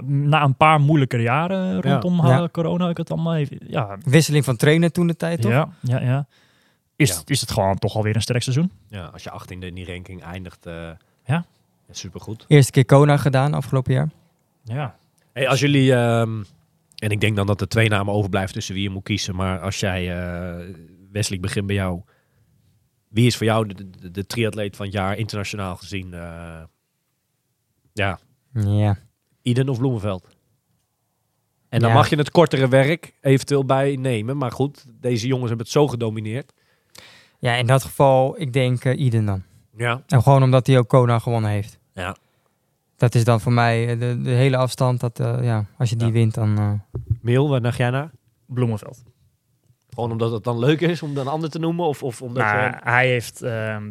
na 0.04 0.42
een 0.42 0.56
paar 0.56 0.80
moeilijke 0.80 1.18
jaren 1.18 1.80
rondom 1.82 2.26
Ja. 2.26 2.42
eh, 2.42 2.48
corona, 2.48 2.88
ik 2.88 2.96
het 2.96 3.10
allemaal 3.10 3.34
even, 3.34 3.58
ja, 3.66 3.98
Wisseling 4.04 4.44
van 4.44 4.56
trainer 4.56 4.90
toen 4.92 5.06
de 5.06 5.16
tijd, 5.16 5.40
toch? 5.40 5.50
ja, 5.50 5.68
ja, 5.80 6.00
ja. 6.00 6.26
Is, 6.96 7.08
Ja. 7.10 7.22
is 7.24 7.40
het 7.40 7.50
gewoon 7.50 7.78
toch 7.78 7.94
alweer 7.96 8.14
een 8.14 8.22
sterk 8.22 8.42
seizoen? 8.42 8.70
Ja, 8.88 9.04
als 9.06 9.22
je 9.22 9.30
18e 9.30 9.66
in 9.66 9.74
die 9.74 9.86
ranking 9.86 10.22
eindigt, 10.22 10.66
eh 10.66 10.90
Ja. 11.24 11.44
supergoed. 11.90 12.44
Eerste 12.48 12.72
keer 12.72 12.84
Kona 12.84 13.16
gedaan 13.16 13.54
afgelopen 13.54 13.92
jaar. 13.92 14.08
Ja. 14.64 14.96
Hey, 15.32 15.48
als 15.48 15.60
jullie, 15.60 15.92
ehm, 15.94 16.42
en 16.96 17.10
ik 17.10 17.20
denk 17.20 17.36
dan 17.36 17.46
dat 17.46 17.60
er 17.60 17.68
twee 17.68 17.88
namen 17.88 18.14
overblijven 18.14 18.52
tussen 18.54 18.74
wie 18.74 18.82
je 18.82 18.90
moet 18.90 19.02
kiezen, 19.02 19.34
maar 19.34 19.60
als 19.60 19.80
jij, 19.80 20.16
eh 20.18 20.74
Wesley, 21.12 21.36
ik 21.36 21.42
begin 21.42 21.66
bij 21.66 21.74
jou. 21.76 22.00
Wie 23.08 23.26
is 23.26 23.36
voor 23.36 23.46
jou 23.46 23.66
de, 23.66 23.90
de, 23.90 24.10
de 24.10 24.26
triatleet 24.26 24.76
van 24.76 24.84
het 24.86 24.94
jaar 24.94 25.16
internationaal 25.16 25.76
gezien? 25.76 26.14
eh, 26.14 26.62
ja, 27.92 28.18
Ja. 28.52 28.98
Iden 29.42 29.68
of 29.68 29.78
Bloemenveld? 29.78 30.26
En 31.68 31.80
dan 31.80 31.88
Ja. 31.88 31.94
mag 31.94 32.10
je 32.10 32.16
het 32.16 32.30
kortere 32.30 32.68
werk 32.68 33.12
eventueel 33.20 33.64
bij 33.64 33.96
nemen. 33.96 34.36
Maar 34.36 34.52
goed, 34.52 34.84
deze 35.00 35.26
jongens 35.26 35.48
hebben 35.48 35.64
het 35.66 35.74
zo 35.74 35.88
gedomineerd. 35.88 36.52
Ja, 37.44 37.54
in 37.54 37.66
dat 37.66 37.84
geval, 37.84 38.40
ik 38.40 38.52
denk 38.52 38.84
Iden 38.84 39.24
dan. 39.24 39.42
Ja. 39.76 40.02
En 40.06 40.22
gewoon 40.22 40.42
omdat 40.42 40.66
hij 40.66 40.78
ook 40.78 40.88
Kona 40.88 41.18
gewonnen 41.18 41.50
heeft. 41.50 41.78
Ja. 41.92 42.16
Dat 42.96 43.14
is 43.14 43.24
dan 43.24 43.40
voor 43.40 43.52
mij 43.52 43.88
eh, 43.88 43.98
de, 44.00 44.20
de 44.22 44.30
hele 44.30 44.56
afstand. 44.56 45.00
Dat, 45.00 45.20
eh, 45.20 45.44
ja, 45.44 45.64
als 45.78 45.90
je 45.90 45.96
die 45.96 46.06
Ja. 46.06 46.12
wint, 46.12 46.34
dan... 46.34 46.58
eh, 46.58 46.72
Meel, 47.20 47.48
waar 47.48 47.62
dacht 47.62 47.76
jij 47.76 47.90
naar? 47.90 48.10
Bloemenveld. 48.46 49.02
Gewoon 49.94 50.10
omdat 50.10 50.32
het 50.32 50.44
dan 50.44 50.58
leuk 50.58 50.80
is 50.80 51.02
om 51.02 51.14
dan 51.14 51.26
een 51.26 51.32
ander 51.32 51.50
te 51.50 51.58
noemen? 51.58 51.86
Of, 51.86 52.02
of 52.02 52.22
omdat 52.22 52.42
Nou, 52.42 52.58
je... 52.64 52.76
hij 52.82 53.08
heeft, 53.08 53.42
ehm, 53.42 53.90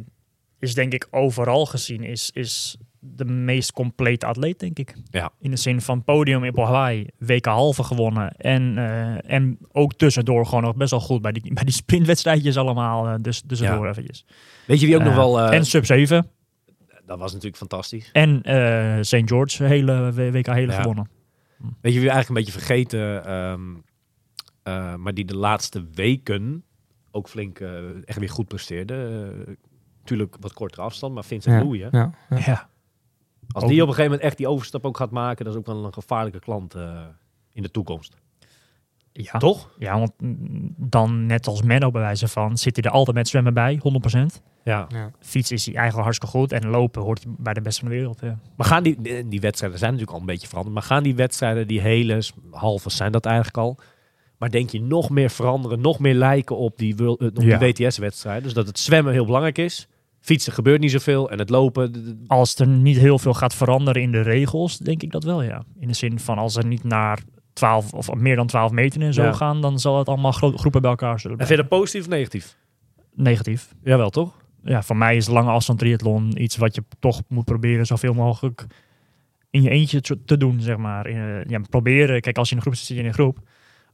is 0.59 0.73
denk 0.73 0.93
ik 0.93 1.07
overal 1.11 1.65
gezien, 1.65 2.03
is, 2.03 2.31
is 2.33 2.77
de 3.15 3.25
meest 3.25 3.71
complete 3.73 4.25
atleet, 4.25 4.59
denk 4.59 4.79
ik. 4.79 4.95
Ja. 5.11 5.31
In 5.39 5.51
de 5.51 5.57
zin 5.57 5.81
van 5.81 6.03
podium 6.03 6.43
in 6.43 6.57
Hawaii, 6.59 7.07
WK 7.17 7.45
halve 7.45 7.83
gewonnen. 7.83 8.31
En, 8.37 8.77
eh, 8.77 9.33
en 9.33 9.57
ook 9.71 9.93
tussendoor 9.93 10.45
gewoon 10.45 10.63
nog 10.63 10.75
best 10.75 10.91
wel 10.91 10.99
goed 10.99 11.21
bij 11.21 11.31
die, 11.31 11.53
bij 11.53 11.63
die 11.63 11.73
sprintwedstrijdjes 11.73 12.57
allemaal. 12.57 13.07
eh, 13.07 13.13
dus 13.21 13.43
tussendoor 13.47 13.83
Ja. 13.85 13.89
eventjes. 13.91 14.25
Weet 14.67 14.79
je 14.79 14.85
wie 14.85 14.95
ook 14.95 15.01
nog 15.03 15.11
Eh, 15.11 15.17
wel... 15.17 15.39
eh, 15.39 15.57
en 15.57 15.65
sub 15.65 15.85
7. 15.85 16.27
dat 17.05 17.19
was 17.19 17.29
natuurlijk 17.31 17.57
fantastisch. 17.57 18.09
En 18.13 18.41
eh 18.41 18.97
St. 19.01 19.21
George, 19.25 19.63
hele 19.63 20.11
WK 20.13 20.45
hele 20.47 20.71
Ja. 20.71 20.79
gewonnen. 20.81 21.09
Weet 21.81 21.93
je 21.93 21.99
wie 21.99 22.07
we 22.09 22.13
eigenlijk 22.13 22.29
een 22.29 22.35
beetje 22.35 22.51
vergeten, 22.59 23.25
ehm, 23.25 23.61
eh, 24.63 24.95
maar 24.95 25.13
die 25.13 25.25
de 25.25 25.37
laatste 25.37 25.85
weken 25.93 26.63
ook 27.11 27.29
flink 27.29 27.59
eh, 27.59 27.69
echt 28.05 28.19
weer 28.19 28.29
goed 28.29 28.47
presteerde. 28.47 29.31
Tuurlijk 30.03 30.35
wat 30.39 30.53
kortere 30.53 30.81
afstand, 30.81 31.13
maar 31.13 31.23
Vincent 31.23 31.73
ja, 31.75 31.89
ja, 31.91 32.11
ja. 32.29 32.37
Ja. 32.45 32.69
Als 33.51 33.63
Ook- 33.63 33.69
die 33.69 33.81
op 33.81 33.87
een 33.87 33.93
gegeven 33.93 34.11
moment 34.11 34.21
echt 34.21 34.37
die 34.37 34.47
overstap 34.47 34.85
ook 34.85 34.97
gaat 34.97 35.11
maken, 35.11 35.45
dat 35.45 35.53
is 35.53 35.59
ook 35.59 35.65
wel 35.65 35.85
een 35.85 35.93
gevaarlijke 35.93 36.39
klant 36.39 36.75
eh, 36.75 36.99
in 37.53 37.61
de 37.61 37.71
toekomst. 37.71 38.15
Ja. 39.11 39.37
Toch? 39.39 39.69
ja, 39.79 39.99
want 39.99 40.11
dan 40.77 41.25
net 41.25 41.47
als 41.47 41.61
Menno 41.61 41.91
bij 41.91 42.01
wijze 42.01 42.27
van, 42.27 42.57
zit 42.57 42.75
hij 42.75 42.85
er 42.85 42.91
altijd 42.91 43.15
met 43.17 43.27
zwemmen 43.27 43.53
bij, 43.53 43.79
100%. 43.79 44.41
Ja. 44.63 44.85
Ja. 44.89 45.11
Fiets 45.19 45.51
is 45.51 45.65
hij 45.65 45.75
eigenlijk 45.75 46.03
hartstikke 46.05 46.37
goed 46.37 46.51
en 46.51 46.67
lopen 46.69 47.01
hoort 47.01 47.25
bij 47.27 47.53
de 47.53 47.61
beste 47.61 47.79
van 47.81 47.89
de 47.89 47.95
wereld. 47.95 48.19
Ja. 48.21 48.39
Maar 48.55 48.67
gaan 48.67 48.83
die, 48.83 49.01
die 49.01 49.27
die 49.27 49.39
wedstrijden 49.41 49.79
zijn 49.79 49.91
natuurlijk 49.91 50.17
al 50.17 50.23
een 50.25 50.31
beetje 50.33 50.47
veranderd, 50.47 50.75
maar 50.75 50.83
gaan 50.85 51.03
die 51.03 51.15
wedstrijden, 51.15 51.67
die 51.67 51.81
hele 51.81 52.23
halve 52.51 52.89
zijn 52.89 53.11
dat 53.11 53.25
eigenlijk 53.25 53.57
al. 53.57 53.77
Maar 54.37 54.49
denk 54.51 54.69
je 54.69 54.81
nog 54.81 55.09
meer 55.09 55.29
veranderen, 55.29 55.81
nog 55.81 55.99
meer 55.99 56.13
lijken 56.13 56.57
op 56.57 56.77
die, 56.77 56.95
wil- 56.95 57.17
eh, 57.17 57.27
op 57.27 57.41
Ja. 57.41 57.57
die 57.57 57.73
WTS-wedstrijden? 57.73 58.43
Dus 58.43 58.53
dat 58.53 58.67
het 58.67 58.79
zwemmen 58.79 59.13
heel 59.13 59.25
belangrijk 59.25 59.57
is. 59.57 59.87
Fietsen 60.24 60.53
gebeurt 60.53 60.80
niet 60.82 60.91
zoveel 60.91 61.30
en 61.30 61.39
het 61.39 61.49
lopen, 61.49 62.24
Als 62.28 62.55
er 62.55 62.67
niet 62.67 62.97
heel 62.97 63.19
veel 63.19 63.34
gaat 63.34 63.55
veranderen 63.55 64.01
in 64.01 64.11
de 64.11 64.21
regels, 64.21 64.78
denk 64.78 65.01
ik 65.03 65.11
dat 65.11 65.24
wel, 65.24 65.41
ja. 65.41 65.63
In 65.80 65.88
de 65.88 65.93
zin 65.93 66.19
van 66.19 66.38
als 66.38 66.55
er 66.55 66.65
niet 66.65 66.84
naar 66.84 67.19
12 67.53 67.93
of 67.93 68.13
meer 68.13 68.36
dan 68.36 68.47
12 68.47 68.71
meter 68.71 69.01
en 69.01 69.13
zo 69.13 69.24
Ja. 69.24 69.34
gaan, 69.34 69.61
dan 69.61 69.80
zal 69.80 69.97
het 69.97 70.07
allemaal 70.07 70.32
gro- 70.32 70.57
groepen 70.57 70.82
bij 70.82 70.89
elkaar 70.89 71.19
zullen 71.19 71.38
En 71.39 71.45
vind 71.47 71.57
je 71.59 71.67
dat 71.67 71.80
positief 71.80 72.01
of 72.01 72.07
negatief? 72.09 72.57
Negatief. 73.15 73.74
Jawel, 73.84 74.09
toch? 74.09 74.41
Ja, 74.63 74.84
voor 74.84 74.97
mij 74.97 75.15
is 75.15 75.28
lange 75.28 75.51
afstand 75.51 75.80
triathlon 75.80 76.41
iets 76.41 76.57
wat 76.57 76.76
je 76.76 76.84
toch 76.99 77.21
moet 77.28 77.45
proberen 77.45 77.86
zoveel 77.86 78.13
mogelijk 78.13 78.65
in 79.49 79.61
je 79.61 79.69
eentje 79.69 80.01
te 80.01 80.24
te 80.26 80.38
doen, 80.38 80.61
zeg 80.61 80.78
maar. 80.78 81.07
In, 81.07 81.43
ja, 81.47 81.59
proberen. 81.69 82.21
Kijk, 82.21 82.38
als 82.38 82.49
je 82.49 82.55
in 82.55 82.57
een 82.57 82.63
groep 82.67 82.78
zit, 82.78 82.86
zit 82.88 82.95
je 82.95 83.01
in 83.01 83.07
een 83.07 83.13
groep. 83.13 83.38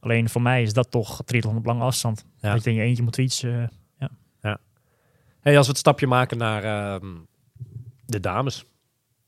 Alleen 0.00 0.28
voor 0.28 0.42
mij 0.42 0.62
is 0.62 0.72
dat 0.72 0.90
toch 0.90 1.22
triathlon 1.24 1.56
op 1.56 1.66
lange 1.66 1.82
afstand. 1.82 2.24
Ja. 2.40 2.52
Dat 2.52 2.64
je 2.64 2.70
in 2.70 2.76
je 2.76 2.82
eentje 2.82 3.02
moet 3.02 3.14
fietsen. 3.14 3.70
Hey, 5.40 5.56
als 5.56 5.66
we 5.66 5.72
het 5.72 5.80
stapje 5.80 6.06
maken 6.06 6.38
naar 6.38 6.64
ehm, 6.64 7.06
de 8.06 8.20
dames. 8.20 8.64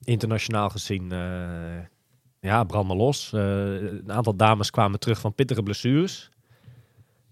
Internationaal 0.05 0.69
gezien. 0.69 1.13
eh, 1.13 1.85
Ja, 2.41 2.65
brand 2.65 2.89
maar 2.89 2.97
los. 2.97 3.33
Eh, 3.33 3.41
een 3.75 4.13
aantal 4.13 4.37
dames 4.37 4.71
kwamen 4.71 4.99
terug 4.99 5.21
van 5.21 5.35
pittige 5.35 5.63
blessures. 5.63 6.31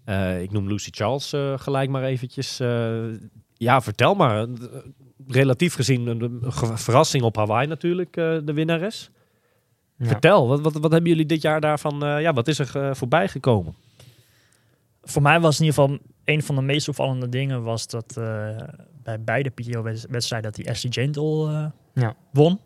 Eh, 0.04 0.42
ik 0.42 0.50
noem 0.50 0.68
Lucy 0.68 0.90
Charles 0.92 1.34
gelijk 1.56 1.90
maar 1.90 2.02
eventjes. 2.02 2.56
Ja, 3.54 3.80
vertel 3.80 4.14
maar. 4.14 4.46
Relatief 5.26 5.74
gezien 5.74 6.06
een, 6.06 6.40
verrassing 6.74 7.22
op 7.22 7.36
Hawaii 7.36 7.66
natuurlijk, 7.66 8.12
de 8.14 8.52
winnares. 8.54 9.10
Ja. 9.96 10.06
Vertel, 10.06 10.48
wat, 10.48 10.60
wat, 10.60 10.72
wat 10.72 10.92
hebben 10.92 11.10
jullie 11.10 11.26
dit 11.26 11.42
jaar 11.42 11.60
daarvan... 11.60 11.98
ja, 12.20 12.32
wat 12.32 12.48
is 12.48 12.58
er 12.58 12.96
voorbij 12.96 13.28
gekomen? 13.28 13.74
Voor 15.02 15.22
mij 15.22 15.40
was 15.40 15.60
in 15.60 15.64
ieder 15.64 15.80
geval 15.80 15.98
een 16.30 16.42
van 16.42 16.54
de 16.54 16.62
meest 16.62 16.88
opvallende 16.88 17.28
dingen 17.28 17.62
was 17.62 17.86
dat 17.86 18.16
eh, 18.16 18.56
bij 19.02 19.20
beide 19.20 19.50
PTO-wedstrijden 19.50 20.42
dat 20.52 20.54
die 20.54 20.70
Ashley 20.70 20.92
Gentle 20.92 21.48
eh, 21.52 22.02
Ja. 22.02 22.14
won. 22.32 22.60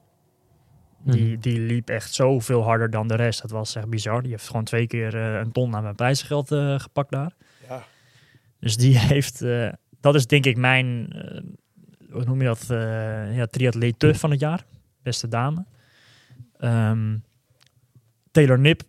Die, 1.05 1.31
Mhm. 1.33 1.41
die 1.41 1.59
liep 1.61 1.89
echt 1.91 2.15
zoveel 2.15 2.63
harder 2.63 2.91
dan 2.91 3.09
de 3.09 3.15
rest. 3.15 3.43
Dat 3.43 3.51
was 3.51 3.75
echt 3.75 3.89
bizar. 3.89 4.23
Die 4.23 4.31
heeft 4.31 4.47
gewoon 4.47 4.65
twee 4.65 4.87
keer 4.87 5.15
eh, 5.17 5.39
een 5.41 5.53
ton 5.53 5.75
aan 5.77 5.83
mijn 5.83 5.95
prijzengeld 5.95 6.53
eh, 6.53 6.79
gepakt 6.81 7.11
daar. 7.11 7.33
Ja. 7.69 7.85
Dus 8.61 8.77
die 8.77 8.99
heeft... 9.13 9.43
eh, 9.43 9.73
dat 10.01 10.15
is 10.15 10.27
denk 10.27 10.47
ik 10.47 10.57
mijn... 10.57 11.13
eh, 11.13 11.41
hoe 12.13 12.25
noem 12.25 12.41
je 12.41 12.47
dat? 12.47 12.71
eh 12.71 13.37
ja, 13.37 13.47
triatlete 13.47 14.15
van 14.15 14.31
het 14.31 14.41
jaar. 14.41 14.65
Beste 15.03 15.29
dame. 15.29 15.65
Ehm, 16.59 17.17
Taylor 18.31 18.59
Nip. 18.59 18.83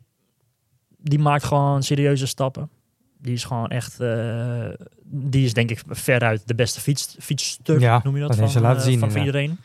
Die 0.97 1.19
maakt 1.19 1.43
gewoon 1.43 1.83
serieuze 1.83 2.27
stappen. 2.27 2.69
Die 3.17 3.33
is 3.33 3.43
gewoon 3.43 3.67
echt... 3.67 3.99
eh, 3.99 4.69
die 5.03 5.45
is 5.45 5.53
denk 5.53 5.69
ik 5.69 5.81
veruit 5.87 6.47
de 6.47 6.55
beste 6.55 6.81
fiets, 6.81 7.15
fietsstuk, 7.19 7.79
Ja, 7.79 7.99
noem 8.03 8.15
je 8.15 8.21
dat? 8.27 8.35
van, 8.35 8.49
ze 8.49 8.59
laten 8.59 8.79
eh, 8.81 8.85
zien, 8.87 8.99
van, 8.99 9.15
iedereen. 9.19 9.57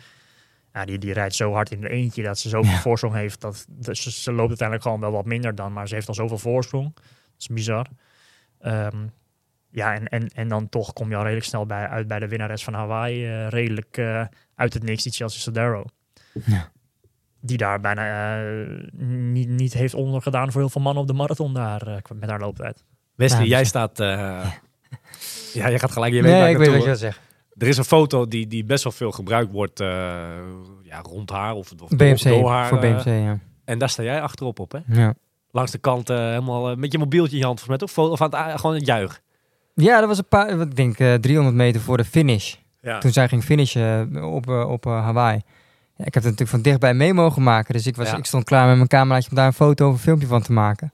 Ja, 0.73 0.85
die, 0.85 0.99
die 0.99 1.13
rijdt 1.13 1.35
zo 1.35 1.53
hard 1.53 1.71
in 1.71 1.81
de 1.81 1.89
eentje 1.89 2.23
dat 2.23 2.39
ze 2.39 2.49
zoveel 2.49 2.73
Ja. 2.73 2.79
voorsprong 2.81 3.15
heeft. 3.15 3.41
Dat, 3.41 3.67
ze, 3.91 4.11
ze 4.11 4.33
loopt 4.33 4.49
uiteindelijk 4.49 4.83
gewoon 4.87 5.01
wel 5.01 5.11
wat 5.13 5.25
minder 5.25 5.55
dan, 5.55 5.73
maar 5.73 5.89
ze 5.89 5.95
heeft 5.95 6.09
al 6.09 6.15
zoveel 6.15 6.39
voorsprong. 6.39 6.95
Dat 6.95 7.05
is 7.39 7.47
bizar. 7.47 7.87
Ehm, 8.59 8.97
ja, 9.71 9.95
en, 9.95 10.09
en, 10.09 10.29
en 10.29 10.49
dan 10.49 10.69
toch 10.69 10.93
kom 10.93 11.09
je 11.09 11.15
al 11.17 11.23
redelijk 11.23 11.47
snel 11.47 11.67
bij, 11.67 11.87
uit 11.89 12.09
bij 12.09 12.19
de 12.19 12.29
winnares 12.29 12.65
van 12.65 12.75
Hawaii. 12.75 13.27
eh, 13.27 13.49
redelijk 13.49 13.99
uit 14.55 14.75
het 14.75 14.83
niks, 14.83 15.03
die 15.03 15.13
Chelsea 15.13 15.41
Sodaro. 15.41 15.85
Ja. 16.47 16.71
Die 17.41 17.57
daar 17.57 17.81
bijna 17.81 18.43
niet, 19.07 19.49
niet 19.49 19.73
heeft 19.73 19.95
ondergedaan 19.95 20.53
voor 20.53 20.61
heel 20.61 20.71
veel 20.71 20.81
mannen 20.83 21.03
op 21.03 21.09
de 21.09 21.15
marathon 21.15 21.55
daar 21.55 22.03
met 22.15 22.29
haar 22.31 22.41
looptijd. 22.41 22.85
Wesley, 23.21 23.47
jij 23.47 23.65
staat... 23.65 24.01
eh, 24.01 24.09
ja, 25.59 25.69
jij 25.69 25.79
gaat 25.79 25.93
gelijk... 25.93 26.13
Je 26.13 26.23
weet 26.23 26.33
Nee, 26.33 26.51
ik 26.51 26.57
weet 26.57 26.69
wat 26.69 26.79
je 26.81 26.85
wil 26.85 26.97
zeggen. 26.97 27.23
Er 27.59 27.67
is 27.69 27.77
een 27.77 27.85
foto 27.85 28.29
die, 28.29 28.47
die 28.47 28.65
best 28.65 28.85
wel 28.85 28.93
veel 28.93 29.11
gebruikt 29.11 29.53
wordt 29.53 29.81
eh, 29.81 29.89
ja, 30.83 31.01
rond 31.03 31.31
haar 31.31 31.55
of, 31.55 31.73
of 31.83 31.89
BMC, 31.89 32.23
door 32.23 32.51
haar. 32.51 32.69
voor 32.69 32.79
eh, 32.79 32.97
BMC, 32.97 33.05
ja. 33.05 33.39
en 33.65 33.79
daar 33.79 33.89
sta 33.89 34.03
jij 34.03 34.21
achterop 34.21 34.59
op, 34.59 34.73
hè? 34.73 34.79
ja. 35.03 35.15
Langs 35.53 35.71
de 35.71 35.79
kant, 35.79 36.09
helemaal 36.09 36.77
met 36.77 36.93
je 36.93 36.99
mobieltje 36.99 37.33
in 37.33 37.39
je 37.39 37.45
hand, 37.45 37.61
volgens 37.61 37.81
mij 37.81 37.89
toch? 38.05 38.11
Of 38.11 38.21
aan 38.21 38.49
het, 38.51 38.61
gewoon 38.61 38.77
het 38.77 38.87
juichen. 38.87 39.21
Ja, 39.75 39.99
dat 39.99 40.09
was 40.09 40.19
een 40.19 40.29
paar, 40.29 40.61
ik 40.61 40.77
denk 40.77 40.99
eh 40.99 41.15
300 41.15 41.57
meter 41.57 41.81
voor 41.81 41.97
de 41.97 42.05
finish. 42.05 42.55
Ja. 42.83 42.99
Toen 42.99 43.13
zij 43.13 43.29
ging 43.29 43.45
finishen 43.45 44.25
op, 44.25 44.49
op 44.49 44.85
Hawaii. 44.85 45.41
Ja, 45.97 46.05
ik 46.07 46.15
heb 46.15 46.23
het 46.23 46.25
natuurlijk 46.25 46.51
van 46.51 46.63
dichtbij 46.63 46.95
mee 46.95 47.15
mogen 47.15 47.43
maken. 47.43 47.75
Dus 47.75 47.87
ik, 47.87 47.97
was, 47.97 48.11
Ja. 48.11 48.17
ik 48.17 48.25
stond 48.25 48.45
klaar 48.45 48.67
met 48.67 48.77
mijn 48.77 48.89
cameraatje 48.89 49.31
om 49.31 49.37
daar 49.37 49.47
een 49.47 49.53
foto 49.53 49.89
of 49.89 49.93
een 49.93 49.99
filmpje 50.01 50.27
van 50.27 50.43
te 50.43 50.53
maken. 50.53 50.93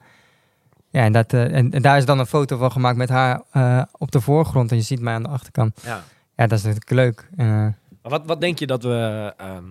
Ja, 0.97 1.03
en, 1.03 1.13
dat, 1.13 1.33
eh, 1.33 1.55
en, 1.55 1.71
en 1.73 1.83
daar 1.83 1.97
is 1.97 2.05
dan 2.05 2.19
een 2.19 2.27
foto 2.27 2.57
van 2.57 2.73
gemaakt 2.73 2.97
met 2.97 3.09
haar 3.09 3.43
eh, 3.51 3.83
op 3.93 4.11
de 4.11 4.21
voorgrond. 4.21 4.71
En 4.71 4.77
je 4.77 4.83
ziet 4.83 5.01
mij 5.01 5.15
aan 5.15 5.23
de 5.23 5.29
achterkant. 5.29 5.81
ja. 5.85 6.03
Ja, 6.37 6.47
dat 6.47 6.59
is 6.59 6.65
natuurlijk 6.65 6.91
leuk. 6.91 7.29
Eh, 7.37 7.47
Maar 7.47 7.75
wat, 8.03 8.27
wat 8.27 8.41
denk 8.41 8.59
je 8.59 8.67
dat 8.67 8.83
we... 8.83 9.33
ehm, 9.37 9.65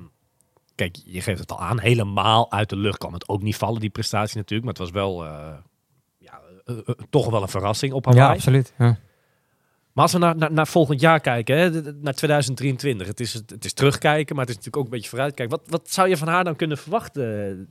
kijk, 0.76 0.98
je 1.06 1.22
geeft 1.22 1.40
het 1.40 1.52
al 1.52 1.60
aan. 1.62 1.80
Helemaal 1.80 2.52
uit 2.52 2.70
de 2.70 2.76
lucht 2.76 2.98
kan 2.98 3.14
het 3.14 3.30
ook 3.30 3.42
niet 3.42 3.56
vallen, 3.56 3.80
die 3.80 3.90
prestatie 3.90 4.38
natuurlijk. 4.38 4.64
Maar 4.64 4.74
het 4.74 4.94
was 4.94 5.02
wel... 5.02 5.24
ja, 6.18 6.40
toch 7.10 7.30
wel 7.30 7.42
een 7.42 7.48
verrassing 7.48 7.94
op 7.94 8.06
ja, 8.06 8.12
Hawaii. 8.12 8.36
absoluut. 8.36 8.74
Ja. 8.78 8.98
Maar 9.94 10.04
als 10.04 10.14
we 10.14 10.20
naar, 10.20 10.38
naar, 10.38 10.52
naar 10.52 10.68
volgend 10.68 11.00
jaar 11.00 11.20
kijken, 11.20 11.58
hè, 11.58 11.70
naar 12.02 12.14
2023. 12.14 13.08
Het 13.08 13.20
is, 13.20 13.34
het 13.34 13.66
is 13.66 13.74
terugkijken, 13.74 14.36
maar 14.36 14.46
het 14.46 14.56
is 14.58 14.60
natuurlijk 14.64 14.86
ook 14.86 14.92
een 14.92 14.98
beetje 14.98 15.10
vooruitkijken. 15.10 15.58
Wat, 15.58 15.70
wat 15.70 15.92
zou 15.92 16.10
je 16.10 16.18
van 16.18 16.28
haar 16.28 16.44
dan 16.44 16.56
kunnen 16.56 16.78
verwachten? 16.78 17.68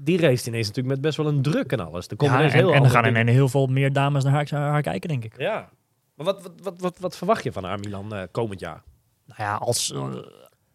Die 0.00 0.20
race 0.20 0.48
ineens 0.48 0.66
natuurlijk 0.66 0.94
met 0.94 1.04
best 1.04 1.16
wel 1.16 1.26
een 1.26 1.42
druk 1.42 1.72
en 1.72 1.80
alles. 1.80 2.08
Er 2.08 2.16
komen 2.16 2.38
Ja, 2.38 2.44
en, 2.44 2.50
heel 2.50 2.72
en 2.74 2.84
er 2.84 2.90
gaan 2.90 3.16
in 3.16 3.28
heel 3.28 3.48
veel 3.48 3.66
meer 3.66 3.92
dames 3.92 4.24
naar 4.24 4.32
haar, 4.32 4.46
naar 4.50 4.70
haar 4.70 4.82
kijken, 4.82 5.08
denk 5.08 5.24
ik. 5.24 5.38
Ja. 5.38 5.68
Maar 6.14 6.26
wat, 6.26 6.42
wat, 6.42 6.52
wat, 6.62 6.80
wat, 6.80 6.98
wat 6.98 7.16
verwacht 7.16 7.44
je 7.44 7.52
van 7.52 7.64
haar, 7.64 7.78
Milan, 7.78 8.14
eh, 8.14 8.22
komend 8.30 8.60
jaar? 8.60 8.82
Nou 9.26 9.42
ja, 9.42 9.54
als, 9.54 9.92
eh, 9.92 10.06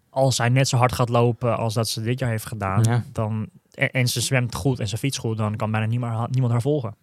als 0.09 0.35
zij 0.35 0.49
net 0.49 0.67
zo 0.67 0.77
hard 0.77 0.91
gaat 0.93 1.09
lopen 1.09 1.57
als 1.57 1.73
dat 1.73 1.87
ze 1.89 2.01
dit 2.01 2.19
jaar 2.19 2.29
heeft 2.29 2.45
gedaan, 2.45 2.83
Ja. 2.83 3.03
dan, 3.11 3.49
en, 3.71 3.91
en 3.91 4.07
ze 4.07 4.21
zwemt 4.21 4.55
goed 4.55 4.79
en 4.79 4.87
ze 4.87 4.97
fietst 4.97 5.19
goed, 5.19 5.37
dan 5.37 5.55
kan 5.55 5.71
bijna 5.71 5.85
niemand, 5.85 6.31
niemand 6.31 6.51
haar 6.53 6.61
volgen. 6.61 6.95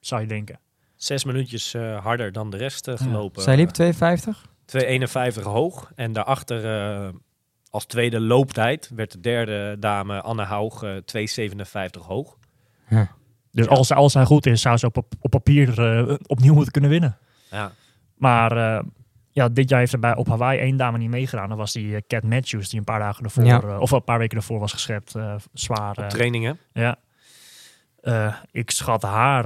Zou 0.00 0.20
je 0.20 0.26
denken. 0.26 0.60
Zes 0.96 1.24
minuutjes 1.24 1.74
eh, 1.74 2.04
harder 2.04 2.32
dan 2.32 2.50
de 2.50 2.56
rest 2.56 2.90
gelopen. 2.94 3.42
Zij 3.42 3.56
liep 3.56 3.68
250. 3.68 4.46
2,51 5.38 5.42
hoog. 5.42 5.90
En 5.94 6.12
daarachter 6.12 6.64
eh, 6.64 7.08
als 7.76 7.84
tweede 7.86 8.20
looptijd 8.20 8.90
werd 8.94 9.12
de 9.12 9.20
derde 9.20 9.76
dame, 9.78 10.20
Anne 10.20 10.42
Haug, 10.44 10.82
eh 10.82 10.96
2,57 10.96 12.06
hoog. 12.06 12.36
Dus 13.52 13.64
Ja. 13.64 13.70
als, 13.70 13.92
als 13.92 14.12
zij 14.12 14.24
goed 14.24 14.46
is, 14.46 14.60
zou 14.60 14.76
ze 14.76 14.86
op, 14.86 14.96
op 15.20 15.30
papier 15.30 15.80
eh, 16.08 16.14
opnieuw 16.26 16.54
moeten 16.54 16.72
kunnen 16.72 16.90
winnen. 16.90 17.18
Ja. 17.50 17.72
Maar 18.16 18.56
eh, 18.76 18.84
ja, 19.30 19.48
dit 19.48 19.68
jaar 19.68 19.78
heeft 19.78 19.92
er 19.92 19.98
bij, 19.98 20.16
op 20.16 20.28
Hawaii 20.28 20.58
één 20.58 20.76
dame 20.76 20.98
niet 20.98 21.10
meegedaan. 21.10 21.48
Dat 21.48 21.58
was 21.58 21.72
die 21.72 21.94
eh, 21.96 22.02
Cat 22.06 22.22
Matthews, 22.22 22.68
die 22.68 22.78
een 22.78 22.84
paar 22.84 22.98
dagen 22.98 23.24
ervoor, 23.24 23.44
Ja. 23.44 23.60
eh, 23.62 23.80
of 23.80 23.90
een 23.90 24.04
paar 24.04 24.18
weken 24.18 24.36
ervoor 24.36 24.58
was 24.58 24.72
geschept. 24.72 25.14
eh, 25.14 25.34
zwaar. 25.52 25.90
Op 25.90 25.98
eh, 25.98 26.06
trainingen. 26.06 26.58
ja. 26.72 26.96
Eh, 28.00 28.34
ik 28.50 28.70
schat 28.70 29.02
haar 29.02 29.44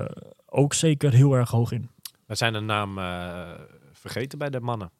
eh, 0.00 0.06
ook 0.46 0.74
zeker 0.74 1.12
heel 1.12 1.34
erg 1.34 1.50
hoog 1.50 1.72
in. 1.72 1.90
We 2.26 2.34
zijn 2.34 2.54
een 2.54 2.66
naam 2.66 2.98
eh, 2.98 3.50
vergeten 3.92 4.38
bij 4.38 4.50
de 4.50 4.60
mannen. 4.60 4.90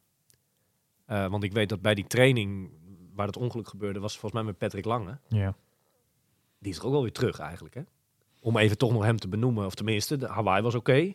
Eh, 1.12 1.26
want 1.26 1.42
ik 1.44 1.52
weet 1.52 1.68
dat 1.68 1.80
bij 1.80 1.94
die 1.94 2.06
training 2.06 2.70
waar 3.14 3.26
het 3.26 3.36
ongeluk 3.36 3.68
gebeurde, 3.68 4.00
was 4.00 4.12
volgens 4.12 4.32
mij 4.32 4.42
met 4.42 4.58
Patrick 4.58 4.84
Lange. 4.84 5.18
Ja. 5.28 5.54
Die 6.58 6.72
is 6.72 6.78
er 6.78 6.84
ook 6.86 6.92
wel 6.92 7.02
weer 7.02 7.12
terug 7.12 7.38
eigenlijk. 7.38 7.74
Hè? 7.74 7.80
Om 8.40 8.56
even 8.56 8.78
toch 8.78 8.92
nog 8.92 9.04
hem 9.04 9.16
te 9.18 9.28
benoemen. 9.28 9.66
Of 9.66 9.74
tenminste, 9.74 10.16
de 10.16 10.26
Hawaii 10.28 10.62
was 10.62 10.74
oké. 10.74 11.12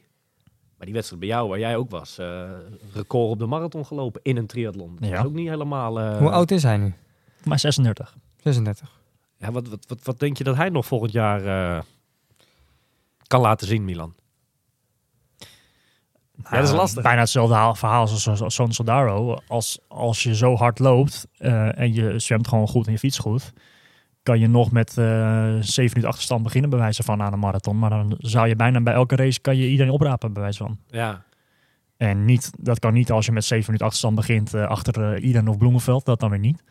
Maar 0.77 0.85
die 0.85 0.93
wedstrijd 0.93 1.21
bij 1.21 1.29
jou, 1.31 1.49
waar 1.49 1.59
jij 1.59 1.75
ook 1.77 1.89
was, 1.89 2.17
eh, 2.17 2.49
record 2.93 3.29
op 3.31 3.39
de 3.39 3.45
marathon 3.45 3.85
gelopen 3.85 4.21
in 4.23 4.37
een 4.37 4.47
triathlon. 4.47 4.95
Dat 4.99 5.09
Ja. 5.09 5.19
is 5.19 5.25
ook 5.25 5.33
niet 5.33 5.47
helemaal... 5.49 5.99
eh, 5.99 6.17
Hoe 6.17 6.29
oud 6.31 6.51
is 6.51 6.63
hij 6.63 6.77
nu? 6.77 6.93
Maar 7.43 7.59
36. 7.59 8.15
36. 8.37 8.99
Ja, 9.37 9.51
wat, 9.51 9.67
wat, 9.67 9.85
wat, 9.87 10.03
wat 10.03 10.19
denk 10.19 10.37
je 10.37 10.43
dat 10.43 10.55
hij 10.55 10.69
nog 10.69 10.85
volgend 10.85 11.11
jaar 11.11 11.45
eh, 11.77 11.83
kan 13.27 13.41
laten 13.41 13.67
zien, 13.67 13.85
Milan? 13.85 14.13
Ja, 16.49 16.55
dat 16.55 16.63
is 16.63 16.69
Nou, 16.69 16.81
lastig. 16.81 17.03
Bijna 17.03 17.19
hetzelfde 17.19 17.55
haal- 17.55 17.75
verhaal 17.75 18.01
als 18.01 18.27
als- 18.27 18.41
als 18.41 18.55
zo'n 18.55 18.71
Soldaro. 18.71 19.37
Als, 19.47 19.79
als 19.87 20.23
je 20.23 20.35
zo 20.35 20.55
hard 20.55 20.79
loopt 20.79 21.27
eh, 21.37 21.79
en 21.79 21.93
je 21.93 22.19
zwemt 22.19 22.47
gewoon 22.47 22.67
goed 22.67 22.85
en 22.85 22.91
je 22.91 22.97
fietst 22.99 23.19
goed, 23.19 23.53
kan 24.23 24.39
je 24.39 24.47
nog 24.47 24.71
met 24.71 24.89
eh 24.97 25.55
7 25.59 25.83
minuten 25.83 26.07
achterstand 26.07 26.43
beginnen, 26.43 26.69
bij 26.69 26.79
wijze 26.79 27.03
van 27.03 27.21
aan 27.21 27.33
een 27.33 27.39
marathon. 27.39 27.79
Maar 27.79 27.89
dan 27.89 28.15
zou 28.17 28.47
je 28.47 28.55
bijna 28.55 28.81
bij 28.81 28.93
elke 28.93 29.15
race 29.15 29.41
kan 29.41 29.57
je 29.57 29.67
iedereen 29.69 29.91
oprapen, 29.91 30.33
bij 30.33 30.41
wijze 30.41 30.57
van. 30.57 30.77
Ja, 30.87 31.25
En 31.97 32.25
niet, 32.25 32.51
dat 32.59 32.79
kan 32.79 32.93
niet 32.93 33.11
als 33.11 33.25
je 33.25 33.31
met 33.31 33.43
7 33.45 33.63
minuten 33.65 33.85
achterstand 33.85 34.15
begint 34.15 34.53
eh, 34.53 34.67
achter 34.67 35.17
Iden 35.19 35.47
of 35.47 35.57
Bloemenveld. 35.57 36.05
Dat 36.05 36.19
dan 36.19 36.29
weer 36.29 36.39
niet. 36.39 36.63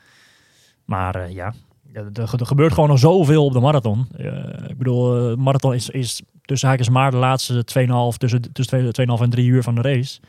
Maar 0.84 1.14
eh, 1.14 1.32
Ja, 1.32 1.54
er, 1.96 2.34
er 2.38 2.46
gebeurt 2.46 2.72
gewoon 2.72 2.88
nog 2.88 2.98
zoveel 2.98 3.44
op 3.44 3.52
de 3.52 3.60
marathon. 3.60 4.06
Eh, 4.16 4.68
ik 4.68 4.78
bedoel, 4.78 5.30
eh, 5.30 5.36
marathon 5.36 5.74
is, 5.74 5.90
is 5.90 6.22
tussen 6.42 6.68
haakjes 6.68 6.88
maar 6.88 7.10
de 7.10 7.16
laatste 7.16 7.64
2,5 7.64 8.16
tussen, 8.16 8.52
tussen 8.52 8.92
2,5 8.92 9.20
en 9.22 9.30
3 9.30 9.48
uur 9.48 9.62
van 9.62 9.74
de 9.74 9.80
race. 9.80 10.20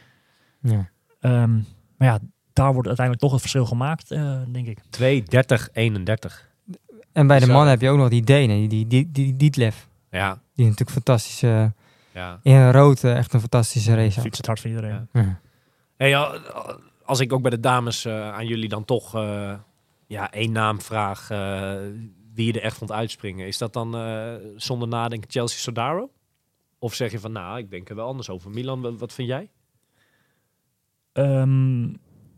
Ja. 0.62 0.90
Ehm, 1.20 1.54
maar 1.98 2.08
ja, 2.08 2.20
daar 2.54 2.74
wordt 2.74 2.88
uiteindelijk 2.88 3.20
toch 3.20 3.32
het 3.32 3.42
verschil 3.42 3.66
gemaakt, 3.66 4.12
eh, 4.12 4.38
denk 4.52 4.68
ik. 4.68 4.80
2, 4.90 5.24
30, 5.24 5.70
31. 5.74 6.50
En 7.12 7.28
bij 7.28 7.40
de 7.40 7.46
Zo. 7.46 7.52
mannen 7.52 7.70
heb 7.70 7.82
je 7.82 7.90
ook 7.90 7.98
nog 7.98 8.10
die 8.10 8.24
Denen, 8.24 8.58
die, 8.58 8.68
die, 8.68 8.88
die, 8.88 9.12
die 9.12 9.36
Dietlef. 9.36 9.88
Ja, 10.12 10.40
Die 10.56 10.66
natuurlijk 10.66 10.92
fantastisch, 10.92 11.44
eh, 11.44 11.66
ja. 12.14 12.40
in 12.44 12.72
rood 12.72 13.04
echt 13.04 13.34
een 13.34 13.40
fantastische 13.40 13.96
race 13.96 14.14
had. 14.14 14.24
Fiets 14.24 14.38
het 14.38 14.46
hard 14.46 14.60
voor 14.60 14.70
iedereen. 14.70 15.08
Ja. 15.14 15.22
Ja. 15.22 15.40
Hey, 15.98 16.16
als 17.08 17.20
ik 17.20 17.34
ook 17.34 17.42
bij 17.42 17.52
de 17.52 17.60
dames 17.60 18.06
eh, 18.06 18.34
aan 18.34 18.48
jullie 18.48 18.70
dan 18.70 18.86
toch 18.86 19.16
eh, 19.16 19.54
ja, 20.08 20.32
één 20.32 20.52
naam 20.52 20.82
vraag 20.82 21.30
eh, 21.30 21.76
wie 22.34 22.46
je 22.46 22.54
er 22.54 22.62
echt 22.62 22.78
vond 22.78 22.92
uitspringen. 22.92 23.48
Is 23.48 23.58
dat 23.58 23.74
dan 23.74 23.96
eh, 23.96 24.34
zonder 24.56 24.88
nadenken 24.88 25.32
Chelsea 25.32 25.60
Sodaro? 25.60 26.12
Of 26.80 26.94
zeg 26.94 27.12
je 27.12 27.20
van, 27.20 27.32
nou, 27.32 27.58
ik 27.58 27.70
denk 27.70 27.90
er 27.90 27.96
wel 27.96 28.08
anders 28.08 28.30
over. 28.30 28.50
Milan, 28.50 28.82
wat, 28.82 29.00
wat 29.00 29.14
vind 29.14 29.28
jij? 29.28 29.50
Ehm, 31.14 31.88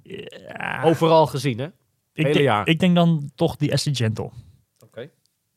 ja, 0.03 0.83
Overal 0.83 1.27
gezien, 1.27 1.59
hè? 1.59 1.65
ik, 1.65 1.71
hele 2.13 2.33
denk, 2.33 2.45
jaar. 2.45 2.67
ik 2.67 2.79
denk 2.79 2.95
dan 2.95 3.31
toch 3.35 3.55
die 3.55 3.73
Ashley 3.73 3.93
Gentle. 3.93 4.29
Oké. 4.83 5.09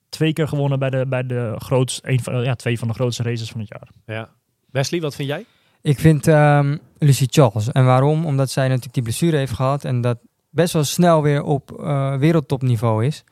Twee 0.08 0.32
keer 0.32 0.48
gewonnen 0.48 0.78
bij 0.78 0.90
de, 0.90 1.06
bij 1.06 1.26
de 1.26 1.54
grootste, 1.58 2.10
een 2.10 2.22
van, 2.22 2.42
ja, 2.42 2.54
twee 2.54 2.78
van 2.78 2.88
de 2.88 2.94
grootste 2.94 3.22
races 3.22 3.50
van 3.50 3.60
het 3.60 3.68
jaar. 3.68 3.88
Ja. 4.06 4.30
Wesley, 4.70 5.00
wat 5.00 5.14
vind 5.14 5.28
jij? 5.28 5.46
Ik 5.80 5.98
vind 5.98 6.26
ehm 6.26 6.76
Lucy 6.98 7.26
Charles. 7.30 7.72
En 7.72 7.84
waarom? 7.84 8.26
Omdat 8.26 8.50
zij 8.50 8.68
natuurlijk 8.68 8.94
die 8.94 9.02
blessure 9.02 9.36
heeft 9.36 9.52
gehad 9.52 9.84
en 9.84 10.00
dat 10.00 10.18
best 10.52 10.72
wel 10.72 10.84
snel 10.84 11.22
weer 11.22 11.42
op 11.42 11.80
eh, 11.80 12.16
wereldtopniveau 12.16 13.04
is. 13.06 13.24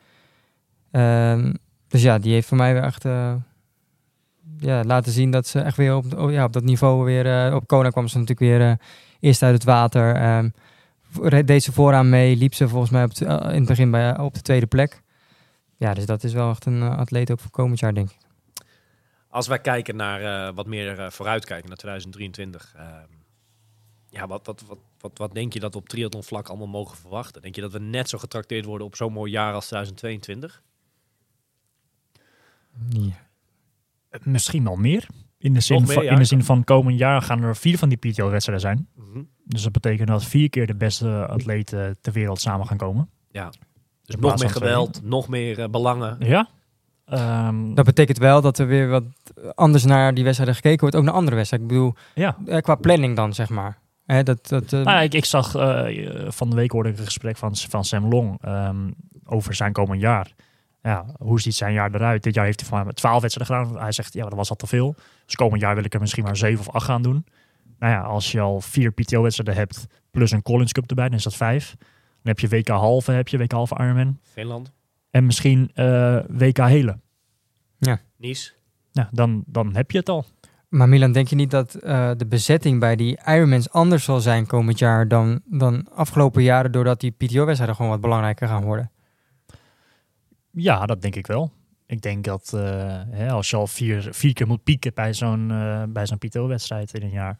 Ehm, 0.91 1.53
Dus 1.87 2.01
ja, 2.01 2.17
die 2.19 2.33
heeft 2.33 2.47
voor 2.47 2.57
mij 2.57 2.73
weer 2.73 2.83
echt 2.83 3.05
eh, 3.05 3.33
ja, 4.57 4.83
laten 4.83 5.11
zien 5.11 5.31
dat 5.31 5.47
ze 5.47 5.59
echt 5.59 5.77
weer 5.77 5.95
op, 5.95 6.17
oh, 6.17 6.31
ja, 6.31 6.43
op 6.43 6.53
dat 6.53 6.63
niveau 6.63 7.03
weer... 7.05 7.45
eh, 7.47 7.55
op 7.55 7.67
Kona 7.67 7.89
kwam 7.89 8.07
ze 8.07 8.17
natuurlijk 8.19 8.39
weer 8.59 8.77
eerst 9.19 9.43
uit 9.43 9.53
het 9.53 9.63
water. 9.63 10.51
voor- 11.09 11.45
deed 11.45 11.63
ze 11.63 11.71
vooraan 11.71 12.09
mee, 12.09 12.35
liep 12.35 12.53
ze 12.53 12.67
volgens 12.67 12.91
mij 12.91 13.03
op 13.03 13.11
in 13.13 13.27
het 13.29 13.65
begin 13.65 13.91
bij, 13.91 14.17
op 14.19 14.33
de 14.33 14.41
tweede 14.41 14.65
plek. 14.65 15.01
Ja, 15.77 15.93
dus 15.93 16.05
dat 16.05 16.23
is 16.23 16.33
wel 16.33 16.49
echt 16.49 16.65
een 16.65 16.81
atleet 16.81 17.31
ook 17.31 17.39
voor 17.39 17.51
komend 17.51 17.79
jaar, 17.79 17.93
denk 17.93 18.09
ik. 18.09 18.17
Als 19.29 19.47
wij 19.47 19.59
kijken 19.59 19.95
naar 19.95 20.53
wat 20.53 20.67
meer 20.67 21.11
vooruitkijken 21.11 21.67
naar 21.67 21.77
2023. 21.77 22.73
ehm, 22.77 22.87
ja, 24.09 24.27
wat, 24.27 24.45
wat, 24.45 24.63
wat, 24.67 24.77
wat, 25.01 25.17
wat 25.17 25.33
denk 25.33 25.53
je 25.53 25.59
dat 25.59 25.73
we 25.73 25.79
op 25.79 25.89
triathlonvlak 25.89 26.47
allemaal 26.47 26.67
mogen 26.67 26.97
verwachten? 26.97 27.41
Denk 27.41 27.55
je 27.55 27.61
dat 27.61 27.71
we 27.71 27.79
net 27.79 28.09
zo 28.09 28.17
getrakteerd 28.17 28.65
worden 28.65 28.87
op 28.87 28.95
zo'n 28.95 29.13
mooi 29.13 29.31
jaar 29.31 29.53
als 29.53 29.65
2022? 29.65 30.63
Ja. 32.89 33.29
Misschien 34.23 34.63
wel 34.63 34.75
meer. 34.75 35.07
In 35.37 35.53
de, 35.53 35.59
zin 35.59 35.81
meer, 35.81 35.93
van, 35.93 36.03
ja. 36.03 36.11
in 36.11 36.17
de 36.17 36.23
zin 36.23 36.43
van 36.43 36.63
komend 36.63 36.97
jaar 36.97 37.21
gaan 37.21 37.43
er 37.43 37.55
vier 37.55 37.77
van 37.77 37.89
die 37.89 37.97
PTO-wedstrijden 37.97 38.61
zijn. 38.61 38.87
Mhm. 38.95 39.23
Dus 39.43 39.63
dat 39.63 39.71
betekent 39.71 40.07
dat 40.07 40.25
vier 40.25 40.49
keer 40.49 40.67
de 40.67 40.75
beste 40.75 41.27
atleten 41.27 41.97
ter 42.01 42.13
wereld 42.13 42.41
samen 42.41 42.67
gaan 42.67 42.77
komen. 42.77 43.09
Dus 43.31 44.15
In 44.15 44.21
nog 44.21 44.39
meer 44.39 44.49
geweld, 44.49 45.03
nog 45.03 45.27
meer 45.27 45.59
eh, 45.59 45.69
belangen. 45.69 46.17
Ja. 46.19 46.49
Ehm, 47.05 47.73
Dat 47.73 47.85
betekent 47.85 48.17
wel 48.17 48.41
dat 48.41 48.57
er 48.57 48.67
weer 48.67 48.87
wat 48.87 49.03
anders 49.55 49.83
naar 49.83 50.13
die 50.13 50.23
wedstrijden 50.23 50.55
gekeken 50.55 50.79
wordt. 50.79 50.95
Ook 50.95 51.03
naar 51.03 51.13
andere 51.13 51.35
wedstrijden. 51.35 51.69
Ik 51.69 51.73
bedoel, 51.73 51.93
ja. 52.15 52.37
eh, 52.45 52.61
qua 52.61 52.75
planning 52.75 53.15
dan, 53.15 53.33
zeg 53.33 53.49
maar. 53.49 53.79
Hè, 54.11 54.23
dat, 54.23 54.47
dat, 54.47 54.63
eh, 54.63 54.71
Nou, 54.71 54.83
ja, 54.83 55.01
ik, 55.01 55.13
ik 55.13 55.25
zag 55.25 55.55
eh, 55.55 56.31
van 56.31 56.49
de 56.49 56.55
week 56.55 56.71
hoorde 56.71 56.89
ik 56.89 56.97
een 56.97 57.05
gesprek 57.05 57.37
van, 57.37 57.55
van 57.55 57.85
Sam 57.85 58.09
Long 58.09 58.41
ehm, 58.41 58.91
over 59.25 59.53
zijn 59.53 59.73
komend 59.73 60.01
jaar. 60.01 60.33
Ja, 60.81 61.05
hoe 61.17 61.41
ziet 61.41 61.55
zijn 61.55 61.73
jaar 61.73 61.95
eruit? 61.95 62.23
Dit 62.23 62.33
jaar 62.33 62.45
heeft 62.45 62.59
hij 62.59 62.69
van 62.69 62.83
mij 62.83 62.93
12 62.93 63.21
wedstrijden 63.21 63.55
gedaan. 63.55 63.81
Hij 63.81 63.91
zegt, 63.91 64.13
ja, 64.13 64.23
dat 64.23 64.33
was 64.33 64.49
al 64.49 64.55
te 64.55 64.67
veel. 64.67 64.95
Dus 65.25 65.35
komend 65.35 65.61
jaar 65.61 65.75
wil 65.75 65.83
ik 65.83 65.93
er 65.93 65.99
misschien 65.99 66.23
maar 66.23 66.37
7 66.37 66.59
of 66.59 66.69
8 66.69 66.85
gaan 66.85 67.01
doen. 67.01 67.25
Nou 67.79 67.93
ja, 67.93 68.01
als 68.01 68.31
je 68.31 68.39
al 68.39 68.61
vier 68.61 68.91
PTO-wedstrijden 68.91 69.55
hebt, 69.55 69.85
plus 70.11 70.31
een 70.31 70.41
Collins 70.41 70.71
Cup 70.71 70.89
erbij, 70.89 71.09
dan 71.09 71.17
is 71.17 71.23
dat 71.23 71.35
vijf. 71.35 71.75
Dan 71.77 71.87
heb 72.21 72.39
je 72.39 72.47
WK 72.47 72.67
halve, 72.67 73.11
heb 73.11 73.27
je 73.27 73.37
WK 73.37 73.51
halve 73.51 73.75
Ironman. 73.79 74.19
Finland, 74.23 74.71
En 75.09 75.25
misschien 75.25 75.71
eh, 75.73 76.19
WK 76.27 76.57
hele. 76.57 76.99
Nice. 78.17 78.51
Nou, 78.91 79.07
dan, 79.11 79.43
dan 79.47 79.75
heb 79.75 79.91
je 79.91 79.97
het 79.97 80.09
al. 80.09 80.25
Maar 80.71 80.89
Milan, 80.89 81.11
denk 81.11 81.27
je 81.27 81.35
niet 81.35 81.51
dat 81.51 81.75
eh, 81.75 82.11
de 82.17 82.25
bezetting 82.25 82.79
bij 82.79 82.95
die 82.95 83.19
Ironmans 83.25 83.69
anders 83.69 84.03
zal 84.03 84.19
zijn 84.19 84.45
komend 84.45 84.79
jaar 84.79 85.07
dan, 85.07 85.41
dan 85.45 85.87
afgelopen 85.93 86.43
jaren, 86.43 86.71
doordat 86.71 86.99
die 86.99 87.11
PTO-wedstrijden 87.11 87.75
gewoon 87.75 87.91
wat 87.91 88.01
belangrijker 88.01 88.47
gaan 88.47 88.63
worden? 88.63 88.91
Ja, 90.51 90.85
dat 90.85 91.01
denk 91.01 91.15
ik 91.15 91.27
wel. 91.27 91.51
Ik 91.85 92.01
denk 92.01 92.23
dat 92.23 92.53
eh, 92.53 92.61
hè, 93.09 93.29
als 93.31 93.49
je 93.49 93.55
al 93.55 93.67
vier, 93.67 94.07
vier 94.11 94.33
keer 94.33 94.47
moet 94.47 94.63
pieken 94.63 94.93
bij 94.93 95.13
zo'n 95.13 95.51
eh 95.51 95.83
bij 95.89 96.05
zo'n 96.05 96.17
PTO-wedstrijd 96.17 96.93
in 96.93 97.01
een 97.01 97.09
jaar, 97.09 97.37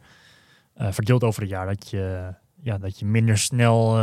verdeeld 0.75 1.23
over 1.23 1.41
het 1.41 1.51
jaar, 1.51 1.65
dat 1.65 1.89
je, 1.89 2.33
ja, 2.61 2.77
dat 2.77 2.99
je 2.99 3.05
minder 3.05 3.37
snel 3.37 3.99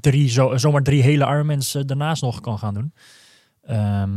drie, 0.00 0.28
zo, 0.28 0.56
zomaar 0.56 0.82
drie 0.82 1.02
hele 1.02 1.24
Ironmans 1.24 1.72
daarnaast 1.72 2.22
nog 2.22 2.40
kan 2.40 2.58
gaan 2.58 2.74
doen. 2.74 2.92
Ehm, 3.62 4.10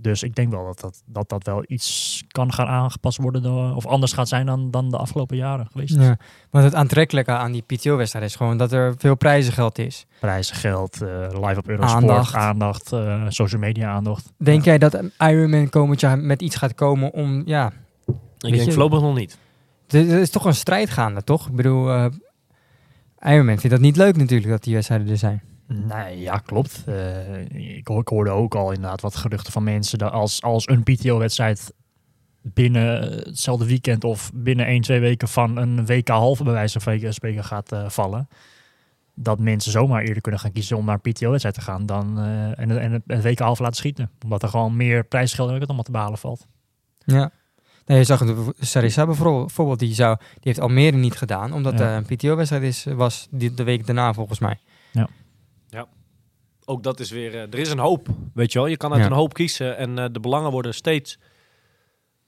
dus 0.00 0.22
ik 0.22 0.34
denk 0.34 0.50
wel 0.50 0.64
dat 0.64 0.80
dat, 0.80 1.02
dat 1.06 1.28
dat 1.28 1.44
wel 1.44 1.64
iets 1.66 2.22
kan 2.28 2.52
gaan 2.52 2.66
aangepast 2.66 3.18
worden 3.18 3.42
door, 3.42 3.74
of 3.74 3.86
anders 3.86 4.12
gaat 4.12 4.28
zijn 4.28 4.46
dan, 4.46 4.70
dan 4.70 4.90
de 4.90 4.96
afgelopen 4.96 5.36
jaren 5.36 5.66
geweest. 5.72 5.94
Ja. 6.00 6.16
Want 6.50 6.64
het 6.64 6.74
aantrekkelijke 6.74 7.30
aan 7.30 7.52
die 7.52 7.62
PTO-wedstrijden 7.62 8.30
is 8.30 8.36
gewoon 8.36 8.56
dat 8.56 8.72
er 8.72 8.94
veel 8.98 9.14
prijzengeld 9.16 9.78
is. 9.78 10.06
Prijzen, 10.20 10.56
geld, 10.56 11.02
eh, 11.02 11.08
live 11.32 11.58
op 11.58 11.68
Eurosport, 11.68 12.02
Aandacht. 12.02 12.34
aandacht, 12.34 12.92
eh, 12.92 13.24
social 13.28 13.60
media 13.60 13.90
aandacht. 13.90 14.32
Denk 14.36 14.58
Ja. 14.64 14.64
jij 14.64 14.78
dat 14.78 15.02
Ironman 15.18 15.68
komend 15.68 16.00
jaar 16.00 16.18
met 16.18 16.42
iets 16.42 16.56
gaat 16.56 16.74
komen 16.74 17.12
om, 17.12 17.42
ja, 17.46 17.66
Ik 17.66 18.14
Weet 18.38 18.52
denk 18.52 18.64
je- 18.64 18.70
voorlopig 18.72 19.00
nog 19.00 19.16
niet. 19.16 19.38
er 19.88 20.20
is 20.20 20.30
toch 20.30 20.44
een 20.44 20.54
strijd 20.54 20.90
gaande, 20.90 21.24
toch? 21.24 21.46
Ik 21.48 21.54
bedoel, 21.54 21.90
eh 21.90 22.06
Ironman 23.20 23.58
vindt 23.58 23.70
dat 23.70 23.80
niet 23.80 23.96
leuk 23.96 24.16
natuurlijk 24.16 24.50
dat 24.50 24.62
die 24.64 24.74
wedstrijden 24.74 25.08
er 25.08 25.16
zijn. 25.16 25.42
Nee, 25.68 26.18
ja, 26.20 26.38
klopt. 26.38 26.82
Eh, 26.86 27.76
ik, 27.76 27.86
ho- 27.88 28.00
ik 28.00 28.08
hoorde 28.08 28.30
ook 28.30 28.54
al 28.54 28.72
inderdaad 28.72 29.00
wat 29.00 29.16
geruchten 29.16 29.52
van 29.52 29.62
mensen 29.62 29.98
dat 29.98 30.12
als, 30.12 30.42
als 30.42 30.68
een 30.68 30.82
PTO-wedstrijd 30.82 31.72
binnen 32.42 33.02
hetzelfde 33.12 33.66
weekend 33.66 34.04
of 34.04 34.30
binnen 34.34 34.66
1, 34.66 34.80
2 34.80 35.00
weken 35.00 35.28
van 35.28 35.56
een 35.56 35.86
WK 35.86 36.08
halve 36.08 36.44
bij 36.44 36.52
wijze 36.52 36.80
van 36.80 37.12
spreken 37.12 37.44
gaat 37.44 37.72
eh, 37.72 37.88
vallen, 37.88 38.28
dat 39.14 39.38
mensen 39.38 39.72
zomaar 39.72 40.02
eerder 40.02 40.22
kunnen 40.22 40.40
gaan 40.40 40.52
kiezen 40.52 40.76
om 40.76 40.84
naar 40.84 40.98
een 41.02 41.12
PTO-wedstrijd 41.12 41.54
te 41.54 41.60
gaan 41.60 41.86
dan 41.86 42.18
eh, 42.18 42.58
en, 42.58 42.78
en 42.80 43.02
het 43.06 43.22
WK 43.22 43.38
halve 43.38 43.62
laten 43.62 43.76
schieten. 43.76 44.10
Omdat 44.24 44.42
er 44.42 44.48
gewoon 44.48 44.76
meer 44.76 45.04
prijsgeld 45.04 45.50
en 45.50 45.60
allemaal 45.66 45.82
te 45.82 45.90
behalen 45.90 46.18
valt. 46.18 46.46
Ja. 47.04 47.30
Nee, 47.86 47.98
je 47.98 48.04
zag 48.04 48.20
het, 48.20 48.36
Sarissa 48.60 49.06
bijvoorbeeld, 49.06 49.78
die, 49.78 49.94
zou, 49.94 50.16
die 50.18 50.38
heeft 50.40 50.60
Almere 50.60 50.96
niet 50.96 51.16
gedaan, 51.16 51.52
omdat 51.52 51.78
Ja. 51.78 51.84
er 51.90 51.96
een 51.96 52.16
PTO-wedstrijd 52.16 52.62
is, 52.62 52.84
was 52.84 53.28
die, 53.30 53.54
de 53.54 53.64
week 53.64 53.86
daarna 53.86 54.12
volgens 54.12 54.38
mij. 54.38 54.58
Ook 56.70 56.82
dat 56.82 57.00
is 57.00 57.10
weer, 57.10 57.34
eh, 57.34 57.40
er 57.42 57.54
is 57.58 57.70
een 57.70 57.78
hoop, 57.78 58.08
weet 58.34 58.52
je 58.52 58.58
wel. 58.58 58.68
Je 58.68 58.76
kan 58.76 58.92
uit 58.92 59.00
Ja. 59.00 59.06
een 59.06 59.12
hoop 59.12 59.34
kiezen 59.34 59.76
en 59.76 59.98
eh, 59.98 60.04
de 60.12 60.20
belangen 60.20 60.50
worden 60.50 60.74
steeds 60.74 61.18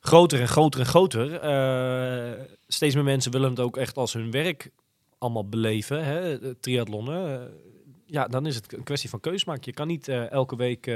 groter 0.01 0.41
en 0.41 0.49
groter 0.49 0.81
en 0.81 0.87
groter. 0.87 1.35
Eh, 1.41 2.45
steeds 2.67 2.95
meer 2.95 3.05
mensen 3.05 3.33
willen 3.33 3.51
het 3.51 3.61
ook 3.61 3.77
echt 3.77 3.97
als 3.97 4.13
hun 4.13 4.31
werk 4.31 4.71
allemaal 5.19 5.49
beleven, 5.49 6.05
hè, 6.05 6.55
triathlonnen. 6.55 7.51
Ja, 8.07 8.27
dan 8.29 8.47
is 8.47 8.55
het 8.55 8.73
een 8.73 8.83
kwestie 8.83 9.11
van 9.11 9.21
keus 9.21 9.45
maken. 9.45 9.63
Je 9.65 9.73
kan 9.73 9.87
niet 9.87 10.09
elke 10.09 10.57
week 10.57 10.89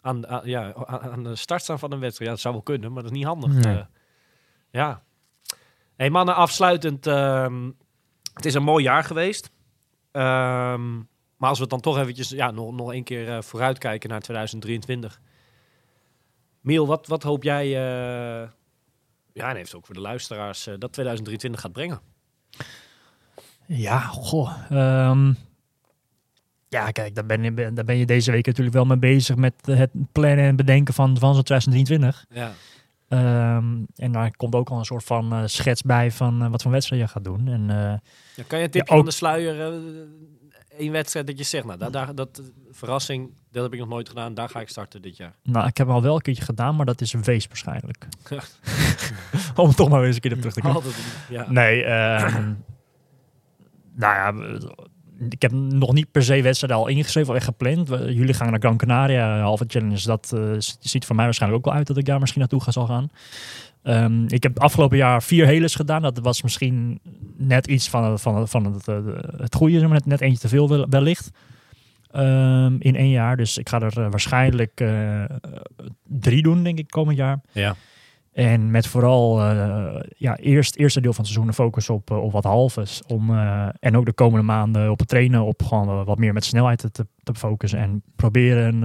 aan, 0.00 0.26
aan- 0.26 0.40
ja, 0.48 0.74
aan, 0.86 1.22
de 1.22 1.36
start 1.36 1.62
staan 1.62 1.78
van 1.78 1.92
een 1.92 2.00
wedstrijd. 2.00 2.24
Ja, 2.28 2.34
dat 2.34 2.40
zou 2.42 2.54
wel 2.54 2.62
kunnen, 2.62 2.92
maar 2.92 3.02
dat 3.02 3.12
is 3.12 3.16
niet 3.18 3.26
handig. 3.26 3.52
Nee. 3.52 3.84
Ja. 4.70 5.02
Hey 5.96 6.10
mannen, 6.10 6.34
afsluitend. 6.34 7.06
ehm, 7.06 7.70
het 8.34 8.44
is 8.44 8.54
een 8.54 8.62
mooi 8.62 8.84
jaar 8.84 9.04
geweest. 9.04 9.50
Ehm, 10.10 11.00
maar 11.42 11.50
als 11.50 11.58
we 11.60 11.66
dan 11.66 11.80
toch 11.80 11.98
eventjes 11.98 12.28
ja, 12.28 12.50
nog, 12.50 12.72
nog 12.72 12.92
een 12.94 13.04
keer 13.04 13.28
eh, 13.28 13.42
vooruitkijken 13.42 14.08
naar 14.10 14.20
2023. 14.20 15.20
Miel, 16.60 16.86
wat, 16.86 17.06
wat 17.06 17.22
hoop 17.22 17.42
jij, 17.42 17.64
eh, 17.64 18.48
ja, 19.32 19.50
en 19.50 19.56
heeft 19.56 19.74
ook 19.74 19.86
voor 19.86 19.94
de 19.94 20.00
luisteraars, 20.00 20.66
eh, 20.66 20.74
dat 20.78 20.92
2023 20.92 21.60
gaat 21.60 21.72
brengen? 21.72 22.00
Ja, 23.66 23.98
goh. 24.00 24.56
ehm, 24.70 25.32
ja, 26.68 26.90
kijk, 26.90 27.14
daar 27.14 27.26
ben, 27.26 27.42
je, 27.42 27.72
daar 27.72 27.84
ben 27.84 27.96
je 27.96 28.06
deze 28.06 28.30
week 28.30 28.46
natuurlijk 28.46 28.76
wel 28.76 28.84
mee 28.84 28.98
bezig 28.98 29.36
met 29.36 29.54
het 29.66 29.90
plannen 30.12 30.44
en 30.44 30.56
bedenken 30.56 30.94
van, 30.94 31.18
van 31.18 31.34
zo'n 31.34 31.42
2023. 31.42 32.24
Ja. 32.30 32.52
Ehm, 33.08 33.74
en 33.96 34.12
daar 34.12 34.36
komt 34.36 34.54
ook 34.54 34.68
al 34.70 34.78
een 34.78 34.84
soort 34.84 35.04
van 35.04 35.48
schets 35.48 35.82
bij 35.82 36.10
van 36.10 36.50
wat 36.50 36.62
voor 36.62 36.70
wedstrijd 36.70 37.02
je 37.02 37.08
gaat 37.08 37.24
doen. 37.24 37.48
En 37.48 37.70
eh, 37.70 38.46
kan 38.46 38.58
je 38.58 38.64
een 38.64 38.70
tipje 38.70 38.78
Ja, 38.78 38.82
ook- 38.84 38.96
van 38.96 39.04
de 39.04 39.10
sluier, 39.10 39.80
één 40.78 40.92
wedstrijd 40.92 41.26
dat 41.26 41.38
je 41.38 41.44
zegt, 41.44 41.64
nou, 41.64 41.78
daar, 41.78 41.90
daar, 41.90 42.14
dat 42.14 42.38
eh, 42.38 42.44
verrassing, 42.70 43.30
dat 43.50 43.62
heb 43.62 43.72
ik 43.72 43.78
nog 43.78 43.88
nooit 43.88 44.08
gedaan, 44.08 44.34
daar 44.34 44.48
ga 44.48 44.60
ik 44.60 44.68
starten 44.68 45.02
dit 45.02 45.16
jaar. 45.16 45.34
nou, 45.42 45.66
ik 45.66 45.76
heb 45.76 45.88
al 45.88 46.02
wel 46.02 46.14
een 46.14 46.20
keertje 46.20 46.44
gedaan, 46.44 46.76
maar 46.76 46.86
dat 46.86 47.00
is 47.00 47.12
een 47.12 47.22
wees 47.22 47.46
waarschijnlijk. 47.46 48.08
Om 49.56 49.74
toch 49.74 49.88
maar 49.88 49.98
weer 49.98 50.06
eens 50.06 50.16
een 50.16 50.22
keer 50.22 50.32
op 50.32 50.38
terug 50.38 50.54
te 50.54 50.60
komen. 50.60 50.76
Altijd, 50.76 50.94
ja. 51.28 51.50
Nee, 51.50 51.84
ehm, 51.84 52.52
nou 53.94 54.14
ja, 54.14 54.58
ik 55.28 55.42
heb 55.42 55.52
nog 55.52 55.92
niet 55.92 56.10
per 56.10 56.22
se 56.22 56.42
wedstrijden 56.42 56.78
al 56.78 56.88
ingeschreven 56.88 57.30
of 57.30 57.36
echt 57.36 57.44
gepland. 57.44 57.88
Jullie 57.88 58.34
gaan 58.34 58.50
naar 58.50 58.60
Gran 58.60 58.76
Canaria, 58.76 59.40
halve 59.40 59.64
challenge. 59.68 60.06
Dat 60.06 60.32
eh, 60.34 60.40
ziet 60.58 61.04
voor 61.04 61.16
mij 61.16 61.24
waarschijnlijk 61.24 61.60
ook 61.60 61.72
wel 61.72 61.78
uit 61.78 61.86
dat 61.86 61.96
ik 61.96 62.04
daar 62.04 62.20
misschien 62.20 62.40
naartoe 62.40 62.62
ga 62.62 62.70
zal 62.70 62.86
gaan. 62.86 63.10
Ehm, 63.82 64.24
ik 64.26 64.42
heb 64.42 64.58
afgelopen 64.58 64.96
jaar 64.96 65.22
vier 65.22 65.46
heles 65.46 65.74
gedaan. 65.74 66.02
Dat 66.02 66.18
was 66.18 66.42
misschien 66.42 67.00
net 67.36 67.66
iets 67.66 67.88
van, 67.88 68.04
het- 68.04 68.20
van, 68.20 68.48
van 68.48 68.64
het, 68.72 68.88
eh, 68.88 68.96
het 69.36 69.54
goede, 69.54 69.86
maar, 69.88 70.00
net, 70.04 70.20
eentje 70.20 70.38
te 70.38 70.48
veel 70.48 70.68
wel- 70.68 70.86
wellicht. 70.88 71.30
Ehm, 72.10 72.76
in 72.78 72.96
één 72.96 73.10
jaar. 73.10 73.36
Dus 73.36 73.58
ik 73.58 73.68
ga 73.68 73.80
er 73.80 73.98
eh, 74.00 74.10
waarschijnlijk 74.10 74.80
eh, 74.80 75.24
drie 76.08 76.42
doen, 76.42 76.62
denk 76.62 76.78
ik, 76.78 76.88
komend 76.90 77.16
jaar. 77.16 77.40
Ja. 77.52 77.74
En 78.32 78.70
met 78.70 78.86
vooral 78.86 79.40
eh, 79.42 80.00
ja, 80.16 80.36
eerst 80.36 80.76
eerste 80.76 81.00
deel 81.00 81.12
van 81.12 81.24
het 81.24 81.32
seizoen 81.32 81.48
een 81.48 81.64
focus 81.64 81.90
op, 81.90 82.10
op 82.10 82.32
wat 82.32 82.44
halves. 82.44 83.02
Om, 83.06 83.38
en 83.80 83.96
ook 83.96 84.04
de 84.06 84.12
komende 84.12 84.44
maanden 84.44 84.90
op 84.90 84.98
het 84.98 85.08
trainen 85.08 85.44
op 85.44 85.62
gewoon 85.62 86.04
wat 86.04 86.18
meer 86.18 86.32
met 86.32 86.44
snelheid 86.44 86.78
te, 86.92 87.06
te, 87.22 87.34
focussen. 87.34 87.78
En 87.78 88.02
proberen 88.16 88.82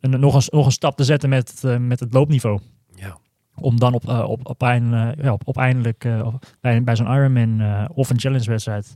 een, 0.00 0.20
nog, 0.20 0.34
een, 0.34 0.42
nog 0.50 0.66
een 0.66 0.72
stap 0.72 0.96
te 0.96 1.04
zetten 1.04 1.28
met, 1.28 1.62
met 1.78 2.00
het 2.00 2.12
loopniveau. 2.12 2.60
Om 3.62 3.78
dan 3.78 3.94
op, 3.94 4.08
eh, 4.08 4.24
op, 4.28 4.40
op, 4.48 4.62
eind- 4.62 4.92
eh, 4.92 5.08
ja, 5.24 5.32
op, 5.32 5.42
op 5.44 5.56
eindelijk 5.56 6.04
eh, 6.04 6.26
bij, 6.60 6.82
bij 6.82 6.96
zo'n 6.96 7.06
Ironman 7.14 7.60
eh, 7.60 7.84
of 7.94 8.10
een 8.10 8.18
challenge 8.20 8.50
wedstrijd 8.50 8.94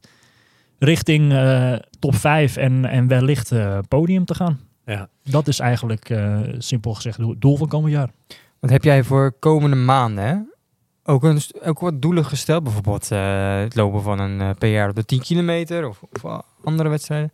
richting 0.78 1.32
eh, 1.32 1.72
top 1.98 2.14
5 2.14 2.56
en, 2.56 2.84
en 2.84 3.06
wellicht 3.06 3.52
eh, 3.52 3.78
podium 3.88 4.24
te 4.24 4.34
gaan. 4.34 4.58
Ja. 4.84 5.08
Dat 5.22 5.48
is 5.48 5.58
eigenlijk 5.58 6.10
eh, 6.10 6.38
simpel 6.58 6.94
gezegd 6.94 7.16
het 7.16 7.40
doel 7.40 7.56
van 7.56 7.68
komend 7.68 7.92
jaar. 7.92 8.10
Wat 8.60 8.70
heb 8.70 8.84
jij 8.84 9.02
voor 9.04 9.32
komende 9.38 9.76
maanden, 9.76 10.24
hè? 10.24 10.34
Ook, 11.12 11.22
een, 11.22 11.40
ook 11.64 11.80
wat 11.80 12.02
doelen 12.02 12.24
gesteld, 12.24 12.62
bijvoorbeeld 12.62 13.10
eh, 13.10 13.58
het 13.60 13.74
lopen 13.76 14.02
van 14.02 14.18
een 14.18 14.54
PR 14.54 14.88
op 14.88 14.94
de 14.94 15.04
10 15.04 15.20
kilometer 15.20 15.88
of, 15.88 16.02
of 16.24 16.42
andere 16.64 16.88
wedstrijden? 16.88 17.32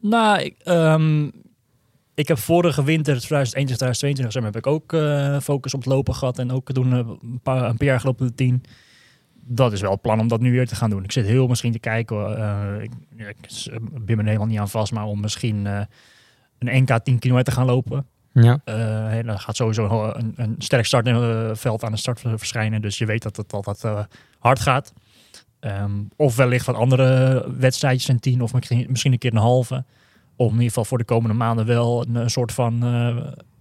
Nou, 0.00 0.40
ik, 0.40 0.54
ehm, 0.64 1.30
ik 2.16 2.28
heb 2.28 2.38
vorige 2.38 2.84
winter, 2.84 3.18
2021, 3.18 3.76
2022, 3.76 4.32
zeg 4.32 4.42
maar, 4.42 4.52
heb 4.52 4.60
ik 4.60 4.72
ook 4.72 4.92
eh, 4.92 5.40
focus 5.40 5.74
op 5.74 5.80
het 5.80 5.88
lopen 5.88 6.14
gehad. 6.14 6.38
En 6.38 6.52
ook 6.52 6.74
doen 6.74 6.92
eh, 6.92 6.98
een, 6.98 7.40
paar, 7.42 7.68
een 7.68 7.76
paar 7.76 7.86
jaar 7.86 8.00
gelopen 8.00 8.26
de 8.26 8.34
10. 8.34 8.62
Dat 9.34 9.72
is 9.72 9.80
wel 9.80 9.90
het 9.90 10.00
plan 10.00 10.20
om 10.20 10.28
dat 10.28 10.40
nu 10.40 10.50
weer 10.50 10.66
te 10.66 10.74
gaan 10.74 10.90
doen. 10.90 11.04
Ik 11.04 11.12
zit 11.12 11.26
heel 11.26 11.46
misschien 11.46 11.72
te 11.72 11.78
kijken. 11.78 12.36
eh, 12.36 12.82
ik, 12.82 12.90
ben 14.00 14.16
me 14.16 14.22
er 14.22 14.26
helemaal 14.28 14.46
niet 14.46 14.58
aan 14.58 14.68
vast, 14.68 14.92
maar 14.92 15.04
om 15.04 15.20
misschien 15.20 15.66
eh, 15.66 15.80
een 16.58 16.82
NK 16.82 16.98
10 16.98 17.18
kilometer 17.18 17.52
te 17.52 17.58
gaan 17.58 17.66
lopen. 17.66 18.06
Ja. 18.32 18.60
Dan 19.22 19.38
gaat 19.38 19.56
sowieso 19.56 20.12
een, 20.14 20.32
een 20.36 20.54
sterk 20.58 20.84
startveld 20.86 21.84
aan 21.84 21.92
de 21.92 21.98
start 21.98 22.20
verschijnen. 22.20 22.80
Dus 22.82 22.98
je 22.98 23.06
weet 23.06 23.22
dat 23.22 23.36
het 23.36 23.52
altijd 23.52 24.06
hard 24.38 24.60
gaat. 24.60 24.92
Ehm, 25.60 25.92
of 26.16 26.36
wellicht 26.36 26.66
wat 26.66 26.76
andere 26.76 27.44
wedstrijdjes 27.58 28.08
en 28.08 28.20
tien, 28.20 28.42
of 28.42 28.52
misschien 28.52 28.86
misschien 28.88 29.12
een 29.12 29.18
keer 29.18 29.32
een 29.32 29.38
halve. 29.38 29.84
Om 30.36 30.46
in 30.46 30.52
ieder 30.52 30.68
geval 30.68 30.84
voor 30.84 30.98
de 30.98 31.04
komende 31.04 31.36
maanden 31.36 31.66
wel 31.66 32.06
een, 32.06 32.14
een 32.14 32.30
soort 32.30 32.52
van, 32.52 32.84
eh, 32.84 33.16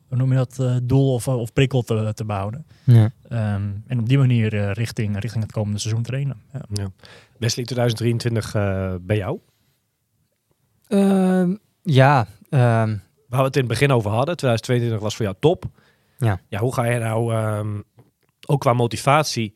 hoe 0.07 0.17
noem 0.17 0.29
je 0.31 0.35
dat, 0.35 0.59
eh, 0.59 0.75
doel 0.83 1.13
of, 1.13 1.27
of 1.27 1.53
prikkel 1.53 1.81
te, 1.81 2.11
te 2.13 2.25
behouden. 2.25 2.65
Ja. 2.83 3.11
Ehm, 3.29 3.69
en 3.87 3.99
op 3.99 4.09
die 4.09 4.17
manier 4.17 4.53
eh, 4.53 4.71
richting, 4.71 5.19
richting 5.19 5.43
het 5.43 5.51
komende 5.51 5.79
seizoen 5.79 6.03
trainen. 6.03 6.41
Ja. 6.73 6.91
Wesley 7.37 7.65
2023 7.65 8.55
eh, 8.55 8.95
bij 9.01 9.17
jou? 9.17 9.39
Ehm, 10.87 11.55
ja, 11.81 12.27
ehm, 12.49 12.95
Waar 13.27 13.39
we 13.39 13.45
het 13.45 13.55
in 13.55 13.61
het 13.61 13.71
begin 13.71 13.91
over 13.91 14.11
hadden, 14.11 14.37
2022 14.37 14.99
was 14.99 15.15
voor 15.15 15.25
jou 15.25 15.37
top. 15.39 15.65
Ja. 16.17 16.39
ja 16.47 16.59
hoe 16.59 16.73
ga 16.73 16.83
je 16.85 16.99
nou, 16.99 17.33
ehm, 17.33 17.81
ook 18.47 18.59
qua 18.59 18.73
motivatie, 18.73 19.53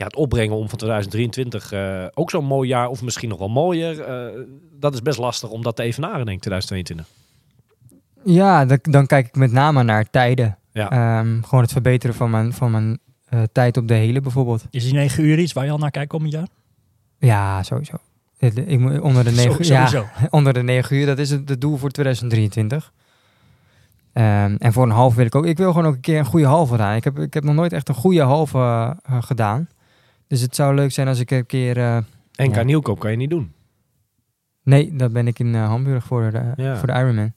ja, 0.00 0.06
het 0.06 0.16
opbrengen 0.16 0.56
om 0.56 0.68
van 0.68 0.78
2023 0.78 1.72
eh, 1.72 2.04
ook 2.14 2.30
zo'n 2.30 2.44
mooi 2.44 2.68
jaar, 2.68 2.88
of 2.88 3.02
misschien 3.02 3.28
nog 3.28 3.38
wel 3.38 3.48
mooier, 3.48 4.00
eh, 4.00 4.40
dat 4.78 4.94
is 4.94 5.02
best 5.02 5.18
lastig 5.18 5.50
om 5.50 5.62
dat 5.62 5.76
te 5.76 5.82
evenaren, 5.82 6.26
denk 6.26 6.36
ik, 6.36 6.42
2022. 6.42 7.06
ja 8.24 8.64
dan, 8.64 8.78
dan 8.82 9.06
kijk 9.06 9.26
ik 9.26 9.36
met 9.36 9.52
name 9.52 9.82
naar 9.82 10.10
tijden. 10.10 10.58
Ja. 10.72 10.90
Ehm, 10.90 11.42
gewoon 11.42 11.60
het 11.60 11.72
verbeteren 11.72 12.16
van 12.16 12.30
mijn, 12.30 12.52
van 12.52 12.70
mijn 12.70 12.98
eh, 13.28 13.42
tijd 13.52 13.76
op 13.76 13.88
de 13.88 13.94
hele 13.94 14.20
bijvoorbeeld. 14.20 14.64
Is 14.70 14.84
die 14.84 14.92
negen 14.92 15.24
uur 15.24 15.38
iets 15.38 15.52
waar 15.52 15.64
je 15.64 15.70
al 15.70 15.78
naar 15.78 15.90
kijkt 15.90 16.08
komend 16.08 16.32
jaar? 16.32 16.48
Ja, 17.18 17.62
sowieso. 17.62 17.96
Ik 18.38 18.78
moet 18.78 19.00
onder 19.00 19.24
de 19.24 19.30
negen 19.30 19.64
Zo- 19.64 19.72
ja, 19.72 20.10
onder 20.30 20.52
de 20.52 20.62
9 20.62 20.96
uur, 20.96 21.06
dat 21.06 21.18
is 21.18 21.30
het, 21.30 21.48
het 21.48 21.60
doel 21.60 21.76
voor 21.76 21.90
2023. 21.90 22.92
Ehm, 24.12 24.54
en 24.58 24.72
voor 24.72 24.82
een 24.82 24.90
halve 24.90 25.16
wil 25.16 25.26
ik 25.26 25.34
ook. 25.34 25.46
Ik 25.46 25.58
wil 25.58 25.72
gewoon 25.72 25.86
ook 25.86 25.94
een 25.94 26.00
keer 26.00 26.18
een 26.18 26.24
goede 26.24 26.46
halve 26.46 26.72
gedaan. 26.72 26.96
Ik 26.96 27.04
heb, 27.04 27.18
ik 27.18 27.34
heb 27.34 27.44
nog 27.44 27.54
nooit 27.54 27.72
echt 27.72 27.88
een 27.88 27.94
goede 27.94 28.22
halve 28.22 28.96
gedaan. 29.20 29.68
Dus 30.30 30.40
het 30.40 30.54
zou 30.54 30.74
leuk 30.74 30.90
zijn 30.92 31.08
als 31.08 31.18
ik 31.18 31.30
een 31.30 31.46
keer. 31.46 31.76
eh, 31.78 31.96
NK 32.36 32.54
Ja. 32.54 32.62
Nieuwkoop 32.62 32.98
kan 32.98 33.10
je 33.10 33.16
niet 33.16 33.30
doen. 33.30 33.52
nee, 34.62 34.96
dat 34.96 35.12
ben 35.12 35.26
ik 35.26 35.38
in 35.38 35.54
eh, 35.54 35.66
Hamburg 35.66 36.04
voor 36.04 36.30
de, 36.30 36.52
Ja. 36.56 36.76
voor 36.76 36.86
de 36.86 36.92
Ironman. 36.94 37.32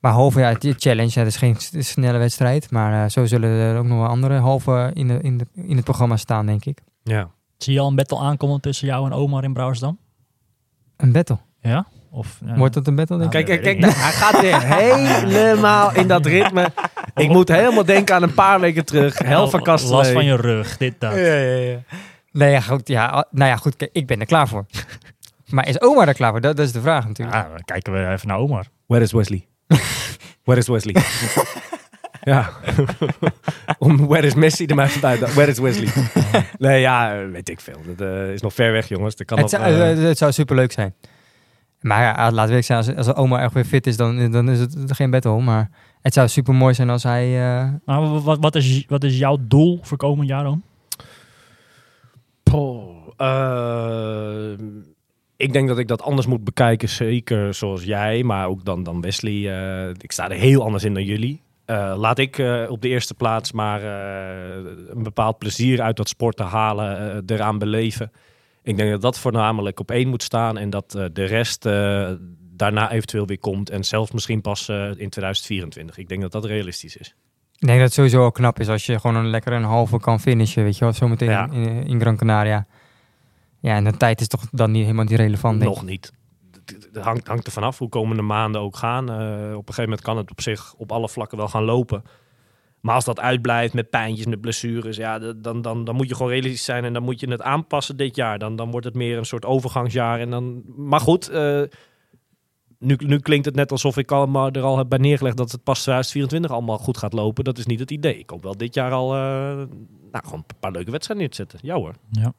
Maar 0.00 0.12
halve, 0.12 0.40
ja, 0.40 0.54
die 0.54 0.74
challenge, 0.78 1.10
ja, 1.12 1.22
dat 1.22 1.26
is 1.26 1.36
geen 1.36 1.56
snelle 1.84 2.18
wedstrijd. 2.18 2.70
Maar 2.70 3.04
eh, 3.04 3.10
zo 3.10 3.24
zullen 3.26 3.50
er 3.50 3.78
ook 3.78 3.86
nog 3.86 3.98
wel 3.98 4.06
andere 4.08 4.38
halve 4.38 4.90
in, 4.94 5.08
de, 5.08 5.18
in, 5.20 5.36
de, 5.38 5.46
in 5.54 5.76
het 5.76 5.84
programma 5.84 6.16
staan, 6.16 6.46
denk 6.46 6.64
ik. 6.64 6.78
Ja. 7.02 7.30
Zie 7.56 7.72
je 7.72 7.80
al 7.80 7.88
een 7.88 7.94
battle 7.96 8.18
aankomen 8.18 8.60
tussen 8.60 8.86
jou 8.86 9.06
en 9.06 9.12
Omar 9.12 9.44
in 9.44 9.52
Brouwersdam? 9.52 9.98
Een 10.96 11.12
battle. 11.12 11.38
Ja? 11.60 11.86
Of, 12.10 12.40
eh, 12.46 12.56
Wordt 12.56 12.74
dat 12.74 12.86
een 12.86 12.94
battle, 12.94 13.18
denk 13.18 13.34
ik? 13.34 13.44
Kijk, 13.46 13.62
kijk, 13.62 13.80
kijk, 13.80 13.94
hij 13.94 14.12
gaat 14.12 14.40
weer 14.40 14.62
helemaal 14.76 15.94
in 15.94 16.08
dat 16.08 16.26
ritme. 16.26 16.68
Ik 17.16 17.28
moet 17.28 17.48
helemaal 17.48 17.84
denken 17.84 18.14
aan 18.14 18.22
een 18.22 18.34
paar 18.34 18.60
weken 18.60 18.84
terug. 18.84 19.18
Hel 19.24 19.48
van 19.48 19.62
Kastelein. 19.62 19.96
Last 19.98 20.12
van 20.12 20.24
je 20.24 20.36
rug, 20.36 20.76
dit, 20.76 20.94
dat. 20.98 21.12
Ja, 21.12 21.18
ja, 21.18 21.56
ja. 21.56 21.78
Nee, 22.32 22.50
ja, 22.50 22.60
goed, 22.60 22.88
ja, 22.88 23.26
nou 23.30 23.50
ja, 23.50 23.56
goed, 23.56 23.88
ik 23.92 24.06
ben 24.06 24.20
er 24.20 24.26
klaar 24.26 24.48
voor. 24.48 24.66
maar 25.54 25.68
is 25.68 25.80
oma 25.80 26.06
er 26.06 26.14
klaar 26.14 26.30
voor? 26.30 26.40
Dat, 26.40 26.56
dat 26.56 26.66
is 26.66 26.72
de 26.72 26.80
vraag 26.80 27.06
natuurlijk. 27.06 27.36
Ja, 27.36 27.48
dan 27.48 27.64
kijken 27.64 27.92
we 27.92 28.12
even 28.12 28.28
naar 28.28 28.38
Omar. 28.38 28.66
Where 28.86 29.04
is 29.04 29.12
Wesley? 29.12 29.46
Where 30.44 30.60
is 30.60 30.68
Wesley? 30.68 30.96
ja. 32.20 32.50
Om 33.78 34.06
Where 34.06 34.26
is 34.26 34.34
Messi 34.34 34.66
er 34.66 34.74
maar 34.74 34.92
bij. 35.00 35.18
Where 35.18 35.50
is 35.50 35.58
Wesley? 35.58 35.88
nee, 36.58 36.80
ja, 36.80 37.14
eh, 37.14 37.30
weet 37.30 37.48
ik 37.48 37.60
veel. 37.60 37.80
Dat 37.86 38.08
eh, 38.08 38.32
is 38.32 38.40
nog 38.40 38.54
ver 38.54 38.72
weg, 38.72 38.88
jongens. 38.88 39.16
Dat 39.16 39.26
kan 39.26 39.38
het, 39.38 39.52
nog, 39.52 39.62
zou, 39.62 39.74
eh, 39.74 40.02
het 40.02 40.18
zou 40.18 40.32
superleuk 40.32 40.72
zijn. 40.72 40.94
Maar 41.80 42.02
ja, 42.02 42.30
laat 42.30 42.50
ik 42.50 42.64
zijn, 42.64 42.78
als, 42.78 42.96
als 42.96 43.14
oma 43.14 43.42
echt 43.42 43.52
weer 43.52 43.64
fit 43.64 43.86
is, 43.86 43.96
dan, 43.96 44.30
dan 44.30 44.50
is 44.50 44.58
het 44.58 44.76
geen 44.86 45.10
battle. 45.10 45.40
Maar 45.40 45.70
het 46.06 46.14
zou 46.14 46.28
super 46.28 46.54
mooi 46.54 46.74
zijn 46.74 46.90
als 46.90 47.02
hij... 47.02 47.24
eh, 47.26 47.68
Maar 47.84 48.22
wat, 48.22 48.38
wat, 48.40 48.54
is, 48.54 48.84
wat 48.88 49.04
is 49.04 49.18
jouw 49.18 49.36
doel 49.40 49.78
voor 49.82 49.96
komend 49.98 50.28
jaar 50.28 50.44
dan? 50.44 50.62
Poh, 52.42 52.96
eh, 53.16 54.50
ik 55.36 55.52
denk 55.52 55.68
dat 55.68 55.78
ik 55.78 55.88
dat 55.88 56.02
anders 56.02 56.26
moet 56.26 56.44
bekijken. 56.44 56.88
Zeker 56.88 57.54
zoals 57.54 57.84
jij, 57.84 58.22
maar 58.22 58.46
ook 58.46 58.64
dan, 58.64 58.82
dan 58.82 59.00
Wesley. 59.00 59.32
eh, 59.32 59.94
ik 60.00 60.12
sta 60.12 60.28
er 60.30 60.36
heel 60.36 60.62
anders 60.62 60.84
in 60.84 60.94
dan 60.94 61.04
jullie. 61.04 61.40
Eh, 61.64 61.94
laat 61.96 62.18
ik 62.18 62.38
eh, 62.38 62.64
op 62.68 62.82
de 62.82 62.88
eerste 62.88 63.14
plaats 63.14 63.52
maar 63.52 63.82
eh, 63.82 64.64
een 64.88 65.02
bepaald 65.02 65.38
plezier 65.38 65.80
uit 65.82 65.96
dat 65.96 66.08
sport 66.08 66.36
te 66.36 66.42
halen, 66.42 67.12
eh, 67.28 67.36
eraan 67.36 67.58
beleven. 67.58 68.12
Ik 68.62 68.76
denk 68.76 68.90
dat 68.90 69.02
dat 69.02 69.18
voornamelijk 69.18 69.80
op 69.80 69.90
één 69.90 70.08
moet 70.08 70.22
staan 70.22 70.58
en 70.58 70.70
dat 70.70 70.94
eh, 70.94 71.04
de 71.12 71.24
rest 71.24 71.66
eh, 71.66 72.10
daarna 72.56 72.90
eventueel 72.90 73.26
weer 73.26 73.38
komt. 73.38 73.70
En 73.70 73.84
zelfs 73.84 74.10
misschien 74.12 74.40
pas 74.40 74.68
eh, 74.68 74.76
in 74.76 74.94
2024. 75.10 75.98
Ik 75.98 76.08
denk 76.08 76.20
dat 76.20 76.32
dat 76.32 76.44
realistisch 76.44 76.96
is. 76.96 77.08
ik 77.58 77.66
denk 77.66 77.78
dat 77.78 77.86
het 77.86 77.92
sowieso 77.96 78.22
al 78.22 78.32
knap 78.32 78.60
is 78.60 78.68
als 78.68 78.86
je 78.86 79.00
gewoon 79.00 79.16
een 79.16 79.30
lekker 79.30 79.52
een 79.52 79.62
halve 79.64 79.98
kan 80.00 80.20
finishen, 80.20 80.62
weet 80.64 80.74
je 80.78 80.84
wel. 80.84 80.92
Zometeen 80.92 81.30
Ja. 81.30 81.48
in, 81.50 81.86
in 81.86 82.00
Gran 82.00 82.16
Canaria. 82.16 82.66
Ja, 83.60 83.74
en 83.74 83.84
de 83.84 83.96
tijd 83.96 84.20
is 84.20 84.28
toch 84.28 84.42
dan 84.50 84.70
niet 84.70 84.82
helemaal 84.82 85.04
niet 85.04 85.18
relevant. 85.18 85.58
Nog 85.62 85.84
niet. 85.84 86.12
Het- 86.64 87.04
hangt, 87.04 87.26
hangt 87.26 87.46
er 87.46 87.52
vanaf 87.52 87.78
hoe 87.78 87.88
komende 87.88 88.22
maanden 88.22 88.60
ook 88.60 88.76
gaan. 88.76 89.10
Eh, 89.10 89.16
op 89.56 89.68
een 89.68 89.74
gegeven 89.74 89.82
moment 89.82 90.00
kan 90.00 90.16
het 90.16 90.30
op 90.30 90.40
zich 90.40 90.74
op 90.74 90.92
alle 90.92 91.08
vlakken 91.08 91.38
wel 91.38 91.48
gaan 91.48 91.64
lopen. 91.64 92.02
Maar 92.80 92.94
als 92.94 93.04
dat 93.04 93.20
uitblijft 93.20 93.74
met 93.74 93.90
pijntjes, 93.90 94.26
met 94.26 94.40
blessures, 94.40 94.96
ja, 94.96 95.18
dan, 95.18 95.62
dan, 95.62 95.84
dan 95.84 95.94
moet 95.94 96.08
je 96.08 96.14
gewoon 96.14 96.30
realistisch 96.32 96.64
zijn 96.64 96.84
en 96.84 96.92
dan 96.92 97.02
moet 97.02 97.20
je 97.20 97.30
het 97.30 97.42
aanpassen 97.42 97.96
dit 97.96 98.16
jaar. 98.16 98.38
Dan, 98.38 98.56
dan 98.56 98.70
wordt 98.70 98.86
het 98.86 98.94
meer 98.94 99.18
een 99.18 99.24
soort 99.26 99.44
overgangsjaar. 99.44 100.20
En 100.20 100.30
dan, 100.30 100.62
maar 100.76 101.00
goed, 101.00 101.28
eh, 101.28 101.62
nu, 102.78 102.96
nu 102.98 103.18
klinkt 103.18 103.46
het 103.46 103.54
net 103.54 103.70
alsof 103.72 103.96
ik 103.96 104.12
al, 104.12 104.26
maar 104.26 104.50
er 104.50 104.62
al 104.62 104.78
heb 104.78 104.88
bij 104.88 104.98
neergelegd 104.98 105.36
dat 105.36 105.52
het 105.52 105.62
pas 105.62 105.80
2024 105.80 106.50
allemaal 106.50 106.78
goed 106.78 106.98
gaat 106.98 107.12
lopen. 107.12 107.44
Dat 107.44 107.58
is 107.58 107.66
niet 107.66 107.80
het 107.80 107.90
idee. 107.90 108.18
Ik 108.18 108.30
hoop 108.30 108.42
wel 108.42 108.56
dit 108.56 108.74
jaar 108.74 108.92
al 108.92 109.14
eh, 109.14 109.20
nou, 110.12 110.24
gewoon 110.24 110.44
een 110.46 110.56
paar 110.60 110.72
leuke 110.72 110.90
wedstrijden 110.90 111.26
neer 111.26 111.34
te 111.36 111.42
zetten. 111.42 111.58
Ja 111.62 111.74
hoor. 111.74 111.94
Ja. 112.10 112.32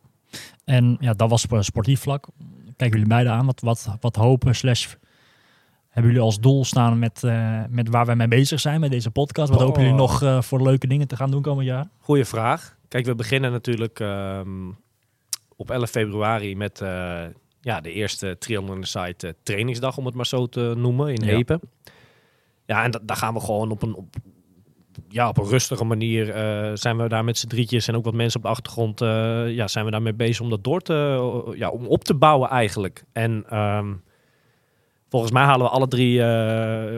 En 0.65 0.97
ja, 0.99 1.13
dat 1.13 1.29
was 1.29 1.45
op 1.49 1.63
sportief 1.63 2.01
vlak. 2.01 2.27
Kijken 2.65 2.97
jullie 2.97 3.13
beiden 3.13 3.33
aan. 3.33 3.45
Wat, 3.45 3.61
wat, 3.61 3.87
wat 3.99 4.15
hopen 4.15 4.55
slash 4.55 4.87
hebben 5.89 6.11
jullie 6.11 6.27
als 6.27 6.39
doel 6.39 6.65
staan 6.65 6.99
met, 6.99 7.23
eh, 7.23 7.61
met 7.69 7.89
waar 7.89 8.05
wij 8.05 8.15
mee 8.15 8.27
bezig 8.27 8.59
zijn 8.59 8.79
met 8.79 8.91
deze 8.91 9.11
podcast? 9.11 9.49
Wat 9.49 9.59
Oh. 9.59 9.65
hopen 9.65 9.81
jullie 9.81 9.97
nog 9.97 10.23
eh, 10.23 10.41
voor 10.41 10.61
leuke 10.61 10.87
dingen 10.87 11.07
te 11.07 11.15
gaan 11.15 11.31
doen 11.31 11.41
komend 11.41 11.67
jaar? 11.67 11.89
Goeie 11.99 12.25
vraag. 12.25 12.77
Kijk, 12.87 13.05
we 13.05 13.15
beginnen 13.15 13.51
natuurlijk 13.51 13.99
ehm, 13.99 14.69
op 15.55 15.71
11 15.71 15.89
februari 15.89 16.55
met 16.55 16.81
eh, 16.81 17.23
ja, 17.67 17.81
de 17.81 17.91
eerste 17.91 18.35
Triathlon 18.39 18.75
on 18.75 18.81
the 18.81 18.87
Site 18.87 19.27
eh, 19.27 19.33
trainingsdag, 19.43 19.97
om 19.97 20.05
het 20.05 20.15
maar 20.15 20.25
zo 20.25 20.45
te 20.45 20.73
noemen, 20.77 21.13
in 21.13 21.25
Ja. 21.25 21.35
Hepen. 21.35 21.59
Ja, 22.65 22.83
en 22.83 22.91
da- 22.91 22.99
daar 23.03 23.17
gaan 23.17 23.33
we 23.33 23.39
gewoon 23.39 23.71
op 23.71 23.81
een, 23.81 23.93
op, 23.95 24.15
ja, 25.09 25.29
op 25.29 25.37
een 25.37 25.45
rustige 25.47 25.83
manier, 25.83 26.29
eh, 26.29 26.71
zijn 26.73 26.97
we 26.97 27.07
daar 27.07 27.23
met 27.23 27.37
z'n 27.37 27.47
drietjes 27.47 27.87
en 27.87 27.95
ook 27.95 28.03
wat 28.03 28.13
mensen 28.13 28.37
op 28.39 28.45
de 28.45 28.51
achtergrond, 28.51 29.01
eh, 29.01 29.49
ja, 29.55 29.67
zijn 29.67 29.85
we 29.85 29.91
daarmee 29.91 30.13
bezig 30.13 30.41
om 30.41 30.49
dat 30.49 30.63
door 30.63 30.81
te, 30.81 30.93
ja, 31.55 31.69
om 31.69 31.85
op 31.87 32.03
te 32.03 32.13
bouwen 32.13 32.49
eigenlijk. 32.49 33.03
En 33.11 33.43
ehm, 33.49 33.93
volgens 35.09 35.31
mij 35.31 35.43
halen 35.43 35.65
we 35.65 35.71
alle 35.71 35.87
drie 35.87 36.21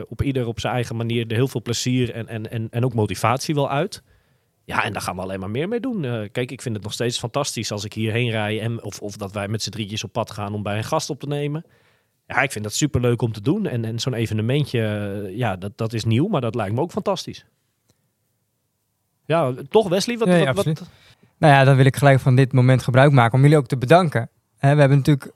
op 0.08 0.22
ieder 0.22 0.46
op 0.46 0.60
zijn 0.60 0.74
eigen 0.74 0.96
manier 0.96 1.26
er 1.26 1.34
heel 1.36 1.48
veel 1.48 1.62
plezier 1.62 2.12
en, 2.14 2.28
en, 2.28 2.50
en, 2.50 2.66
en 2.70 2.84
ook 2.84 2.94
motivatie 2.94 3.54
wel 3.54 3.70
uit. 3.70 4.02
Ja, 4.70 4.84
en 4.84 4.92
daar 4.92 5.02
gaan 5.02 5.16
we 5.16 5.22
alleen 5.22 5.40
maar 5.40 5.50
meer 5.50 5.68
mee 5.68 5.80
doen. 5.80 6.04
Eh, 6.04 6.28
kijk, 6.32 6.50
ik 6.50 6.62
vind 6.62 6.74
het 6.74 6.84
nog 6.84 6.92
steeds 6.92 7.18
fantastisch 7.18 7.72
als 7.72 7.84
ik 7.84 7.92
hierheen 7.92 8.30
rij. 8.30 8.60
En, 8.60 8.84
of, 8.84 9.00
of 9.00 9.16
dat 9.16 9.32
wij 9.32 9.48
met 9.48 9.62
z'n 9.62 9.70
drietjes 9.70 10.04
op 10.04 10.12
pad 10.12 10.30
gaan 10.30 10.54
om 10.54 10.62
bij 10.62 10.76
een 10.76 10.84
gast 10.84 11.10
op 11.10 11.20
te 11.20 11.26
nemen. 11.26 11.64
Ja, 12.26 12.42
ik 12.42 12.52
vind 12.52 12.64
dat 12.64 12.74
superleuk 12.74 13.22
om 13.22 13.32
te 13.32 13.40
doen. 13.40 13.66
En, 13.66 13.84
en 13.84 13.98
zo'n 13.98 14.14
evenementje, 14.14 14.82
eh, 14.82 15.36
ja, 15.36 15.56
dat, 15.56 15.78
dat 15.78 15.92
is 15.92 16.04
nieuw, 16.04 16.28
maar 16.28 16.40
dat 16.40 16.54
lijkt 16.54 16.74
me 16.74 16.80
ook 16.80 16.90
fantastisch. 16.90 17.44
Ja, 19.26 19.54
toch 19.68 19.88
Wesley? 19.88 20.18
Wat, 20.18 20.28
ja, 20.28 20.52
wat. 20.52 20.64
Nou 20.64 21.52
ja, 21.52 21.64
dan 21.64 21.76
wil 21.76 21.84
ik 21.84 21.96
gelijk 21.96 22.20
van 22.20 22.36
dit 22.36 22.52
moment 22.52 22.82
gebruik 22.82 23.12
maken 23.12 23.34
om 23.34 23.42
jullie 23.42 23.56
ook 23.56 23.66
te 23.66 23.78
bedanken. 23.78 24.30
Hè, 24.58 24.74
we 24.74 24.80
hebben 24.80 24.98
natuurlijk... 24.98 25.32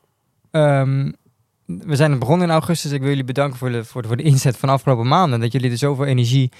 ehm, 0.50 1.12
we 1.66 1.96
zijn 1.96 2.18
begonnen 2.18 2.46
in 2.46 2.52
augustus. 2.52 2.92
Ik 2.92 3.00
wil 3.00 3.08
jullie 3.08 3.24
bedanken 3.24 3.58
voor 3.58 3.70
de, 3.70 3.84
voor, 3.84 4.02
de, 4.02 4.08
voor 4.08 4.16
de 4.16 4.22
inzet 4.22 4.56
van 4.56 4.68
de 4.68 4.74
afgelopen 4.74 5.08
maanden. 5.08 5.40
Dat 5.40 5.52
jullie 5.52 5.70
er 5.70 5.78
zoveel 5.78 6.04
energie, 6.04 6.52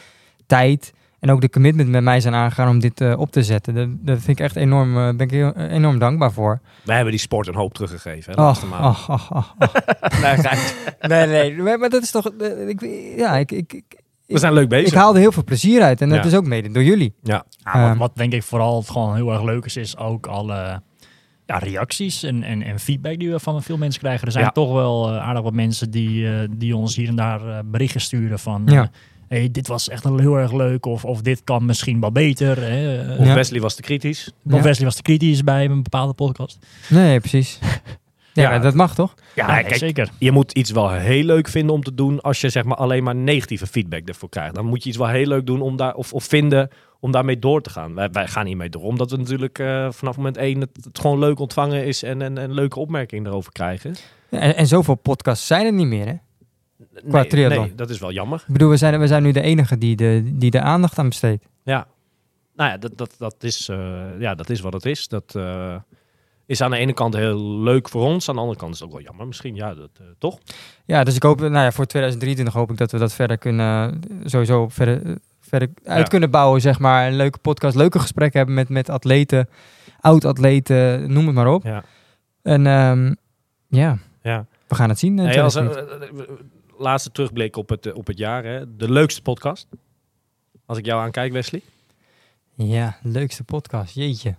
tijd 0.46 0.92
en 1.24 1.30
ook 1.30 1.40
de 1.40 1.50
commitment 1.50 1.88
met 1.88 2.02
mij 2.02 2.20
zijn 2.20 2.34
aangegaan 2.34 2.68
om 2.68 2.78
dit 2.80 3.00
eh, 3.00 3.18
op 3.18 3.30
te 3.32 3.42
zetten. 3.42 3.74
Dat, 3.74 3.88
dat 3.90 4.16
vind 4.22 4.38
ik 4.38 4.44
echt 4.44 4.56
enorm, 4.56 4.96
eh, 4.96 5.02
ben 5.16 5.18
ik 5.26 5.30
heel, 5.30 5.52
enorm 5.56 5.98
dankbaar 5.98 6.32
voor. 6.32 6.60
Wij 6.82 6.94
hebben 6.94 7.12
die 7.12 7.20
sport 7.22 7.48
een 7.48 7.54
hoop 7.54 7.74
teruggegeven. 7.74 8.32
Hè, 8.32 8.38
ach, 8.38 8.64
ach, 9.08 9.32
ach. 9.32 9.54
Nee, 11.08 11.26
nee, 11.26 11.52
nee, 11.52 11.76
maar, 11.78 11.88
dat 11.88 12.02
is 12.02 12.10
toch... 12.10 12.26
eh, 12.40 12.68
ik, 12.68 12.80
ja, 13.16 13.36
ik, 13.36 13.52
ik, 13.52 13.72
ik, 13.72 13.84
We 14.26 14.38
zijn 14.38 14.52
leuk 14.52 14.68
bezig. 14.68 14.88
ik 14.88 14.94
haalde 14.98 15.18
heel 15.18 15.32
veel 15.32 15.44
plezier 15.44 15.82
uit. 15.82 16.00
En 16.00 16.08
dat 16.08 16.18
Ja. 16.18 16.24
is 16.24 16.34
ook 16.34 16.46
mede 16.46 16.70
door 16.70 16.82
jullie. 16.82 17.14
ja. 17.22 17.44
Ja, 17.72 17.88
wat, 17.88 17.96
wat 17.96 18.16
denk 18.16 18.32
ik 18.32 18.42
vooral 18.42 18.82
gewoon 18.82 19.14
heel 19.14 19.32
erg 19.32 19.42
leuk 19.42 19.64
is, 19.64 19.76
is 19.76 19.96
ook 19.96 20.26
alle 20.26 20.82
ja, 21.46 21.58
reacties 21.58 22.22
en, 22.22 22.42
en, 22.42 22.62
en 22.62 22.78
feedback 22.78 23.18
die 23.18 23.30
we 23.30 23.38
van 23.40 23.62
veel 23.62 23.76
mensen 23.76 24.00
krijgen. 24.00 24.26
Er 24.26 24.32
zijn 24.32 24.44
Ja. 24.44 24.50
toch 24.50 24.72
wel 24.72 25.08
eh, 25.10 25.16
aardig 25.28 25.42
wat 25.42 25.52
mensen 25.52 25.90
die, 25.90 26.28
eh, 26.28 26.48
die 26.50 26.76
ons 26.76 26.96
hier 26.96 27.08
en 27.08 27.16
daar 27.16 27.48
eh, 27.48 27.58
berichten 27.64 28.00
sturen 28.00 28.38
van... 28.38 28.90
Eh, 29.28 29.38
hey, 29.38 29.50
dit 29.50 29.66
was 29.68 29.88
echt 29.88 30.04
een 30.04 30.20
heel 30.20 30.36
erg 30.38 30.52
leuk 30.52 30.86
of, 30.86 31.04
of 31.04 31.20
dit 31.20 31.44
kan 31.44 31.64
misschien 31.66 32.00
wel 32.00 32.12
beter. 32.12 32.62
Hè. 32.62 33.00
Of 33.18 33.26
Ja. 33.26 33.34
Wesley 33.34 33.60
was 33.60 33.74
te 33.74 33.82
kritisch. 33.82 34.30
Of 34.46 34.52
Ja. 34.54 34.62
Wesley 34.62 34.84
was 34.86 34.94
te 34.96 35.02
kritisch 35.02 35.44
bij 35.44 35.64
een 35.64 35.82
bepaalde 35.82 36.12
podcast. 36.12 36.58
Nee, 36.88 37.20
precies. 37.20 37.58
Ja, 38.32 38.58
dat 38.58 38.74
mag 38.74 38.94
toch? 38.94 39.14
Ja, 39.34 39.52
Nee, 39.54 39.62
kijk, 39.64 39.74
zeker. 39.76 40.08
Je 40.18 40.30
moet 40.32 40.52
iets 40.52 40.70
wel 40.70 40.90
heel 40.90 41.24
leuk 41.24 41.48
vinden 41.48 41.74
om 41.74 41.82
te 41.82 41.94
doen 41.94 42.20
als 42.20 42.40
je 42.40 42.48
zeg 42.48 42.64
maar 42.64 42.76
alleen 42.76 43.02
maar 43.02 43.14
negatieve 43.14 43.66
feedback 43.66 44.08
ervoor 44.08 44.28
krijgt. 44.28 44.54
Dan 44.54 44.66
moet 44.66 44.82
je 44.82 44.88
iets 44.88 44.98
wel 44.98 45.08
heel 45.08 45.26
leuk 45.26 45.46
doen 45.46 45.60
om 45.60 45.76
daar, 45.76 45.94
of, 45.94 46.12
of 46.12 46.24
vinden 46.24 46.68
om 47.00 47.12
daarmee 47.12 47.38
door 47.38 47.60
te 47.62 47.70
gaan. 47.70 47.94
Wij, 47.94 48.10
wij 48.10 48.26
gaan 48.26 48.46
hiermee 48.46 48.68
door, 48.68 48.82
omdat 48.82 49.10
we 49.10 49.16
natuurlijk 49.16 49.58
eh, 49.58 49.88
vanaf 49.90 50.16
moment 50.16 50.36
één 50.36 50.60
het, 50.60 50.70
het 50.84 50.98
gewoon 50.98 51.18
leuk 51.18 51.38
ontvangen 51.38 51.84
is 51.86 52.02
en 52.02 52.22
en- 52.22 52.38
en 52.38 52.52
leuke 52.54 52.78
opmerkingen 52.78 53.26
erover 53.26 53.52
krijgen. 53.52 53.94
En, 54.30 54.56
en 54.56 54.66
zoveel 54.66 54.94
podcasts 54.94 55.46
zijn 55.46 55.66
er 55.66 55.72
niet 55.72 55.86
meer, 55.86 56.06
hè? 56.06 56.14
Qua 57.08 57.20
Nee, 57.20 57.26
triathlon. 57.28 57.64
nee, 57.66 57.74
dat 57.74 57.90
is 57.90 57.98
wel 57.98 58.12
jammer. 58.12 58.44
Ik 58.46 58.52
bedoel, 58.52 58.70
we 58.70 58.76
zijn, 58.76 59.00
we 59.00 59.06
zijn 59.06 59.22
nu 59.22 59.32
de 59.32 59.40
enige 59.40 59.78
die 59.78 59.96
de, 59.96 60.22
die 60.32 60.50
de 60.50 60.60
aandacht 60.60 60.98
aan 60.98 61.08
besteedt. 61.08 61.44
Ja, 61.62 61.86
nou 62.56 62.70
ja, 62.70 62.76
dat, 62.78 62.92
dat, 62.96 63.14
dat, 63.18 63.34
is, 63.40 63.68
eh, 63.68 64.02
ja, 64.18 64.34
dat 64.34 64.50
is 64.50 64.60
wat 64.60 64.72
het 64.72 64.86
is. 64.86 65.08
Dat 65.08 65.34
eh, 65.36 65.74
is 66.46 66.60
aan 66.60 66.70
de 66.70 66.76
ene 66.76 66.92
kant 66.92 67.14
heel 67.14 67.58
leuk 67.60 67.88
voor 67.88 68.02
ons, 68.02 68.28
aan 68.28 68.34
de 68.34 68.40
andere 68.40 68.58
kant 68.58 68.74
is 68.74 68.78
het 68.80 68.88
ook 68.88 68.94
wel 68.94 69.04
jammer 69.04 69.26
misschien. 69.26 69.54
Ja, 69.54 69.74
dat, 69.74 69.90
eh, 70.00 70.06
toch? 70.18 70.38
Ja, 70.84 71.04
dus 71.04 71.14
ik 71.16 71.22
hoop, 71.22 71.40
nou 71.40 71.52
ja, 71.52 71.72
voor 71.72 71.86
2023 71.86 72.54
hoop 72.54 72.70
ik 72.70 72.76
dat 72.76 72.92
we 72.92 72.98
dat 72.98 73.12
verder 73.12 73.38
kunnen, 73.38 74.00
sowieso 74.24 74.68
verder, 74.68 75.18
verder 75.40 75.68
uit 75.84 75.98
Ja. 76.02 76.04
kunnen 76.08 76.30
bouwen, 76.30 76.60
zeg 76.60 76.78
maar. 76.78 77.06
Een 77.06 77.16
leuke 77.16 77.38
podcast, 77.38 77.76
leuke 77.76 77.98
gesprekken 77.98 78.38
hebben 78.38 78.54
met, 78.56 78.68
met 78.68 78.88
atleten, 78.90 79.48
oud-atleten, 80.00 81.12
noem 81.12 81.26
het 81.26 81.34
maar 81.34 81.52
op. 81.52 81.62
Ja. 81.64 81.84
En 82.42 82.66
ehm, 82.66 83.14
ja, 83.68 83.98
ja. 84.22 84.46
we 84.68 84.74
gaan 84.74 84.88
het 84.88 84.98
zien. 84.98 85.18
in 85.18 85.24
Hey, 85.24 85.42
als, 85.42 85.52
2023. 85.52 86.36
Laatste 86.78 87.10
terugblik 87.12 87.56
op 87.56 87.68
het, 87.68 87.86
eh, 87.86 87.94
op 87.96 88.06
het 88.06 88.18
jaar. 88.18 88.44
Hè. 88.44 88.76
De 88.76 88.90
leukste 88.90 89.22
podcast. 89.22 89.66
Als 90.66 90.78
ik 90.78 90.86
jou 90.86 91.02
aankijk, 91.02 91.32
Wesley. 91.32 91.62
Ja, 92.54 92.96
leukste 93.02 93.44
podcast, 93.44 93.94
jeetje. 93.94 94.34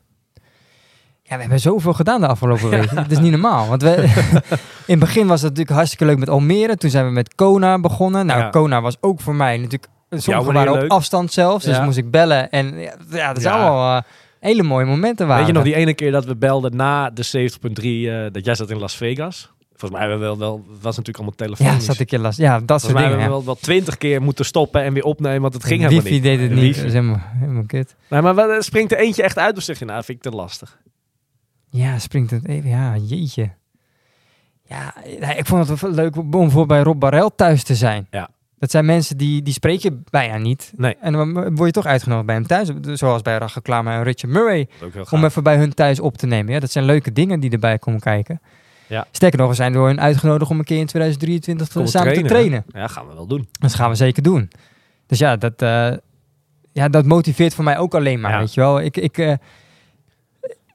Ja, 1.23 1.35
we 1.35 1.41
hebben 1.41 1.59
zoveel 1.59 1.93
gedaan 1.93 2.21
de 2.21 2.27
afgelopen 2.27 2.69
week. 2.69 2.89
Het 2.95 3.11
is 3.11 3.19
niet 3.19 3.31
normaal. 3.31 3.67
Want 3.67 3.81
we, 3.81 3.91
in 4.87 4.93
het 4.95 4.99
begin 4.99 5.27
was 5.27 5.41
het 5.41 5.49
natuurlijk 5.49 5.75
hartstikke 5.75 6.05
leuk 6.05 6.17
met 6.17 6.29
Almere. 6.29 6.77
Toen 6.77 6.89
zijn 6.89 7.05
we 7.05 7.11
met 7.11 7.35
Kona 7.35 7.79
begonnen. 7.79 8.25
Nou, 8.25 8.39
Ja. 8.39 8.49
Kona 8.49 8.81
was 8.81 8.97
ook 9.01 9.21
voor 9.21 9.35
mij 9.35 9.57
natuurlijk... 9.57 9.87
Sommige 10.09 10.45
manier 10.51 10.53
waren 10.59 10.73
op 10.73 10.79
leuk. 10.81 10.91
afstand 10.91 11.31
zelfs. 11.33 11.65
Dus 11.65 11.75
Ja. 11.75 11.83
moest 11.83 11.97
ik 11.97 12.11
bellen. 12.11 12.49
En 12.51 12.77
ja, 13.09 13.33
dat 13.33 13.41
zijn 13.41 13.55
Ja. 13.57 13.61
allemaal 13.67 13.97
eh, 13.97 14.03
hele 14.39 14.63
mooie 14.63 14.85
momenten 14.85 15.27
waren. 15.27 15.45
Weet 15.45 15.47
je 15.53 15.57
nog 15.57 15.63
dat. 15.63 15.73
die 15.73 15.81
ene 15.81 15.93
keer 15.93 16.11
dat 16.11 16.25
we 16.25 16.35
belden 16.35 16.75
na 16.75 17.09
de 17.09 17.23
70.3, 17.23 18.09
eh 18.09 18.25
dat 18.31 18.45
jij 18.45 18.55
zat 18.55 18.69
in 18.69 18.77
Las 18.79 18.95
Vegas? 18.95 19.51
Volgens 19.77 19.91
mij 19.91 20.09
hebben 20.09 20.19
we 20.19 20.25
wel, 20.25 20.37
wel 20.37 20.55
het 20.55 20.81
was 20.81 20.97
natuurlijk 20.97 21.17
allemaal 21.17 21.35
telefoon. 21.35 21.67
Ja, 21.67 21.79
zat 21.79 21.99
ik 21.99 22.09
je 22.09 22.19
last. 22.19 22.37
Ja, 22.37 22.59
dat 22.59 22.59
Volgens 22.67 22.81
soort 22.81 22.93
mij 22.93 23.03
dingen. 23.03 23.19
hebben 23.19 23.37
we 23.37 23.45
wel 23.45 23.53
wel 23.53 23.63
twintig 23.63 23.97
keer 23.97 24.21
moeten 24.21 24.45
stoppen 24.45 24.81
en 24.83 24.93
weer 24.93 25.03
opnemen, 25.03 25.41
want 25.41 25.53
het 25.53 25.63
ging 25.63 25.81
helemaal 25.81 26.01
Wifi 26.03 26.13
niet. 26.13 26.23
deed 26.23 26.39
het 26.39 26.49
niet. 26.49 26.59
wifi. 26.59 26.77
Dat 26.77 26.85
is 26.85 26.93
helemaal, 26.93 27.21
helemaal 27.21 27.65
kut. 27.65 27.95
Nee, 28.09 28.21
maar 28.21 28.33
wat, 28.33 28.63
springt 28.63 28.91
er 28.91 28.97
eentje 28.97 29.23
echt 29.23 29.37
uit 29.37 29.57
of 29.57 29.63
zeg 29.63 29.79
je 29.79 29.85
nou, 29.85 30.03
vind 30.03 30.17
ik 30.25 30.31
te 30.31 30.37
lastig? 30.37 30.77
Ja, 31.69 31.99
springt 31.99 32.31
het 32.31 32.47
even. 32.47 32.69
Ja, 32.69 32.95
jeetje. 32.97 33.49
Ja, 34.67 34.93
nee, 35.19 35.35
ik 35.37 35.45
vond 35.45 35.67
het 35.67 35.81
wel 35.81 35.91
leuk 35.91 36.15
om 36.17 36.29
bijvoorbeeld 36.29 36.67
bij 36.67 36.81
Rob 36.81 36.99
Barel 36.99 37.35
thuis 37.35 37.63
te 37.63 37.75
zijn. 37.75 38.07
Ja. 38.11 38.29
Dat 38.59 38.71
zijn 38.71 38.85
mensen 38.85 39.17
die, 39.17 39.41
die 39.41 39.53
spreek 39.53 39.79
je 39.79 40.01
bijna 40.09 40.37
niet. 40.37 40.71
Nee. 40.75 40.95
En 41.01 41.13
dan 41.13 41.33
word 41.33 41.65
je 41.65 41.71
toch 41.71 41.85
uitgenodigd 41.85 42.25
bij 42.25 42.35
hem 42.35 42.47
thuis. 42.47 42.69
Zoals 42.81 43.21
bij 43.21 43.37
Rachel 43.37 43.61
Klamer 43.61 43.93
en 43.93 44.03
Richard 44.03 44.33
Murray. 44.33 44.67
Om 45.09 45.23
even 45.25 45.43
bij 45.43 45.57
hun 45.57 45.73
thuis 45.73 45.99
op 45.99 46.17
te 46.17 46.25
nemen. 46.27 46.53
Ja, 46.53 46.59
dat 46.59 46.71
zijn 46.71 46.85
leuke 46.85 47.11
dingen 47.11 47.39
die 47.39 47.51
erbij 47.51 47.79
komen 47.79 47.99
kijken. 47.99 48.41
Ja. 48.87 49.07
Sterker 49.11 49.39
nog, 49.39 49.49
we 49.49 49.55
zijn 49.55 49.73
door 49.73 49.87
hen 49.87 49.99
uitgenodigd 49.99 50.51
om 50.51 50.59
een 50.59 50.65
keer 50.65 50.79
in 50.79 50.85
2023 50.85 51.67
te- 51.67 51.73
Komen 51.73 51.89
samen 51.89 52.13
te 52.13 52.21
trainen. 52.21 52.63
Ja, 52.67 52.87
gaan 52.87 53.07
we 53.07 53.13
wel 53.13 53.27
doen. 53.27 53.47
Dat 53.51 53.73
gaan 53.73 53.89
we 53.89 53.95
zeker 53.95 54.23
doen. 54.23 54.51
Dus 55.07 55.19
ja, 55.19 55.35
dat, 55.35 55.61
eh, 55.61 55.91
ja, 56.71 56.89
dat 56.89 57.05
motiveert 57.05 57.53
voor 57.53 57.63
mij 57.63 57.77
ook 57.77 57.95
alleen 57.95 58.19
maar, 58.19 58.31
Ja. 58.31 58.39
weet 58.39 58.53
je 58.53 58.61
wel. 58.61 58.81
Ik, 58.81 58.97
ik, 58.97 59.17
eh, 59.17 59.33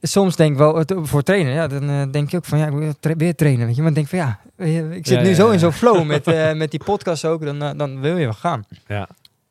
soms 0.01 0.37
denk 0.37 0.53
ik 0.53 0.59
wel, 0.59 0.85
voor 0.87 1.23
trainen, 1.23 1.53
ja, 1.53 1.66
dan 1.66 1.89
eh, 1.91 2.03
denk 2.11 2.31
je 2.31 2.37
ook 2.37 2.45
van, 2.45 2.59
ja, 2.59 2.66
ik 2.66 2.73
wil 2.73 2.93
tra- 3.01 3.16
weer 3.16 3.35
trainen, 3.35 3.66
weet 3.66 3.74
je. 3.77 3.81
Maar 3.81 3.91
ik 3.91 3.97
denk 3.97 4.09
van, 4.09 4.19
ja, 4.19 4.41
eh, 4.57 4.91
ik 4.93 5.07
zit 5.07 5.16
Ja, 5.19 5.23
nu 5.23 5.35
zo 5.35 5.51
in 5.51 5.59
zo'n 5.59 5.73
flow 5.73 6.05
met, 6.07 6.27
eh, 6.37 6.53
met 6.53 6.70
die 6.70 6.85
podcast 6.85 7.24
ook, 7.24 7.45
dan, 7.45 7.62
eh, 7.62 7.70
dan 7.77 8.01
wil 8.01 8.16
je 8.16 8.24
wel 8.24 8.32
gaan. 8.32 8.65
Ja. 8.87 9.09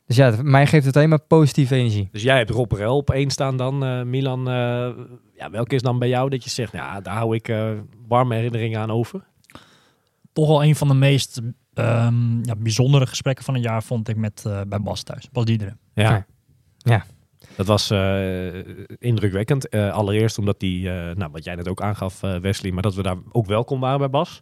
Dus 0.07 0.15
ja, 0.17 0.33
mij 0.41 0.67
geeft 0.67 0.85
het 0.85 0.95
alleen 0.95 1.09
maar 1.09 1.19
positieve 1.19 1.75
energie. 1.75 2.09
Dus 2.11 2.23
jij 2.23 2.37
hebt 2.37 2.49
Rob 2.49 2.71
Rel 2.71 2.95
op 2.97 3.09
één 3.09 3.29
staan 3.31 3.57
dan, 3.57 3.83
eh, 3.85 4.01
Milan. 4.01 4.47
Ja, 5.39 5.49
welke 5.49 5.75
is 5.75 5.81
dan 5.81 5.99
bij 5.99 6.07
jou 6.09 6.29
dat 6.29 6.43
je 6.43 6.49
zegt, 6.49 6.71
ja, 6.71 7.01
daar 7.01 7.15
hou 7.15 7.35
ik 7.35 7.47
eh, 7.47 7.71
warme 8.07 8.35
herinneringen 8.35 8.79
aan 8.79 8.91
over? 8.91 9.23
Toch 10.33 10.47
wel 10.47 10.63
een 10.63 10.75
van 10.75 10.87
de 10.87 10.93
meest 10.93 11.41
ehm, 11.73 12.43
ja, 12.43 12.55
bijzondere 12.57 13.07
gesprekken 13.07 13.45
van 13.45 13.53
het 13.53 13.63
jaar 13.63 13.83
vond 13.83 14.07
ik 14.09 14.15
met 14.15 14.43
eh, 14.45 14.61
bij 14.67 14.79
Bas 14.81 15.03
thuis. 15.03 15.29
Bas 15.31 15.45
Diederen. 15.45 15.79
Ja. 15.93 16.25
Ja. 16.77 17.05
Dat 17.55 17.65
was 17.67 17.89
eh, 17.89 18.47
indrukwekkend. 18.99 19.69
Eh, 19.69 19.91
allereerst 19.93 20.37
omdat 20.37 20.59
die, 20.59 20.89
eh, 20.91 21.15
nou, 21.15 21.31
wat 21.31 21.43
jij 21.43 21.55
net 21.55 21.67
ook 21.67 21.81
aangaf, 21.81 22.19
Wesley, 22.19 22.71
maar 22.71 22.81
dat 22.81 22.95
we 22.95 23.01
daar 23.01 23.17
ook 23.31 23.45
welkom 23.45 23.79
waren 23.79 23.99
bij 23.99 24.09
Bas. 24.09 24.41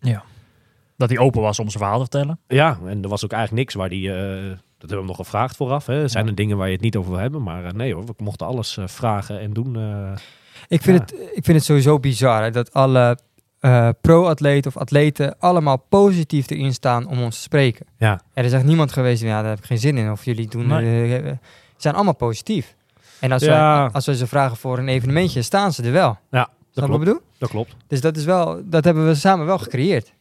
Dat 0.97 1.09
hij 1.09 1.19
open 1.19 1.41
was 1.41 1.59
om 1.59 1.69
zijn 1.69 1.83
verhaal 1.83 2.03
te 2.03 2.09
vertellen. 2.11 2.39
Ja, 2.47 2.79
en 2.85 3.03
er 3.03 3.09
was 3.09 3.23
ook 3.25 3.31
eigenlijk 3.31 3.61
niks 3.63 3.73
waar 3.73 3.89
die, 3.89 4.13
eh, 4.13 4.17
dat 4.49 4.57
hebben 4.79 4.87
we 4.89 4.95
hem 4.95 5.05
nog 5.05 5.15
gevraagd 5.15 5.55
vooraf. 5.55 5.85
Hè. 5.85 6.07
Zijn 6.07 6.23
Ja. 6.23 6.29
er 6.29 6.35
dingen 6.35 6.57
waar 6.57 6.67
je 6.67 6.73
het 6.73 6.81
niet 6.81 6.95
over 6.95 7.11
wil 7.11 7.19
hebben? 7.19 7.43
Maar 7.43 7.75
nee 7.75 7.93
hoor, 7.93 8.05
we 8.05 8.13
mochten 8.17 8.47
alles 8.47 8.77
vragen 8.85 9.39
en 9.39 9.53
doen. 9.53 9.75
eh. 9.75 10.11
Ik 10.67 10.81
vind, 10.81 10.97
Ja. 11.11 11.17
het, 11.17 11.29
ik 11.37 11.43
vind 11.45 11.57
het 11.57 11.63
sowieso 11.65 11.99
bizar 11.99 12.43
hè, 12.43 12.51
dat 12.51 12.73
alle 12.73 13.17
eh, 13.59 13.89
pro-atleten 14.01 14.71
of 14.75 14.77
atleten 14.77 15.39
allemaal 15.39 15.77
positief 15.77 16.49
erin 16.49 16.73
staan 16.73 17.07
om 17.07 17.21
ons 17.23 17.35
te 17.35 17.41
spreken. 17.41 17.85
Ja. 17.97 18.21
Er 18.33 18.45
is 18.45 18.53
echt 18.53 18.63
niemand 18.63 18.91
geweest, 18.91 19.21
ja, 19.21 19.41
daar 19.41 19.49
heb 19.49 19.59
ik 19.59 19.65
geen 19.65 19.77
zin 19.79 19.97
in. 19.97 20.11
Of 20.11 20.25
jullie 20.25 20.47
doen, 20.47 20.67
Nee. 20.67 20.83
eh, 20.85 21.17
eh, 21.17 21.25
ze 21.35 21.37
zijn 21.77 21.95
allemaal 21.95 22.15
positief. 22.15 22.75
En 23.19 23.31
als, 23.31 23.41
Ja. 23.43 23.85
we, 23.87 23.93
als 23.93 24.05
we 24.05 24.15
ze 24.15 24.27
vragen 24.27 24.57
voor 24.57 24.77
een 24.77 24.87
evenementje, 24.87 25.41
staan 25.41 25.73
ze 25.73 25.83
er 25.83 25.91
wel. 25.91 26.17
Ja, 26.31 26.39
dat 26.39 26.49
wat 26.73 26.85
klopt. 26.85 26.99
bedoel? 27.03 27.19
Dat 27.37 27.49
klopt. 27.49 27.75
Dus 27.87 28.01
dat 28.01 28.17
is 28.17 28.25
wel, 28.25 28.61
dat 28.65 28.83
hebben 28.83 29.07
we 29.07 29.15
samen 29.15 29.45
wel 29.45 29.57
gecreëerd. 29.57 30.13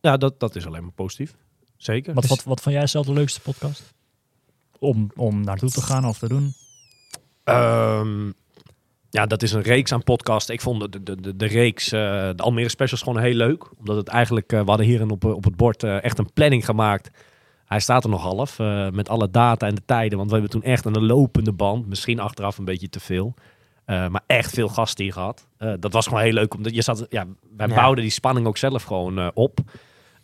Ja, 0.00 0.16
dat, 0.16 0.40
dat 0.40 0.56
is 0.56 0.66
alleen 0.66 0.82
maar 0.82 0.92
positief. 0.92 1.34
Zeker. 1.76 2.14
Wat, 2.14 2.22
Dus- 2.22 2.30
wat, 2.30 2.44
wat 2.44 2.60
vond 2.60 2.74
jij 2.74 2.86
zelf 2.86 3.06
de 3.06 3.12
leukste 3.12 3.40
podcast? 3.40 3.94
Om, 4.78 5.10
om 5.16 5.40
naartoe 5.44 5.70
te 5.70 5.80
gaan 5.82 6.04
of 6.04 6.18
te 6.18 6.28
doen? 6.28 6.54
Ehm, 7.44 8.30
ja, 9.14 9.26
dat 9.26 9.42
is 9.42 9.52
een 9.52 9.62
reeks 9.62 9.92
aan 9.92 10.02
podcasts. 10.02 10.50
Ik 10.50 10.60
vond 10.60 10.92
de, 10.92 11.02
de, 11.02 11.20
de, 11.20 11.36
de 11.36 11.46
reeks, 11.46 11.92
eh, 11.92 12.00
de 12.36 12.42
Almere 12.42 12.68
Specials, 12.68 13.02
gewoon 13.02 13.22
heel 13.22 13.34
leuk. 13.34 13.64
Omdat 13.78 13.96
het 13.96 14.08
eigenlijk, 14.08 14.52
eh, 14.52 14.60
we 14.60 14.66
hadden 14.68 14.86
hier 14.86 15.00
een 15.00 15.10
op, 15.10 15.24
op 15.24 15.44
het 15.44 15.56
bord 15.56 15.82
eh, 15.82 16.04
echt 16.04 16.18
een 16.18 16.32
planning 16.32 16.64
gemaakt. 16.64 17.10
Hij 17.64 17.80
staat 17.80 18.04
er 18.04 18.10
nog 18.10 18.22
half, 18.22 18.58
eh, 18.58 18.90
met 18.90 19.08
alle 19.08 19.30
data 19.30 19.66
en 19.66 19.74
de 19.74 19.82
tijden. 19.86 20.16
Want 20.18 20.28
we 20.30 20.34
hebben 20.36 20.52
toen 20.52 20.62
echt 20.62 20.84
een 20.84 21.06
lopende 21.06 21.52
band, 21.52 21.86
misschien 21.88 22.20
achteraf 22.20 22.58
een 22.58 22.64
beetje 22.64 22.88
te 22.88 23.00
veel. 23.00 23.34
eh, 23.84 24.08
maar 24.08 24.22
echt 24.26 24.50
veel 24.54 24.68
gasten 24.68 25.04
hier 25.04 25.12
gehad. 25.12 25.46
Eh, 25.58 25.72
dat 25.80 25.92
was 25.92 26.06
gewoon 26.06 26.22
heel 26.22 26.32
leuk. 26.32 26.54
Omdat 26.54 26.74
je 26.74 26.82
zat, 26.82 27.06
ja, 27.08 27.26
wij 27.56 27.68
Ja. 27.68 27.74
bouwden 27.74 28.02
die 28.04 28.12
spanning 28.12 28.46
ook 28.46 28.56
zelf 28.56 28.82
gewoon 28.82 29.18
eh, 29.18 29.28
op. 29.34 29.58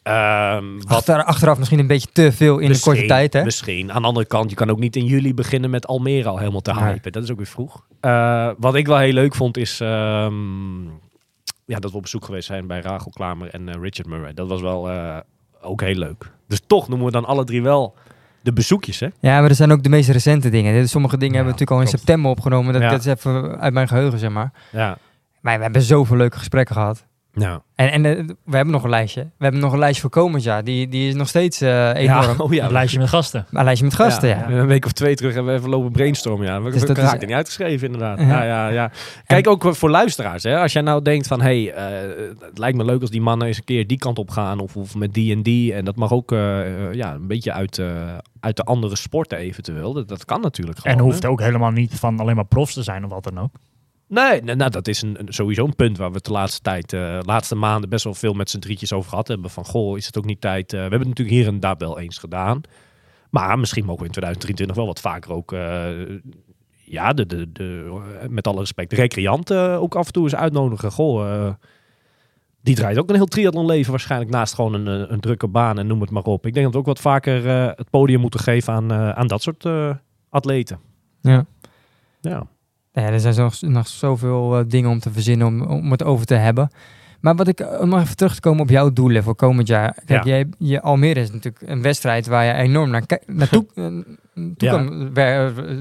Ehm, 0.02 0.64
wat 0.78 0.86
Achter, 0.96 1.24
achteraf 1.24 1.58
misschien 1.58 1.78
een 1.78 1.86
beetje 1.86 2.08
te 2.12 2.32
veel 2.32 2.58
in 2.58 2.72
de 2.72 2.80
korte 2.80 3.06
tijd, 3.06 3.32
hè? 3.32 3.44
Misschien. 3.44 3.92
Aan 3.92 4.02
de 4.02 4.08
andere 4.08 4.26
kant, 4.26 4.50
je 4.50 4.56
kan 4.56 4.70
ook 4.70 4.78
niet 4.78 4.96
in 4.96 5.04
juli 5.04 5.34
beginnen 5.34 5.70
met 5.70 5.86
Almere 5.86 6.28
al 6.28 6.38
helemaal 6.38 6.60
te 6.60 6.72
Nee. 6.72 6.82
hypen. 6.84 7.12
Dat 7.12 7.22
is 7.22 7.30
ook 7.30 7.36
weer 7.36 7.46
vroeg. 7.46 7.84
Eh, 8.00 8.50
wat 8.58 8.74
ik 8.74 8.86
wel 8.86 8.98
heel 8.98 9.12
leuk 9.12 9.34
vond 9.34 9.56
is 9.56 9.80
ehm, 9.80 10.82
ja, 11.64 11.78
dat 11.78 11.90
we 11.90 11.96
op 11.96 12.02
bezoek 12.02 12.24
geweest 12.24 12.46
zijn 12.46 12.66
bij 12.66 12.80
Rachel 12.80 13.10
Klamer 13.10 13.48
en 13.50 13.68
eh, 13.68 13.74
Richard 13.80 14.08
Murray. 14.08 14.34
Dat 14.34 14.48
was 14.48 14.60
wel 14.60 14.90
eh, 14.90 15.16
ook 15.62 15.80
heel 15.80 15.94
leuk. 15.94 16.30
Dus 16.48 16.60
toch 16.66 16.88
noemen 16.88 17.06
we 17.06 17.12
dan 17.12 17.24
alle 17.24 17.44
drie 17.44 17.62
wel 17.62 17.94
de 18.42 18.52
bezoekjes, 18.52 19.00
hè? 19.00 19.06
Ja, 19.20 19.40
maar 19.40 19.48
er 19.50 19.54
zijn 19.54 19.72
ook 19.72 19.82
de 19.82 19.88
meest 19.88 20.08
recente 20.08 20.48
dingen. 20.50 20.74
Dit- 20.74 20.88
Sommige 20.90 21.16
dingen 21.16 21.34
Ja, 21.34 21.40
hebben 21.42 21.54
we 21.54 21.60
natuurlijk 21.60 21.90
al 21.90 21.92
in 21.92 21.98
september 21.98 22.30
opgenomen. 22.30 22.72
Dat, 22.72 22.82
Ja. 22.82 22.88
dat 22.90 23.00
is 23.00 23.06
even 23.06 23.60
uit 23.60 23.72
mijn 23.72 23.88
geheugen, 23.88 24.18
zeg 24.18 24.30
maar. 24.30 24.52
Ja. 24.72 24.98
Maar 25.40 25.56
we 25.56 25.62
hebben 25.62 25.82
zoveel 25.82 26.16
leuke 26.16 26.38
gesprekken 26.38 26.74
gehad. 26.74 27.06
Ja. 27.32 27.62
En, 27.74 27.90
en 27.90 28.04
eh, 28.04 28.24
we 28.44 28.56
hebben 28.56 28.74
nog 28.74 28.84
een 28.84 28.90
lijstje. 28.90 29.20
We 29.22 29.44
hebben 29.44 29.60
nog 29.60 29.72
een 29.72 29.78
lijstje 29.78 30.00
voor 30.00 30.10
komend 30.10 30.42
jaar. 30.42 30.64
Die, 30.64 30.88
die 30.88 31.08
is 31.08 31.14
nog 31.14 31.28
steeds 31.28 31.60
eh, 31.60 31.94
enorm. 31.94 32.40
oh 32.44 32.52
ja. 32.52 32.64
Een 32.64 32.72
lijstje 32.72 32.98
met 32.98 33.08
gasten. 33.08 33.46
Een 33.50 33.64
lijstje 33.64 33.84
met 33.84 33.94
gasten, 33.94 34.28
ja. 34.28 34.50
Een 34.50 34.66
week 34.66 34.84
of 34.84 34.92
twee 34.92 35.14
terug 35.14 35.34
hebben 35.34 35.52
we 35.52 35.58
even 35.58 35.70
lopen 35.70 35.92
brainstormen. 35.92 36.46
Ja, 36.46 36.62
we 36.62 36.70
Dus 36.70 36.80
we 36.80 36.86
dat 36.86 36.96
is- 36.96 37.02
raakten 37.02 37.26
niet 37.26 37.36
uitgeschreven 37.36 37.86
inderdaad. 37.86 38.18
Ja. 38.18 38.26
Ja. 38.26 38.44
Ja, 38.44 38.68
ja, 38.68 38.90
Kijk 39.26 39.48
ook 39.48 39.74
voor 39.76 39.90
luisteraars. 39.90 40.42
Hè. 40.42 40.58
Als 40.58 40.72
jij 40.72 40.82
nou 40.82 41.02
denkt 41.02 41.26
van, 41.26 41.40
hey, 41.40 41.72
eh, 41.72 42.08
het 42.40 42.58
lijkt 42.58 42.76
me 42.76 42.84
leuk 42.84 43.00
als 43.00 43.10
die 43.10 43.20
mannen 43.20 43.46
eens 43.46 43.56
een 43.56 43.64
keer 43.64 43.86
die 43.86 43.98
kant 43.98 44.18
op 44.18 44.30
gaan. 44.30 44.58
Of, 44.60 44.76
of 44.76 44.94
met 44.94 45.14
die 45.14 45.34
en 45.34 45.42
die. 45.42 45.74
En 45.74 45.84
dat 45.84 45.96
mag 45.96 46.12
ook 46.12 46.30
ja, 46.92 47.14
een 47.14 47.26
beetje 47.26 47.52
uit, 47.52 47.78
eh, 47.78 47.86
uit 48.40 48.56
de 48.56 48.62
andere 48.64 48.96
sporten 48.96 49.38
eventueel. 49.38 49.92
Dat, 49.92 50.08
dat 50.08 50.24
kan 50.24 50.40
natuurlijk 50.40 50.78
gewoon. 50.78 50.96
En 50.96 51.02
hoeft 51.02 51.22
hè. 51.22 51.28
ook 51.28 51.40
helemaal 51.40 51.70
niet 51.70 51.94
van 51.94 52.20
alleen 52.20 52.36
maar 52.36 52.44
profs 52.44 52.74
te 52.74 52.82
zijn 52.82 53.04
of 53.04 53.10
wat 53.10 53.24
dan 53.24 53.38
ook. 53.38 53.50
Nee, 54.10 54.42
nou, 54.42 54.56
nou, 54.56 54.70
dat 54.70 54.88
is 54.88 55.02
een, 55.02 55.18
sowieso 55.24 55.64
een 55.64 55.74
punt 55.74 55.96
waar 55.96 56.12
we 56.12 56.20
de 56.22 56.30
laatste 56.30 56.60
tijd, 56.60 56.92
eh 56.92 57.18
laatste 57.22 57.54
maanden 57.54 57.90
best 57.90 58.04
wel 58.04 58.14
veel 58.14 58.32
met 58.32 58.50
z'n 58.50 58.58
drietjes 58.58 58.92
over 58.92 59.10
gehad 59.10 59.28
hebben. 59.28 59.50
Van, 59.50 59.64
goh, 59.64 59.96
is 59.96 60.06
het 60.06 60.18
ook 60.18 60.24
niet 60.24 60.40
tijd? 60.40 60.72
eh, 60.72 60.76
we 60.76 60.80
hebben 60.80 60.98
het 60.98 61.08
natuurlijk 61.08 61.36
hier 61.36 61.46
en 61.46 61.60
daar 61.60 61.76
wel 61.76 61.98
eens 61.98 62.18
gedaan. 62.18 62.60
Maar 63.30 63.58
misschien 63.58 63.84
mogen 63.84 64.00
we 64.00 64.06
in 64.06 64.12
2023 64.12 64.76
wel 64.76 64.86
wat 64.86 65.00
vaker 65.00 65.32
ook 65.32 65.52
eh, 65.52 65.88
ja, 66.84 67.12
de, 67.12 67.26
de, 67.26 67.52
de, 67.52 67.98
met 68.28 68.46
alle 68.46 68.58
respect, 68.58 68.90
de 68.90 68.96
recreant 68.96 69.50
eh, 69.50 69.82
ook 69.82 69.94
af 69.94 70.06
en 70.06 70.12
toe 70.12 70.24
eens 70.24 70.34
uitnodigen. 70.34 70.90
Goh, 70.90 71.50
die 72.62 72.74
draait 72.74 72.98
ook 72.98 73.08
een 73.08 73.14
heel 73.14 73.26
triathlonleven 73.26 73.90
waarschijnlijk 73.90 74.30
naast 74.30 74.54
gewoon 74.54 74.74
een, 74.74 75.12
een 75.12 75.20
drukke 75.20 75.48
baan 75.48 75.78
en 75.78 75.86
noem 75.86 76.00
het 76.00 76.10
maar 76.10 76.22
op. 76.22 76.46
Ik 76.46 76.52
denk 76.52 76.64
dat 76.64 76.74
we 76.74 76.80
ook 76.80 76.86
wat 76.86 77.00
vaker 77.00 77.48
het 77.76 77.90
podium 77.90 78.20
moeten 78.20 78.40
geven 78.40 78.72
aan, 78.72 78.92
aan 78.92 79.26
dat 79.26 79.42
soort 79.42 79.68
atleten. 80.28 80.78
Ja. 81.20 81.46
Ja. 82.20 82.46
Ja, 82.92 83.02
er 83.02 83.20
zijn 83.20 83.50
nog 83.60 83.88
zoveel 83.88 84.58
eh, 84.58 84.64
dingen 84.68 84.90
om 84.90 84.98
te 85.00 85.10
verzinnen 85.12 85.46
om, 85.46 85.62
om 85.62 85.90
het 85.90 86.02
over 86.04 86.26
te 86.26 86.34
hebben. 86.34 86.70
Maar 87.20 87.34
wat 87.34 87.48
ik, 87.48 87.66
om 87.80 87.88
nog 87.88 88.00
even 88.00 88.16
terug 88.16 88.34
te 88.34 88.40
komen 88.40 88.60
op 88.62 88.68
jouw 88.70 88.92
doelen 88.92 89.22
voor 89.22 89.34
komend 89.34 89.68
jaar. 89.68 89.94
Kijk, 90.04 90.24
Ja. 90.24 90.30
jij, 90.30 90.46
je 90.58 90.80
Almere 90.82 91.20
is 91.20 91.30
natuurlijk 91.32 91.68
een 91.68 91.82
wedstrijd 91.82 92.26
waar 92.26 92.44
je 92.44 92.52
enorm 92.52 92.90
naar, 92.90 93.02
naartoe 93.26 93.66
eh, 93.74 93.84
toe 94.34 94.54
Ja. 94.56 94.70
kan 94.70 95.12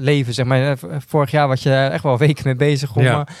leven. 0.00 0.34
Zeg 0.34 0.46
maar. 0.46 0.70
Eh, 0.70 0.76
Vorig 1.06 1.30
jaar 1.30 1.48
was 1.48 1.62
je 1.62 1.74
echt 1.74 2.02
wel 2.02 2.18
weken 2.18 2.42
mee 2.44 2.56
bezig. 2.56 2.96
Om, 2.96 3.02
Ja. 3.02 3.24
eh, 3.26 3.34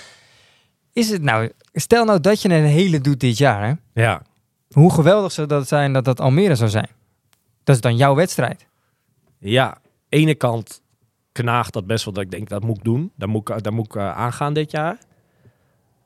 is 0.92 1.10
het 1.10 1.22
nou, 1.22 1.50
stel 1.72 2.04
nou 2.04 2.20
dat 2.20 2.42
je 2.42 2.48
een 2.48 2.64
hele 2.64 3.00
doet 3.00 3.20
dit 3.20 3.38
jaar. 3.38 3.66
Hè? 3.68 4.02
Ja. 4.02 4.22
Hoe 4.70 4.92
geweldig 4.92 5.32
zou 5.32 5.46
dat 5.46 5.68
zijn 5.68 5.92
dat 5.92 6.04
dat 6.04 6.20
Almere 6.20 6.54
zou 6.54 6.70
zijn? 6.70 6.88
Dat 7.64 7.74
is 7.74 7.80
dan 7.80 7.96
jouw 7.96 8.14
wedstrijd. 8.14 8.66
Ja, 9.38 9.78
ene 10.08 10.34
kant 10.34 10.80
knaagt 11.40 11.72
dat 11.72 11.86
best 11.86 12.04
wel 12.04 12.14
dat 12.14 12.22
ik 12.22 12.30
denk, 12.30 12.48
dat 12.48 12.62
moet 12.64 12.76
ik 12.76 12.84
doen. 12.84 13.12
Daar 13.16 13.28
moet 13.28 13.48
ik, 13.48 13.62
daar 13.62 13.72
moet 13.72 13.84
ik 13.86 13.94
eh, 13.96 14.16
aangaan 14.16 14.52
dit 14.52 14.70
jaar. 14.70 14.98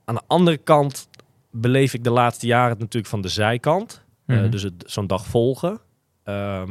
Aan 0.05 0.15
de 0.15 0.23
andere 0.27 0.57
kant 0.57 1.09
beleef 1.51 1.95
ik 1.95 2.05
de 2.05 2.11
laatste 2.11 2.47
jaren 2.47 2.71
het 2.71 2.79
natuurlijk 2.79 3.07
van 3.13 3.21
de 3.21 3.29
zijkant. 3.29 4.03
Eh, 4.27 4.37
Mhm. 4.39 4.51
dus 4.51 4.63
het- 4.63 4.85
zo'n 4.87 5.07
dag 5.07 5.27
volgen. 5.27 5.79
Ehm, 6.25 6.71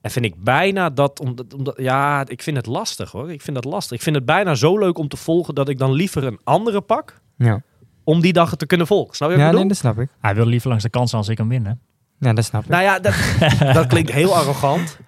en 0.00 0.10
vind 0.10 0.24
ik 0.24 0.42
bijna 0.44 0.90
dat, 0.90 1.20
omdat, 1.20 1.54
omdat, 1.54 1.74
ja, 1.78 2.26
ik 2.28 2.42
vind 2.42 2.56
het 2.56 2.66
lastig 2.66 3.10
hoor. 3.10 3.32
Ik 3.32 3.42
vind 3.42 3.56
dat 3.62 3.72
lastig. 3.72 3.96
Ik 3.96 4.02
vind 4.02 4.16
het 4.16 4.24
bijna 4.24 4.54
zo 4.54 4.78
leuk 4.78 4.98
om 4.98 5.08
te 5.08 5.16
volgen 5.16 5.54
dat 5.54 5.68
ik 5.68 5.78
dan 5.78 5.92
liever 5.92 6.24
een 6.24 6.40
andere 6.44 6.80
pak 6.80 7.20
Ja, 7.36 7.62
om 8.04 8.20
die 8.20 8.32
dag 8.32 8.56
te 8.56 8.66
kunnen 8.66 8.86
volgen. 8.86 9.14
Snap 9.14 9.28
je 9.30 9.34
wat 9.36 9.44
ja 9.44 9.50
ik 9.50 9.56
nee, 9.58 9.68
dat 9.68 9.76
snap 9.76 9.98
ik. 9.98 10.08
Hij 10.20 10.34
wil 10.34 10.46
liever 10.46 10.68
langs 10.68 10.84
de 10.84 10.90
kans 10.90 11.14
als 11.14 11.28
ik 11.28 11.38
hem 11.38 11.48
win. 11.48 11.66
Hè? 11.66 11.72
Ja, 12.18 12.32
dat 12.32 12.44
snap 12.44 12.62
ik. 12.62 12.68
Nou 12.68 12.82
ja, 12.82 12.98
dat, 12.98 13.14
dat 13.74 13.86
klinkt 13.86 14.10
heel 14.12 14.36
arrogant. 14.36 14.98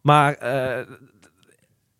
Maar 0.00 0.34
eh, 0.34 0.86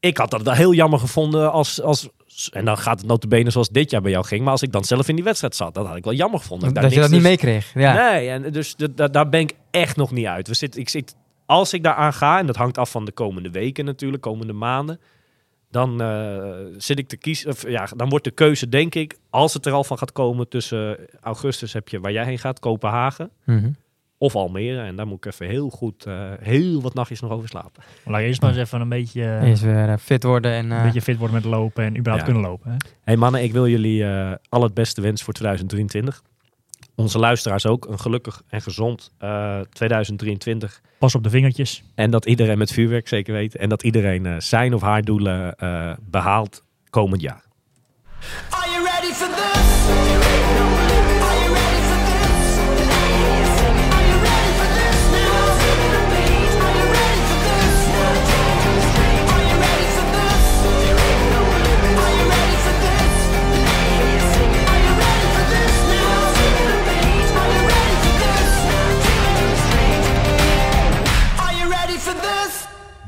ik 0.01 0.17
had 0.17 0.31
dat 0.31 0.53
heel 0.53 0.75
jammer 0.75 0.99
gevonden 0.99 1.53
als, 1.53 1.83
als... 1.83 2.09
En 2.53 2.65
dan 2.65 2.79
gaat 2.79 2.99
het 2.99 3.09
notabene 3.09 3.51
zoals 3.51 3.69
dit 3.69 3.91
jaar 3.91 4.03
bij 4.03 4.11
jou 4.11 4.25
ging. 4.25 4.43
Maar 4.43 4.53
als 4.53 4.63
ik 4.63 4.73
dan 4.73 4.85
zelf 4.85 5.09
in 5.09 5.15
die 5.15 5.25
wedstrijd 5.25 5.55
zat, 5.55 5.75
dat 5.75 5.87
had 5.87 5.97
ik 5.97 6.05
wel 6.05 6.13
jammer 6.13 6.41
gevonden. 6.41 6.75
dat 6.75 6.83
daar 6.83 6.93
je 6.93 7.01
dat 7.01 7.11
niet 7.11 7.21
dus- 7.21 7.29
meekreeg. 7.29 7.73
Ja. 7.75 8.11
Nee, 8.11 8.29
en 8.29 8.53
dus 8.53 8.77
daar 9.11 9.29
ben 9.29 9.41
ik 9.41 9.53
echt 9.71 9.97
nog 9.97 10.11
niet 10.11 10.27
uit. 10.27 10.49
We 10.49 10.55
zitten, 10.55 10.81
ik 10.81 10.89
zit, 10.89 11.17
als 11.47 11.73
ik 11.73 11.83
daar 11.83 11.95
aan 11.95 12.13
ga, 12.13 12.39
en 12.39 12.47
dat 12.47 12.57
hangt 12.57 12.79
af 12.79 12.91
van 12.91 13.05
de 13.05 13.13
komende 13.13 13.51
weken 13.51 13.85
natuurlijk, 13.85 14.23
komende 14.23 14.53
maanden, 14.53 15.01
dan 15.71 16.01
eh, 16.01 16.43
zit 16.77 16.99
ik 16.99 17.09
te 17.09 17.17
kiezen. 17.17 17.51
Of, 17.51 17.69
ja, 17.69 17.89
dan 17.97 18.09
wordt 18.09 18.25
de 18.25 18.31
keuze, 18.31 18.69
denk 18.69 18.95
ik, 18.95 19.17
als 19.31 19.55
het 19.55 19.67
er 19.67 19.73
al 19.73 19.85
van 19.85 19.99
gaat 19.99 20.13
komen, 20.13 20.49
tussen 20.49 20.97
augustus 21.21 21.73
heb 21.73 21.89
je 21.89 22.01
waar 22.01 22.13
jij 22.13 22.25
heen 22.25 22.39
gaat, 22.39 22.59
Kopenhagen 22.59 23.31
Mhm. 23.45 23.71
Of 24.23 24.35
Almere. 24.37 24.81
En 24.81 24.97
daar 24.97 25.07
moet 25.07 25.25
ik 25.25 25.33
even 25.33 25.47
heel 25.47 25.69
goed, 25.71 26.05
eh, 26.07 26.31
heel 26.41 26.81
wat 26.83 26.95
nachtjes 26.95 27.21
nog 27.21 27.31
over 27.31 27.49
slapen. 27.49 27.83
Laat 28.05 28.21
je 28.21 28.27
eerst 28.27 28.41
maar 28.41 28.51
eens 28.51 28.59
even 28.61 28.81
een 28.81 28.89
beetje, 28.89 29.23
een 29.23 29.43
Eerst 29.45 29.63
weer 29.63 29.89
eh, 29.89 29.97
fit 30.01 30.23
worden 30.23 30.53
en... 30.53 30.73
eh, 30.73 30.83
beetje 30.83 31.03
fit 31.03 31.17
worden 31.17 31.35
met 31.37 31.45
lopen 31.45 31.85
en 31.85 31.97
überhaupt 31.99 32.27
Ja. 32.27 32.33
kunnen 32.33 32.51
lopen. 32.51 32.71
Hè? 32.71 32.77
Hey 33.05 33.17
mannen, 33.17 33.43
ik 33.43 33.53
wil 33.53 33.69
jullie 33.69 34.05
eh, 34.05 34.33
al 34.49 34.63
het 34.63 34.75
beste 34.75 35.01
wensen 35.01 35.25
voor 35.25 35.35
2023. 35.35 36.23
Onze 36.95 37.19
luisteraars 37.19 37.67
ook 37.67 37.87
een 37.89 37.99
gelukkig 38.01 38.43
en 38.49 38.63
gezond 38.63 39.11
eh, 39.19 39.61
2023. 39.73 40.81
Pas 40.99 41.15
op 41.15 41.23
de 41.23 41.31
vingertjes. 41.31 41.83
En 41.95 42.11
dat 42.11 42.27
iedereen 42.27 42.59
met 42.59 42.73
vuurwerk 42.73 43.09
zeker 43.09 43.33
weet. 43.35 43.57
En 43.57 43.69
dat 43.69 43.83
iedereen 43.83 44.43
zijn 44.43 44.75
of 44.75 44.81
haar 44.83 45.03
doelen 45.03 45.55
eh, 45.57 45.93
behaalt 46.01 46.65
komend 46.91 47.21
jaar. 47.21 47.43
Are 48.51 48.71
you 48.71 48.85
ready 48.85 49.13
for 49.13 49.29
this? 49.29 50.30